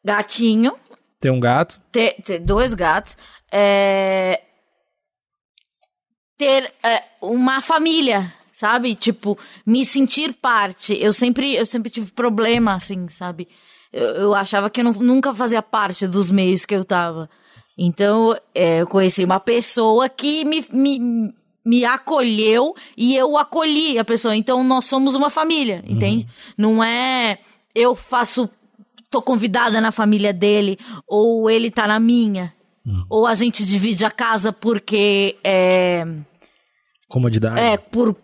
Gatinho, 0.02 0.74
Ter 1.20 1.30
um 1.30 1.38
gato, 1.38 1.78
ter, 1.92 2.14
ter 2.22 2.38
dois 2.38 2.72
gatos, 2.72 3.18
é, 3.50 4.40
ter 6.38 6.72
é, 6.82 7.02
uma 7.20 7.60
família, 7.60 8.32
sabe? 8.62 8.94
Tipo, 8.94 9.36
me 9.66 9.84
sentir 9.84 10.32
parte. 10.34 10.96
Eu 11.00 11.12
sempre, 11.12 11.52
eu 11.56 11.66
sempre 11.66 11.90
tive 11.90 12.12
problema, 12.12 12.74
assim, 12.74 13.08
sabe? 13.08 13.48
Eu, 13.92 14.06
eu 14.06 14.34
achava 14.36 14.70
que 14.70 14.80
eu 14.80 14.84
não- 14.84 14.92
nunca 14.92 15.34
fazia 15.34 15.60
parte 15.60 16.06
dos 16.06 16.30
meios 16.30 16.64
que 16.64 16.72
eu 16.72 16.84
tava. 16.84 17.28
Então, 17.76 18.36
é, 18.54 18.82
eu 18.82 18.86
conheci 18.86 19.24
uma 19.24 19.40
pessoa 19.40 20.08
que 20.08 20.44
me, 20.44 20.64
me, 20.72 21.32
me 21.66 21.84
acolheu 21.84 22.72
e 22.96 23.16
eu 23.16 23.36
acolhi 23.36 23.98
a 23.98 24.04
pessoa. 24.04 24.36
Então, 24.36 24.62
nós 24.62 24.84
somos 24.84 25.16
uma 25.16 25.28
família, 25.28 25.82
entende? 25.84 26.28
Não 26.56 26.84
é 26.84 27.38
eu 27.74 27.96
faço 27.96 28.48
tô 29.10 29.20
convidada 29.20 29.80
na 29.80 29.90
família 29.90 30.32
dele, 30.32 30.78
ou 31.06 31.50
ele 31.50 31.68
tá 31.70 31.86
na 31.88 31.98
minha. 31.98 32.54
Ou 33.10 33.26
a 33.26 33.34
gente 33.34 33.66
divide 33.66 34.04
a 34.04 34.10
casa 34.10 34.52
porque 34.52 35.36
é. 35.42 36.06
comodidade. 37.08 37.60
É, 37.60 37.76
por. 37.76 38.16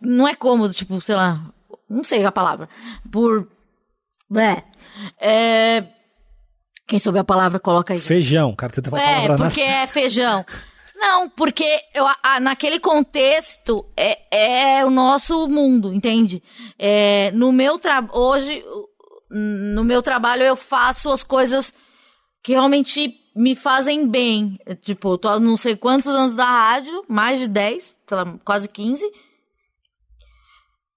Não 0.00 0.26
é 0.26 0.34
cômodo, 0.34 0.72
tipo, 0.74 1.00
sei 1.00 1.14
lá. 1.14 1.40
Não 1.88 2.04
sei 2.04 2.24
a 2.24 2.32
palavra. 2.32 2.68
Por. 3.10 3.48
É. 4.36 4.62
é 5.20 5.84
quem 6.86 6.98
souber 6.98 7.22
a 7.22 7.24
palavra, 7.24 7.60
coloca 7.60 7.92
aí. 7.92 8.00
Feijão, 8.00 8.54
cara, 8.54 8.72
tenta 8.72 8.90
falar 8.90 9.02
É, 9.02 9.14
palavra 9.22 9.36
na- 9.38 9.44
porque 9.46 9.60
é 9.60 9.86
feijão. 9.86 10.44
Não, 10.96 11.28
porque 11.30 11.64
eu, 11.94 12.04
a- 12.22 12.40
naquele 12.40 12.78
contexto 12.80 13.86
é, 13.96 14.78
é 14.80 14.84
o 14.84 14.90
nosso 14.90 15.48
mundo, 15.48 15.92
entende? 15.94 16.42
É, 16.78 17.30
no 17.32 17.52
meu 17.52 17.78
trabalho, 17.78 18.12
hoje, 18.18 18.62
no 19.30 19.84
meu 19.84 20.02
trabalho 20.02 20.42
eu 20.42 20.56
faço 20.56 21.10
as 21.10 21.22
coisas 21.22 21.72
que 22.42 22.52
realmente 22.52 23.14
me 23.36 23.54
fazem 23.54 24.06
bem. 24.08 24.58
Tipo, 24.82 25.12
eu 25.12 25.18
tô 25.18 25.28
há 25.28 25.38
não 25.40 25.56
sei 25.56 25.76
quantos 25.76 26.12
anos 26.14 26.34
da 26.34 26.44
rádio, 26.44 27.04
mais 27.08 27.38
de 27.38 27.46
10, 27.48 27.94
sei 28.06 28.16
lá, 28.18 28.34
quase 28.44 28.68
15. 28.68 29.04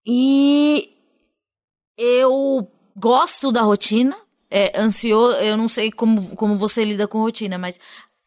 E 0.05 0.89
eu 1.97 2.67
gosto 2.95 3.51
da 3.51 3.61
rotina. 3.61 4.15
É, 4.49 4.79
ansioso, 4.79 5.37
eu 5.37 5.57
não 5.57 5.67
sei 5.67 5.91
como, 5.91 6.35
como 6.35 6.57
você 6.57 6.85
lida 6.85 7.07
com 7.07 7.19
rotina, 7.21 7.57
mas 7.57 7.79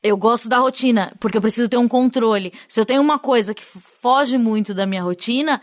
eu 0.02 0.16
gosto 0.16 0.48
da 0.48 0.58
rotina, 0.58 1.12
porque 1.20 1.36
eu 1.38 1.42
preciso 1.42 1.68
ter 1.68 1.76
um 1.76 1.86
controle. 1.86 2.52
Se 2.66 2.80
eu 2.80 2.84
tenho 2.84 3.00
uma 3.00 3.18
coisa 3.18 3.54
que 3.54 3.62
foge 3.64 4.36
muito 4.36 4.74
da 4.74 4.86
minha 4.86 5.02
rotina, 5.04 5.60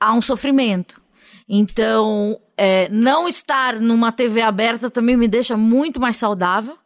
há 0.00 0.12
um 0.14 0.20
sofrimento. 0.22 1.00
Então, 1.48 2.40
é, 2.56 2.88
não 2.88 3.28
estar 3.28 3.78
numa 3.80 4.10
TV 4.10 4.40
aberta 4.42 4.90
também 4.90 5.16
me 5.16 5.28
deixa 5.28 5.56
muito 5.56 6.00
mais 6.00 6.16
saudável. 6.16 6.76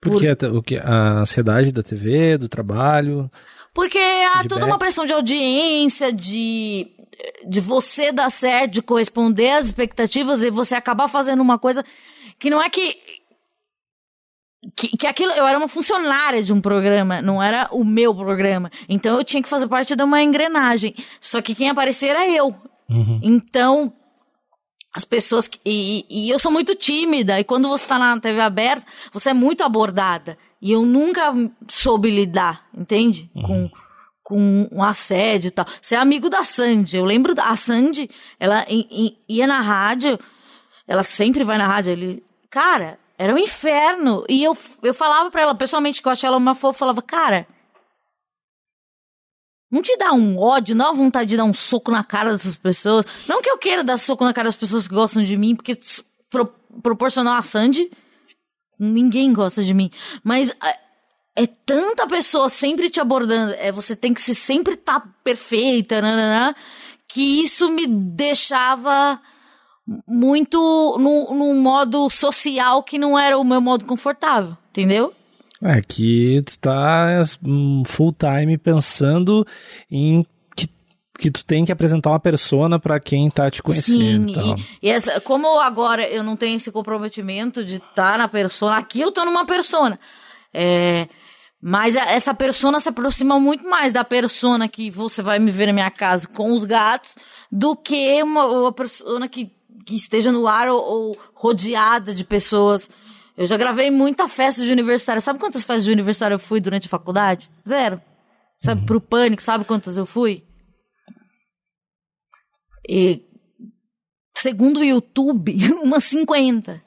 Porque 0.00 0.28
a- 0.28 0.36
o 0.52 0.62
que 0.62 0.76
a 0.78 1.20
ansiedade 1.20 1.72
da 1.72 1.82
TV, 1.82 2.38
do 2.38 2.48
trabalho. 2.48 3.30
Porque 3.74 3.98
há 3.98 4.38
Feedback. 4.38 4.48
toda 4.48 4.64
uma 4.66 4.78
pressão 4.78 5.04
de 5.04 5.12
audiência, 5.12 6.10
de, 6.12 6.86
de 7.46 7.60
você 7.60 8.12
dar 8.12 8.30
certo, 8.30 8.72
de 8.72 8.82
corresponder 8.82 9.50
às 9.50 9.66
expectativas 9.66 10.42
e 10.44 10.50
você 10.50 10.74
acabar 10.74 11.08
fazendo 11.08 11.40
uma 11.40 11.58
coisa 11.58 11.84
que 12.38 12.50
não 12.50 12.62
é 12.62 12.68
que. 12.70 12.96
Que, 14.74 14.96
que 14.96 15.06
aquilo. 15.06 15.32
Eu 15.32 15.46
era 15.46 15.56
uma 15.58 15.68
funcionária 15.68 16.42
de 16.42 16.52
um 16.52 16.60
programa, 16.60 17.22
não 17.22 17.40
era 17.42 17.68
o 17.70 17.84
meu 17.84 18.14
programa. 18.14 18.70
Então 18.88 19.16
eu 19.16 19.24
tinha 19.24 19.42
que 19.42 19.48
fazer 19.48 19.68
parte 19.68 19.94
de 19.94 20.02
uma 20.02 20.22
engrenagem. 20.22 20.94
Só 21.20 21.40
que 21.40 21.54
quem 21.54 21.68
aparecer 21.68 22.08
era 22.08 22.28
eu. 22.28 22.54
Então, 23.22 23.92
as 24.92 25.04
pessoas. 25.04 25.46
que- 25.46 25.60
E, 25.64 26.04
e 26.08 26.30
eu 26.30 26.38
sou 26.38 26.50
muito 26.50 26.74
tímida. 26.74 27.38
E 27.38 27.44
quando 27.44 27.68
você 27.68 27.86
tá 27.86 27.98
na 27.98 28.18
TV 28.18 28.40
aberta, 28.40 28.84
você 29.12 29.30
é 29.30 29.34
muito 29.34 29.62
abordada. 29.62 30.36
E 30.60 30.72
eu 30.72 30.84
nunca 30.84 31.32
soube 31.68 32.10
lidar, 32.10 32.66
entende? 32.76 33.30
Com, 33.46 33.70
com 34.26 34.68
um 34.72 34.82
assédio 34.82 35.46
e 35.46 35.50
tal. 35.52 35.64
Você 35.80 35.94
é 35.94 35.98
amigo 35.98 36.28
da 36.28 36.42
Sandy. 36.42 36.96
Eu 36.96 37.04
lembro 37.04 37.32
da 37.32 37.44
a 37.44 37.54
Sandy, 37.54 38.10
ela 38.40 38.66
ia 39.28 39.46
na 39.46 39.60
rádio, 39.60 40.18
ela 40.84 41.04
sempre 41.04 41.44
vai 41.44 41.56
na 41.56 41.68
rádio. 41.68 41.92
Ele, 41.92 42.24
cara, 42.50 42.98
era 43.16 43.32
um 43.32 43.38
inferno. 43.38 44.24
E 44.28 44.42
eu, 44.42 44.58
eu 44.82 44.92
falava 44.92 45.30
pra 45.30 45.42
ela, 45.42 45.54
pessoalmente, 45.54 46.02
que 46.02 46.08
eu 46.08 46.10
achava 46.10 46.32
ela 46.32 46.38
uma 46.38 46.56
fofa, 46.56 46.76
falava, 46.76 47.00
cara. 47.00 47.46
Não 49.70 49.80
te 49.80 49.96
dá 49.96 50.12
um 50.12 50.40
ódio, 50.40 50.74
não 50.74 50.86
dá 50.86 50.92
vontade 50.92 51.30
de 51.30 51.36
dar 51.36 51.44
um 51.44 51.54
soco 51.54 51.92
na 51.92 52.02
cara 52.02 52.32
dessas 52.32 52.56
pessoas. 52.56 53.06
Não 53.28 53.40
que 53.40 53.48
eu 53.48 53.58
queira 53.58 53.84
dar 53.84 53.96
soco 53.96 54.24
na 54.24 54.34
cara 54.34 54.48
das 54.48 54.56
pessoas 54.56 54.88
que 54.88 54.94
gostam 54.94 55.22
de 55.22 55.36
mim, 55.36 55.54
porque 55.54 55.78
pro, 56.28 56.46
proporcional 56.82 57.34
a 57.34 57.42
Sandy, 57.42 57.88
ninguém 58.76 59.32
gosta 59.32 59.62
de 59.62 59.72
mim. 59.72 59.88
Mas 60.24 60.52
é, 61.36 61.46
tanta 61.46 62.06
pessoa 62.06 62.48
sempre 62.48 62.88
te 62.88 62.98
abordando, 62.98 63.52
é, 63.58 63.70
você 63.70 63.94
tem 63.94 64.14
que 64.14 64.20
se 64.22 64.34
sempre 64.34 64.72
estar 64.72 65.06
perfeita, 65.22 66.00
nananã, 66.00 66.54
que 67.06 67.42
isso 67.42 67.70
me 67.70 67.86
deixava 67.86 69.20
muito 70.08 70.96
no, 70.98 71.34
num 71.34 71.60
modo 71.60 72.08
social 72.08 72.82
que 72.82 72.98
não 72.98 73.18
era 73.18 73.38
o 73.38 73.44
meu 73.44 73.60
modo 73.60 73.84
confortável, 73.84 74.56
entendeu? 74.70 75.12
É 75.62 75.80
que 75.80 76.42
tu 76.44 76.58
tá 76.58 77.22
hum, 77.44 77.82
full 77.86 78.14
time 78.14 78.58
pensando 78.58 79.46
em 79.90 80.26
que, 80.56 80.68
que 81.18 81.30
tu 81.30 81.44
tem 81.44 81.64
que 81.64 81.72
apresentar 81.72 82.10
uma 82.10 82.20
persona 82.20 82.78
pra 82.78 82.98
quem 82.98 83.30
tá 83.30 83.50
te 83.50 83.62
conhecendo. 83.62 84.28
Sim, 84.28 84.30
e 84.30 84.34
tal. 84.34 84.58
e, 84.58 84.66
e 84.82 84.90
essa, 84.90 85.20
como 85.20 85.60
agora 85.60 86.08
eu 86.08 86.22
não 86.22 86.36
tenho 86.36 86.56
esse 86.56 86.72
comprometimento 86.72 87.64
de 87.64 87.76
estar 87.76 88.18
na 88.18 88.26
persona, 88.26 88.78
aqui 88.78 89.00
eu 89.00 89.12
tô 89.12 89.24
numa 89.24 89.44
persona. 89.44 90.00
É, 90.52 91.06
mas 91.60 91.96
essa 91.96 92.34
persona 92.34 92.78
se 92.78 92.88
aproxima 92.88 93.40
muito 93.40 93.68
mais 93.68 93.92
da 93.92 94.04
persona 94.04 94.68
que 94.68 94.90
você 94.90 95.22
vai 95.22 95.38
me 95.38 95.50
ver 95.50 95.66
na 95.66 95.72
minha 95.72 95.90
casa 95.90 96.28
com 96.28 96.52
os 96.52 96.64
gatos 96.64 97.16
do 97.50 97.74
que 97.74 98.22
uma, 98.22 98.46
uma 98.46 98.72
persona 98.72 99.28
que, 99.28 99.50
que 99.86 99.96
esteja 99.96 100.30
no 100.30 100.46
ar 100.46 100.68
ou, 100.68 100.78
ou 100.80 101.18
rodeada 101.34 102.14
de 102.14 102.24
pessoas. 102.24 102.90
Eu 103.36 103.46
já 103.46 103.56
gravei 103.56 103.90
muita 103.90 104.28
festa 104.28 104.62
de 104.64 104.70
aniversário. 104.72 105.20
Sabe 105.20 105.38
quantas 105.38 105.64
festas 105.64 105.84
de 105.84 105.92
aniversário 105.92 106.34
eu 106.34 106.38
fui 106.38 106.60
durante 106.60 106.86
a 106.86 106.90
faculdade? 106.90 107.50
Zero. 107.68 108.00
Sabe, 108.58 108.86
pro 108.86 109.00
pânico, 109.00 109.42
sabe 109.42 109.64
quantas 109.64 109.96
eu 109.98 110.06
fui? 110.06 110.42
E, 112.88 113.22
segundo 114.36 114.80
o 114.80 114.84
YouTube, 114.84 115.56
umas 115.82 116.04
50. 116.04 116.82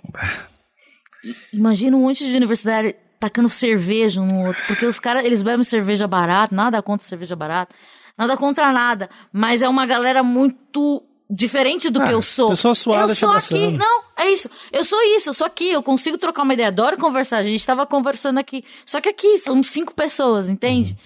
I- 1.25 1.35
Imagina 1.57 1.97
um 1.97 2.01
monte 2.01 2.25
de 2.25 2.35
universitário 2.35 2.95
tacando 3.19 3.49
cerveja 3.49 4.21
um 4.21 4.25
no 4.25 4.47
outro. 4.47 4.63
Porque 4.67 4.85
os 4.85 4.97
caras, 4.99 5.25
eles 5.25 5.41
bebem 5.43 5.63
cerveja 5.63 6.07
barata, 6.07 6.55
nada 6.55 6.81
contra 6.81 7.05
cerveja 7.07 7.35
barata, 7.35 7.75
nada 8.17 8.37
contra 8.37 8.71
nada. 8.71 9.09
Mas 9.31 9.61
é 9.61 9.67
uma 9.67 9.85
galera 9.85 10.23
muito 10.23 11.03
diferente 11.29 11.89
do 11.89 12.01
Ah, 12.01 12.07
que 12.07 12.13
eu 12.13 12.21
sou. 12.21 12.49
pessoa 12.49 12.73
suada 12.73 13.11
eu 13.11 13.15
sou 13.15 13.31
aqui, 13.31 13.67
não, 13.77 14.01
é 14.17 14.31
isso. 14.31 14.49
Eu 14.71 14.83
sou 14.83 14.99
isso, 15.15 15.29
eu 15.29 15.33
sou 15.33 15.45
aqui, 15.45 15.69
eu 15.69 15.83
consigo 15.83 16.17
trocar 16.17 16.41
uma 16.43 16.53
ideia, 16.53 16.69
adoro 16.69 16.97
conversar. 16.97 17.37
A 17.37 17.43
gente 17.43 17.63
tava 17.65 17.85
conversando 17.85 18.39
aqui. 18.39 18.63
Só 18.85 18.99
que 18.99 19.09
aqui 19.09 19.37
somos 19.37 19.67
cinco 19.67 19.93
pessoas, 19.93 20.49
entende? 20.49 20.97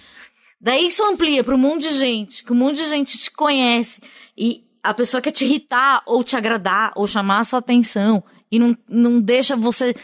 Daí 0.60 0.86
isso 0.86 1.04
amplia 1.04 1.44
para 1.44 1.54
um 1.54 1.58
monte 1.58 1.82
de 1.88 1.92
gente, 1.92 2.42
que 2.42 2.52
um 2.52 2.56
monte 2.56 2.76
de 2.76 2.88
gente 2.88 3.18
te 3.18 3.30
conhece. 3.30 4.00
E 4.36 4.64
a 4.82 4.94
pessoa 4.94 5.20
quer 5.20 5.30
te 5.30 5.44
irritar, 5.44 6.02
ou 6.06 6.24
te 6.24 6.36
agradar, 6.36 6.92
ou 6.94 7.06
chamar 7.06 7.40
a 7.40 7.44
sua 7.44 7.58
atenção. 7.58 8.22
e 8.50 8.58
não, 8.58 8.76
não 8.88 9.20
deixa 9.20 9.56
você 9.56 9.94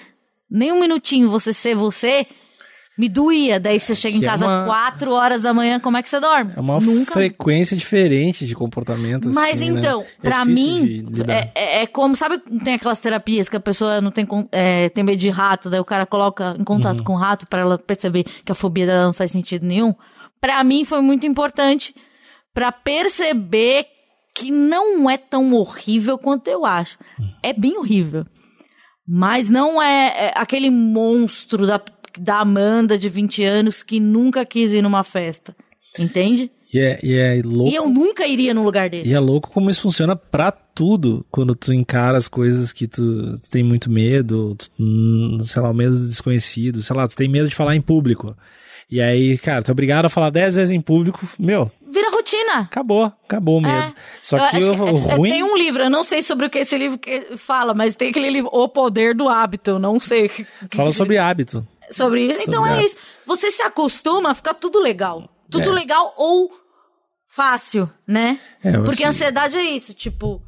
nem 0.50 0.72
um 0.72 0.80
minutinho 0.80 1.30
você 1.30 1.52
ser 1.52 1.74
você, 1.74 2.26
me 2.98 3.08
doía. 3.08 3.58
Daí 3.58 3.78
você 3.80 3.94
chega 3.94 4.16
em 4.16 4.20
Que 4.20 4.26
é 4.26 4.28
casa 4.28 4.46
uma- 4.46 4.66
4 4.66 5.12
horas 5.12 5.40
da 5.42 5.54
manhã, 5.54 5.80
como 5.80 5.96
é 5.96 6.02
que 6.02 6.08
você 6.10 6.20
dorme? 6.20 6.52
É 6.56 6.60
uma 6.60 6.78
Nunca. 6.80 7.12
frequência 7.14 7.74
diferente 7.76 8.44
de 8.46 8.54
comportamento. 8.54 9.30
Mas 9.32 9.58
assim, 9.62 9.70
né? 9.70 9.78
então, 9.78 10.02
É 10.02 10.06
pra 10.20 10.44
difícil 10.44 10.74
mim, 10.74 11.06
é, 11.28 11.52
é- 11.54 11.82
é 11.82 11.86
como, 11.86 12.14
sabe, 12.14 12.38
tem 12.62 12.74
aquelas 12.74 13.00
terapias 13.00 13.48
que 13.48 13.56
a 13.56 13.60
pessoa 13.60 14.00
não 14.02 14.10
tem, 14.10 14.26
é, 14.52 14.88
tem 14.90 15.02
medo 15.02 15.16
de 15.18 15.30
rato, 15.30 15.70
daí 15.70 15.80
o 15.80 15.84
cara 15.84 16.04
coloca 16.04 16.54
em 16.58 16.64
contato 16.64 16.98
Uhum. 16.98 17.04
com 17.04 17.12
o 17.14 17.16
rato 17.18 17.46
pra 17.46 17.60
ela 17.60 17.78
perceber 17.78 18.24
que 18.44 18.52
a 18.52 18.54
fobia 18.54 18.84
dela 18.86 19.06
não 19.06 19.12
faz 19.14 19.30
sentido 19.30 19.64
nenhum. 19.64 19.94
Pra 20.40 20.62
mim 20.64 20.84
foi 20.84 21.00
muito 21.00 21.26
importante 21.26 21.94
pra 22.52 22.70
perceber 22.72 23.86
que 24.34 24.50
não 24.50 25.08
é 25.08 25.16
tão 25.16 25.52
horrível 25.54 26.18
quanto 26.18 26.48
eu 26.48 26.64
acho. 26.66 26.98
Uhum. 27.18 27.30
É 27.42 27.52
bem 27.52 27.76
horrível. 27.78 28.24
Mas 29.12 29.50
não 29.50 29.82
é, 29.82 30.26
é 30.26 30.32
aquele 30.36 30.70
monstro 30.70 31.66
da, 31.66 31.82
da 32.16 32.38
Amanda 32.38 32.96
de 32.96 33.08
20 33.08 33.42
anos 33.42 33.82
que 33.82 33.98
nunca 33.98 34.46
quis 34.46 34.72
ir 34.72 34.82
numa 34.82 35.02
festa. 35.02 35.52
Entende? 35.98 36.48
E 36.72 36.78
é, 36.78 37.00
e 37.02 37.14
é 37.14 37.42
louco. 37.44 37.72
E 37.72 37.74
eu 37.74 37.88
nunca 37.88 38.24
iria 38.24 38.54
num 38.54 38.62
lugar 38.62 38.88
desse. 38.88 39.10
E 39.10 39.12
é 39.12 39.18
louco 39.18 39.50
como 39.50 39.68
isso 39.68 39.80
funciona 39.80 40.14
pra 40.14 40.52
tudo. 40.52 41.26
Quando 41.28 41.56
tu 41.56 41.72
encara 41.72 42.16
as 42.16 42.28
coisas 42.28 42.72
que 42.72 42.86
tu, 42.86 43.36
tu 43.38 43.50
tem 43.50 43.64
muito 43.64 43.90
medo, 43.90 44.54
tu, 44.54 44.70
hum, 44.78 45.38
sei 45.40 45.60
lá, 45.60 45.70
o 45.70 45.74
medo 45.74 45.98
do 45.98 46.06
desconhecido, 46.06 46.80
sei 46.80 46.96
lá, 46.96 47.08
tu 47.08 47.16
tem 47.16 47.28
medo 47.28 47.48
de 47.48 47.54
falar 47.56 47.74
em 47.74 47.80
público. 47.80 48.36
E 48.90 49.00
aí, 49.00 49.38
cara, 49.38 49.62
tu 49.62 49.70
é 49.70 49.72
obrigado 49.72 50.06
a 50.06 50.08
falar 50.08 50.30
10 50.30 50.56
vezes 50.56 50.72
em 50.72 50.80
público, 50.80 51.20
meu, 51.38 51.70
Vira 51.86 52.10
rotina. 52.10 52.60
acabou, 52.62 53.04
acabou 53.04 53.58
o 53.58 53.60
medo. 53.60 53.72
É. 53.72 53.94
Só 54.20 54.36
Eu 54.36 54.48
que 54.50 54.56
o, 54.64 54.82
o 54.82 54.86
é- 55.08 55.12
é- 55.12 55.14
ruim. 55.16 55.30
Tem 55.30 55.42
um 55.44 55.56
livro, 55.56 55.82
eu 55.84 55.90
não 55.90 56.02
sei 56.02 56.22
sobre 56.22 56.46
o 56.46 56.50
que 56.50 56.58
esse 56.58 56.76
livro 56.76 56.98
que 56.98 57.36
fala, 57.36 57.72
mas 57.72 57.94
tem 57.94 58.10
aquele 58.10 58.28
livro, 58.30 58.50
O 58.52 58.68
Poder 58.68 59.14
do 59.14 59.28
Hábito, 59.28 59.70
eu 59.70 59.78
não 59.78 60.00
sei. 60.00 60.28
que- 60.28 60.44
Fala 60.74 60.90
que- 60.90 60.96
sobre 60.96 61.18
hábito. 61.18 61.66
sobre 61.90 62.26
isso. 62.26 62.42
então 62.42 62.54
sobre 62.64 62.70
é 62.70 62.72
hábito. 62.74 62.86
isso. 62.90 62.98
Você 63.26 63.50
se 63.50 63.62
acostuma, 63.62 64.34
fica 64.34 64.52
tudo 64.54 64.80
legal. 64.80 65.28
Tudo 65.48 65.70
É. 65.70 65.72
legal 65.72 66.12
ou 66.16 66.50
fácil, 67.28 67.88
né? 68.06 68.38
É, 68.62 68.72
Porque 68.78 69.02
acho- 69.02 69.04
a 69.04 69.08
ansiedade 69.08 69.56
é 69.56 69.62
isso, 69.64 69.94
tipo, 69.94 70.42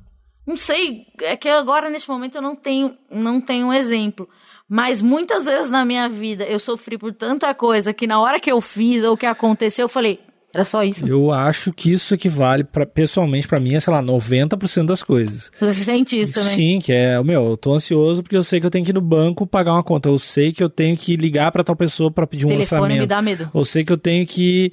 não 0.47 0.57
sei, 0.57 1.07
é 1.21 1.37
que 1.37 1.49
agora 1.49 1.89
neste 1.89 2.09
momento 2.09 2.37
eu 2.37 2.43
não 2.43 2.57
tenho, 2.57 2.97
não 3.11 3.41
tenho 3.41 3.69
um 3.69 3.73
exemplo. 3.73 4.29
Mas 4.75 5.03
muitas 5.03 5.45
vezes 5.45 5.69
na 5.69 5.85
minha 5.85 6.09
vida 6.09 6.45
eu 6.45 6.59
sofri 6.59 6.97
por 6.97 7.13
tanta 7.13 7.53
coisa 7.53 7.93
que 7.93 8.07
na 8.07 8.19
hora 8.19 8.41
que 8.41 8.51
eu 8.51 8.59
fiz 8.59 9.05
ou 9.05 9.19
que 9.19 9.27
aconteceu, 9.27 9.85
eu 9.85 9.89
falei, 9.89 10.19
era 10.51 10.65
só 10.65 10.83
isso. 10.83 11.07
Eu 11.07 11.31
acho 11.31 11.75
que 11.75 11.93
isso 11.93 12.15
equivale, 12.15 12.65
pra, 12.65 12.87
pessoalmente, 12.87 13.47
pra 13.47 13.61
mim, 13.61 13.75
é, 13.75 13.81
sei 13.81 13.93
lá, 13.93 14.03
90% 14.03 14.87
das 14.87 15.03
coisas. 15.03 15.53
Você 15.61 15.73
se 15.75 15.85
sente 15.85 16.19
isso 16.19 16.33
também? 16.33 16.57
Sim, 16.57 16.79
que 16.79 16.91
é, 16.91 17.23
meu, 17.23 17.51
eu 17.51 17.57
tô 17.59 17.75
ansioso 17.75 18.23
porque 18.23 18.35
eu 18.35 18.43
sei 18.43 18.61
que 18.61 18.67
eu 18.67 18.71
tenho 18.71 18.83
que 18.83 18.93
ir 18.93 18.95
no 18.95 19.03
banco 19.03 19.47
pagar 19.47 19.75
uma 19.75 19.85
conta. 19.85 20.09
Eu 20.09 20.19
sei 20.19 20.55
que 20.55 20.63
eu 20.63 20.71
tenho 20.71 20.97
que 20.97 21.17
ligar 21.17 21.53
pra 21.53 21.63
tal 21.63 21.77
pessoa 21.77 22.11
pra 22.11 22.27
pedir 22.27 22.47
um 22.47 22.49
Telefone 22.49 22.81
orçamento. 22.81 23.01
me 23.01 23.07
dá 23.07 23.21
medo. 23.21 23.51
Eu 23.55 23.65
sei 23.65 23.85
que 23.85 23.93
eu 23.93 23.99
tenho 23.99 24.27
que 24.27 24.73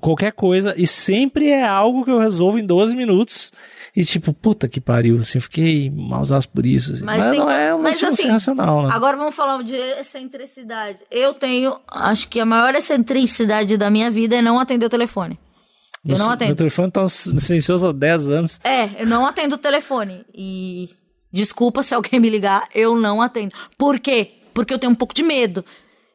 qualquer 0.00 0.32
coisa 0.32 0.74
e 0.74 0.86
sempre 0.86 1.50
é 1.50 1.62
algo 1.62 2.02
que 2.02 2.10
eu 2.10 2.18
resolvo 2.18 2.58
em 2.58 2.64
12 2.64 2.96
minutos. 2.96 3.52
E 3.94 4.04
tipo, 4.04 4.32
puta 4.32 4.66
que 4.66 4.80
pariu, 4.80 5.18
assim, 5.18 5.38
fiquei 5.38 5.90
mausaço 5.90 6.48
por 6.48 6.64
isso. 6.64 6.92
Assim. 6.92 7.04
Mas 7.04 7.18
Mas, 7.18 7.30
tem- 7.30 7.40
não 7.40 7.50
é 7.50 7.74
uma 7.74 7.92
situação 7.92 8.14
assim, 8.14 8.28
racional, 8.28 8.82
né? 8.86 8.90
Agora 8.92 9.16
vamos 9.18 9.34
falar 9.34 9.62
de 9.62 9.76
excentricidade. 9.76 11.00
Eu 11.10 11.34
tenho, 11.34 11.78
acho 11.88 12.26
que 12.28 12.40
a 12.40 12.46
maior 12.46 12.74
excentricidade 12.74 13.76
da 13.76 13.90
minha 13.90 14.10
vida 14.10 14.36
é 14.36 14.40
não 14.42 14.58
atender 14.58 14.86
o 14.86 14.90
telefone. 14.90 15.38
Eu 16.04 16.16
não 16.16 16.26
Meu- 16.26 16.34
atendo. 16.34 16.48
Meu 16.48 16.56
telefone 16.56 16.90
tá 16.90 17.06
silencioso 17.08 17.86
há 17.88 17.92
10 17.92 18.30
anos. 18.30 18.60
É, 18.64 19.02
eu 19.02 19.06
não 19.06 19.26
atendo 19.26 19.56
o 19.56 19.58
telefone. 19.58 20.24
E 20.34 20.88
desculpa 21.30 21.82
se 21.82 21.94
alguém 21.94 22.18
me 22.18 22.30
ligar, 22.30 22.68
eu 22.74 22.96
não 22.96 23.20
atendo. 23.20 23.54
Por 23.76 24.00
quê? 24.00 24.30
Porque 24.54 24.72
eu 24.72 24.78
tenho 24.78 24.92
um 24.92 24.96
pouco 24.96 25.14
de 25.14 25.22
medo. 25.22 25.64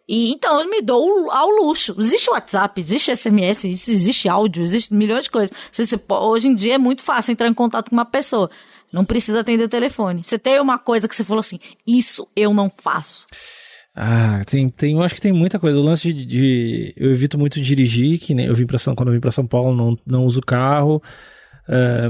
E 0.07 0.31
então 0.31 0.61
eu 0.61 0.69
me 0.69 0.81
dou 0.81 1.29
ao 1.31 1.49
luxo. 1.49 1.95
Existe 1.99 2.29
WhatsApp, 2.29 2.79
existe 2.79 3.11
SMS, 3.11 3.65
existe, 3.65 4.29
áudio, 4.29 4.63
existe 4.63 4.93
milhões 4.93 5.25
de 5.25 5.31
coisas. 5.31 5.55
Você- 5.71 5.99
hoje 6.09 6.47
em 6.47 6.55
dia 6.55 6.75
é 6.75 6.77
muito 6.77 7.01
fácil 7.01 7.31
entrar 7.33 7.47
em 7.49 7.53
contato 7.53 7.89
com 7.89 7.95
uma 7.95 8.05
pessoa. 8.05 8.49
Não 8.91 9.03
precisa 9.03 9.41
atender 9.41 9.65
o 9.65 9.69
telefone. 9.69 10.23
Você 10.23 10.39
tem 10.39 10.61
uma 10.61 10.77
coisa 10.79 11.07
que 11.09 11.15
você 11.15 11.23
falou 11.25 11.41
assim: 11.41 11.59
isso 11.85 12.25
eu 12.35 12.53
não 12.53 12.71
faço. 12.77 13.25
Ah, 13.93 14.41
tem, 14.45 14.69
tem, 14.69 14.93
eu 14.93 15.01
acho 15.01 15.15
que 15.15 15.21
tem 15.21 15.33
muita 15.33 15.59
coisa. 15.59 15.77
O 15.77 15.81
lance 15.83 16.13
de, 16.13 16.23
de- 16.25 16.93
eu 16.95 17.11
evito 17.11 17.37
muito 17.37 17.59
dirigir, 17.59 18.19
que 18.19 18.33
nem 18.33 18.45
eu 18.45 18.55
vim 18.55 18.65
para 18.65 18.77
São, 18.77 18.95
quando 18.95 19.09
eu 19.09 19.13
vim 19.15 19.19
para 19.19 19.31
São 19.31 19.45
Paulo, 19.45 19.75
não, 19.75 19.97
não 20.05 20.25
uso 20.25 20.39
carro. 20.39 21.01
Ah, 21.67 22.09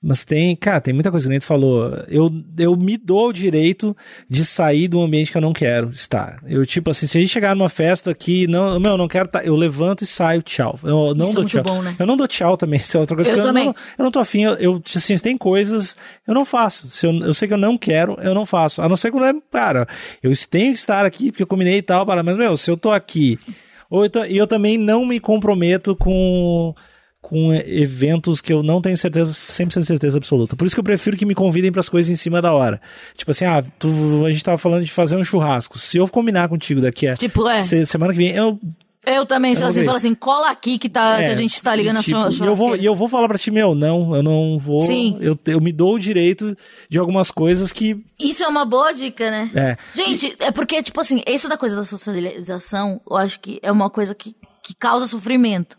mas 0.00 0.24
tem, 0.24 0.54
cara, 0.54 0.80
tem 0.80 0.94
muita 0.94 1.10
coisa 1.10 1.26
que 1.26 1.30
nem 1.30 1.40
tu 1.40 1.44
falou. 1.44 1.92
Eu, 2.06 2.30
eu 2.56 2.76
me 2.76 2.96
dou 2.96 3.28
o 3.28 3.32
direito 3.32 3.96
de 4.30 4.44
sair 4.44 4.86
do 4.86 5.00
ambiente 5.00 5.32
que 5.32 5.36
eu 5.36 5.42
não 5.42 5.52
quero 5.52 5.90
estar. 5.90 6.38
Eu, 6.46 6.64
tipo 6.64 6.90
assim, 6.90 7.06
se 7.08 7.18
a 7.18 7.20
gente 7.20 7.30
chegar 7.32 7.56
numa 7.56 7.68
festa 7.68 8.14
que 8.14 8.46
não, 8.46 8.78
meu, 8.78 8.92
eu 8.92 8.96
não 8.98 9.08
quero 9.08 9.28
tá, 9.28 9.42
eu 9.44 9.56
levanto 9.56 10.04
e 10.04 10.06
saio, 10.06 10.40
tchau. 10.40 10.78
Eu 10.84 11.14
não 11.16 11.24
Isso 11.24 11.32
é 11.32 11.34
dou 11.34 11.42
muito 11.42 11.48
tchau. 11.48 11.62
bom, 11.64 11.82
né? 11.82 11.96
Eu 11.98 12.06
não 12.06 12.16
dou 12.16 12.28
tchau 12.28 12.56
também, 12.56 12.78
isso 12.80 12.96
é 12.96 13.00
outra 13.00 13.16
coisa. 13.16 13.30
Eu 13.30 13.42
também. 13.42 13.64
não, 13.66 13.74
eu 13.98 14.04
não 14.04 14.10
tô 14.12 14.20
afim, 14.20 14.42
eu, 14.44 14.54
eu, 14.54 14.82
assim, 14.94 15.16
tem 15.18 15.36
coisas, 15.36 15.96
eu 16.26 16.32
não 16.34 16.44
faço. 16.44 16.88
Se 16.90 17.04
eu, 17.04 17.12
eu 17.14 17.34
sei 17.34 17.48
que 17.48 17.54
eu 17.54 17.58
não 17.58 17.76
quero, 17.76 18.16
eu 18.22 18.34
não 18.34 18.46
faço. 18.46 18.80
A 18.80 18.88
não 18.88 18.96
ser 18.96 19.10
quando 19.10 19.26
é, 19.26 19.34
cara, 19.50 19.88
eu 20.22 20.32
tenho 20.48 20.72
que 20.74 20.78
estar 20.78 21.04
aqui 21.04 21.32
porque 21.32 21.42
eu 21.42 21.46
combinei 21.48 21.78
e 21.78 21.82
tal, 21.82 22.06
para, 22.06 22.22
mas, 22.22 22.36
meu, 22.36 22.56
se 22.56 22.70
eu 22.70 22.76
tô 22.76 22.92
aqui, 22.92 23.36
ou 23.90 24.04
eu, 24.04 24.10
ta- 24.10 24.28
e 24.28 24.36
eu 24.36 24.46
também 24.46 24.78
não 24.78 25.04
me 25.04 25.18
comprometo 25.18 25.96
com, 25.96 26.72
com 27.28 27.52
eventos 27.52 28.40
que 28.40 28.50
eu 28.50 28.62
não 28.62 28.80
tenho 28.80 28.96
certeza, 28.96 29.30
100% 29.32 29.84
certeza 29.84 30.16
absoluta. 30.16 30.56
Por 30.56 30.66
isso 30.66 30.74
que 30.74 30.80
eu 30.80 30.84
prefiro 30.84 31.14
que 31.14 31.26
me 31.26 31.34
convidem 31.34 31.70
para 31.70 31.80
as 31.80 31.88
coisas 31.90 32.10
em 32.10 32.16
cima 32.16 32.40
da 32.40 32.54
hora. 32.54 32.80
Tipo 33.14 33.32
assim, 33.32 33.44
ah, 33.44 33.62
tu, 33.78 34.24
a 34.24 34.32
gente 34.32 34.42
tava 34.42 34.56
falando 34.56 34.82
de 34.82 34.90
fazer 34.90 35.14
um 35.14 35.22
churrasco. 35.22 35.78
Se 35.78 35.98
eu 35.98 36.08
combinar 36.08 36.48
contigo 36.48 36.80
daqui 36.80 37.06
a 37.06 37.16
Tipo, 37.16 37.46
é. 37.46 37.60
se- 37.62 37.84
semana 37.84 38.12
que 38.12 38.18
vem, 38.18 38.30
eu 38.30 38.58
Eu 39.06 39.26
também 39.26 39.54
sou 39.54 39.64
Eu 39.64 39.68
assim, 39.68 39.84
falo 39.84 39.96
assim, 39.98 40.14
cola 40.14 40.50
aqui 40.50 40.78
que, 40.78 40.88
tá, 40.88 41.16
que 41.18 41.22
é, 41.24 41.30
a 41.30 41.34
gente 41.34 41.62
tá 41.62 41.76
ligando 41.76 42.00
tipo, 42.02 42.16
a 42.16 42.28
e 42.30 42.32
sua 42.32 42.46
eu 42.46 42.54
vou 42.54 42.74
E 42.76 42.84
eu 42.86 42.94
vou 42.94 43.08
falar 43.08 43.28
pra 43.28 43.36
ti, 43.36 43.50
meu, 43.50 43.74
não, 43.74 44.16
eu 44.16 44.22
não 44.22 44.58
vou. 44.58 44.80
Sim. 44.80 45.18
Eu, 45.20 45.38
eu 45.46 45.60
me 45.60 45.70
dou 45.70 45.96
o 45.96 45.98
direito 45.98 46.56
de 46.88 46.98
algumas 46.98 47.30
coisas 47.30 47.72
que. 47.72 48.02
Isso 48.18 48.42
é 48.42 48.48
uma 48.48 48.64
boa 48.64 48.92
dica, 48.92 49.30
né? 49.30 49.50
É. 49.54 49.76
Gente, 49.94 50.34
é 50.40 50.50
porque, 50.50 50.82
tipo 50.82 50.98
assim, 50.98 51.22
isso 51.26 51.46
da 51.46 51.58
coisa 51.58 51.76
da 51.76 51.84
socialização, 51.84 53.00
eu 53.08 53.16
acho 53.16 53.38
que 53.40 53.58
é 53.62 53.70
uma 53.70 53.90
coisa 53.90 54.14
que, 54.14 54.34
que 54.62 54.74
causa 54.74 55.06
sofrimento. 55.06 55.76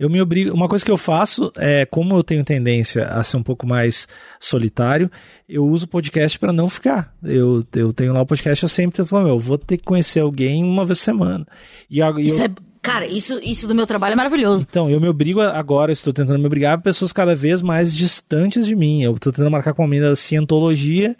Eu 0.00 0.08
me 0.08 0.18
obrigo. 0.18 0.54
Uma 0.54 0.66
coisa 0.66 0.82
que 0.82 0.90
eu 0.90 0.96
faço 0.96 1.52
é, 1.58 1.84
como 1.84 2.16
eu 2.16 2.24
tenho 2.24 2.42
tendência 2.42 3.04
a 3.04 3.22
ser 3.22 3.36
um 3.36 3.42
pouco 3.42 3.66
mais 3.66 4.08
solitário, 4.40 5.10
eu 5.46 5.62
uso 5.66 5.84
o 5.84 5.88
podcast 5.88 6.38
pra 6.38 6.54
não 6.54 6.70
ficar. 6.70 7.14
Eu, 7.22 7.62
eu 7.76 7.92
tenho 7.92 8.14
lá 8.14 8.22
o 8.22 8.26
podcast, 8.26 8.62
eu 8.62 8.68
sempre 8.68 8.96
tento, 8.96 9.14
meu, 9.14 9.28
eu 9.28 9.38
vou 9.38 9.58
ter 9.58 9.76
que 9.76 9.84
conhecer 9.84 10.20
alguém 10.20 10.64
uma 10.64 10.86
vez 10.86 11.00
por 11.00 11.04
semana. 11.04 11.46
E, 11.90 12.00
Isso 12.24 12.40
eu, 12.40 12.46
é. 12.46 12.50
Cara, 12.80 13.06
isso, 13.06 13.38
isso 13.42 13.68
do 13.68 13.74
meu 13.74 13.86
trabalho 13.86 14.14
é 14.14 14.16
maravilhoso. 14.16 14.66
Então, 14.68 14.88
eu 14.88 14.98
me 14.98 15.06
obrigo 15.06 15.42
agora, 15.42 15.92
estou 15.92 16.14
tentando 16.14 16.38
me 16.38 16.46
obrigar 16.46 16.78
a 16.78 16.78
pessoas 16.78 17.12
cada 17.12 17.34
vez 17.34 17.60
mais 17.60 17.94
distantes 17.94 18.64
de 18.64 18.74
mim. 18.74 19.02
Eu 19.02 19.16
estou 19.16 19.30
tentando 19.30 19.50
marcar 19.50 19.74
com 19.74 19.82
uma 19.82 19.88
menina 19.88 20.08
da 20.08 20.16
cientologia, 20.16 21.14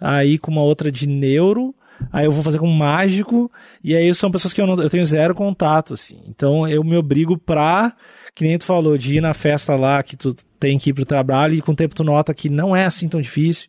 aí 0.00 0.36
com 0.36 0.50
uma 0.50 0.62
outra 0.64 0.90
de 0.90 1.06
neuro, 1.06 1.72
aí 2.12 2.24
eu 2.24 2.32
vou 2.32 2.42
fazer 2.42 2.58
com 2.58 2.68
um 2.68 2.76
mágico, 2.76 3.50
e 3.82 3.94
aí 3.96 4.14
são 4.14 4.30
pessoas 4.30 4.52
que 4.52 4.60
eu, 4.60 4.66
não, 4.66 4.80
eu 4.80 4.90
tenho 4.90 5.04
zero 5.04 5.34
contato, 5.34 5.94
assim. 5.94 6.18
Então, 6.28 6.66
eu 6.68 6.82
me 6.84 6.96
obrigo 6.96 7.36
pra, 7.38 7.92
que 8.34 8.44
nem 8.44 8.56
tu 8.58 8.64
falou, 8.64 8.96
de 8.98 9.16
ir 9.16 9.20
na 9.20 9.34
festa 9.34 9.74
lá, 9.74 10.02
que 10.02 10.16
tu 10.16 10.34
tem 10.58 10.78
que 10.78 10.90
ir 10.90 10.92
pro 10.94 11.04
trabalho, 11.04 11.54
e 11.54 11.60
com 11.62 11.72
o 11.72 11.76
tempo 11.76 11.94
tu 11.94 12.04
nota 12.04 12.32
que 12.34 12.48
não 12.48 12.74
é 12.74 12.84
assim 12.84 13.08
tão 13.08 13.20
difícil. 13.20 13.68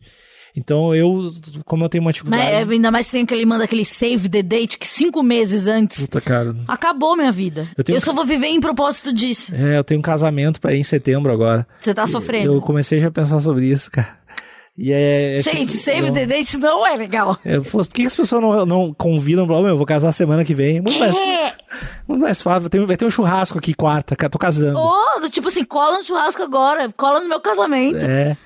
Então, 0.54 0.94
eu, 0.94 1.30
como 1.64 1.82
eu 1.82 1.88
tenho 1.88 2.02
uma 2.04 2.08
Mas 2.08 2.14
dificuldade... 2.16 2.44
é, 2.70 2.74
ainda 2.74 2.90
mais 2.90 3.06
sem 3.06 3.24
que 3.24 3.32
ele 3.32 3.46
manda 3.46 3.64
aquele 3.64 3.86
save 3.86 4.28
the 4.28 4.42
date 4.42 4.76
que 4.76 4.86
cinco 4.86 5.22
meses 5.22 5.66
antes. 5.66 6.02
Puta, 6.02 6.20
cara... 6.20 6.54
Acabou 6.68 7.16
minha 7.16 7.32
vida. 7.32 7.62
Eu 7.70 7.74
Eu, 7.78 7.84
tenho- 7.84 8.00
só 8.02 8.12
vou 8.12 8.26
viver 8.26 8.48
em 8.48 8.60
propósito 8.60 9.14
disso. 9.14 9.50
É, 9.54 9.78
eu 9.78 9.84
tenho 9.84 9.98
um 10.00 10.02
casamento 10.02 10.60
pra 10.60 10.74
ir 10.74 10.80
em 10.80 10.84
setembro 10.84 11.32
agora. 11.32 11.66
Você 11.80 11.94
tá 11.94 12.06
sofrendo. 12.06 12.52
Eu 12.52 12.60
comecei 12.60 13.00
já 13.00 13.08
a 13.08 13.10
pensar 13.10 13.40
sobre 13.40 13.64
isso, 13.64 13.90
cara. 13.90 14.18
E 14.76 14.90
é. 14.92 15.36
é 15.36 15.38
Gente, 15.40 15.66
tipo, 15.72 15.82
save 15.84 16.08
eu- 16.08 16.12
the 16.14 16.24
date 16.26 16.56
não 16.56 16.86
é 16.86 16.96
legal. 16.96 17.38
é, 17.44 17.58
pô, 17.60 17.78
por 17.78 17.88
que 17.88 18.06
as 18.06 18.16
pessoas 18.16 18.40
não, 18.42 18.64
não 18.66 18.94
convidam 18.94 19.46
pra. 19.46 19.56
"Ô, 19.56 19.60
Meu, 19.62 19.70
eu 19.70 19.76
vou 19.76 19.84
casar 19.86 20.10
semana 20.12 20.44
que 20.44 20.54
vem. 20.54 20.80
Muito 20.80 20.98
mais, 20.98 21.14
É. 21.16 21.52
muito 22.08 22.22
mais 22.22 22.40
fácil. 22.40 22.62
Vai 22.62 22.70
ter, 22.70 22.86
vai 22.86 22.96
ter 22.96 23.04
um 23.04 23.10
churrasco 23.10 23.58
aqui 23.58 23.74
quarta, 23.74 24.16
tô 24.30 24.38
casando. 24.38 24.78
Do 25.20 25.28
tipo 25.28 25.48
assim, 25.48 25.62
cola 25.64 25.98
no 25.98 26.04
churrasco 26.04 26.42
agora, 26.42 26.90
cola 26.96 27.20
no 27.20 27.28
meu 27.28 27.40
casamento. 27.40 28.04
É, 28.04 28.36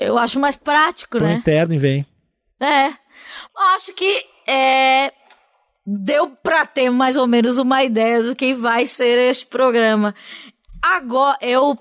Eu 0.00 0.18
acho 0.18 0.38
mais 0.40 0.56
prático, 0.56 1.18
põe 1.18 1.28
né? 1.28 1.34
interno 1.34 1.72
e 1.74 1.78
vem. 1.78 2.04
É. 2.60 2.90
Acho 3.74 3.92
que 3.94 4.24
é, 4.46 5.12
deu 5.86 6.28
pra 6.42 6.66
ter 6.66 6.90
mais 6.90 7.16
ou 7.16 7.26
menos 7.28 7.58
uma 7.58 7.82
ideia 7.84 8.22
do 8.22 8.34
que 8.34 8.52
vai 8.54 8.84
ser 8.86 9.16
este 9.30 9.46
programa. 9.46 10.14
Agora, 10.82 11.36
eu. 11.40 11.78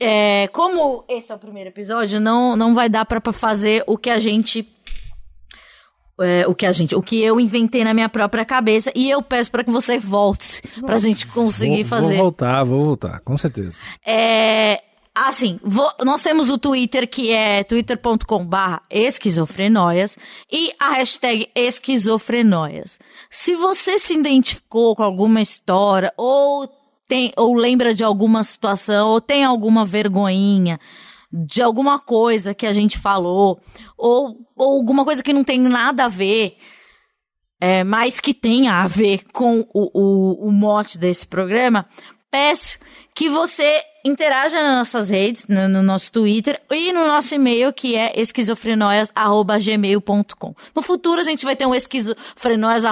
É, 0.00 0.48
como 0.48 1.04
esse 1.08 1.32
é 1.32 1.34
o 1.34 1.38
primeiro 1.38 1.70
episódio, 1.70 2.20
não, 2.20 2.56
não 2.56 2.74
vai 2.74 2.88
dar 2.88 3.04
pra 3.04 3.20
pra 3.20 3.32
fazer 3.32 3.82
o 3.86 3.96
que 3.98 4.10
a 4.10 4.18
gente. 4.18 4.66
é, 6.20 6.46
o 6.46 6.54
que 6.54 6.66
a 6.66 6.72
gente. 6.72 6.94
O 6.94 7.02
que 7.02 7.20
eu 7.22 7.38
inventei 7.40 7.84
na 7.84 7.94
minha 7.94 8.08
própria 8.08 8.44
cabeça. 8.44 8.92
E 8.94 9.08
eu 9.10 9.22
peço 9.22 9.50
pra 9.50 9.62
que 9.64 9.70
você 9.70 9.98
volte 9.98 10.62
pra 10.84 10.98
gente 10.98 11.26
conseguir 11.26 11.82
vou, 11.84 11.98
fazer. 11.98 12.14
Vou 12.16 12.24
voltar, 12.24 12.64
vou 12.64 12.84
voltar, 12.84 13.20
com 13.20 13.36
certeza. 13.36 13.78
É, 14.06 14.82
Assim, 15.20 15.58
vo- 15.64 15.92
nós 16.04 16.22
temos 16.22 16.48
o 16.48 16.56
Twitter 16.58 17.08
que 17.08 17.32
é 17.32 17.64
twitter.com/barra 17.64 18.82
esquizofrenóias 18.88 20.16
e 20.48 20.72
a 20.78 20.90
hashtag 20.90 21.48
esquizofrenóias. 21.56 23.00
Se 23.28 23.56
você 23.56 23.98
se 23.98 24.14
identificou 24.14 24.94
com 24.94 25.02
alguma 25.02 25.40
história 25.42 26.12
ou 26.16 26.68
tem 27.08 27.32
ou 27.36 27.54
lembra 27.54 27.94
de 27.94 28.04
alguma 28.04 28.44
situação 28.44 29.08
ou 29.08 29.20
tem 29.20 29.42
alguma 29.42 29.84
vergonhinha 29.84 30.78
de 31.32 31.62
alguma 31.62 31.98
coisa 31.98 32.54
que 32.54 32.66
a 32.66 32.72
gente 32.72 32.98
falou 32.98 33.60
ou, 33.96 34.36
ou 34.56 34.76
alguma 34.76 35.04
coisa 35.04 35.22
que 35.22 35.32
não 35.32 35.42
tem 35.42 35.58
nada 35.58 36.04
a 36.04 36.08
ver 36.08 36.56
é, 37.60 37.82
mas 37.82 38.20
que 38.20 38.32
tenha 38.32 38.82
a 38.82 38.86
ver 38.86 39.24
com 39.32 39.60
o, 39.74 39.90
o, 39.92 40.48
o 40.48 40.52
mote 40.52 40.96
desse 40.96 41.26
programa, 41.26 41.86
peço 42.30 42.78
que 43.14 43.28
você 43.28 43.82
interaja 44.04 44.62
nas 44.62 44.76
nossas 44.78 45.10
redes, 45.10 45.48
no, 45.48 45.68
no 45.68 45.82
nosso 45.82 46.12
Twitter 46.12 46.60
e 46.70 46.92
no 46.92 47.04
nosso 47.06 47.34
e-mail 47.34 47.72
que 47.72 47.96
é 47.96 48.12
esquizofrenóias.gmail.com. 48.20 50.54
No 50.74 50.82
futuro 50.82 51.20
a 51.20 51.24
gente 51.24 51.44
vai 51.44 51.54
ter 51.56 51.66
um 51.66 51.74
esquizofrenóias. 51.74 52.84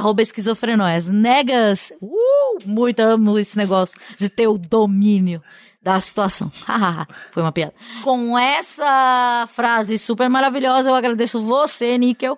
Negas, 1.09 1.93
uh, 2.01 2.59
muito 2.65 2.99
amo 3.01 3.39
esse 3.39 3.57
negócio 3.57 3.97
de 4.19 4.29
ter 4.29 4.49
o 4.49 4.59
domínio 4.59 5.41
da 5.83 6.01
situação. 6.01 6.51
Foi 7.31 7.43
uma 7.43 7.53
piada. 7.53 7.75
Com 8.03 8.37
essa 8.37 9.49
frase 9.53 9.97
super 9.97 10.29
maravilhosa, 10.29 10.91
eu 10.91 10.97
agradeço 10.97 11.41
você, 11.41 11.97
Níquel. 11.97 12.37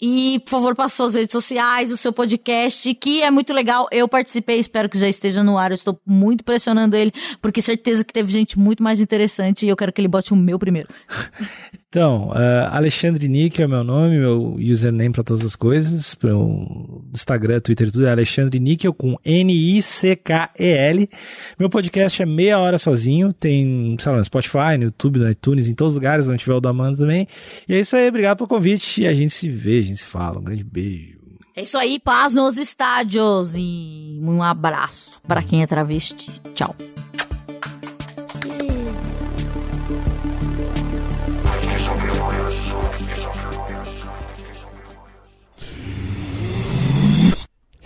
E, 0.00 0.40
por 0.40 0.50
favor, 0.50 0.74
passe 0.74 0.96
suas 0.96 1.14
redes 1.14 1.32
sociais, 1.32 1.90
o 1.90 1.96
seu 1.96 2.12
podcast, 2.12 2.94
que 2.94 3.22
é 3.22 3.30
muito 3.30 3.52
legal. 3.52 3.86
Eu 3.90 4.08
participei, 4.08 4.58
espero 4.58 4.88
que 4.88 4.98
já 4.98 5.08
esteja 5.08 5.44
no 5.44 5.58
ar. 5.58 5.70
Eu 5.70 5.74
estou 5.74 6.00
muito 6.06 6.42
pressionando 6.42 6.96
ele, 6.96 7.12
porque 7.42 7.60
certeza 7.60 8.02
que 8.04 8.12
teve 8.12 8.32
gente 8.32 8.58
muito 8.58 8.82
mais 8.82 9.00
interessante 9.00 9.66
e 9.66 9.68
eu 9.68 9.76
quero 9.76 9.92
que 9.92 10.00
ele 10.00 10.08
bote 10.08 10.32
o 10.32 10.36
meu 10.36 10.58
primeiro. 10.58 10.88
Então, 11.90 12.28
uh, 12.28 12.70
Alexandre 12.70 13.26
Nick 13.26 13.60
é 13.60 13.66
o 13.66 13.68
meu 13.68 13.82
nome, 13.82 14.16
meu 14.16 14.54
username 14.60 15.10
para 15.10 15.24
todas 15.24 15.44
as 15.44 15.56
coisas, 15.56 16.14
pro 16.14 17.02
Instagram, 17.12 17.58
Twitter, 17.58 17.90
tudo 17.90 18.06
é 18.06 18.12
Alexandre 18.12 18.60
Níquel 18.60 18.94
com 18.94 19.18
N-I-C-K-E-L. 19.24 21.10
Meu 21.58 21.68
podcast 21.68 22.22
é 22.22 22.26
Meia 22.26 22.60
Hora 22.60 22.78
Sozinho, 22.78 23.32
tem, 23.32 23.96
sei 23.98 24.12
lá, 24.12 24.18
no 24.18 24.24
Spotify, 24.24 24.78
no 24.78 24.84
YouTube, 24.84 25.18
no 25.18 25.28
iTunes, 25.28 25.66
em 25.66 25.74
todos 25.74 25.94
os 25.94 25.96
lugares, 25.96 26.28
onde 26.28 26.38
tiver 26.38 26.54
o 26.54 26.60
da 26.60 26.70
Amanda 26.70 26.98
também. 26.98 27.26
E 27.68 27.74
é 27.74 27.80
isso 27.80 27.96
aí, 27.96 28.08
obrigado 28.08 28.36
pelo 28.36 28.48
convite 28.48 29.02
e 29.02 29.08
a 29.08 29.12
gente 29.12 29.30
se 29.30 29.48
vê, 29.48 29.80
a 29.80 29.82
gente 29.82 29.96
se 29.96 30.06
fala. 30.06 30.38
Um 30.38 30.44
grande 30.44 30.62
beijo. 30.62 31.18
É 31.56 31.62
isso 31.64 31.76
aí, 31.76 31.98
paz 31.98 32.34
nos 32.34 32.56
estádios 32.56 33.56
e 33.56 34.16
um 34.22 34.40
abraço 34.44 35.20
para 35.26 35.42
quem 35.42 35.62
é 35.62 35.66
travesti. 35.66 36.40
Tchau. 36.54 36.76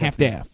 half 0.04 0.16
daff. 0.16 0.53